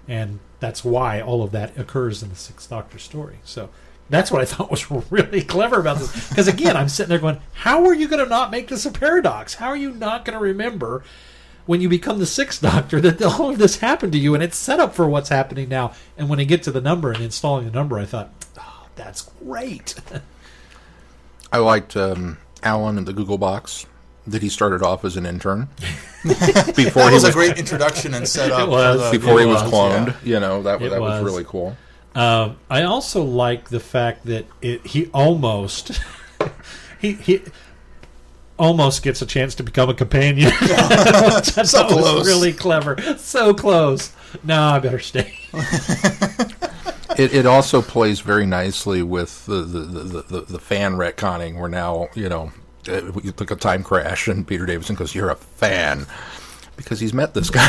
and 0.07 0.39
that's 0.61 0.85
why 0.85 1.21
all 1.21 1.43
of 1.43 1.51
that 1.51 1.77
occurs 1.77 2.23
in 2.23 2.29
the 2.29 2.37
sixth 2.37 2.71
doctor 2.71 2.99
story 2.99 3.39
so 3.45 3.69
that's 4.13 4.31
what 4.31 4.41
i 4.41 4.45
thought 4.45 4.71
was 4.71 4.89
really 5.11 5.43
clever 5.43 5.81
about 5.81 5.99
this 5.99 6.29
because 6.29 6.47
again 6.49 6.77
i'm 6.77 6.89
sitting 6.89 7.09
there 7.09 7.19
going 7.19 7.41
how 7.55 7.85
are 7.87 7.95
you 7.95 8.07
going 8.07 8.23
to 8.23 8.29
not 8.29 8.51
make 8.51 8.69
this 8.69 8.87
a 8.87 8.91
paradox 8.91 9.55
how 9.55 9.67
are 9.69 9.77
you 9.77 9.91
not 9.91 10.25
going 10.25 10.39
to 10.39 10.43
remember 10.43 11.03
when 11.67 11.81
you 11.81 11.89
become 11.89 12.19
the 12.19 12.27
sixth 12.27 12.61
doctor 12.63 13.01
that 13.01 13.21
all 13.23 13.51
of 13.51 13.59
this 13.59 13.79
happened 13.79 14.13
to 14.13 14.19
you 14.19 14.35
and 14.35 14.43
it's 14.43 14.57
set 14.57 14.79
up 14.81 14.95
for 14.95 15.09
what's 15.09 15.29
happening 15.31 15.69
now 15.69 15.93
and 16.17 16.29
when 16.29 16.39
i 16.39 16.45
get 16.45 16.63
to 16.63 16.71
the 16.71 16.81
number 16.81 17.11
and 17.13 17.23
installing 17.23 17.65
the 17.65 17.71
number 17.73 17.99
i 17.99 18.05
thought 18.05 18.31
oh, 18.59 18.87
that's 18.97 19.23
great 19.45 19.95
I 21.53 21.59
liked 21.59 21.97
um, 21.99 22.39
Alan 22.63 22.97
in 22.97 23.05
the 23.05 23.13
Gogglebox. 23.13 23.85
That 24.27 24.41
he 24.41 24.49
started 24.49 24.83
off 24.83 25.05
as 25.05 25.17
an 25.19 25.27
intern 25.27 25.69
before 26.23 26.33
that 26.35 26.75
he 26.77 26.85
was 26.87 27.13
was 27.13 27.25
a 27.25 27.33
great 27.33 27.59
introduction 27.59 28.15
and 28.15 28.27
setup. 28.27 28.61
It 28.61 28.69
was. 28.71 29.01
for 29.03 29.11
the 29.11 29.19
before 29.19 29.39
he 29.41 29.45
Google 29.45 29.63
was 29.63 29.63
cloned. 29.71 30.07
yeah. 30.07 30.15
You 30.35 30.41
know 30.41 30.63
that 30.63 30.81
It 30.81 30.91
that 30.91 31.01
was. 31.01 31.21
was. 31.23 31.31
really 31.31 31.45
cool. 31.45 31.77
Um, 32.15 32.57
I 32.69 32.83
also 32.83 33.23
like 33.23 33.71
the 33.71 33.81
fact 33.81 34.27
that 34.27 34.45
it, 34.61 34.87
he 34.87 35.07
almost 35.15 36.01
he 37.01 37.13
he 37.13 37.43
almost 38.59 39.03
gets 39.03 39.23
a 39.23 39.27
chance 39.27 39.55
to 39.57 39.63
become 39.63 39.89
a 39.89 39.95
companion. 39.95 40.51
Which 40.61 40.71
I 40.71 41.41
So 41.65 41.79
thought 41.79 41.91
was 41.91 42.01
close. 42.05 42.27
really 42.27 42.53
clever. 42.53 43.01
So 43.19 43.55
close. 43.55 44.13
No, 44.45 44.61
I 44.63 44.79
better 44.79 44.99
stay. 44.99 45.35
It, 47.19 47.35
it 47.35 47.47
also 47.47 47.83
plays 47.83 48.21
very 48.21 48.47
nicely 48.47 49.03
with 49.03 49.45
the 49.47 49.63
the, 49.63 49.79
the, 49.81 50.23
the, 50.23 50.41
the 50.43 50.59
fan 50.59 50.95
retconning. 50.95 51.59
Where 51.59 51.69
now 51.69 52.09
you 52.15 52.29
know 52.29 52.53
uh, 52.89 53.13
you 53.23 53.33
look 53.39 53.51
at 53.51 53.61
time 53.61 53.83
crash 53.83 54.29
and 54.29 54.47
Peter 54.47 54.65
Davison 54.67 54.97
goes, 54.97 55.15
"You're 55.15 55.31
a 55.31 55.37
fan." 55.37 56.07
Because 56.75 56.99
he's 57.01 57.13
met 57.13 57.35
this 57.35 57.51
guy, 57.51 57.69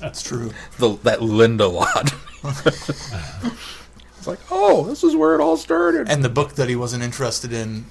That's 0.00 0.20
true. 0.22 0.50
the, 0.78 0.98
that 1.04 1.22
Linda 1.22 1.68
lot. 1.68 2.12
it's 2.66 4.26
like, 4.26 4.40
oh, 4.50 4.84
this 4.84 5.02
is 5.02 5.16
where 5.16 5.34
it 5.34 5.40
all 5.40 5.56
started. 5.56 6.08
And 6.08 6.22
the 6.22 6.28
book 6.28 6.54
that 6.54 6.68
he 6.68 6.76
wasn't 6.76 7.02
interested 7.02 7.52
in 7.52 7.86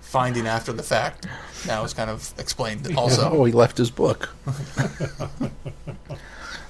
finding 0.00 0.46
after 0.46 0.72
the 0.72 0.82
fact 0.82 1.26
now 1.66 1.84
is 1.84 1.94
kind 1.94 2.10
of 2.10 2.32
explained 2.38 2.96
also. 2.96 3.30
oh, 3.30 3.44
he 3.44 3.52
left 3.52 3.78
his 3.78 3.90
book. 3.90 4.30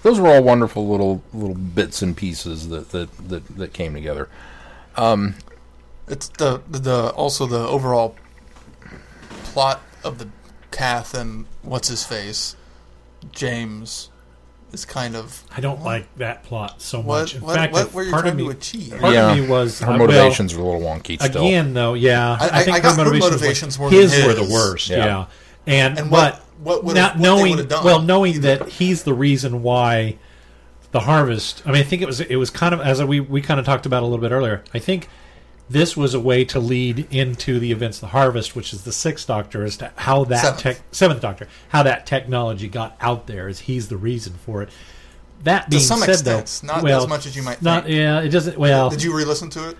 Those 0.02 0.18
were 0.18 0.28
all 0.28 0.42
wonderful 0.42 0.88
little 0.88 1.22
little 1.32 1.54
bits 1.54 2.02
and 2.02 2.16
pieces 2.16 2.68
that 2.68 2.90
that 2.90 3.16
that, 3.28 3.46
that 3.56 3.72
came 3.72 3.94
together. 3.94 4.28
Um, 4.96 5.34
it's 6.08 6.28
the, 6.28 6.62
the 6.68 6.78
the 6.78 7.10
also 7.10 7.46
the 7.46 7.66
overall 7.66 8.16
plot 9.44 9.80
of 10.04 10.18
the 10.18 10.28
Kath 10.70 11.14
and 11.14 11.46
what's 11.62 11.88
his 11.88 12.04
face, 12.04 12.56
James, 13.30 14.08
is 14.72 14.84
kind 14.84 15.14
of 15.16 15.42
I 15.56 15.60
don't 15.60 15.82
like 15.82 16.06
that 16.16 16.44
plot 16.44 16.80
so 16.82 16.98
what 17.00 17.20
much. 17.22 17.34
In 17.34 17.42
what, 17.42 17.54
fact, 17.56 17.72
what 17.72 17.92
were 17.92 18.02
you 18.04 18.10
part 18.10 18.22
trying 18.22 18.32
of 18.32 18.38
me, 18.38 18.44
to 18.44 18.50
achieve? 18.50 18.96
part 18.98 19.12
Yeah. 19.14 19.32
of 19.32 19.38
me 19.38 19.46
was 19.46 19.80
Her 19.80 19.86
uh, 19.86 19.88
well, 19.90 19.98
motivations 19.98 20.54
are 20.54 20.60
a 20.60 20.64
little 20.64 20.80
wonky 20.80 21.20
still. 21.22 21.46
Again, 21.46 21.74
though, 21.74 21.94
yeah, 21.94 22.36
I- 22.40 22.60
I- 22.60 22.62
think 22.64 22.76
I 22.76 22.80
got 22.80 22.96
her 22.98 23.04
her 23.04 23.10
motivations, 23.10 23.78
motivations 23.78 23.78
were, 23.78 23.90
more 23.90 24.00
than 24.00 24.10
his 24.10 24.26
were 24.26 24.34
the 24.34 24.52
worst. 24.52 24.88
Yeah. 24.88 24.96
Yeah, 25.04 25.24
and, 25.66 25.98
And 25.98 26.10
but 26.10 26.34
what- 26.36 26.42
what 26.62 26.84
would've- 26.84 26.96
not 27.00 27.18
knowing 27.18 27.50
would've 27.52 27.68
done 27.68 27.84
well, 27.84 28.00
knowing 28.02 28.34
either. 28.36 28.56
that 28.58 28.68
he's 28.68 29.02
the 29.02 29.14
reason 29.14 29.62
why 29.62 30.16
the 30.92 31.00
harvest. 31.00 31.62
I 31.66 31.72
mean, 31.72 31.80
I 31.80 31.84
think 31.84 32.02
it 32.02 32.06
was 32.06 32.20
it 32.20 32.36
was 32.36 32.50
kind 32.50 32.72
of 32.74 32.80
as 32.80 33.02
we 33.02 33.18
we 33.20 33.40
kind 33.42 33.58
of 33.58 33.66
talked 33.66 33.86
about 33.86 34.02
a 34.02 34.06
little 34.06 34.18
bit 34.20 34.30
earlier. 34.32 34.62
I 34.74 34.78
think 34.78 35.08
this 35.72 35.96
was 35.96 36.14
a 36.14 36.20
way 36.20 36.44
to 36.46 36.60
lead 36.60 37.06
into 37.10 37.58
the 37.58 37.72
events 37.72 37.98
of 37.98 38.02
the 38.02 38.06
harvest, 38.08 38.54
which 38.54 38.72
is 38.72 38.84
the 38.84 38.92
sixth 38.92 39.26
Doctor, 39.26 39.64
as 39.64 39.76
to 39.78 39.90
how 39.96 40.24
that 40.24 40.40
Seventh. 40.42 40.62
tech 40.62 40.80
seventh 40.92 41.20
Doctor, 41.20 41.48
how 41.70 41.82
that 41.82 42.06
technology 42.06 42.68
got 42.68 42.96
out 43.00 43.26
there, 43.26 43.48
as 43.48 43.60
he's 43.60 43.88
the 43.88 43.96
reason 43.96 44.34
for 44.34 44.62
it. 44.62 44.68
That 45.44 45.68
being 45.70 45.82
some 45.82 45.98
said, 46.00 46.10
extent, 46.10 46.60
though, 46.62 46.74
not 46.74 46.82
well, 46.84 47.02
as 47.02 47.08
much 47.08 47.26
as 47.26 47.34
you 47.34 47.42
might 47.42 47.60
Not 47.62 47.84
think. 47.84 47.96
yeah, 47.96 48.20
it 48.20 48.28
doesn't. 48.28 48.56
Well, 48.56 48.90
Did 48.90 49.02
you 49.02 49.16
re-listen 49.16 49.50
to 49.50 49.70
it? 49.70 49.76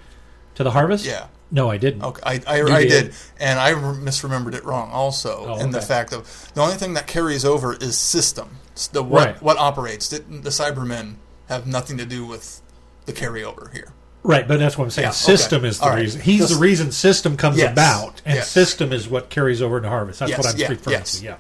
to 0.57 0.65
the 0.65 0.71
harvest? 0.73 1.07
Yeah. 1.07 1.29
No, 1.51 1.71
I 1.71 1.77
didn't. 1.77 2.03
Okay, 2.03 2.21
I, 2.25 2.41
I, 2.47 2.63
I 2.63 2.83
did. 2.83 2.89
did, 3.07 3.15
and 3.39 3.61
I 3.61 3.73
misremembered 3.75 4.55
it 4.55 4.65
wrong 4.65 4.91
also. 4.91 5.45
Oh, 5.49 5.61
in 5.61 5.71
the 5.71 5.81
fact 5.83 6.13
of 6.13 6.51
the 6.55 6.63
only 6.63 6.75
thing 6.77 6.95
that 6.95 7.07
carries 7.07 7.45
over 7.45 7.75
is 7.75 7.99
system, 7.99 8.57
It's 8.73 8.87
the 8.89 9.03
what 9.03 9.27
Right. 9.27 9.43
what 9.43 9.59
operates. 9.59 10.09
The, 10.09 10.19
the 10.21 10.49
Cybermen 10.51 11.17
have 11.49 11.67
nothing 11.67 11.97
to 11.99 12.07
do 12.07 12.25
with 12.27 12.61
the 13.05 13.13
carryover 13.13 13.73
here. 13.73 13.93
Right, 14.25 14.47
but 14.47 14.59
that's 14.61 14.79
what 14.79 14.85
I'm 14.85 14.91
saying. 14.91 15.05
Yeah, 15.07 15.09
okay. 15.11 15.17
system 15.17 15.65
is 15.65 15.79
the 15.79 15.85
All 15.85 15.91
right. 15.91 16.01
reason. 16.01 16.21
He's 16.21 16.41
Just- 16.43 16.53
the 16.55 16.59
reason 16.61 16.93
system 16.93 17.37
comes 17.37 17.59
Yes. 17.59 17.73
about, 17.73 18.23
and 18.25 18.37
Yes. 18.37 18.49
system 18.51 18.93
is 18.93 19.09
what 19.09 19.31
carries 19.31 19.61
over 19.61 19.79
into 19.79 19.89
harvest. 19.89 20.21
That's 20.21 20.31
Yes, 20.31 20.39
what 20.39 20.47
I'm 20.55 20.57
yeah, 20.61 20.69
referring 20.69 20.97
yes. 20.99 21.19
to. 21.19 21.25
Yeah. 21.25 21.35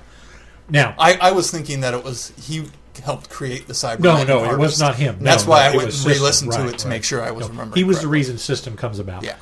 Now, 0.68 0.94
I, 0.98 1.14
I 1.20 1.30
was 1.32 1.50
thinking 1.50 1.80
that 1.82 1.94
it 1.94 2.02
was 2.02 2.32
he 2.40 2.64
helped 3.04 3.30
create 3.30 3.68
the 3.68 3.72
Cybermen. 3.72 4.00
no, 4.00 4.16
in 4.18 4.26
no, 4.26 4.44
it 4.50 4.58
was 4.58 4.80
not 4.80 4.96
him. 4.96 5.16
And 5.18 5.26
that's 5.26 5.46
why 5.46 5.60
no, 5.60 5.64
I 5.64 5.68
it 5.68 5.76
went 5.76 5.86
was 5.86 5.94
and 5.96 6.02
system. 6.04 6.12
re-listened 6.22 6.52
to 6.52 6.58
Right, 6.58 6.68
it 6.74 6.78
to 6.78 6.84
right. 6.86 6.90
make 6.90 7.04
sure 7.04 7.22
I 7.22 7.30
was 7.30 7.44
No, 7.46 7.50
remembering. 7.50 7.78
He 7.78 7.84
was 7.84 8.00
the 8.00 8.08
reason 8.08 8.36
system 8.38 8.76
comes 8.76 8.98
about. 8.98 9.22
Yeah. 9.22 9.34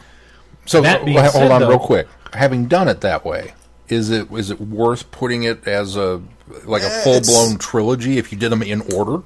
So 0.66 0.82
That 0.82 1.04
being 1.04 1.18
hold 1.18 1.32
said, 1.32 1.50
on, 1.50 1.60
though- 1.62 1.68
real 1.70 1.78
quick. 1.78 2.08
Having 2.34 2.66
done 2.66 2.88
it 2.88 3.00
that 3.00 3.24
way, 3.24 3.54
is 3.88 4.10
it 4.10 4.30
is 4.32 4.50
it 4.50 4.60
worth 4.60 5.10
putting 5.10 5.42
it 5.44 5.66
as 5.66 5.96
a 5.96 6.20
like 6.64 6.82
a 6.82 6.86
Eh, 6.92 7.02
full 7.04 7.14
it's- 7.14 7.26
blown 7.28 7.56
trilogy 7.58 8.18
if 8.18 8.30
you 8.32 8.38
did 8.38 8.52
them 8.52 8.62
in 8.62 8.82
order? 8.94 9.22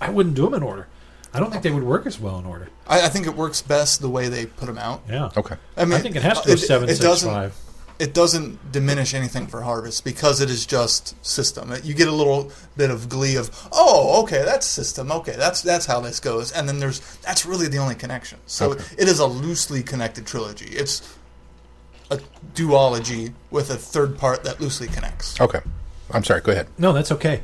I 0.00 0.10
wouldn't 0.10 0.34
do 0.34 0.42
them 0.42 0.54
in 0.54 0.62
order. 0.62 0.86
I 1.34 1.40
don't 1.40 1.50
think 1.50 1.62
they 1.64 1.70
would 1.72 1.82
work 1.82 2.06
as 2.06 2.18
well 2.20 2.38
in 2.38 2.46
order. 2.46 2.68
I, 2.86 3.06
I 3.06 3.08
think 3.08 3.26
it 3.26 3.34
works 3.34 3.60
best 3.60 4.00
the 4.00 4.08
way 4.08 4.28
they 4.28 4.46
put 4.46 4.66
them 4.66 4.78
out. 4.78 5.02
Yeah. 5.08 5.30
Okay. 5.36 5.56
I 5.76 5.84
mean, 5.84 5.94
I 5.94 5.98
think 5.98 6.14
it 6.16 6.22
has 6.22 6.40
to 6.42 6.46
go 6.46 6.52
it- 6.54 6.58
seven, 6.58 6.88
it 6.88 6.92
six, 6.94 7.04
doesn't- 7.04 7.30
five. 7.30 7.56
it 7.98 8.14
doesn't 8.14 8.72
diminish 8.72 9.14
anything 9.14 9.46
for 9.48 9.62
Harvest 9.62 10.04
because 10.04 10.40
it 10.40 10.48
is 10.50 10.64
just 10.66 11.14
system. 11.26 11.72
You 11.82 11.94
get 11.94 12.08
a 12.08 12.12
little 12.12 12.52
bit 12.76 12.90
of 12.90 13.08
glee 13.08 13.36
of, 13.36 13.50
oh, 13.72 14.22
okay, 14.22 14.44
that's 14.44 14.66
system. 14.66 15.10
Okay, 15.10 15.34
that's 15.36 15.60
that's 15.62 15.86
how 15.86 16.00
this 16.00 16.20
goes. 16.20 16.52
And 16.52 16.68
then 16.68 16.78
there's 16.78 17.00
that's 17.18 17.44
really 17.44 17.66
the 17.68 17.78
only 17.78 17.94
connection. 17.96 18.38
So 18.46 18.72
Okay. 18.72 18.84
it 18.98 19.08
is 19.08 19.18
a 19.18 19.26
loosely 19.26 19.82
connected 19.82 20.26
trilogy. 20.26 20.66
It's 20.76 21.02
a 22.10 22.18
duology 22.54 23.32
with 23.50 23.70
a 23.70 23.76
third 23.76 24.18
part 24.18 24.44
that 24.44 24.60
loosely 24.60 24.86
connects. 24.88 25.40
Okay. 25.40 25.60
I'm 26.10 26.22
sorry. 26.22 26.42
Go 26.42 26.52
ahead. 26.52 26.68
No, 26.78 26.92
that's 26.92 27.10
okay. 27.12 27.40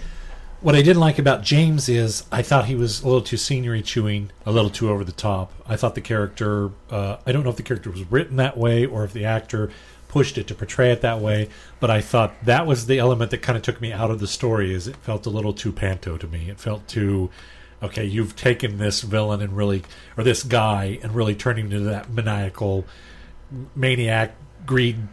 What 0.63 0.75
I 0.75 0.83
didn't 0.83 1.01
like 1.01 1.19
about 1.19 1.43
James 1.43 1.89
is 1.89 2.25
I 2.31 2.43
thought 2.43 2.67
he 2.67 2.75
was 2.75 3.01
a 3.01 3.07
little 3.07 3.23
too 3.23 3.39
scenery 3.39 3.81
chewing, 3.81 4.31
a 4.45 4.53
little 4.53 4.69
too 4.69 4.91
over 4.91 5.05
the 5.05 5.13
top. 5.13 5.55
I 5.67 5.77
thought 5.77 5.95
the 5.95 6.03
character, 6.03 6.71
uh, 6.91 7.17
I 7.27 7.33
don't 7.33 7.45
know 7.45 7.49
if 7.51 7.57
the 7.57 7.63
character 7.63 7.91
was 7.91 8.03
written 8.11 8.37
that 8.37 8.59
way 8.59 8.85
or 8.85 9.03
if 9.05 9.15
the 9.15 9.25
actor 9.25 9.71
pushed 10.09 10.37
it 10.37 10.47
to 10.49 10.55
portray 10.55 10.93
it 10.93 11.01
that 11.01 11.19
way, 11.19 11.49
but 11.79 11.89
I 11.89 12.03
thought 12.03 12.35
that 12.45 12.67
was 12.67 12.85
the 12.85 12.99
element 12.99 13.31
that 13.31 13.39
kind 13.39 13.57
of 13.57 13.63
took 13.63 13.81
me 13.81 13.91
out 13.91 14.11
of 14.11 14.21
the 14.21 14.27
story. 14.27 14.75
Is 14.75 14.87
it 14.87 14.97
felt 14.97 15.25
a 15.25 15.31
little 15.31 15.55
too 15.55 15.73
panto 15.73 16.19
to 16.19 16.27
me. 16.27 16.51
It 16.51 16.61
felt 16.61 16.87
too, 16.87 17.31
okay, 17.83 18.05
you've 18.05 18.37
taken 18.37 18.77
this 18.77 19.01
villain 19.01 19.41
and 19.41 19.57
really, 19.57 19.83
or 20.19 20.25
this 20.25 20.43
guy 20.43 20.99
and 21.03 21.15
really 21.15 21.35
turned 21.35 21.59
him 21.59 21.73
into 21.73 21.81
that 21.85 22.11
maniacal 22.11 22.85
maniac 23.75 24.35
greed 24.67 25.09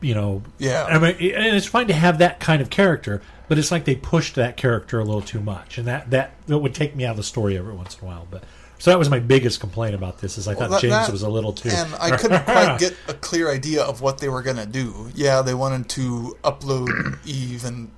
you 0.00 0.14
know 0.14 0.42
Yeah. 0.58 0.84
I 0.84 0.98
mean, 0.98 1.16
and 1.34 1.56
it's 1.56 1.66
fine 1.66 1.88
to 1.88 1.94
have 1.94 2.18
that 2.18 2.40
kind 2.40 2.60
of 2.62 2.70
character, 2.70 3.22
but 3.48 3.58
it's 3.58 3.70
like 3.70 3.84
they 3.84 3.94
pushed 3.96 4.34
that 4.36 4.56
character 4.56 4.98
a 5.00 5.04
little 5.04 5.22
too 5.22 5.40
much, 5.40 5.78
and 5.78 5.86
that 5.86 6.10
that 6.10 6.34
that 6.46 6.58
would 6.58 6.74
take 6.74 6.94
me 6.96 7.04
out 7.04 7.12
of 7.12 7.16
the 7.16 7.22
story 7.22 7.56
every 7.58 7.74
once 7.74 7.96
in 7.98 8.04
a 8.04 8.06
while. 8.06 8.26
But 8.30 8.44
So 8.80 8.90
that 8.92 8.98
was 8.98 9.10
my 9.10 9.18
biggest 9.18 9.58
complaint 9.58 9.94
about 9.96 10.20
this. 10.20 10.38
Is 10.38 10.46
I 10.46 10.52
Well, 10.54 10.60
thought 10.68 10.70
that- 10.70 10.80
James 10.82 11.06
that- 11.06 11.10
was 11.12 11.22
a 11.22 11.28
little 11.28 11.52
too. 11.52 11.68
And 11.70 11.92
I 12.00 12.16
couldn't 12.16 12.44
quite 12.44 12.78
get 12.78 12.94
a 13.08 13.14
clear 13.28 13.50
idea 13.50 13.82
of 13.82 14.00
what 14.00 14.18
they 14.18 14.28
were 14.28 14.42
going 14.42 14.56
to 14.58 14.66
do. 14.66 15.10
Yeah, 15.16 15.42
they 15.42 15.54
wanted 15.54 15.88
to 15.90 16.36
upload 16.44 17.18
Eve 17.26 17.64
and 17.64 17.90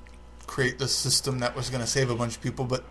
create 0.46 0.78
the 0.78 0.88
system 0.88 1.40
that 1.40 1.54
was 1.54 1.68
going 1.70 1.82
to 1.82 1.86
save 1.86 2.08
a 2.10 2.14
bunch 2.14 2.36
of 2.36 2.40
people, 2.42 2.64
but 2.64 2.82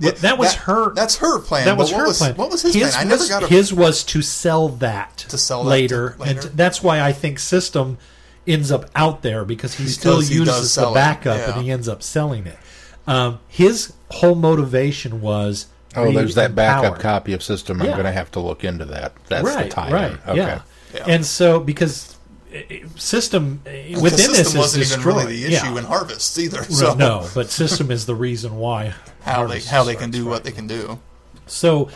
Well, 0.00 0.12
that 0.20 0.38
was 0.38 0.54
her- 0.54 0.94
That's 0.94 1.16
her 1.18 1.40
plan. 1.40 1.66
that 1.66 1.76
was 1.76 1.92
what 1.92 2.00
her 2.00 2.06
was, 2.08 2.18
plan. 2.18 2.34
What 2.36 2.50
was 2.50 2.62
his, 2.62 2.74
his 2.74 2.92
plan? 2.94 3.06
I 3.06 3.08
never 3.08 3.20
was, 3.20 3.28
got 3.28 3.42
a. 3.44 3.46
his 3.46 3.72
was 3.72 4.02
to 4.04 4.22
sell 4.22 4.68
that 4.68 5.18
To 5.28 5.38
sell 5.38 5.64
that 5.64 5.70
later, 5.70 6.10
to- 6.10 6.18
later? 6.22 6.40
and 6.48 6.56
that's 6.56 6.82
why 6.82 7.00
I 7.00 7.12
think 7.12 7.38
System 7.38 7.98
ends 8.46 8.72
up 8.72 8.86
out 8.96 9.22
there 9.22 9.44
because 9.44 9.74
he 9.74 9.84
Because 9.84 9.94
still 9.94 10.20
he 10.20 10.38
does 10.44 10.56
uses 10.58 10.72
sell 10.72 10.90
the 10.90 10.94
backup 10.94 11.36
yeah. 11.38 11.54
and 11.54 11.62
he 11.64 11.70
ends 11.70 11.88
up 11.88 12.02
selling 12.02 12.46
it. 12.46 12.58
Um, 13.06 13.38
his 13.48 13.92
whole 14.10 14.34
motivation 14.34 15.20
was 15.20 15.66
Oh, 15.94 16.10
there's 16.10 16.34
that 16.36 16.54
backup 16.54 16.82
re-empower. 16.82 17.02
copy 17.02 17.32
of 17.34 17.42
system. 17.42 17.80
I'm 17.80 17.86
Yeah. 17.88 17.92
going 17.92 18.04
to 18.06 18.12
have 18.12 18.30
to 18.32 18.40
look 18.40 18.64
into 18.64 18.86
that. 18.86 19.12
That's 19.28 19.44
right, 19.44 19.64
the 19.64 19.70
tie. 19.70 19.90
right, 19.92 20.12
Okay. 20.26 20.36
yeah. 20.38 20.62
Yeah. 20.94 21.04
And 21.06 21.24
so 21.26 21.60
because 21.60 22.16
uh, 22.54 22.58
system 22.96 23.60
uh, 23.66 23.70
the 23.70 23.94
within 24.00 24.16
this 24.32 24.36
system 24.36 24.60
is 24.60 24.78
wasn't 24.78 24.86
even 24.86 25.04
really 25.06 25.26
the 25.36 25.44
issue 25.46 25.66
yeah. 25.66 25.78
in 25.78 25.84
Harvest 25.84 26.38
either. 26.38 26.62
So 26.64 26.94
no, 26.94 27.28
but 27.34 27.50
system 27.50 27.90
is 27.90 28.06
the 28.06 28.14
reason 28.14 28.56
why 28.56 28.94
how 29.24 29.46
they 29.46 29.60
how 29.60 29.84
they 29.84 29.94
can 29.96 30.10
do 30.10 30.24
right. 30.24 30.30
what 30.30 30.44
they 30.44 30.52
can 30.52 30.66
do. 30.66 30.98
So 31.46 31.88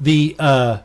the 0.00 0.36
uh 0.38 0.78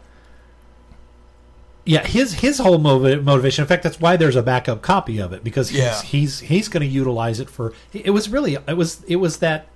yeah, 1.88 2.04
his 2.06 2.34
his 2.34 2.58
whole 2.58 2.80
motiv- 2.80 3.24
motivation. 3.24 3.62
In 3.64 3.68
fact, 3.68 3.84
that's 3.84 4.00
why 4.00 4.18
there's 4.18 4.36
a 4.36 4.41
backup 4.41 4.82
copy 4.82 5.20
of 5.20 5.34
it 5.34 5.43
because 5.43 5.70
he's 5.70 5.80
Yeah. 5.80 6.02
he's 6.02 6.39
he's 6.39 6.68
going 6.68 6.82
to 6.82 6.88
utilize 6.88 7.39
it 7.39 7.50
for. 7.50 7.74
It 7.93 8.10
was 8.10 8.28
really 8.30 8.56
it 8.68 8.76
was 8.76 9.04
it 9.08 9.18
was 9.18 9.38
that 9.38 9.68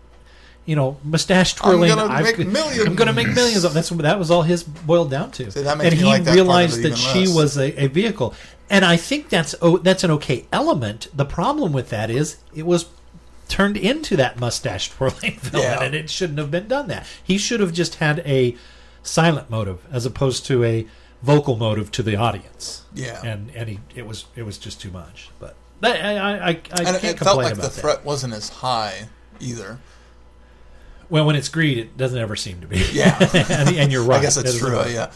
you 0.66 0.76
know 0.76 0.98
mustache 1.04 1.54
twirling. 1.54 1.92
I'm 1.92 1.98
gonna 2.00 2.14
I've- 2.14 2.24
make 2.38 2.48
millions. 2.48 2.88
I'm 2.88 2.96
going 2.96 3.08
to 3.08 3.14
make 3.14 3.28
millions 3.28 3.64
of. 3.64 3.74
That's 3.74 3.90
that 3.90 4.18
was 4.18 4.32
all 4.32 4.42
his 4.42 4.64
boiled 4.64 5.12
down 5.12 5.30
to. 5.32 5.52
See, 5.52 5.62
that 5.62 5.78
makes 5.78 5.92
and 5.92 6.00
he 6.00 6.06
like 6.06 6.24
that 6.24 6.34
realized 6.34 6.82
that 6.82 6.98
she 6.98 7.28
less. 7.28 7.36
was 7.36 7.58
a, 7.60 7.84
a 7.84 7.88
vehicle, 7.88 8.34
and 8.72 8.84
I 8.84 8.98
think 8.98 9.30
that's 9.30 9.54
oh 9.62 9.78
that's 9.78 10.04
an 10.04 10.10
okay 10.12 10.48
element. 10.52 11.10
The 11.14 11.26
problem 11.26 11.74
with 11.74 11.90
that 11.90 12.10
is 12.10 12.38
it 12.56 12.66
was 12.66 12.86
turned 13.50 13.76
into 13.76 14.16
that 14.16 14.40
mustache 14.40 14.90
twirling 14.96 15.38
villain, 15.40 15.64
Yeah. 15.64 15.84
and 15.84 15.94
it 15.94 16.10
shouldn't 16.10 16.40
have 16.40 16.52
been 16.52 16.68
done 16.70 16.88
that. 16.88 17.06
He 17.22 17.38
should 17.38 17.60
have 17.60 17.74
just 17.74 17.96
had 17.96 18.20
a 18.20 18.56
silent 19.04 19.50
motive 19.50 19.86
as 19.92 20.06
opposed 20.06 20.46
to 20.46 20.64
a 20.64 20.88
vocal 21.22 21.58
motive 21.58 21.92
to 21.92 22.04
the 22.04 22.16
audience. 22.16 22.84
Yeah. 22.94 23.22
and 23.26 23.52
and 23.56 23.68
he 23.70 23.80
it 23.96 24.06
was 24.08 24.26
it 24.36 24.44
was 24.44 24.58
just 24.58 24.80
too 24.80 24.92
much. 24.92 25.30
But 25.40 25.56
I 25.84 25.90
I 25.90 25.98
I, 25.98 26.38
I 26.48 26.50
And 26.50 26.58
can't 26.58 26.78
it, 26.78 27.04
it 27.04 27.18
complain 27.18 27.18
felt 27.18 27.38
like 27.38 27.54
about 27.54 27.62
the 27.64 27.70
that. 27.70 27.82
threat 27.82 28.06
wasn't 28.06 28.34
as 28.34 28.48
high 28.50 29.10
either. 29.42 29.80
Well, 31.10 31.26
when 31.26 31.36
it's 31.36 31.50
greed, 31.50 31.80
it 31.80 31.98
doesn't 31.98 32.20
ever 32.20 32.36
seem 32.36 32.62
to 32.62 32.68
be. 32.68 32.86
Yeah. 32.94 33.18
and, 33.50 33.76
and 33.76 33.92
you're 33.92 34.04
right. 34.04 34.20
I 34.20 34.22
guess 34.22 34.36
that's 34.36 34.50
It 34.52 34.56
is 34.56 34.60
true. 34.62 34.76
right. 34.78 34.92
Yeah. 34.92 35.12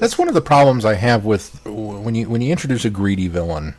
That's 0.00 0.16
one 0.16 0.28
of 0.28 0.34
the 0.34 0.40
problems 0.40 0.86
I 0.86 0.94
have 0.94 1.24
with 1.26 1.60
when 1.66 2.14
you 2.14 2.28
when 2.30 2.40
you 2.40 2.50
introduce 2.50 2.84
a 2.86 2.90
greedy 2.90 3.28
villain, 3.28 3.74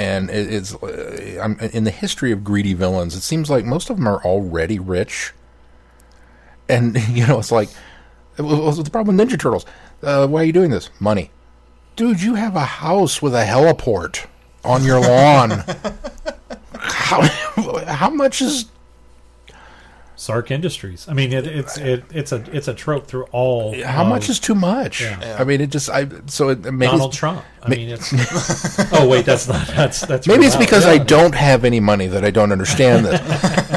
and 0.00 0.30
it, 0.30 0.52
it's 0.52 0.74
uh, 0.74 1.38
I'm, 1.42 1.58
in 1.60 1.84
the 1.84 1.90
history 1.90 2.32
of 2.32 2.42
greedy 2.42 2.72
villains. 2.72 3.14
It 3.14 3.20
seems 3.20 3.50
like 3.50 3.64
most 3.64 3.90
of 3.90 3.96
them 3.96 4.08
are 4.08 4.22
already 4.24 4.78
rich, 4.78 5.32
and 6.68 6.96
you 7.08 7.26
know 7.26 7.38
it's 7.38 7.52
like 7.52 7.68
what's 8.38 8.82
the 8.82 8.90
problem 8.90 9.16
with 9.16 9.28
Ninja 9.28 9.38
Turtles? 9.38 9.66
Uh, 10.02 10.26
why 10.26 10.40
are 10.40 10.44
you 10.44 10.52
doing 10.52 10.70
this? 10.70 10.90
Money, 10.98 11.30
dude. 11.96 12.22
You 12.22 12.34
have 12.34 12.56
a 12.56 12.64
house 12.64 13.20
with 13.20 13.34
a 13.34 13.44
heliport 13.44 14.26
on 14.64 14.84
your 14.84 15.00
lawn. 15.00 15.50
how 16.78 17.22
how 17.86 18.10
much 18.10 18.40
is 18.40 18.66
Sark 20.20 20.50
Industries. 20.50 21.08
I 21.08 21.14
mean, 21.14 21.32
it, 21.32 21.46
it's 21.46 21.78
it, 21.78 22.04
it's 22.10 22.30
a 22.30 22.44
it's 22.54 22.68
a 22.68 22.74
trope 22.74 23.06
through 23.06 23.24
all. 23.32 23.74
how 23.82 24.02
of 24.02 24.08
much 24.08 24.28
is 24.28 24.38
too 24.38 24.54
much? 24.54 25.00
Yeah. 25.00 25.18
Yeah. 25.18 25.36
I 25.40 25.44
mean, 25.44 25.62
it 25.62 25.70
just 25.70 25.88
I 25.88 26.06
so 26.26 26.50
it 26.50 26.62
maybe 26.62 26.90
Donald 26.90 27.14
Trump? 27.14 27.42
I 27.62 27.70
ma- 27.70 27.74
mean, 27.74 27.88
it's. 27.88 28.12
oh 28.92 29.08
wait, 29.08 29.24
that's 29.24 29.48
not 29.48 29.66
that's 29.68 30.02
that's. 30.02 30.26
Maybe 30.26 30.44
it's 30.44 30.56
reality. 30.56 30.66
because 30.66 30.84
I 30.84 30.98
don't 30.98 31.34
have 31.34 31.64
any 31.64 31.80
money 31.80 32.06
that 32.06 32.22
I 32.22 32.30
don't 32.30 32.52
understand 32.52 33.06
this. 33.06 33.18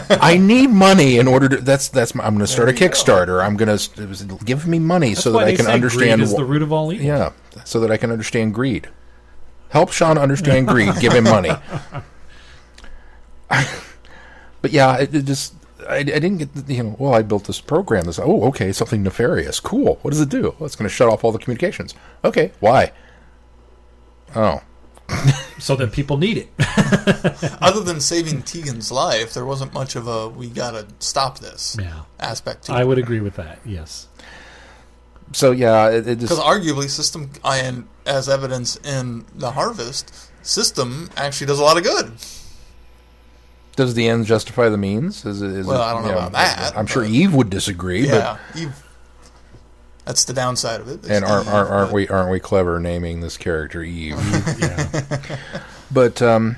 I 0.21 0.35
need 0.35 0.67
money 0.67 1.17
in 1.17 1.29
order 1.29 1.47
to. 1.47 1.57
That's 1.61 1.87
that's. 1.87 2.13
My, 2.13 2.25
I'm 2.25 2.33
going 2.33 2.45
to 2.45 2.51
start 2.51 2.67
a 2.67 2.73
There 2.73 2.83
you 2.83 2.89
go. 2.89 2.93
Kickstarter. 2.93 3.41
I'm 3.41 3.55
going 3.55 3.77
to 3.77 4.43
give 4.43 4.67
me 4.67 4.79
money 4.79 5.11
That's 5.11 5.23
so 5.23 5.31
that 5.31 5.45
I 5.45 5.55
can 5.55 5.67
understand. 5.67 6.19
Greed 6.19 6.23
is 6.25 6.33
wh- 6.33 6.39
the 6.39 6.43
root 6.43 6.61
of 6.61 6.73
all 6.73 6.91
evil. 6.91 7.05
yeah, 7.05 7.31
so 7.63 7.79
that 7.79 7.89
I 7.89 7.95
can 7.95 8.11
understand 8.11 8.53
greed. 8.53 8.89
Help 9.69 9.93
Sean 9.93 10.17
understand 10.17 10.67
greed. 10.67 10.93
Give 10.99 11.13
him 11.13 11.23
money. 11.23 11.51
but 14.61 14.71
yeah, 14.71 14.97
it, 14.97 15.15
it 15.15 15.23
just. 15.23 15.55
I, 15.89 15.97
I 15.97 16.03
didn't 16.03 16.37
get 16.37 16.53
the, 16.53 16.73
you 16.73 16.83
know. 16.83 16.95
Well, 16.99 17.13
I 17.13 17.21
built 17.21 17.45
this 17.45 17.61
program. 17.61 18.05
This 18.05 18.19
oh 18.19 18.43
okay, 18.49 18.71
something 18.71 19.03
nefarious. 19.03 19.59
Cool. 19.59 19.99
What 20.01 20.11
does 20.11 20.21
it 20.21 20.29
do? 20.29 20.55
Well, 20.57 20.65
it's 20.65 20.75
going 20.75 20.87
to 20.89 20.93
shut 20.93 21.09
off 21.09 21.23
all 21.23 21.31
the 21.31 21.39
communications. 21.39 21.93
Okay, 22.23 22.51
why? 22.59 22.91
Oh, 24.35 24.61
so 25.59 25.75
that 25.75 25.91
people 25.91 26.17
need 26.17 26.37
it. 26.37 26.49
Other 27.61 27.81
than 27.81 27.99
saving 27.99 28.41
Tegan's 28.43 28.91
life, 28.91 29.33
there 29.33 29.45
wasn't 29.45 29.73
much 29.73 29.95
of 29.95 30.07
a 30.07 30.29
"we 30.29 30.47
gotta 30.49 30.87
stop 30.99 31.39
this" 31.39 31.77
yeah, 31.79 32.01
aspect 32.19 32.63
to 32.65 32.73
I 32.73 32.81
it. 32.81 32.87
would 32.87 32.97
agree 32.97 33.19
with 33.19 33.35
that. 33.35 33.59
Yes. 33.65 34.07
so 35.33 35.51
yeah, 35.51 35.89
it, 35.89 36.07
it 36.07 36.19
just 36.19 36.31
Because 36.33 36.39
arguably, 36.39 36.89
system 36.89 37.29
and 37.43 37.87
as 38.05 38.27
evidence 38.27 38.75
in 38.77 39.25
the 39.35 39.51
Harvest 39.51 40.11
system 40.45 41.09
actually 41.15 41.47
does 41.47 41.59
a 41.59 41.63
lot 41.63 41.77
of 41.77 41.83
good. 41.83 42.13
Does 43.75 43.93
the 43.95 44.07
end 44.07 44.25
justify 44.25 44.69
the 44.69 44.77
means? 44.77 45.25
Is 45.25 45.41
it, 45.41 45.51
is 45.51 45.65
Well, 45.65 45.81
it, 45.81 45.85
I 45.85 45.93
don't 45.93 46.03
know 46.03 46.09
you 46.09 46.15
about 46.15 46.31
that, 46.33 46.77
I'm 46.77 46.85
sure 46.85 47.03
Eve 47.03 47.33
would 47.33 47.49
disagree, 47.49 48.07
Yeah, 48.07 48.37
Eve. 48.55 48.75
That's 50.05 50.25
the 50.25 50.33
downside 50.33 50.81
of 50.81 50.89
it. 50.89 51.09
and 51.09 51.23
aren't, 51.23 51.47
Eve, 51.47 51.53
aren't, 51.53 51.71
aren't 51.71 51.93
we 51.93 52.07
aren't 52.09 52.29
we 52.29 52.39
clever 52.39 52.79
naming 52.79 53.21
this 53.21 53.37
character 53.37 53.81
Eve? 53.81 54.17
Yeah. 54.59 55.37
but 55.91 56.21
um, 56.21 56.57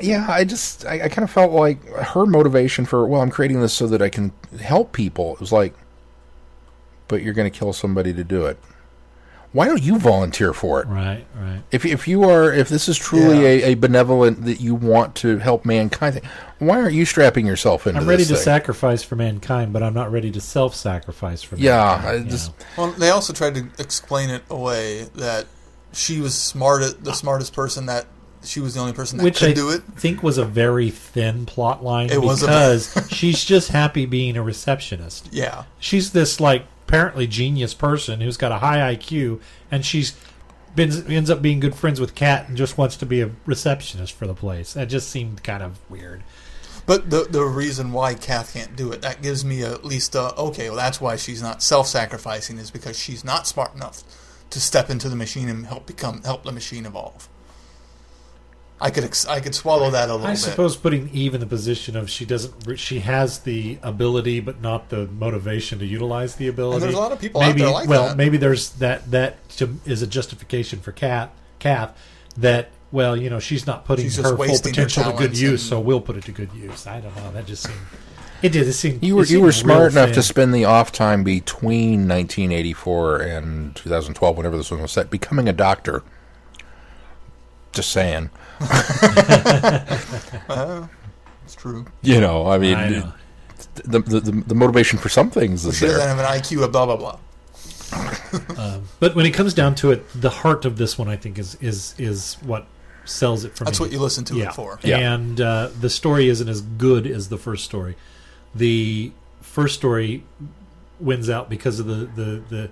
yeah, 0.00 0.26
I 0.28 0.44
just 0.44 0.86
I, 0.86 1.02
I 1.04 1.08
kind 1.08 1.24
of 1.24 1.30
felt 1.30 1.52
like 1.52 1.84
her 1.86 2.26
motivation 2.26 2.84
for 2.86 3.06
well, 3.06 3.20
I'm 3.20 3.30
creating 3.30 3.60
this 3.60 3.72
so 3.74 3.86
that 3.88 4.00
I 4.00 4.08
can 4.08 4.32
help 4.60 4.92
people. 4.92 5.34
It 5.34 5.40
was 5.40 5.52
like, 5.52 5.74
but 7.08 7.22
you're 7.22 7.34
going 7.34 7.50
to 7.50 7.56
kill 7.58 7.72
somebody 7.72 8.12
to 8.14 8.24
do 8.24 8.46
it. 8.46 8.58
Why 9.56 9.66
don't 9.68 9.82
you 9.82 9.98
volunteer 9.98 10.52
for 10.52 10.80
it? 10.82 10.86
right. 10.86 11.24
Right. 11.34 11.62
If 11.70 11.84
if 11.86 12.06
you 12.06 12.24
are 12.28 12.52
if 12.52 12.68
this 12.68 12.88
is 12.88 12.98
truly 12.98 13.40
Yeah. 13.42 13.66
a, 13.68 13.72
a 13.72 13.74
benevolent 13.74 14.44
that 14.44 14.60
you 14.60 14.74
want 14.74 15.14
to 15.16 15.38
help 15.38 15.64
mankind, 15.64 16.20
why 16.58 16.80
aren't 16.80 16.94
you 16.94 17.04
strapping 17.06 17.46
yourself 17.46 17.86
into 17.86 18.00
I'm 18.00 18.06
ready 18.06 18.22
this 18.22 18.28
to 18.28 18.34
thing? 18.34 18.44
sacrifice 18.44 19.02
for 19.02 19.16
mankind, 19.16 19.72
but 19.72 19.82
I'm 19.82 19.94
not 19.94 20.12
ready 20.12 20.30
to 20.32 20.40
self-sacrifice 20.40 21.42
for 21.42 21.56
Yeah, 21.56 22.00
mankind. 22.02 22.26
I 22.26 22.30
just- 22.30 22.50
Well, 22.76 22.90
they 22.92 23.10
also 23.10 23.32
tried 23.32 23.54
to 23.54 23.66
explain 23.78 24.28
it 24.30 24.42
away 24.50 25.08
that 25.14 25.46
she 25.92 26.20
was 26.20 26.34
smart, 26.34 27.02
the 27.02 27.14
smartest 27.14 27.52
person. 27.54 27.86
That 27.86 28.06
she 28.44 28.60
was 28.60 28.74
the 28.74 28.80
only 28.80 28.92
person 28.92 29.18
that 29.18 29.24
which 29.24 29.38
could 29.40 29.48
I 29.50 29.52
do 29.54 29.70
it. 29.70 29.82
think 29.96 30.22
was 30.22 30.36
a 30.38 30.44
very 30.44 30.90
thin 30.90 31.46
plot 31.46 31.82
line 31.82 32.10
It 32.10 32.20
was 32.22 32.42
a- 32.42 32.46
because 32.46 33.08
she's 33.10 33.42
just 33.44 33.70
happy 33.70 34.04
being 34.06 34.36
a 34.36 34.42
receptionist. 34.42 35.30
Yeah, 35.32 35.64
She's 35.80 36.12
this 36.12 36.40
like 36.40 36.64
apparently 36.86 37.26
genius 37.26 37.74
person 37.74 38.20
who's 38.20 38.36
got 38.36 38.52
a 38.52 38.58
high 38.58 38.94
IQ, 38.94 39.40
and 39.70 39.84
she's 39.84 40.16
been 40.74 40.90
ends 41.10 41.30
up 41.30 41.42
being 41.42 41.58
good 41.58 41.74
friends 41.74 41.98
with 42.00 42.14
Kat 42.14 42.48
and 42.48 42.56
just 42.56 42.78
wants 42.78 42.96
to 42.98 43.06
be 43.06 43.22
a 43.22 43.30
receptionist 43.44 44.12
for 44.12 44.26
the 44.26 44.34
place. 44.34 44.74
That 44.74 44.88
just 44.88 45.08
seemed 45.08 45.42
kind 45.42 45.62
of 45.62 45.78
weird. 45.90 46.22
but 46.86 47.10
the 47.10 47.26
the 47.28 47.42
reason 47.44 47.92
why 47.92 48.14
Kath 48.14 48.52
can't 48.52 48.76
do 48.76 48.92
it 48.92 49.02
that 49.02 49.20
gives 49.22 49.44
me 49.44 49.62
at 49.62 49.84
least 49.84 50.14
a 50.14 50.34
okay. 50.36 50.68
Well, 50.68 50.76
that's 50.76 51.00
why 51.00 51.16
she's 51.16 51.42
not 51.42 51.62
self-sacrificing 51.62 52.58
is 52.58 52.70
because 52.70 52.98
she's 52.98 53.24
not 53.24 53.46
smart 53.46 53.74
enough 53.74 54.04
to 54.50 54.60
step 54.60 54.88
into 54.90 55.08
the 55.08 55.16
machine 55.16 55.48
and 55.48 55.66
help 55.66 55.86
become 55.86 56.22
help 56.22 56.44
the 56.44 56.52
machine 56.52 56.86
evolve. 56.86 57.28
I 58.80 58.90
could 58.90 59.04
ex- 59.04 59.24
I 59.26 59.40
could 59.40 59.54
swallow 59.54 59.90
that 59.90 60.10
a 60.10 60.12
little 60.12 60.26
I 60.26 60.32
bit. 60.32 60.38
suppose 60.38 60.76
putting 60.76 61.08
Eve 61.10 61.34
in 61.34 61.40
the 61.40 61.46
position 61.46 61.96
of 61.96 62.10
she 62.10 62.26
doesn't 62.26 62.78
she 62.78 63.00
has 63.00 63.38
the 63.40 63.78
ability 63.82 64.40
but 64.40 64.60
not 64.60 64.90
the 64.90 65.06
motivation 65.06 65.78
to 65.78 65.86
utilize 65.86 66.36
the 66.36 66.48
ability. 66.48 66.76
And 66.76 66.82
there's 66.82 66.94
a 66.94 66.98
lot 66.98 67.12
of 67.12 67.18
people 67.20 67.40
out 67.40 67.56
there 67.56 67.70
like 67.70 67.84
that. 67.84 67.88
well, 67.90 68.08
that. 68.08 68.16
maybe 68.18 68.36
there's 68.36 68.70
that 68.74 69.10
that 69.12 69.48
to, 69.50 69.78
is 69.86 70.02
a 70.02 70.06
justification 70.06 70.80
for 70.80 70.92
Kat 70.92 71.32
Kath 71.58 71.96
that 72.36 72.68
well, 72.92 73.16
you 73.16 73.30
know, 73.30 73.40
she's 73.40 73.66
not 73.66 73.84
putting 73.84 74.04
She's 74.04 74.16
her 74.16 74.22
full 74.22 74.36
wasting 74.36 74.74
her 74.74 74.84
potential 74.84 75.04
to 75.04 75.10
good 75.10 75.16
talents 75.18 75.40
use, 75.40 75.50
and- 75.62 75.70
so 75.70 75.80
we'll 75.80 76.00
put 76.00 76.16
it 76.16 76.24
to 76.24 76.32
good 76.32 76.52
use. 76.52 76.86
I 76.86 77.00
don't 77.00 77.16
know. 77.16 77.32
That 77.32 77.46
just 77.46 77.62
seemed 77.64 77.78
it 78.42 78.50
did. 78.50 78.68
It 78.68 78.74
seemed 78.74 79.02
You 79.02 79.16
were 79.16 79.24
you 79.24 79.40
were 79.40 79.52
smart 79.52 79.92
enough 79.92 80.12
to 80.12 80.22
spend 80.22 80.54
the 80.54 80.66
off 80.66 80.92
time 80.92 81.24
between 81.24 82.06
1984 82.06 83.22
and 83.22 83.74
2012, 83.74 84.36
whenever 84.36 84.56
this 84.58 84.70
one 84.70 84.82
was 84.82 84.92
set, 84.92 85.08
becoming 85.10 85.48
a 85.48 85.52
doctor. 85.54 86.02
Just 87.76 87.90
saying, 87.92 88.30
Uh, 90.48 90.86
it's 91.44 91.54
true. 91.54 91.84
you 92.02 92.20
know. 92.20 92.46
I 92.48 92.58
mean, 92.58 92.74
I 92.74 92.88
know. 92.88 93.12
The, 93.74 93.98
the 94.00 94.20
the 94.20 94.30
the 94.48 94.54
motivation 94.54 94.98
for 94.98 95.08
some 95.08 95.30
things 95.30 95.64
is 95.66 95.76
She 95.78 95.86
doesn't 95.86 95.98
there. 95.98 96.08
have 96.08 96.18
an 96.18 96.24
IQ 96.24 96.64
of 96.64 96.72
blah 96.72 96.86
blah 96.86 96.96
blah. 96.96 97.18
Um, 98.58 98.82
but 98.98 99.14
when 99.14 99.24
it 99.26 99.30
comes 99.32 99.54
down 99.54 99.74
to 99.76 99.90
it, 99.92 100.04
the 100.20 100.28
heart 100.30 100.64
of 100.64 100.76
this 100.76 100.98
one, 100.98 101.08
I 101.08 101.16
think, 101.16 101.38
is 101.38 101.54
is 101.60 101.94
is 101.98 102.34
what 102.42 102.66
sells 103.04 103.44
it 103.44 103.54
for 103.56 103.64
That's 103.64 103.78
me. 103.78 103.84
what 103.86 103.92
you 103.92 104.00
listen 104.00 104.24
to 104.24 104.34
yeah. 104.36 104.48
it 104.48 104.54
for. 104.54 104.78
Yeah. 104.82 105.14
And 105.14 105.40
uh, 105.40 105.70
the 105.80 105.88
story 105.88 106.28
isn't 106.28 106.48
as 106.48 106.60
good 106.62 107.06
as 107.06 107.28
the 107.28 107.38
first 107.38 107.64
story. 107.64 107.94
The 108.54 109.12
first 109.40 109.76
story 109.76 110.24
wins 110.98 111.30
out 111.30 111.48
because 111.48 111.78
of 111.78 111.86
the 111.86 112.06
the 112.16 112.42
the, 112.48 112.70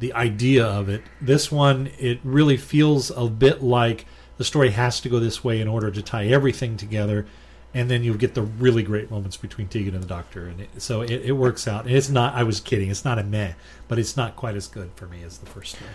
the 0.00 0.12
idea 0.14 0.66
of 0.66 0.88
it. 0.88 1.02
This 1.20 1.52
one, 1.52 1.90
it 1.98 2.18
really 2.24 2.56
feels 2.56 3.10
a 3.10 3.28
bit 3.28 3.62
like 3.62 4.04
the 4.38 4.44
story 4.44 4.70
has 4.70 5.00
to 5.02 5.08
go 5.08 5.18
this 5.20 5.44
way 5.44 5.60
in 5.60 5.68
order 5.68 5.90
to 5.90 6.00
tie 6.02 6.26
everything 6.26 6.76
together, 6.76 7.26
and 7.74 7.90
then 7.90 8.02
you 8.02 8.14
get 8.14 8.34
the 8.34 8.42
really 8.42 8.82
great 8.82 9.10
moments 9.10 9.36
between 9.36 9.68
Tegan 9.68 9.94
and 9.94 10.02
the 10.02 10.08
Doctor, 10.08 10.46
and 10.46 10.60
it, 10.62 10.70
so 10.80 11.02
it, 11.02 11.10
it 11.10 11.32
works 11.32 11.68
out. 11.68 11.84
And 11.84 11.94
it's 11.94 12.08
not. 12.08 12.34
I 12.34 12.42
was 12.44 12.60
kidding. 12.60 12.88
It's 12.90 13.04
not 13.04 13.18
a 13.18 13.22
meh, 13.24 13.52
but 13.88 13.98
it's 13.98 14.16
not 14.16 14.36
quite 14.36 14.56
as 14.56 14.66
good 14.66 14.90
for 14.96 15.06
me 15.06 15.22
as 15.22 15.38
the 15.38 15.46
first 15.46 15.76
one. 15.80 15.90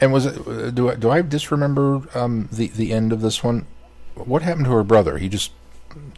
And 0.00 0.12
was 0.12 0.26
it? 0.26 0.74
Do 0.74 0.90
I 0.90 0.94
do 0.96 1.10
I 1.10 1.22
disremember 1.22 2.02
um, 2.14 2.48
the 2.52 2.66
the 2.68 2.92
end 2.92 3.12
of 3.12 3.20
this 3.22 3.42
one? 3.42 3.66
What 4.16 4.42
happened 4.42 4.66
to 4.66 4.72
her 4.72 4.84
brother? 4.84 5.18
He 5.18 5.28
just 5.28 5.52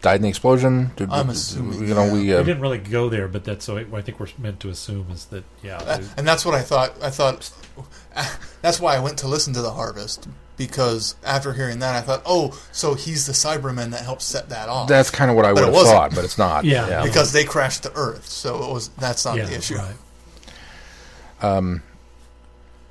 died 0.01 0.17
in 0.17 0.21
the 0.23 0.29
explosion. 0.29 0.91
Did, 0.95 1.09
I'm 1.11 1.27
did- 1.27 1.35
assuming, 1.35 1.87
You 1.87 1.93
know, 1.93 2.05
yeah. 2.05 2.13
we. 2.13 2.19
We 2.21 2.33
Uh, 2.33 2.43
didn't 2.43 2.61
really 2.61 2.77
go 2.79 3.07
there, 3.09 3.27
but 3.27 3.43
that's 3.43 3.63
so. 3.65 3.77
I 3.77 4.01
think 4.01 4.19
we're 4.19 4.27
meant 4.39 4.59
to 4.61 4.69
assume 4.69 5.07
is 5.11 5.25
that 5.25 5.43
yeah. 5.63 5.77
Uh, 5.77 5.97
they- 5.97 6.07
and 6.17 6.27
that's 6.27 6.43
what 6.45 6.55
I 6.55 6.61
thought. 6.63 6.93
I 7.01 7.11
thought 7.11 7.49
that's 8.61 8.79
why 8.79 8.95
I 8.95 8.99
went 8.99 9.17
to 9.19 9.27
listen 9.27 9.53
to 9.53 9.61
the 9.61 9.71
Harvest 9.71 10.27
because 10.57 11.15
after 11.23 11.53
hearing 11.53 11.79
that, 11.79 11.95
I 11.95 12.01
thought, 12.01 12.21
oh, 12.25 12.59
so 12.71 12.95
he's 12.95 13.25
the 13.27 13.33
Cyberman 13.33 13.91
that 13.91 14.01
helped 14.01 14.23
set 14.23 14.49
that 14.49 14.67
off. 14.69 14.89
that's 14.89 15.09
kind 15.11 15.29
of 15.29 15.37
what 15.37 15.45
I 15.45 15.53
would 15.53 15.63
have 15.63 15.73
thought, 15.73 16.13
but 16.15 16.23
it's 16.25 16.37
not. 16.37 16.65
Yeah. 16.65 17.03
because 17.03 17.31
they 17.31 17.43
crashed 17.43 17.83
to 17.83 17.91
Earth, 17.95 18.27
so 18.27 18.63
it 18.69 18.73
was 18.73 18.89
that's 18.89 19.23
not 19.23 19.37
yeah, 19.37 19.45
the 19.45 19.55
issue. 19.55 19.75
right. 19.75 19.95
Um, 21.41 21.83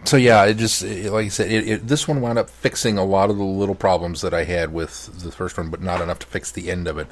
so 0.05 0.17
yeah, 0.17 0.45
it 0.45 0.55
just 0.55 0.83
it, 0.83 1.11
like 1.12 1.27
I 1.27 1.29
said, 1.29 1.51
it, 1.51 1.69
it, 1.69 1.89
this 1.89 2.07
one 2.07 2.21
wound 2.21 2.39
up 2.39 2.49
fixing 2.49 2.97
a 2.97 3.05
lot 3.05 3.29
of 3.31 3.37
the 3.39 3.45
little 3.45 3.75
problems 3.75 4.21
that 4.23 4.33
I 4.33 4.45
had 4.45 4.73
with 4.73 5.23
the 5.23 5.33
first 5.33 5.59
one, 5.59 5.69
but 5.69 5.83
not 5.83 6.01
enough 6.01 6.21
to 6.21 6.27
fix 6.27 6.53
the 6.53 6.71
end 6.71 6.87
of 6.87 6.99
it. 6.99 7.09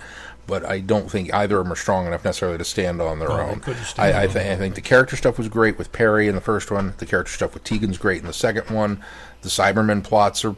But 0.46 0.64
I 0.64 0.80
don't 0.80 1.11
think 1.11 1.32
either 1.32 1.59
of 1.59 1.64
them 1.64 1.72
are 1.72 1.76
strong 1.76 2.07
enough 2.07 2.24
necessarily 2.24 2.59
to 2.59 2.64
stand 2.64 3.00
on 3.00 3.18
their 3.18 3.28
No, 3.28 3.40
own. 3.40 3.62
I, 3.96 4.24
I, 4.24 4.26
th- 4.26 4.36
I 4.36 4.57
think 4.57 4.74
the 4.74 4.82
character 4.82 5.16
stuff 5.16 5.38
was 5.38 5.48
great 5.48 5.78
with 5.78 5.90
Peri 5.90 6.28
in 6.28 6.34
the 6.34 6.40
first 6.42 6.70
one. 6.70 6.92
The 6.98 7.07
character 7.07 7.32
stuff 7.32 7.55
with 7.55 7.64
Tegan's 7.64 7.96
great 7.96 8.20
in 8.20 8.26
the 8.26 8.32
second 8.34 8.68
one. 8.74 9.02
The 9.45 9.51
Cybermen 9.51 10.03
plots 10.03 10.45
are 10.45 10.57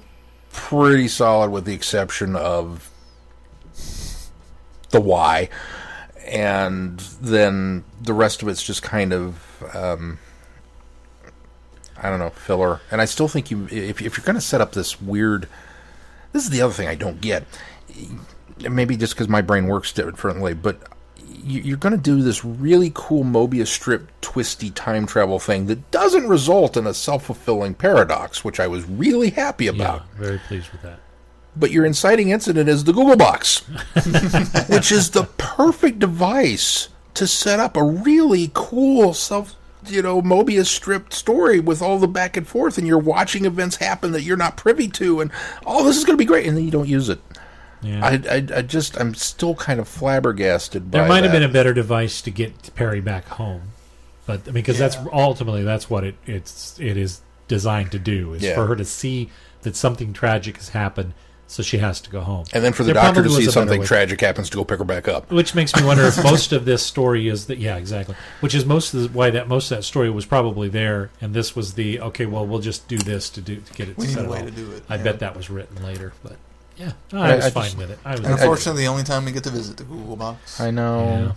pretty 0.52 1.08
solid, 1.08 1.50
with 1.50 1.64
the 1.64 1.74
exception 1.74 2.36
of 2.36 2.88
the 4.90 5.00
why, 5.00 5.48
and 6.24 7.00
then 7.20 7.84
the 8.00 8.14
rest 8.14 8.42
of 8.42 8.48
it's 8.48 8.62
just 8.62 8.82
kind 8.82 9.12
of. 9.12 9.62
Um, 9.74 10.18
I 11.98 12.10
don't 12.10 12.18
know, 12.18 12.30
filler. 12.30 12.80
And 12.90 13.00
I 13.00 13.06
still 13.06 13.26
think 13.26 13.50
you, 13.50 13.66
if, 13.70 14.02
if 14.02 14.16
you're 14.16 14.24
going 14.24 14.34
to 14.34 14.40
set 14.40 14.60
up 14.60 14.72
this 14.72 15.00
weird, 15.00 15.48
this 16.32 16.44
is 16.44 16.50
the 16.50 16.60
other 16.60 16.74
thing 16.74 16.88
I 16.88 16.94
don't 16.94 17.20
get. 17.20 17.44
Maybe 18.58 18.96
just 18.96 19.14
because 19.14 19.28
my 19.28 19.40
brain 19.40 19.66
works 19.66 19.92
differently, 19.92 20.52
but 20.54 20.82
you're 21.46 21.76
going 21.76 21.94
to 21.94 22.00
do 22.00 22.22
this 22.22 22.44
really 22.44 22.90
cool 22.94 23.22
Mobius 23.24 23.68
strip 23.68 24.10
twisty 24.20 24.70
time 24.70 25.06
travel 25.06 25.38
thing 25.38 25.66
that 25.66 25.90
doesn't 25.90 26.28
result 26.28 26.76
in 26.76 26.86
a 26.86 26.94
self 26.94 27.26
fulfilling 27.26 27.74
paradox, 27.74 28.44
which 28.44 28.58
I 28.58 28.66
was 28.66 28.84
really 28.88 29.30
happy 29.30 29.68
about. 29.68 30.02
Yeah, 30.14 30.20
very 30.20 30.38
pleased 30.38 30.72
with 30.72 30.82
that. 30.82 30.98
But 31.54 31.70
your 31.70 31.86
inciting 31.86 32.30
incident 32.30 32.68
is 32.68 32.84
the 32.84 32.92
Gogglebox, 32.92 34.68
which 34.74 34.92
is 34.92 35.10
the 35.10 35.24
perfect 35.38 36.00
device 36.00 36.88
to 37.14 37.26
set 37.26 37.60
up 37.60 37.76
a 37.76 37.82
really 37.82 38.50
cool 38.52 39.14
self, 39.14 39.54
you 39.86 40.02
know, 40.02 40.20
Mobius 40.20 40.66
strip 40.66 41.14
story 41.14 41.60
with 41.60 41.80
all 41.80 41.98
the 41.98 42.08
back 42.08 42.36
and 42.36 42.46
forth, 42.46 42.76
and 42.76 42.86
you're 42.86 42.98
watching 42.98 43.46
events 43.46 43.76
happen 43.76 44.12
that 44.12 44.22
you're 44.22 44.36
not 44.36 44.58
privy 44.58 44.88
to, 44.88 45.20
and 45.20 45.30
oh, 45.64 45.84
this 45.84 45.96
is 45.96 46.04
going 46.04 46.18
to 46.18 46.22
be 46.22 46.26
great, 46.26 46.46
and 46.46 46.56
then 46.56 46.64
you 46.64 46.70
don't 46.70 46.88
use 46.88 47.08
it. 47.08 47.20
Yeah. 47.86 48.04
I, 48.04 48.10
I, 48.36 48.46
I 48.58 48.62
just, 48.62 48.98
I'm 49.00 49.14
still 49.14 49.54
kind 49.54 49.78
of 49.80 49.88
flabbergasted. 49.88 50.90
By 50.90 50.98
There 50.98 51.04
by 51.04 51.08
might 51.08 51.22
have 51.24 51.32
been 51.32 51.42
a 51.42 51.48
better 51.48 51.72
device 51.72 52.20
to 52.22 52.30
get 52.30 52.74
Peri 52.74 53.00
back 53.00 53.26
home, 53.28 53.62
but 54.26 54.40
I 54.42 54.46
mean, 54.46 54.54
because 54.54 54.78
that's 54.78 54.96
ultimately 55.12 55.62
that's 55.62 55.88
what 55.88 56.04
it 56.04 56.16
it's 56.26 56.78
it 56.80 56.96
is 56.96 57.20
designed 57.48 57.92
to 57.92 57.98
do 57.98 58.34
is 58.34 58.42
Yeah. 58.42 58.54
for 58.54 58.66
her 58.66 58.76
to 58.76 58.84
see 58.84 59.30
that 59.62 59.76
something 59.76 60.12
tragic 60.12 60.56
has 60.56 60.70
happened, 60.70 61.14
so 61.46 61.62
she 61.62 61.78
has 61.78 62.00
to 62.00 62.10
go 62.10 62.20
home. 62.22 62.44
and 62.52 62.64
then 62.64 62.72
for 62.72 62.82
the 62.82 62.92
There 62.92 62.94
doctor 63.02 63.22
to 63.22 63.28
probably 63.28 63.30
see 63.42 63.46
was 63.46 63.48
a 63.48 63.52
something 63.52 63.80
way. 63.80 63.86
tragic 63.86 64.20
happens 64.20 64.50
to 64.50 64.56
go 64.56 64.64
pick 64.64 64.78
her 64.78 64.84
back 64.84 65.06
up. 65.06 65.30
Which 65.30 65.54
makes 65.54 65.74
me 65.76 65.84
wonder 65.84 66.02
if 66.04 66.22
most 66.24 66.52
of 66.52 66.64
this 66.64 66.82
story 66.82 67.28
is 67.28 67.46
that 67.46 67.58
yeah 67.58 67.76
exactly, 67.76 68.16
which 68.40 68.54
is 68.54 68.64
most 68.66 68.94
of 68.94 69.02
the, 69.02 69.08
why 69.16 69.30
that 69.30 69.46
most 69.48 69.70
of 69.70 69.78
that 69.78 69.82
story 69.84 70.10
was 70.10 70.26
probably 70.26 70.68
there, 70.68 71.10
and 71.20 71.34
this 71.34 71.54
was 71.54 71.74
the 71.74 72.00
okay 72.00 72.26
well 72.26 72.44
we'll 72.46 72.58
just 72.58 72.88
do 72.88 72.98
this 72.98 73.30
to 73.30 73.40
do 73.40 73.56
to 73.60 73.72
get 73.74 73.88
it 73.88 73.96
We 73.96 74.08
need 74.08 74.18
a 74.18 74.28
way 74.28 74.40
off. 74.40 74.44
to 74.46 74.50
do 74.50 74.72
it. 74.72 74.82
I 74.88 74.96
yeah. 74.96 75.02
bet 75.04 75.20
that 75.20 75.36
was 75.36 75.48
written 75.50 75.82
later, 75.84 76.12
but 76.24 76.36
yeah, 76.76 76.92
I- 77.12 77.32
I 77.32 77.36
was 77.36 77.44
I 77.46 77.50
fine 77.50 77.64
just- 77.64 77.76
with 77.78 77.90
it. 77.90 77.98
I 78.04 78.10
was 78.12 78.20
And 78.20 78.28
I- 78.28 78.30
unfortunately, 78.32 78.82
the 78.82 78.88
only 78.88 79.04
time 79.04 79.24
we 79.24 79.32
get 79.32 79.44
to 79.44 79.50
visit 79.50 79.76
the 79.76 79.84
Gogglebox. 79.84 80.60
I 80.60 80.70
know. 80.70 81.04
yeah. 81.06 81.32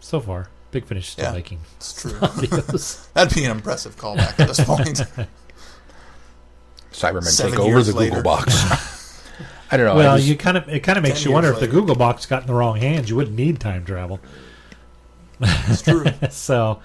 So 0.00 0.20
far, 0.20 0.48
Big 0.70 0.84
Finish 0.86 1.06
is 1.06 1.12
still 1.12 1.24
Yeah. 1.26 1.32
making 1.32 1.60
It's 1.76 1.92
true. 2.00 2.12
That'd 3.14 3.34
be 3.34 3.44
an 3.44 3.50
impressive 3.52 3.96
callback 3.96 4.38
at 4.40 4.48
this 4.48 4.60
point. 4.60 5.02
Cybermen 6.92 7.24
Seven 7.24 7.52
take 7.52 7.60
over 7.60 7.68
years 7.70 7.86
the 7.86 7.92
Gogglebox. 7.94 9.08
I 9.70 9.76
don't 9.78 9.86
know. 9.86 9.94
Well, 9.94 10.16
just- 10.16 10.28
you 10.28 10.36
kind 10.36 10.56
of 10.58 10.68
it 10.68 10.80
kind 10.80 10.98
of 10.98 11.02
makes 11.02 11.24
you 11.24 11.32
wonder 11.32 11.50
years 11.50 11.62
if 11.62 11.70
the. 11.70 11.76
Gogglebox 11.80 12.28
got 12.28 12.42
in 12.42 12.46
the 12.48 12.54
wrong 12.54 12.76
hands, 12.76 13.08
you 13.08 13.16
wouldn't 13.16 13.36
need 13.36 13.60
time 13.60 13.84
travel. 13.84 14.20
It's 15.40 15.82
true. 15.82 16.04
so 16.30 16.80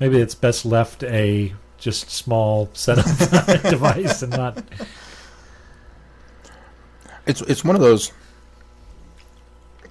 maybe 0.00 0.18
it's 0.18 0.34
best 0.34 0.64
left 0.66 1.02
a 1.04 1.54
just 1.78 2.10
small 2.10 2.68
setup 2.72 3.04
device 3.62 4.22
and 4.22 4.32
not. 4.32 4.62
It's 7.26 7.40
it's 7.42 7.64
one 7.64 7.74
of 7.76 7.82
those. 7.82 8.12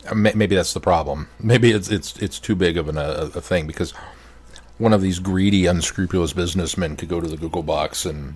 uh, 0.10 0.16
Maybe 0.16 0.56
that's 0.56 0.74
the 0.74 0.80
problem. 0.80 1.28
Maybe 1.40 1.72
it's 1.72 1.90
it's 1.90 2.18
it's 2.18 2.40
too 2.40 2.56
big 2.56 2.78
of 2.78 2.90
an, 2.90 2.98
a, 2.98 3.30
a 3.36 3.42
thing 3.42 3.68
because 3.68 3.92
one 4.78 4.94
of 4.94 5.02
these 5.02 5.20
greedy, 5.20 5.66
unscrupulous 5.68 6.34
businessmen 6.34 6.96
could 6.98 7.08
go 7.10 7.22
to 7.22 7.28
the 7.28 7.38
Gogglebox 7.38 8.10
and 8.10 8.36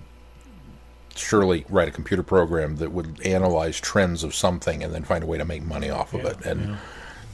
surely 1.14 1.66
write 1.68 1.88
a 1.88 1.90
computer 1.90 2.22
program 2.22 2.76
that 2.76 2.92
would 2.92 3.20
analyze 3.26 3.78
trends 3.78 4.24
of 4.24 4.34
something 4.34 4.82
and 4.82 4.94
then 4.94 5.02
find 5.04 5.22
a 5.22 5.26
way 5.26 5.36
to 5.36 5.44
make 5.44 5.62
money 5.62 5.90
off 5.90 6.14
of 6.14 6.22
Yeah, 6.22 6.30
it. 6.30 6.46
And 6.46 6.60
yeah. 6.70 6.76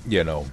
you 0.08 0.24
know, 0.24 0.46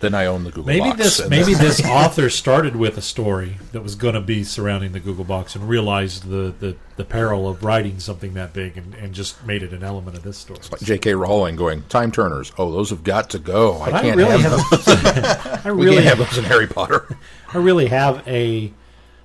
then 0.00 0.14
I 0.14 0.26
own 0.26 0.44
the 0.44 0.50
Google 0.50 0.66
Maybe 0.66 0.90
box. 0.90 0.98
this 0.98 1.20
and 1.20 1.30
maybe 1.30 1.54
this 1.54 1.84
author 1.86 2.28
started 2.28 2.76
with 2.76 2.98
a 2.98 3.02
story 3.02 3.58
that 3.72 3.82
was 3.82 3.94
going 3.94 4.14
to 4.14 4.20
be 4.20 4.44
surrounding 4.44 4.92
the 4.92 5.00
Gogglebox 5.00 5.54
and 5.54 5.68
realized 5.68 6.28
the, 6.28 6.54
the, 6.58 6.76
the 6.96 7.04
peril 7.04 7.48
of 7.48 7.62
writing 7.64 7.98
something 8.00 8.34
that 8.34 8.52
big 8.52 8.76
and, 8.76 8.94
and 8.94 9.14
just 9.14 9.44
made 9.46 9.62
it 9.62 9.72
an 9.72 9.82
element 9.82 10.16
of 10.16 10.22
this 10.22 10.38
story. 10.38 10.60
like 10.70 10.80
J.K. 10.80 11.14
Rowling 11.14 11.56
going 11.56 11.82
time 11.84 12.12
turners. 12.12 12.52
Oh, 12.58 12.70
those 12.70 12.90
have 12.90 13.04
got 13.04 13.30
to 13.30 13.38
go. 13.38 13.80
I 13.80 13.90
can't 14.02 14.16
really 14.16 14.38
have, 14.38 14.52
have, 14.52 14.70
those. 14.70 14.88
I 15.64 15.72
We 15.72 15.86
really 15.86 16.02
can't 16.02 16.18
have 16.18 16.18
those 16.18 16.38
in 16.38 16.44
Harry 16.44 16.66
Potter. 16.66 17.16
I 17.52 17.58
really 17.58 17.86
have 17.86 18.26
a 18.26 18.72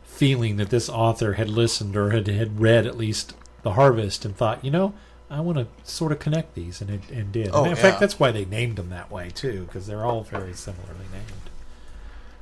feeling 0.03 0.57
that 0.57 0.69
this 0.69 0.89
author 0.89 1.33
had 1.33 1.49
listened 1.49 1.95
or 1.95 2.09
had, 2.09 2.27
had 2.27 2.59
read 2.59 2.85
at 2.87 2.97
least 2.97 3.33
The 3.61 3.73
Harvest 3.73 4.25
and 4.25 4.35
thought, 4.35 4.65
you 4.65 4.71
know, 4.71 4.93
I 5.29 5.41
want 5.41 5.57
to 5.57 5.67
sort 5.89 6.11
of 6.13 6.19
connect 6.19 6.55
these, 6.55 6.79
and 6.81 6.89
it, 6.89 7.09
and 7.09 7.31
did. 7.31 7.49
Oh, 7.53 7.63
in 7.65 7.71
yeah. 7.71 7.75
fact, 7.75 7.99
that's 7.99 8.19
why 8.19 8.31
they 8.31 8.45
named 8.45 8.77
them 8.77 8.89
that 8.89 9.11
way 9.11 9.29
too, 9.29 9.63
because 9.65 9.85
they're 9.87 10.05
all 10.05 10.23
very 10.23 10.53
similarly 10.53 11.05
named. 11.11 11.49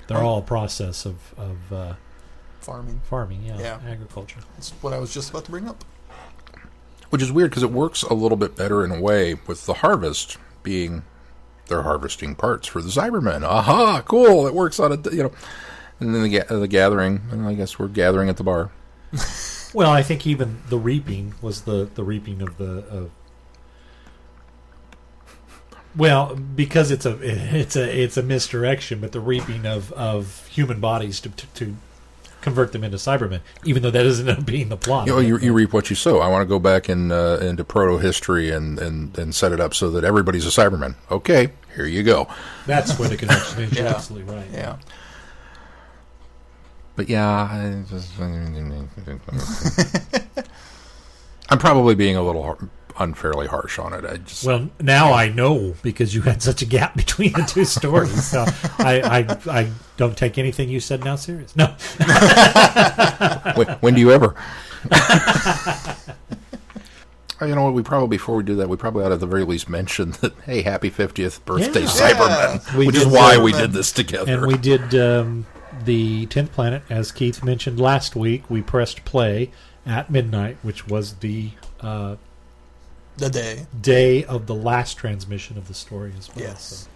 They're 0.07 0.21
all 0.21 0.37
a 0.39 0.43
process 0.43 1.05
of 1.05 1.33
of 1.37 1.73
uh, 1.73 1.93
Farming. 2.61 3.01
farming, 3.09 3.43
yeah, 3.43 3.59
Yeah. 3.59 3.79
agriculture. 3.87 4.39
That's 4.55 4.71
what 4.81 4.93
I 4.93 4.99
was 4.99 5.13
just 5.13 5.31
about 5.31 5.45
to 5.45 5.51
bring 5.51 5.67
up. 5.67 5.83
Which 7.09 7.21
is 7.21 7.31
weird 7.31 7.51
because 7.51 7.63
it 7.63 7.71
works 7.71 8.03
a 8.03 8.13
little 8.13 8.37
bit 8.37 8.55
better 8.55 8.83
in 8.83 8.91
a 8.91 8.99
way 8.99 9.35
with 9.47 9.65
the 9.65 9.75
harvest 9.75 10.37
being 10.63 11.03
they're 11.67 11.83
harvesting 11.83 12.35
parts 12.35 12.67
for 12.67 12.81
the 12.81 12.89
Cybermen. 12.89 13.43
Aha, 13.43 14.01
cool! 14.05 14.45
It 14.45 14.53
works 14.53 14.79
on 14.79 14.91
a 14.91 15.09
you 15.11 15.23
know. 15.23 15.31
And 15.99 16.13
then 16.13 16.23
the 16.29 16.43
the 16.59 16.67
gathering, 16.67 17.21
and 17.31 17.47
I 17.47 17.53
guess 17.55 17.79
we're 17.79 17.87
gathering 17.87 18.29
at 18.29 18.37
the 18.37 18.43
bar. 18.43 18.69
Well, 19.75 19.91
I 19.91 20.01
think 20.03 20.25
even 20.25 20.61
the 20.69 20.77
reaping 20.79 21.33
was 21.41 21.61
the 21.63 21.89
the 21.93 22.03
reaping 22.03 22.41
of 22.41 22.57
the 22.57 22.85
of. 22.87 23.11
Well, 25.95 26.35
because 26.35 26.91
it's 26.91 27.05
a 27.05 27.17
it's 27.21 27.75
a 27.75 28.03
it's 28.03 28.17
a 28.17 28.23
misdirection, 28.23 28.99
but 29.01 29.11
the 29.11 29.19
reaping 29.19 29.65
of, 29.65 29.91
of 29.93 30.47
human 30.47 30.79
bodies 30.79 31.19
to, 31.21 31.29
to 31.29 31.47
to 31.55 31.75
convert 32.41 32.71
them 32.73 32.83
into 32.83 32.97
Cybermen, 32.97 33.41
even 33.65 33.81
though 33.83 33.91
that 33.91 34.03
doesn't 34.03 34.29
end 34.29 34.39
up 34.39 34.45
being 34.45 34.69
the 34.69 34.77
plot. 34.77 35.07
You 35.07 35.13
know, 35.13 35.19
you, 35.19 35.37
you 35.39 35.51
reap 35.51 35.73
what 35.73 35.89
you 35.89 35.95
sow. 35.95 36.19
I 36.19 36.27
want 36.27 36.41
to 36.41 36.45
go 36.45 36.59
back 36.59 36.89
in 36.89 37.11
uh, 37.11 37.39
into 37.41 37.63
proto 37.65 37.97
history 37.97 38.51
and, 38.51 38.79
and 38.79 39.17
and 39.17 39.35
set 39.35 39.51
it 39.51 39.59
up 39.59 39.73
so 39.73 39.89
that 39.91 40.03
everybody's 40.05 40.45
a 40.45 40.49
Cyberman. 40.49 40.95
Okay, 41.11 41.49
here 41.75 41.85
you 41.85 42.03
go. 42.03 42.27
That's 42.65 42.97
where 42.97 43.09
the 43.09 43.17
connection 43.17 43.63
is. 43.63 43.73
You're 43.77 43.85
Yeah. 43.85 43.91
absolutely 43.95 44.33
right. 44.33 44.47
Yeah. 44.53 44.77
But 46.95 47.09
yeah, 47.09 47.27
I 47.29 47.83
just, 47.89 48.09
I'm 51.49 51.59
probably 51.59 51.93
being 51.95 52.15
a 52.15 52.21
little 52.23 52.57
unfairly 52.97 53.47
harsh 53.47 53.77
on 53.77 53.91
it. 53.93 54.05
I 54.05 54.17
just 54.17 54.45
Well, 54.45 54.69
now 54.79 55.11
I 55.13 55.27
know 55.27 55.75
because 55.83 56.15
you 56.15 56.21
had 56.21 56.41
such 56.41 56.61
a 56.61 56.65
gap 56.65 56.95
between 56.97 57.33
the 57.33 57.43
two 57.43 57.65
stories. 57.65 58.23
So 58.25 58.45
I, 58.79 59.27
I 59.49 59.59
I 59.61 59.71
don't 59.97 60.15
take 60.17 60.37
anything 60.37 60.69
you 60.69 60.79
said 60.79 61.03
now 61.03 61.17
serious. 61.17 61.55
No, 61.55 61.65
when, 63.55 63.67
when 63.81 63.93
do 63.95 63.99
you 64.01 64.11
ever? 64.11 64.35
You 67.41 67.53
know 67.53 67.65
what? 67.65 67.73
We 67.73 67.83
probably 67.83 68.07
before 68.15 68.37
we 68.37 68.43
do 68.43 68.55
that, 68.55 68.69
we 68.69 68.77
probably 68.77 69.03
ought 69.03 69.09
to 69.09 69.15
at 69.15 69.19
the 69.19 69.27
very 69.27 69.43
least 69.43 69.67
mention 69.67 70.11
that 70.21 70.33
hey, 70.45 70.61
happy 70.61 70.89
fiftieth 70.89 71.43
birthday, 71.45 71.81
Yeah. 71.81 71.87
Cybermen, 71.87 72.75
We 72.77 72.87
which 72.87 72.95
is 72.95 73.05
why 73.05 73.35
Cybermen. 73.35 73.43
we 73.43 73.51
did 73.51 73.73
this 73.73 73.91
together. 73.91 74.31
and 74.37 74.47
we 74.47 74.57
did 74.57 74.95
um, 74.95 75.45
the 75.83 76.25
Tenth 76.27 76.51
Planet, 76.53 76.83
as 76.89 77.11
Keith 77.11 77.43
mentioned 77.43 77.79
last 77.79 78.15
week, 78.15 78.49
we 78.49 78.61
pressed 78.61 79.03
play 79.05 79.51
at 79.85 80.09
midnight, 80.09 80.57
which 80.61 80.87
was 80.87 81.15
the 81.15 81.49
uh, 81.81 82.15
The 83.17 83.29
day. 83.29 83.65
day 83.79 84.23
of 84.23 84.45
the 84.47 84.55
last 84.55 84.95
transmission 84.97 85.57
of 85.57 85.67
the 85.67 85.73
story 85.73 86.13
as 86.17 86.29
well. 86.35 86.45
Yes. 86.45 86.63
so- 86.63 86.89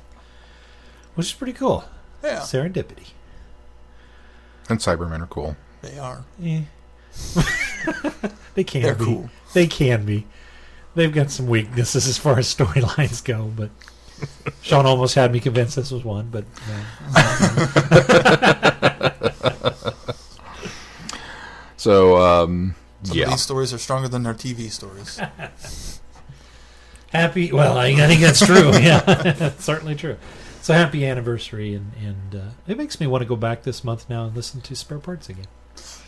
which 1.16 1.28
is 1.28 1.34
pretty 1.34 1.54
cool. 1.54 1.84
Yeah, 2.24 2.40
Serendipity. 2.40 3.10
And 4.70 4.80
Cybermen 4.80 5.22
are 5.22 5.28
cool. 5.28 5.58
they 5.82 5.98
are. 5.98 6.24
Eh. 6.44 6.62
they 8.56 8.64
can 8.64 8.82
They're 8.84 8.96
be. 8.96 9.06
cool. 9.06 9.30
They 9.54 9.68
can 9.68 10.06
be. 10.06 10.26
They've 10.96 11.14
got 11.14 11.32
some 11.32 11.48
weaknesses 11.48 12.08
as 12.08 12.18
far 12.18 12.38
as 12.40 12.54
storylines 12.54 13.24
go, 13.24 13.52
but 13.56 13.70
Sean 14.62 14.86
almost 14.86 15.16
had 15.16 15.32
me 15.32 15.40
convinced 15.40 15.76
this 15.76 15.92
was 15.92 16.04
one, 16.04 16.30
but 16.30 16.46
no. 16.68 16.84
So, 21.78 22.18
um, 22.18 22.76
Some 23.04 23.18
yeah. 23.18 23.24
of 23.26 23.30
these 23.32 23.42
stories 23.42 23.74
are 23.74 23.78
stronger 23.78 24.10
than 24.10 24.24
their 24.24 24.34
TV 24.34 24.70
stories. 24.70 25.18
happy. 27.12 27.54
Well, 27.54 27.78
I, 27.78 27.88
I 27.88 28.08
think 28.08 28.20
that's 28.20 28.46
true. 28.46 28.72
Yeah, 28.80 29.00
that's 29.00 29.64
certainly 29.64 29.96
true. 29.96 30.18
So 30.62 30.74
happy 30.74 31.06
anniversary, 31.06 31.74
and 31.74 31.94
and 32.04 32.36
uh, 32.36 32.50
it 32.68 32.78
makes 32.78 33.00
me 33.00 33.08
want 33.08 33.22
to 33.22 33.26
go 33.26 33.38
back 33.38 33.64
this 33.64 33.84
month 33.86 34.10
now 34.10 34.26
and 34.26 34.36
listen 34.36 34.60
to 34.60 34.76
spare 34.76 35.00
parts 35.00 35.30
again. 35.30 35.48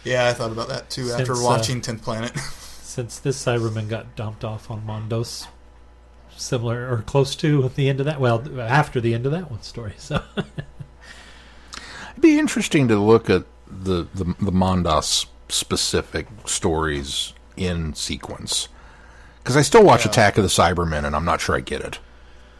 yeah, 0.03 0.27
I 0.27 0.33
thought 0.33 0.51
about 0.51 0.67
that 0.67 0.89
too 0.89 1.09
after 1.11 1.27
Since, 1.27 1.39
uh, 1.39 1.43
watching 1.43 1.79
Tenth 1.81 2.03
Planet. 2.03 2.37
Since 2.81 3.19
this 3.19 3.41
Cyberman 3.41 3.87
got 3.87 4.17
dumped 4.17 4.43
off 4.43 4.69
on 4.69 4.81
Mondas, 4.85 5.47
similar 6.37 6.91
or 6.91 7.03
close 7.03 7.35
to 7.37 7.69
the 7.75 7.89
end 7.89 7.99
of 7.99 8.05
that. 8.05 8.19
Well, 8.19 8.43
after 8.59 8.99
the 9.01 9.13
end 9.13 9.25
of 9.25 9.31
that 9.31 9.49
one 9.51 9.61
story. 9.61 9.93
So 9.97 10.21
It'd 12.11 12.21
be 12.21 12.37
interesting 12.39 12.87
to 12.89 12.97
look 12.97 13.29
at 13.29 13.45
the, 13.67 14.07
the, 14.13 14.25
the 14.39 14.51
Mondas 14.51 15.27
specific 15.49 16.27
stories 16.45 17.33
in 17.57 17.93
sequence. 17.93 18.67
Because 19.39 19.57
I 19.57 19.61
still 19.61 19.83
watch 19.83 20.05
Yeah. 20.05 20.11
Attack 20.11 20.37
of 20.37 20.43
the 20.43 20.49
Cybermen, 20.49 21.05
and 21.05 21.15
I'm 21.15 21.25
not 21.25 21.41
sure 21.41 21.55
I 21.55 21.61
get 21.61 21.81
it. 21.81 21.99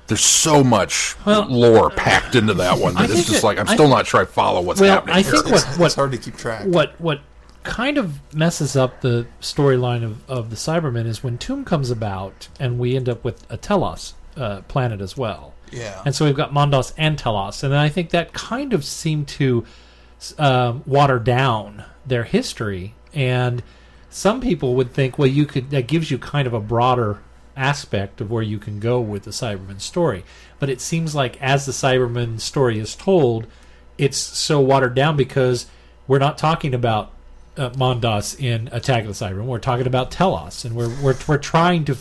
There's 0.07 0.23
so 0.25 0.63
much 0.63 1.15
Well, 1.25 1.45
lore 1.47 1.89
packed 1.89 2.35
into 2.35 2.53
that 2.55 2.79
one 2.79 2.97
I 2.97 3.05
that 3.07 3.11
it's 3.17 3.27
just 3.29 3.41
that- 3.41 3.47
like 3.47 3.59
I'm 3.59 3.69
I- 3.69 3.73
still 3.75 3.87
not 3.87 4.07
sure 4.07 4.21
I 4.21 4.25
follow 4.25 4.61
what's 4.61 4.81
Well, 4.81 4.91
happening. 4.93 5.15
I 5.15 5.21
here. 5.21 5.31
think 5.33 5.47
it's, 5.49 5.65
what- 5.67 5.79
what- 5.79 5.85
it's 5.87 5.95
hard 5.95 6.11
to 6.11 6.17
keep 6.17 6.37
track. 6.37 6.65
what 6.65 6.99
what 6.99 7.21
kind 7.63 7.97
of 7.97 8.19
messes 8.33 8.75
up 8.75 9.01
the 9.01 9.27
storyline 9.39 10.03
of, 10.03 10.29
of 10.29 10.49
the 10.49 10.55
Cybermen 10.55 11.05
is 11.05 11.23
when 11.23 11.37
Tomb 11.37 11.63
comes 11.63 11.91
about 11.91 12.47
and 12.59 12.79
we 12.79 12.95
end 12.95 13.07
up 13.07 13.23
with 13.23 13.45
a 13.49 13.57
Telos 13.57 14.13
uh, 14.35 14.61
planet 14.61 15.01
as 15.01 15.15
well. 15.15 15.53
Yeah, 15.71 16.01
And 16.05 16.13
so 16.13 16.25
we've 16.25 16.35
got 16.35 16.51
Mondas 16.51 16.93
and 16.97 17.17
Telos, 17.17 17.63
and 17.63 17.73
I 17.73 17.87
think 17.87 18.09
that 18.09 18.33
kind 18.33 18.73
of 18.73 18.83
seemed 18.83 19.29
to 19.29 19.65
um, 20.37 20.83
water 20.85 21.17
down 21.17 21.85
their 22.05 22.25
history. 22.25 22.93
And 23.13 23.63
some 24.09 24.41
people 24.41 24.75
would 24.75 24.93
think, 24.93 25.17
well, 25.17 25.29
you 25.29 25.45
could 25.45 25.69
that 25.69 25.87
gives 25.87 26.11
you 26.11 26.17
kind 26.17 26.45
of 26.45 26.53
a 26.53 26.59
broader 26.59 27.19
aspect 27.55 28.19
of 28.19 28.29
where 28.29 28.43
you 28.43 28.59
can 28.59 28.79
go 28.79 28.99
with 28.99 29.23
the 29.23 29.31
Cyberman 29.31 29.79
story. 29.79 30.25
But 30.59 30.69
it 30.69 30.81
seems 30.81 31.15
like 31.15 31.41
as 31.41 31.65
the 31.65 31.71
Cyberman 31.71 32.41
story 32.41 32.77
is 32.77 32.95
told, 32.95 33.47
it's 33.97 34.17
so 34.17 34.59
watered 34.59 34.95
down 34.95 35.15
because 35.15 35.67
we're 36.07 36.19
not 36.19 36.37
talking 36.37 36.73
about 36.73 37.13
uh, 37.57 37.69
Mondas 37.71 38.39
in 38.39 38.69
Attack 38.71 39.05
of 39.05 39.17
the 39.17 39.25
Cybermen. 39.25 39.45
We're 39.45 39.59
talking 39.59 39.87
about 39.87 40.11
Telos, 40.11 40.65
and 40.65 40.75
we're 40.75 40.89
we're 41.01 41.15
we're 41.27 41.37
trying 41.37 41.85
to 41.85 41.97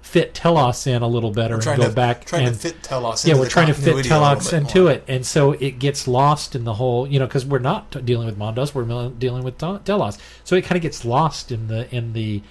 fit 0.00 0.34
Telos 0.34 0.86
in 0.86 1.00
a 1.00 1.06
little 1.06 1.30
better 1.30 1.54
and 1.54 1.64
go 1.64 1.76
to 1.76 1.90
back 1.90 2.24
trying 2.24 2.46
and 2.48 2.54
to 2.54 2.60
fit 2.60 2.82
Telos. 2.82 3.24
yeah, 3.24 3.34
we're 3.34 3.48
trying 3.48 3.68
to 3.68 3.74
fit 3.74 3.84
continuity 3.84 4.08
a 4.10 4.18
little 4.18 4.28
Telos 4.34 4.52
into 4.52 4.82
more. 4.82 4.90
it, 4.92 5.04
and 5.08 5.24
so 5.24 5.52
it 5.52 5.78
gets 5.78 6.06
lost 6.08 6.54
in 6.54 6.64
the 6.64 6.74
whole, 6.74 7.06
you 7.06 7.18
know, 7.18 7.26
because 7.26 7.46
we're 7.46 7.60
not 7.60 8.04
dealing 8.04 8.26
with 8.26 8.38
Mondas, 8.38 8.74
we're 8.74 9.10
dealing 9.10 9.44
with 9.44 9.58
Tel- 9.58 9.78
Telos, 9.78 10.18
so 10.44 10.56
it 10.56 10.64
kind 10.64 10.76
of 10.76 10.82
gets 10.82 11.04
lost 11.04 11.52
in 11.52 11.68
the 11.68 11.92
in 11.94 12.12
the 12.12 12.42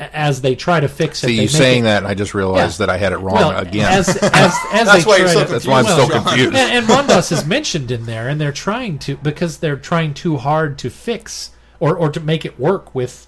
as 0.00 0.40
they 0.40 0.54
try 0.54 0.80
to 0.80 0.88
fix 0.88 1.22
it. 1.22 1.26
See, 1.28 1.34
you 1.34 1.40
make 1.42 1.50
saying 1.50 1.80
it- 1.80 1.84
that, 1.84 1.98
and 1.98 2.06
I 2.06 2.14
just 2.14 2.34
realized 2.34 2.80
Yeah. 2.80 2.86
that 2.86 2.92
I 2.92 2.96
had 2.98 3.12
it 3.12 3.18
wrong 3.18 3.34
well, 3.34 3.58
again. 3.58 3.92
As 3.92 4.08
as 4.08 4.18
as 4.72 4.86
That's 4.86 5.06
why 5.06 5.18
you're 5.18 5.28
so 5.28 5.44
to- 5.44 5.52
That's 5.52 5.66
why 5.66 5.80
I'm 5.80 5.84
confused, 5.86 6.08
still 6.10 6.22
confused. 6.22 6.54
and, 6.56 6.72
and 6.72 6.86
Mondas 6.86 7.30
is 7.32 7.44
mentioned 7.44 7.90
in 7.90 8.06
there, 8.06 8.28
and 8.28 8.40
they're 8.40 8.50
trying 8.52 8.98
to 9.00 9.16
because 9.18 9.58
they're 9.58 9.76
trying 9.76 10.14
too 10.14 10.38
hard 10.38 10.78
to 10.78 10.90
fix 10.90 11.50
or 11.78 11.96
or 11.96 12.08
to 12.10 12.20
make 12.20 12.44
it 12.44 12.58
work 12.58 12.94
with 12.94 13.26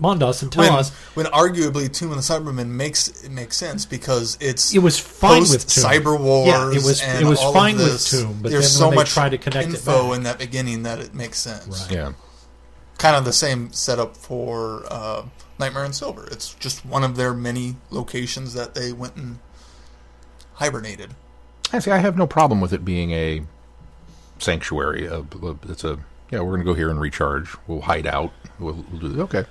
Mondas 0.00 0.42
and 0.42 0.54
when, 0.54 0.72
when 1.14 1.26
arguably 1.26 1.92
Tomb 1.92 2.10
of 2.10 2.16
the 2.16 2.22
Cybermen 2.22 2.68
makes 2.68 3.08
it 3.22 3.30
makes 3.30 3.56
sense 3.58 3.84
because 3.84 4.38
it's 4.40 4.74
It 4.74 4.78
was 4.78 4.98
fine 4.98 5.40
post 5.40 5.52
with 5.52 5.66
Tomb. 5.68 5.84
Cyber 5.84 6.18
Wars. 6.18 6.48
Yeah, 6.48 6.70
it 6.70 6.82
was- 6.82 7.02
and 7.02 7.22
it 7.22 7.28
was 7.28 7.40
fine 7.42 7.76
with. 7.76 8.06
Tomb, 8.06 8.38
but 8.40 8.50
there's 8.50 8.64
then 8.64 8.78
so 8.78 8.84
when 8.86 8.90
they 8.92 8.96
much 8.96 9.10
try 9.12 9.28
to 9.28 9.36
connect 9.36 9.68
it 9.68 9.74
info 9.74 10.08
back- 10.08 10.16
in 10.16 10.22
that 10.24 10.38
beginning 10.38 10.82
that 10.84 11.00
it 11.00 11.14
makes 11.14 11.38
sense. 11.38 11.66
Right. 11.82 11.90
yeah. 11.92 12.12
Kind 12.96 13.16
of 13.16 13.24
the 13.26 13.32
same 13.32 13.72
setup 13.72 14.16
for 14.16 14.84
uh, 14.90 15.22
Nightmare 15.60 15.84
in 15.84 15.92
Silver. 15.92 16.26
It's 16.30 16.54
just 16.54 16.84
one 16.84 17.04
of 17.04 17.16
their 17.16 17.32
many 17.32 17.76
locations 17.90 18.54
that 18.54 18.74
they 18.74 18.92
went 18.92 19.16
and 19.16 19.38
hibernated. 20.54 21.10
I 21.72 21.78
see. 21.78 21.90
I 21.90 21.98
have 21.98 22.16
no 22.16 22.26
problem 22.26 22.60
with 22.60 22.72
it 22.72 22.84
being 22.84 23.12
a 23.12 23.42
sanctuary. 24.38 25.04
It's 25.04 25.84
a 25.84 25.98
yeah. 26.30 26.40
We're 26.40 26.56
going 26.56 26.60
to 26.60 26.64
go 26.64 26.74
here 26.74 26.90
and 26.90 27.00
recharge. 27.00 27.54
We'll 27.66 27.82
hide 27.82 28.06
out. 28.06 28.32
We'll, 28.58 28.84
we'll 28.90 29.00
do 29.00 29.22
okay. 29.22 29.44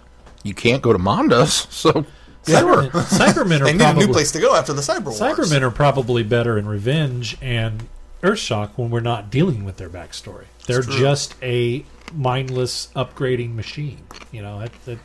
You 0.43 0.53
can't 0.53 0.82
go 0.82 0.93
to 0.93 0.99
Mondas, 0.99 1.72
so 1.72 1.91
sure. 1.91 2.05
Cybermen, 2.43 2.91
Cybermen 2.91 3.62
are 3.62 3.66
They 3.66 3.74
need 3.74 3.80
probably 3.80 4.03
a 4.03 4.07
new 4.07 4.14
place 4.14 4.32
to 4.32 4.39
go 4.39 4.55
after 4.55 4.74
the 4.74 4.82
Cyber 4.82 5.05
Wars. 5.05 5.20
Cybermen 5.20 5.62
are 5.62 5.72
probably 5.72 6.24
better 6.24 6.57
in 6.57 6.68
Revenge 6.68 7.38
and 7.41 7.88
Earthshock 8.22 8.72
when 8.76 8.89
we're 8.89 8.99
not 8.99 9.30
dealing 9.30 9.64
with 9.64 9.78
their 9.78 9.89
backstory. 9.89 10.45
They're 10.66 10.82
just 10.82 11.36
a 11.41 11.86
mindless 12.14 12.89
upgrading 12.95 13.55
machine. 13.55 14.01
You 14.32 14.41
know, 14.41 14.60
that, 14.60 14.72
that 14.86 14.99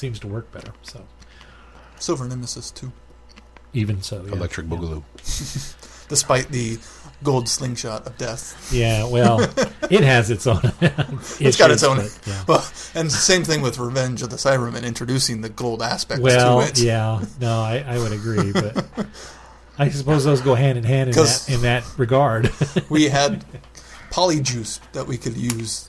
seems 0.00 0.18
to 0.20 0.26
work 0.26 0.50
better. 0.50 0.72
So 0.82 1.06
Silver 1.98 2.26
Nemesis 2.26 2.70
too, 2.70 2.90
even 3.74 4.00
so, 4.02 4.24
yeah. 4.26 4.32
Electric 4.32 4.66
yeah. 4.68 4.76
Boogaloo. 4.76 5.02
despite 6.08 6.48
the 6.48 6.78
gold 7.22 7.48
slingshot 7.48 8.06
of 8.06 8.16
death. 8.18 8.70
Yeah, 8.72 9.06
well, 9.06 9.40
it 9.90 10.00
has 10.02 10.30
its 10.30 10.46
own. 10.46 10.60
It's 11.38 11.56
got 11.58 11.70
its 11.70 11.82
own. 11.84 11.98
but, 11.98 12.18
yeah. 12.26 12.44
Well, 12.48 12.66
and 12.94 13.12
same 13.12 13.44
thing 13.44 13.60
with 13.60 13.78
Revenge 13.78 14.22
of 14.22 14.30
the 14.30 14.36
Cybermen, 14.36 14.82
introducing 14.84 15.42
the 15.42 15.50
gold 15.50 15.82
aspects 15.82 16.22
Well, 16.22 16.60
to 16.62 16.66
it. 16.66 16.80
yeah, 16.80 17.22
no, 17.40 17.60
I, 17.60 17.84
I 17.86 17.98
would 17.98 18.12
agree, 18.12 18.52
but 18.52 18.86
I 19.78 19.90
suppose 19.90 20.24
those 20.24 20.40
go 20.40 20.54
hand 20.54 20.78
in 20.78 20.84
hand 20.84 21.10
in 21.10 21.14
'Cause- 21.14 21.46
that 21.46 21.54
in 21.54 21.60
that 21.62 21.84
regard. 21.98 22.50
We 22.88 23.08
had 23.10 23.44
polyjuice 24.10 24.80
that 24.94 25.06
we 25.06 25.16
could 25.18 25.36
use 25.36 25.88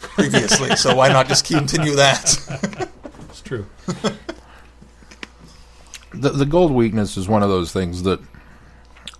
previously, 0.00 0.76
so 0.76 0.94
why 0.94 1.08
not 1.08 1.28
just 1.28 1.46
continue 1.46 1.94
that? 1.96 2.36
It's 3.44 3.48
true. 3.48 3.66
The 6.14 6.30
the 6.30 6.46
gold 6.46 6.70
weakness 6.70 7.16
is 7.16 7.28
one 7.28 7.42
of 7.42 7.48
those 7.48 7.72
things 7.72 8.04
that 8.04 8.20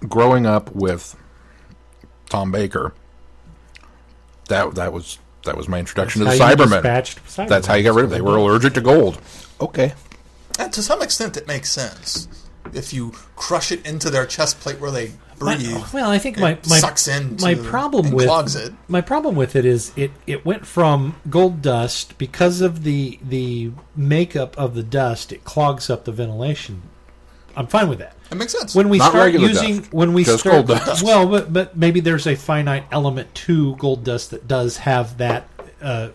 growing 0.08 0.46
up 0.46 0.72
with 0.74 1.16
Tom 2.30 2.52
Baker. 2.52 2.94
That 4.48 4.76
that 4.76 4.92
was 4.92 5.18
that 5.44 5.56
was 5.56 5.68
my 5.68 5.80
introduction 5.80 6.22
That's 6.22 6.38
to 6.38 6.44
the 6.44 6.64
Cybermen. 6.64 6.82
Cybermen. 6.82 7.48
That's 7.48 7.66
how 7.66 7.74
you 7.74 7.82
got 7.82 7.94
rid 7.94 8.04
of. 8.04 8.10
Them. 8.10 8.18
They 8.18 8.22
were 8.22 8.36
allergic 8.36 8.74
to 8.74 8.80
gold. 8.80 9.20
Okay. 9.60 9.94
And 10.58 10.72
to 10.72 10.82
some 10.82 11.02
extent, 11.02 11.36
it 11.36 11.48
makes 11.48 11.72
sense 11.72 12.28
if 12.72 12.92
you 12.92 13.10
crush 13.34 13.72
it 13.72 13.84
into 13.84 14.08
their 14.08 14.24
chest 14.24 14.60
plate 14.60 14.80
where 14.80 14.90
they 14.90 15.12
breathe. 15.38 15.70
My- 15.72 15.84
well, 15.92 16.10
I 16.10 16.18
think 16.18 16.38
my 16.38 16.52
it 16.52 16.68
my 16.68 16.78
sucks 16.78 17.08
in. 17.08 17.36
my 17.40 17.54
problem 17.54 18.06
and 18.06 18.14
with 18.14 18.26
clogs 18.26 18.54
it. 18.56 18.72
my 18.88 19.00
problem 19.00 19.34
with 19.36 19.54
it 19.56 19.64
is 19.64 19.92
it 19.96 20.10
it 20.26 20.44
went 20.44 20.66
from 20.66 21.16
gold 21.30 21.62
dust 21.62 22.16
because 22.18 22.60
of 22.60 22.82
the 22.84 23.18
the 23.22 23.72
makeup 23.96 24.56
of 24.58 24.74
the 24.74 24.82
dust. 24.82 25.32
It 25.32 25.44
clogs 25.44 25.88
up 25.90 26.04
the 26.04 26.12
ventilation. 26.12 26.82
I'm 27.56 27.68
fine 27.68 27.88
with 27.88 28.00
that. 28.00 28.16
It 28.32 28.34
makes 28.36 28.52
sense. 28.52 28.74
When 28.74 28.88
we 28.88 28.98
Not 28.98 29.10
start 29.10 29.32
using 29.32 29.78
dust, 29.78 29.92
when 29.92 30.12
we 30.12 30.24
start 30.24 30.66
gold 30.66 30.66
dust. 30.66 31.04
well, 31.04 31.26
but 31.28 31.52
but 31.52 31.76
maybe 31.76 32.00
there's 32.00 32.26
a 32.26 32.34
finite 32.34 32.84
element 32.90 33.32
to 33.46 33.76
gold 33.76 34.02
dust 34.04 34.30
that 34.32 34.48
does 34.48 34.78
have 34.78 35.18
that 35.18 35.48
uh, 35.80 36.08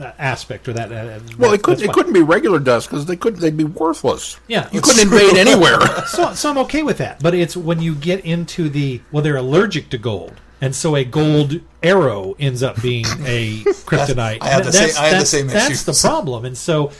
uh, 0.00 0.10
aspect 0.18 0.68
or 0.68 0.72
that. 0.72 0.90
Uh, 0.90 1.20
Well, 1.38 1.50
that- 1.50 1.56
it 1.60 1.62
could 1.62 1.72
that's 1.72 1.82
it 1.82 1.86
fine. 1.86 1.94
couldn't 1.94 2.12
be 2.12 2.22
regular 2.22 2.58
dust 2.58 2.88
because 2.90 3.06
they 3.06 3.16
could 3.16 3.36
they'd 3.36 3.56
be 3.56 3.64
worthless. 3.64 4.38
Yeah, 4.48 4.68
You 4.72 4.80
couldn't 4.80 5.08
true. 5.08 5.18
invade 5.18 5.36
anywhere. 5.38 5.78
so, 6.06 6.34
so 6.34 6.50
I'm 6.50 6.58
okay 6.58 6.82
with 6.82 6.98
that. 6.98 7.22
But 7.22 7.34
it's 7.34 7.56
when 7.56 7.80
you 7.80 7.94
get 7.94 8.24
into 8.24 8.68
the 8.68 9.00
well, 9.12 9.22
they're 9.22 9.36
allergic 9.36 9.90
to 9.90 9.98
gold, 9.98 10.34
and 10.60 10.74
so 10.74 10.96
a 10.96 11.04
gold 11.04 11.60
arrow 11.82 12.34
ends 12.40 12.62
up 12.62 12.80
being 12.82 13.04
a 13.24 13.58
kryptonite. 13.86 14.38
I 14.42 14.48
had 14.48 14.64
the 14.64 14.70
That's- 14.70 14.94
same- 14.94 15.02
I 15.02 15.06
had 15.06 15.12
the 15.12 15.14
that's- 15.16 15.30
same 15.30 15.46
That's 15.48 15.66
issues. 15.66 15.84
the 15.84 16.08
problem, 16.08 16.44
and 16.44 16.56
so 16.58 16.90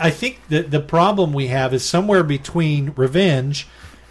I 0.00 0.10
think 0.10 0.40
that 0.48 0.70
the 0.70 0.80
problem 0.80 1.32
we 1.32 1.48
have 1.48 1.72
is 1.74 1.84
somewhere 1.84 2.22
between 2.22 2.92
Revenge 2.96 3.66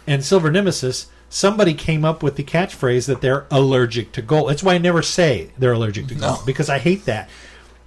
and 0.06 0.24
Silver 0.24 0.50
Nemesis. 0.50 1.06
Somebody 1.28 1.72
came 1.72 2.04
up 2.04 2.22
with 2.22 2.36
the 2.36 2.42
catchphrase 2.44 3.06
that 3.06 3.22
they're 3.22 3.46
allergic 3.50 4.12
to 4.12 4.20
gold. 4.20 4.50
That's 4.50 4.62
why 4.62 4.74
I 4.74 4.78
never 4.78 5.00
say 5.00 5.50
they're 5.56 5.72
allergic 5.72 6.08
to 6.08 6.14
gold 6.14 6.40
No. 6.40 6.44
because 6.44 6.68
I 6.68 6.78
hate 6.78 7.06
that. 7.06 7.30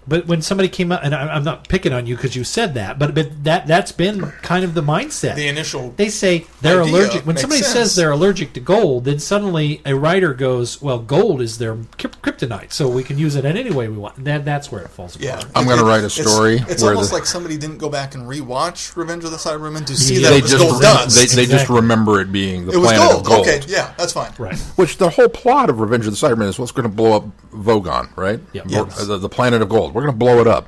But 0.08 0.28
when 0.28 0.42
somebody 0.42 0.70
came 0.70 0.92
up, 0.92 1.02
and 1.04 1.16
I, 1.16 1.28
I'm 1.34 1.44
not 1.44 1.68
picking 1.68 1.92
on 1.92 2.06
you 2.06 2.16
because 2.16 2.36
you 2.36 2.44
said 2.44 2.76
that, 2.76 3.00
but 3.00 3.16
but 3.16 3.44
that 3.44 3.66
that's 3.68 3.92
been 3.92 4.22
kind 4.42 4.64
of 4.64 4.74
the 4.76 4.82
mindset. 4.82 5.36
The 5.36 5.48
initial 5.48 5.92
they 5.98 6.10
say 6.10 6.46
they're 6.62 6.82
idea 6.84 6.94
allergic. 6.94 7.26
When 7.26 7.38
somebody 7.38 7.62
sense. 7.64 7.74
says 7.74 7.96
they're 7.96 8.12
allergic 8.12 8.54
to 8.54 8.60
gold, 8.60 9.06
then 9.06 9.18
suddenly 9.20 9.82
a 9.86 9.96
writer 9.96 10.34
goes, 10.34 10.82
"Well, 10.82 11.00
gold 11.00 11.42
is 11.42 11.58
their 11.58 11.76
kryptonite, 11.76 12.72
so 12.72 12.88
we 12.88 13.04
can 13.04 13.18
use 13.18 13.36
it 13.36 13.46
in 13.46 13.58
any 13.58 13.72
way 13.72 13.88
we 13.88 13.98
want." 13.98 14.24
That 14.26 14.46
that's 14.46 14.72
where 14.72 14.82
it 14.82 14.90
falls 14.90 15.16
apart. 15.16 15.26
Yeah, 15.44 15.50
I'm 15.56 15.68
gonna 15.68 15.84
write 15.84 16.04
a 16.04 16.10
story 16.10 16.58
It's, 16.68 16.84
where 16.84 16.92
almost 16.94 17.10
the- 17.10 17.16
like 17.18 17.26
somebody 17.26 17.58
didn't 17.58 17.78
go 17.80 17.90
back 17.90 18.14
and 18.16 18.28
rewatch 18.30 18.96
Revenge 18.96 19.24
of 19.24 19.32
the 19.32 19.38
Cybermen 19.38 19.86
to 19.88 19.96
see 19.98 20.16
Yeah. 20.22 20.22
that 20.22 20.30
they 20.30 20.38
it 20.38 20.42
was 20.44 20.52
just 20.52 20.64
gold 20.64 20.84
rem- 20.84 20.94
dust. 20.94 21.16
they, 21.36 21.46
they 21.46 21.52
just 21.52 21.70
remember 21.70 22.22
it 22.22 22.32
being 22.32 22.66
the 22.66 22.74
it 22.74 22.78
was 22.78 22.90
planet 22.92 23.10
gold. 23.12 23.22
of 23.22 23.26
gold. 23.28 23.48
Okay, 23.48 23.62
yeah, 23.68 23.92
that's 23.98 24.14
fine. 24.14 24.32
Right. 24.38 24.58
Which 24.76 24.98
the 24.98 25.10
whole 25.10 25.30
plot 25.30 25.70
of 25.70 25.80
Revenge 25.80 26.06
of 26.06 26.18
the 26.20 26.28
Cybermen 26.28 26.48
is 26.48 26.60
what's 26.60 26.72
going 26.72 26.88
to 26.88 26.96
blow 26.96 27.14
up 27.16 27.26
Voga, 27.52 28.08
right? 28.16 28.40
Yeah. 28.54 28.64
Yes. 28.68 29.00
Uh, 29.02 29.06
the, 29.06 29.18
the 29.18 29.30
planet 29.30 29.62
of 29.62 29.70
gold. 29.70 29.95
We're 29.96 30.02
going 30.02 30.14
to 30.14 30.18
blow 30.18 30.42
it 30.42 30.48
up. 30.48 30.68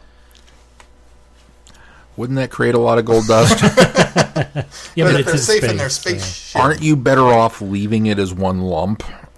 Wouldn't 2.15 2.37
that 2.37 2.49
create 2.49 2.75
a 2.75 2.79
lot 2.79 2.97
of 2.97 3.03
gold 3.03 3.27
dust? 3.27 3.61
Yeah, 4.95 5.05
But 5.05 5.11
but 5.13 5.19
if 5.21 5.27
it's 5.27 5.27
they're 5.27 5.33
in 5.33 5.37
safe 5.39 5.57
space, 5.59 5.71
in 5.71 5.77
their 5.77 5.89
so- 5.89 6.09
spaceship, 6.09 6.61
Aren't 6.61 6.81
you 6.81 6.95
better 6.95 7.23
off 7.23 7.59
leaving 7.61 8.05
it 8.05 8.19
as 8.19 8.33
one 8.33 8.61
lump? 8.61 9.03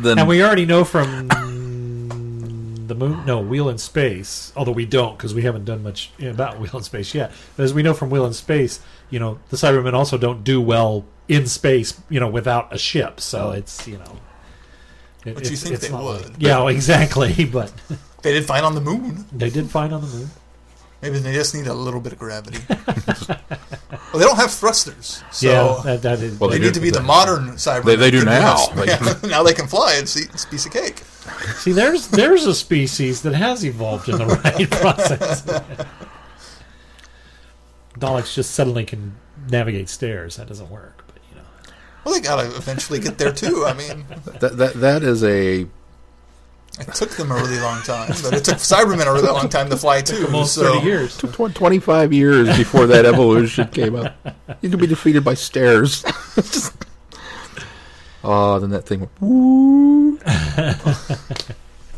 than 0.00 0.18
And 0.18 0.26
we 0.28 0.42
already 0.42 0.64
know 0.66 0.84
from 0.84 1.28
the 2.86 2.94
moon, 2.94 3.26
no, 3.26 3.40
Wheel 3.40 3.68
in 3.68 3.78
Space, 3.78 4.52
although 4.56 4.72
we 4.72 4.86
don't 4.86 5.16
because 5.18 5.34
we 5.34 5.42
haven't 5.42 5.64
done 5.66 5.82
much 5.82 6.10
about 6.22 6.58
Wheel 6.60 6.76
in 6.78 6.82
Space 6.82 7.14
yet. 7.14 7.30
But 7.56 7.64
as 7.64 7.74
we 7.74 7.82
know 7.82 7.92
from 7.94 8.08
Wheel 8.10 8.24
in 8.26 8.32
Space, 8.32 8.80
you 9.10 9.18
know, 9.18 9.38
the 9.50 9.56
Cybermen 9.56 9.92
also 9.92 10.16
don't 10.16 10.42
do 10.44 10.60
well 10.60 11.04
in 11.28 11.46
space, 11.46 12.00
you 12.08 12.20
know, 12.20 12.28
without 12.28 12.72
a 12.74 12.78
ship. 12.78 13.20
So 13.20 13.48
oh. 13.48 13.50
it's, 13.52 13.86
you 13.86 13.98
know. 13.98 14.18
it- 15.24 15.34
But 15.34 15.44
you 15.44 15.52
it's- 15.52 15.62
think 15.62 15.74
it's 15.76 15.88
they 15.88 15.92
would. 15.94 16.24
like- 16.24 16.32
yeah, 16.38 16.66
exactly. 16.68 17.44
But 17.44 17.72
they 18.24 18.32
did 18.32 18.44
fine 18.44 18.64
on 18.64 18.74
the 18.74 18.80
moon. 18.80 19.24
they 19.32 19.50
did 19.50 19.70
find 19.70 19.92
on 19.92 20.00
the 20.00 20.08
moon. 20.08 20.30
Maybe 21.02 21.18
they 21.18 21.32
just 21.34 21.54
need 21.54 21.66
a 21.66 21.74
little 21.74 22.00
bit 22.00 22.12
of 22.14 22.18
gravity. 22.18 22.58
well, 22.68 23.38
they 24.14 24.20
don't 24.24 24.36
have 24.36 24.50
thrusters, 24.50 25.22
so 25.30 25.46
yeah, 25.46 25.82
that, 25.84 26.02
that 26.02 26.20
is. 26.20 26.40
Well, 26.40 26.48
they 26.48 26.56
they 26.58 26.64
need 26.64 26.68
do- 26.72 26.80
to 26.80 26.80
be 26.80 26.90
the 26.90 27.00
they- 27.00 27.04
modern 27.04 27.50
Cybermen. 27.56 27.84
they- 27.84 27.96
they 27.96 28.10
do 28.10 28.24
now. 28.24 28.56
Yeah, 28.86 29.14
now 29.24 29.42
they 29.42 29.52
can 29.52 29.66
fly. 29.66 29.96
It's, 29.96 30.16
it's 30.16 30.44
a 30.44 30.48
piece 30.48 30.64
of 30.66 30.72
cake. 30.72 31.02
See, 31.56 31.72
there's 31.72 32.08
there's 32.08 32.46
a 32.46 32.54
species 32.54 33.20
that 33.22 33.34
has 33.34 33.64
evolved 33.64 34.08
in 34.08 34.16
the 34.18 34.26
right 34.44 34.70
process. 34.70 35.42
Daleks 37.98 38.34
just 38.34 38.52
suddenly 38.52 38.84
can 38.84 39.16
navigate 39.50 39.88
stairs. 39.88 40.36
That 40.36 40.48
doesn't 40.48 40.70
work. 40.70 41.04
But 41.06 41.16
you 41.30 41.36
know, 41.36 41.42
Well, 42.04 42.14
they 42.14 42.20
gotta 42.20 42.46
eventually 42.56 42.98
get 42.98 43.18
there 43.18 43.32
too. 43.32 43.64
I 43.66 43.74
mean, 43.74 44.04
that, 44.40 44.56
that 44.56 44.74
that 44.74 45.02
is 45.02 45.22
a 45.22 45.66
it 46.80 46.92
took 46.94 47.10
them 47.10 47.30
a 47.30 47.34
really 47.34 47.58
long 47.60 47.80
time, 47.82 48.08
but 48.22 48.34
it 48.34 48.44
took 48.44 48.56
Cybermen 48.56 49.06
a 49.06 49.12
really 49.12 49.28
long 49.28 49.48
time 49.48 49.70
to 49.70 49.76
fly 49.76 50.00
too. 50.00 50.24
almost 50.26 50.54
so 50.54 50.74
thirty 50.74 50.86
years. 50.86 51.16
tw- 51.16 51.54
25 51.54 52.12
years 52.12 52.56
before 52.56 52.86
that 52.86 53.04
evolution 53.06 53.68
came 53.68 53.94
up. 53.96 54.14
You 54.60 54.70
could 54.70 54.80
be 54.80 54.86
defeated 54.86 55.24
by 55.24 55.34
stairs. 55.34 56.04
oh, 58.22 58.58
then 58.60 58.70
that 58.70 58.82
thing 58.86 59.00
went, 59.00 59.12
woo. 59.20 60.18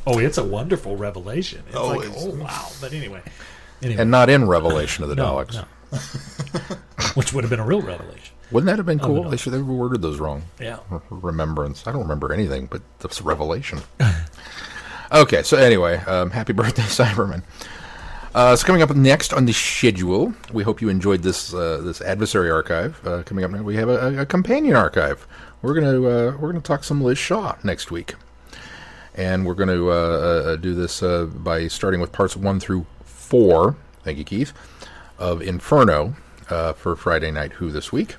Oh, 0.09 0.21
it's 0.21 0.39
a 0.39 0.45
wonderful 0.45 0.97
revelation. 0.97 1.65
It's 1.67 1.77
Oh, 1.77 1.89
like, 1.89 2.07
it's- 2.09 2.25
oh 2.25 2.31
wow. 2.37 2.69
But 2.81 2.93
anyway, 2.93 3.23
anyway, 3.83 4.03
and 4.03 4.11
not 4.11 4.31
in 4.31 4.47
Revelation 4.47 5.03
of 5.03 5.11
the 5.11 5.17
no, 5.17 5.35
Daleks. 5.35 5.55
no. 5.55 5.65
which 7.15 7.33
would 7.33 7.43
have 7.43 7.51
been 7.51 7.59
a 7.59 7.67
real 7.67 7.83
revelation. 7.83 8.36
Wouldn't 8.51 8.67
that 8.67 8.77
have 8.79 8.87
been 8.87 8.99
cool? 8.99 9.29
They 9.29 9.37
should 9.37 9.53
have 9.55 9.67
worded 9.67 10.03
those 10.03 10.19
wrong. 10.21 10.43
Yeah. 10.61 10.79
remembrance. 11.11 11.87
I 11.87 11.93
don't 11.93 12.03
remember 12.03 12.33
anything, 12.33 12.67
but 12.67 12.81
that's 13.01 13.21
revelation. 13.21 13.81
okay, 15.13 15.43
so 15.43 15.57
anyway, 15.57 15.97
um, 16.07 16.31
happy 16.31 16.53
birthday, 16.55 16.83
Cyberman. 16.83 17.43
Uh, 18.35 18.55
so 18.55 18.67
coming 18.67 18.83
up 18.83 18.95
next 18.95 19.33
on 19.33 19.47
the 19.47 19.53
schedule, 19.53 20.35
we 20.53 20.63
hope 20.63 20.81
you 20.81 20.89
enjoyed 20.89 21.23
this 21.23 21.55
uh, 21.55 21.81
this 21.83 22.01
adversary 22.03 22.51
archive. 22.51 23.01
Uh, 23.07 23.23
coming 23.23 23.45
up 23.45 23.51
next, 23.51 23.65
we 23.65 23.77
have 23.77 23.89
a, 23.89 24.21
a 24.21 24.27
companion 24.27 24.77
archive. 24.77 25.27
We're 25.63 25.75
gonna 25.75 26.03
uh, 26.03 26.37
we're 26.39 26.53
gonna 26.53 26.61
talk 26.61 26.85
some 26.85 27.03
Liz 27.03 27.19
Shaw 27.19 27.57
next 27.65 27.91
week, 27.91 28.15
and 29.15 29.47
we're 29.47 29.55
going 29.55 29.71
to 29.71 29.91
uh, 29.91 29.95
uh, 29.95 30.57
do 30.57 30.75
this 30.75 31.03
uh, 31.03 31.25
by 31.25 31.67
starting 31.67 32.01
with 32.01 32.13
parts 32.13 32.37
one 32.37 32.61
through 32.61 32.87
four. 33.05 33.77
Thank 34.05 34.19
you, 34.19 34.25
Keith. 34.25 34.53
Of 35.19 35.41
Inferno 35.41 36.15
uh, 36.51 36.75
for 36.75 36.95
Friday 36.95 37.31
Night 37.31 37.55
Who 37.55 37.71
this 37.71 37.91
week 37.91 38.17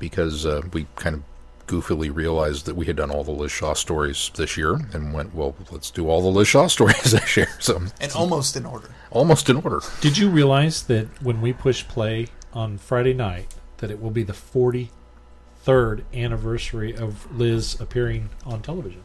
because 0.00 0.44
uh, 0.44 0.62
we 0.72 0.86
kind 0.96 1.14
of 1.14 1.22
goofily 1.68 2.12
realized 2.12 2.66
that 2.66 2.74
we 2.74 2.86
had 2.86 2.96
done 2.96 3.12
all 3.12 3.22
the 3.22 3.30
Liz 3.30 3.52
Shaw 3.52 3.74
stories 3.74 4.32
this 4.34 4.56
year 4.56 4.74
and 4.92 5.14
went, 5.14 5.32
well, 5.32 5.54
let's 5.70 5.88
do 5.92 6.08
all 6.08 6.20
the 6.20 6.26
Liz 6.28 6.48
Shaw 6.48 6.66
stories 6.76 7.12
this 7.12 7.36
year. 7.36 7.46
So 7.60 7.80
and 8.00 8.12
almost 8.12 8.56
in 8.56 8.66
order. 8.66 8.88
almost 9.12 9.48
in 9.48 9.56
order. 9.58 9.80
Did 10.00 10.18
you 10.18 10.28
realize 10.30 10.82
that 10.84 11.06
when 11.22 11.40
we 11.40 11.52
push 11.52 11.86
play 11.86 12.26
on 12.52 12.76
Friday 12.78 13.14
night, 13.14 13.54
that 13.78 13.90
it 13.92 14.00
will 14.02 14.10
be 14.10 14.24
the 14.24 14.32
43rd 14.32 16.02
anniversary 16.12 16.96
of 16.96 17.30
Liz 17.38 17.80
appearing 17.80 18.30
on 18.44 18.62
television? 18.62 19.02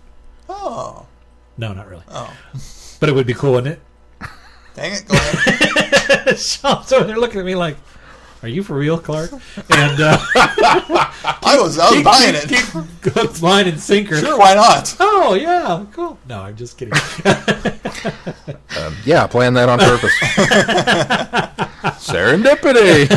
Oh, 0.50 1.06
No, 1.58 1.72
not 1.74 1.88
really. 1.88 2.04
oh, 2.10 2.34
But 3.00 3.10
it 3.10 3.12
would 3.14 3.28
be 3.28 3.34
cool, 3.36 3.54
wouldn't 3.54 3.78
it? 3.78 4.28
dang 4.74 4.94
it! 4.94 5.06
Go 5.08 5.14
ahead. 5.16 6.28
it? 6.30 6.40
Sean's 6.40 6.92
over 6.92 7.06
there 7.06 7.18
looking 7.18 7.40
at 7.40 7.46
me 7.46 7.56
like, 7.56 7.78
"Are 8.46 8.48
you 8.48 8.62
for 8.64 8.76
real, 8.76 9.00
Clark?" 9.00 9.32
And 9.32 10.00
uh, 10.00 10.18
I 10.36 11.58
was 11.60 11.80
I 11.80 11.90
was 11.92 12.04
buying 12.04 12.36
it. 12.36 12.44
hook, 12.52 13.42
line, 13.42 13.68
and 13.68 13.80
sinker. 13.80 14.18
Sure, 14.20 14.38
why 14.38 14.54
not? 14.54 14.96
Oh 15.00 15.34
yeah, 15.34 15.84
cool. 15.92 16.20
No, 16.30 16.42
I'm 16.42 16.56
just 16.56 16.78
kidding. 16.78 16.94
Um, 18.78 18.96
yeah, 19.04 19.26
plan 19.26 19.56
that 19.56 19.68
on 19.68 19.80
purpose. 19.80 20.14
Serendipity. 22.06 23.10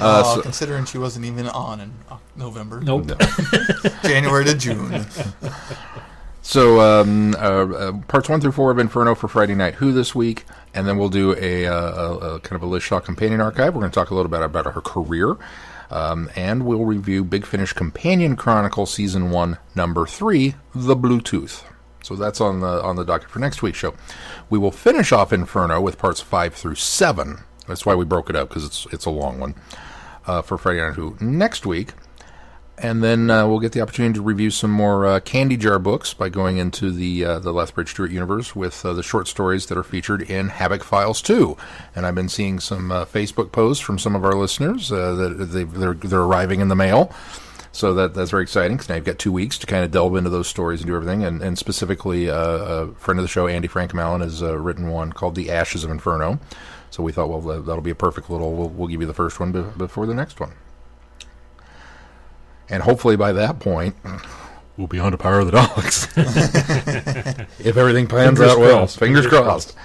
Uh, 0.00 0.22
oh, 0.24 0.34
so- 0.36 0.40
considering 0.42 0.86
she 0.86 0.96
wasn't 0.96 1.26
even 1.26 1.46
on 1.48 1.80
in 1.80 1.92
November, 2.36 2.80
nope. 2.80 3.04
No. 3.06 3.16
January 4.02 4.46
to 4.46 4.54
June. 4.56 5.04
So 6.40 6.80
um, 6.80 7.34
uh, 7.34 7.38
uh, 7.38 7.92
parts 8.08 8.28
one 8.30 8.40
through 8.40 8.52
four 8.52 8.70
of 8.70 8.78
Inferno 8.78 9.14
for 9.14 9.28
Friday 9.28 9.54
Night 9.54 9.74
Who 9.74 9.92
this 9.92 10.14
week, 10.14 10.44
and 10.74 10.86
then 10.86 10.98
we'll 10.98 11.08
do 11.08 11.34
a, 11.36 11.64
a, 11.64 12.12
a 12.34 12.40
kind 12.40 12.56
of 12.56 12.62
a 12.62 12.66
Liz 12.66 12.82
Shaw 12.82 13.00
companion 13.00 13.40
archive. 13.40 13.74
We're 13.74 13.80
going 13.80 13.92
to 13.92 13.94
talk 13.94 14.10
a 14.10 14.14
little 14.14 14.30
bit 14.30 14.42
about 14.42 14.66
her 14.66 14.80
career, 14.80 15.36
um, 15.90 16.30
and 16.36 16.66
we'll 16.66 16.84
review 16.84 17.24
Big 17.24 17.46
Finish 17.46 17.72
Companion 17.72 18.36
Chronicle 18.36 18.86
Season 18.86 19.30
One, 19.30 19.58
Number 19.74 20.06
Three, 20.06 20.54
The 20.74 20.96
Blue 20.96 21.20
Tooth. 21.20 21.64
So 22.02 22.16
that's 22.16 22.40
on 22.40 22.60
the 22.60 22.82
on 22.82 22.96
the 22.96 23.04
docket 23.04 23.30
for 23.30 23.38
next 23.38 23.62
week's 23.62 23.78
show. 23.78 23.94
We 24.50 24.58
will 24.58 24.70
finish 24.70 25.10
off 25.10 25.32
Inferno 25.32 25.80
with 25.80 25.96
parts 25.96 26.20
five 26.20 26.54
through 26.54 26.74
seven. 26.74 27.44
That's 27.66 27.86
why 27.86 27.94
we 27.94 28.04
broke 28.04 28.28
it 28.28 28.36
up 28.36 28.50
because 28.50 28.64
it's 28.64 28.86
it's 28.92 29.06
a 29.06 29.10
long 29.10 29.40
one 29.40 29.54
uh, 30.26 30.42
for 30.42 30.58
Friday 30.58 30.80
Night 30.80 30.96
Who 30.96 31.16
next 31.20 31.64
week 31.64 31.92
and 32.78 33.02
then 33.02 33.30
uh, 33.30 33.46
we'll 33.46 33.60
get 33.60 33.72
the 33.72 33.80
opportunity 33.80 34.14
to 34.14 34.22
review 34.22 34.50
some 34.50 34.70
more 34.70 35.06
uh, 35.06 35.20
candy 35.20 35.56
jar 35.56 35.78
books 35.78 36.12
by 36.14 36.28
going 36.28 36.58
into 36.58 36.90
the 36.90 37.24
uh, 37.24 37.38
the 37.38 37.52
Lethbridge 37.52 37.90
Stewart 37.90 38.10
universe 38.10 38.54
with 38.56 38.84
uh, 38.84 38.92
the 38.92 39.02
short 39.02 39.28
stories 39.28 39.66
that 39.66 39.78
are 39.78 39.82
featured 39.84 40.22
in 40.22 40.48
Havoc 40.48 40.82
Files 40.84 41.22
2. 41.22 41.56
And 41.94 42.04
I've 42.06 42.14
been 42.14 42.28
seeing 42.28 42.58
some 42.60 42.90
uh, 42.90 43.04
Facebook 43.04 43.52
posts 43.52 43.82
from 43.82 43.98
some 43.98 44.14
of 44.16 44.24
our 44.24 44.34
listeners 44.34 44.90
uh, 44.90 45.14
that 45.14 45.28
they're 45.74 45.94
they're 45.94 46.20
arriving 46.22 46.60
in 46.60 46.68
the 46.68 46.74
mail. 46.76 47.12
So 47.72 47.92
that 47.94 48.14
that's 48.14 48.30
very 48.30 48.44
exciting 48.44 48.76
because 48.76 48.88
now 48.88 48.94
you've 48.96 49.04
got 49.04 49.18
two 49.18 49.32
weeks 49.32 49.58
to 49.58 49.66
kind 49.66 49.84
of 49.84 49.90
delve 49.90 50.14
into 50.16 50.30
those 50.30 50.46
stories 50.46 50.80
and 50.80 50.86
do 50.88 50.94
everything. 50.94 51.24
And, 51.24 51.42
and 51.42 51.58
specifically, 51.58 52.28
a 52.28 52.88
friend 52.98 53.18
of 53.18 53.24
the 53.24 53.28
show, 53.28 53.48
Andy 53.48 53.66
Frankham-Allen, 53.66 54.20
has 54.20 54.42
written 54.42 54.88
one 54.88 55.12
called 55.12 55.34
"The 55.34 55.50
Ashes 55.50 55.82
of 55.82 55.90
Inferno." 55.90 56.38
So 56.90 57.02
we 57.02 57.10
thought, 57.10 57.28
well, 57.28 57.40
that- 57.40 57.66
that'll 57.66 57.82
be 57.82 57.90
a 57.90 57.96
perfect 57.96 58.30
little. 58.30 58.52
We'll, 58.54 58.68
we'll 58.68 58.86
give 58.88 59.00
you 59.00 59.06
the 59.08 59.12
first 59.14 59.40
one 59.40 59.50
be- 59.50 59.62
before 59.76 60.06
the 60.06 60.14
next 60.14 60.38
one. 60.38 60.52
And 62.68 62.82
hopefully 62.82 63.16
by 63.16 63.32
that 63.32 63.60
point, 63.60 63.94
we'll 64.76 64.86
be 64.86 64.98
on 64.98 65.12
to 65.12 65.18
Power 65.18 65.40
of 65.40 65.46
the 65.46 65.52
Dogs. 65.52 66.08
if 67.58 67.76
everything 67.76 68.06
plans 68.06 68.38
Fingers 68.38 68.52
out 68.52 68.58
well. 68.58 68.86
Fingers, 68.86 68.96
Fingers 68.96 69.26
crossed. 69.26 69.76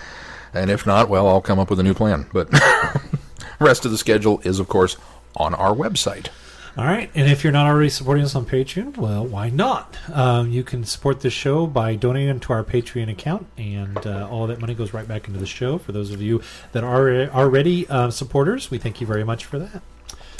And 0.53 0.71
if 0.71 0.85
not, 0.85 1.09
well, 1.09 1.27
I'll 1.27 1.41
come 1.41 1.59
up 1.59 1.69
with 1.69 1.79
a 1.79 1.83
new 1.83 1.93
plan. 1.93 2.27
But 2.33 2.49
rest 3.59 3.85
of 3.85 3.91
the 3.91 3.97
schedule 3.97 4.39
is, 4.43 4.59
of 4.59 4.67
course, 4.67 4.97
on 5.35 5.53
our 5.53 5.73
website. 5.75 6.29
All 6.77 6.85
right, 6.85 7.09
and 7.13 7.29
if 7.29 7.43
you're 7.43 7.51
not 7.51 7.65
already 7.65 7.89
supporting 7.89 8.23
us 8.23 8.35
on 8.35 8.45
Patreon, 8.45 8.95
well, 8.95 9.25
why 9.25 9.49
not? 9.49 9.97
Um, 10.13 10.49
you 10.49 10.63
can 10.63 10.85
support 10.85 11.19
this 11.19 11.33
show 11.33 11.67
by 11.67 11.95
donating 11.95 12.39
to 12.39 12.53
our 12.53 12.63
Patreon 12.63 13.09
account, 13.09 13.47
and 13.57 13.97
uh, 14.05 14.29
all 14.29 14.47
that 14.47 14.61
money 14.61 14.75
goes 14.75 14.93
right 14.93 15.07
back 15.07 15.27
into 15.27 15.39
the 15.39 15.45
show. 15.45 15.77
For 15.77 15.91
those 15.91 16.11
of 16.11 16.21
you 16.21 16.41
that 16.71 16.83
are 16.83 17.29
already 17.31 17.85
uh, 17.89 18.11
supporters, 18.11 18.71
we 18.71 18.77
thank 18.77 19.01
you 19.01 19.07
very 19.07 19.25
much 19.25 19.43
for 19.45 19.59
that. 19.59 19.81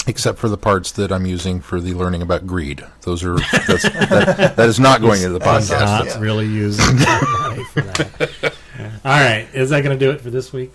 Except 0.06 0.38
for 0.38 0.48
the 0.48 0.56
parts 0.56 0.92
that 0.92 1.12
I'm 1.12 1.26
using 1.26 1.60
for 1.60 1.78
the 1.80 1.92
learning 1.94 2.22
about 2.22 2.46
greed. 2.46 2.82
Those 3.02 3.22
are 3.22 3.38
that's, 3.38 3.82
that, 3.82 4.54
that 4.56 4.68
is 4.68 4.80
not 4.80 5.00
going 5.02 5.22
into 5.22 5.38
the 5.38 5.44
podcast. 5.44 5.80
not 5.80 6.06
yeah. 6.06 6.20
really 6.20 6.46
using 6.46 6.96
that 6.96 7.66
for 7.72 7.80
that. 7.82 8.54
All 9.04 9.20
right, 9.20 9.46
is 9.52 9.70
that 9.70 9.82
going 9.82 9.96
to 9.98 10.04
do 10.04 10.10
it 10.10 10.20
for 10.20 10.30
this 10.30 10.52
week? 10.52 10.72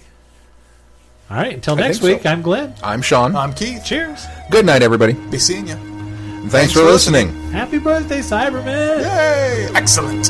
All 1.29 1.37
right, 1.37 1.53
until 1.55 1.75
next 1.75 1.99
think 1.99 2.11
so. 2.11 2.17
week, 2.17 2.25
I'm 2.25 2.41
Glenn. 2.43 2.75
I'm 2.83 3.01
Sean. 3.01 3.35
I'm 3.35 3.51
Keith. 3.53 3.83
Cheers. 3.83 4.25
Good 4.51 4.65
night, 4.65 4.83
everybody. 4.83 5.13
Be 5.13 5.39
seeing 5.39 5.67
you. 5.67 5.75
Thanks, 5.75 6.51
Thanks 6.51 6.73
for 6.73 6.79
for 6.79 6.85
listening. 6.85 7.27
listening. 7.29 7.51
Happy 7.51 7.79
birthday, 7.79 8.19
Cyberman. 8.19 9.01
Yay! 9.01 9.69
Excellent. 9.73 10.29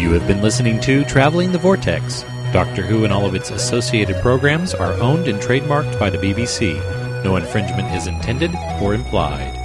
You 0.00 0.08
You 0.08 0.12
have 0.12 0.26
been 0.26 0.42
listening 0.42 0.80
to 0.80 1.04
Traveling 1.04 1.52
the 1.52 1.58
Vortex. 1.58 2.24
Doctor 2.52 2.82
Who 2.82 3.04
and 3.04 3.12
all 3.12 3.26
of 3.26 3.34
its 3.34 3.50
associated 3.50 4.16
programs 4.22 4.74
are 4.74 4.92
owned 4.94 5.28
and 5.28 5.38
trademarked 5.40 5.98
by 6.00 6.10
the 6.10 6.18
BBC. 6.18 6.80
No 7.24 7.36
infringement 7.36 7.94
is 7.94 8.06
intended 8.06 8.54
or 8.80 8.94
implied. 8.94 9.55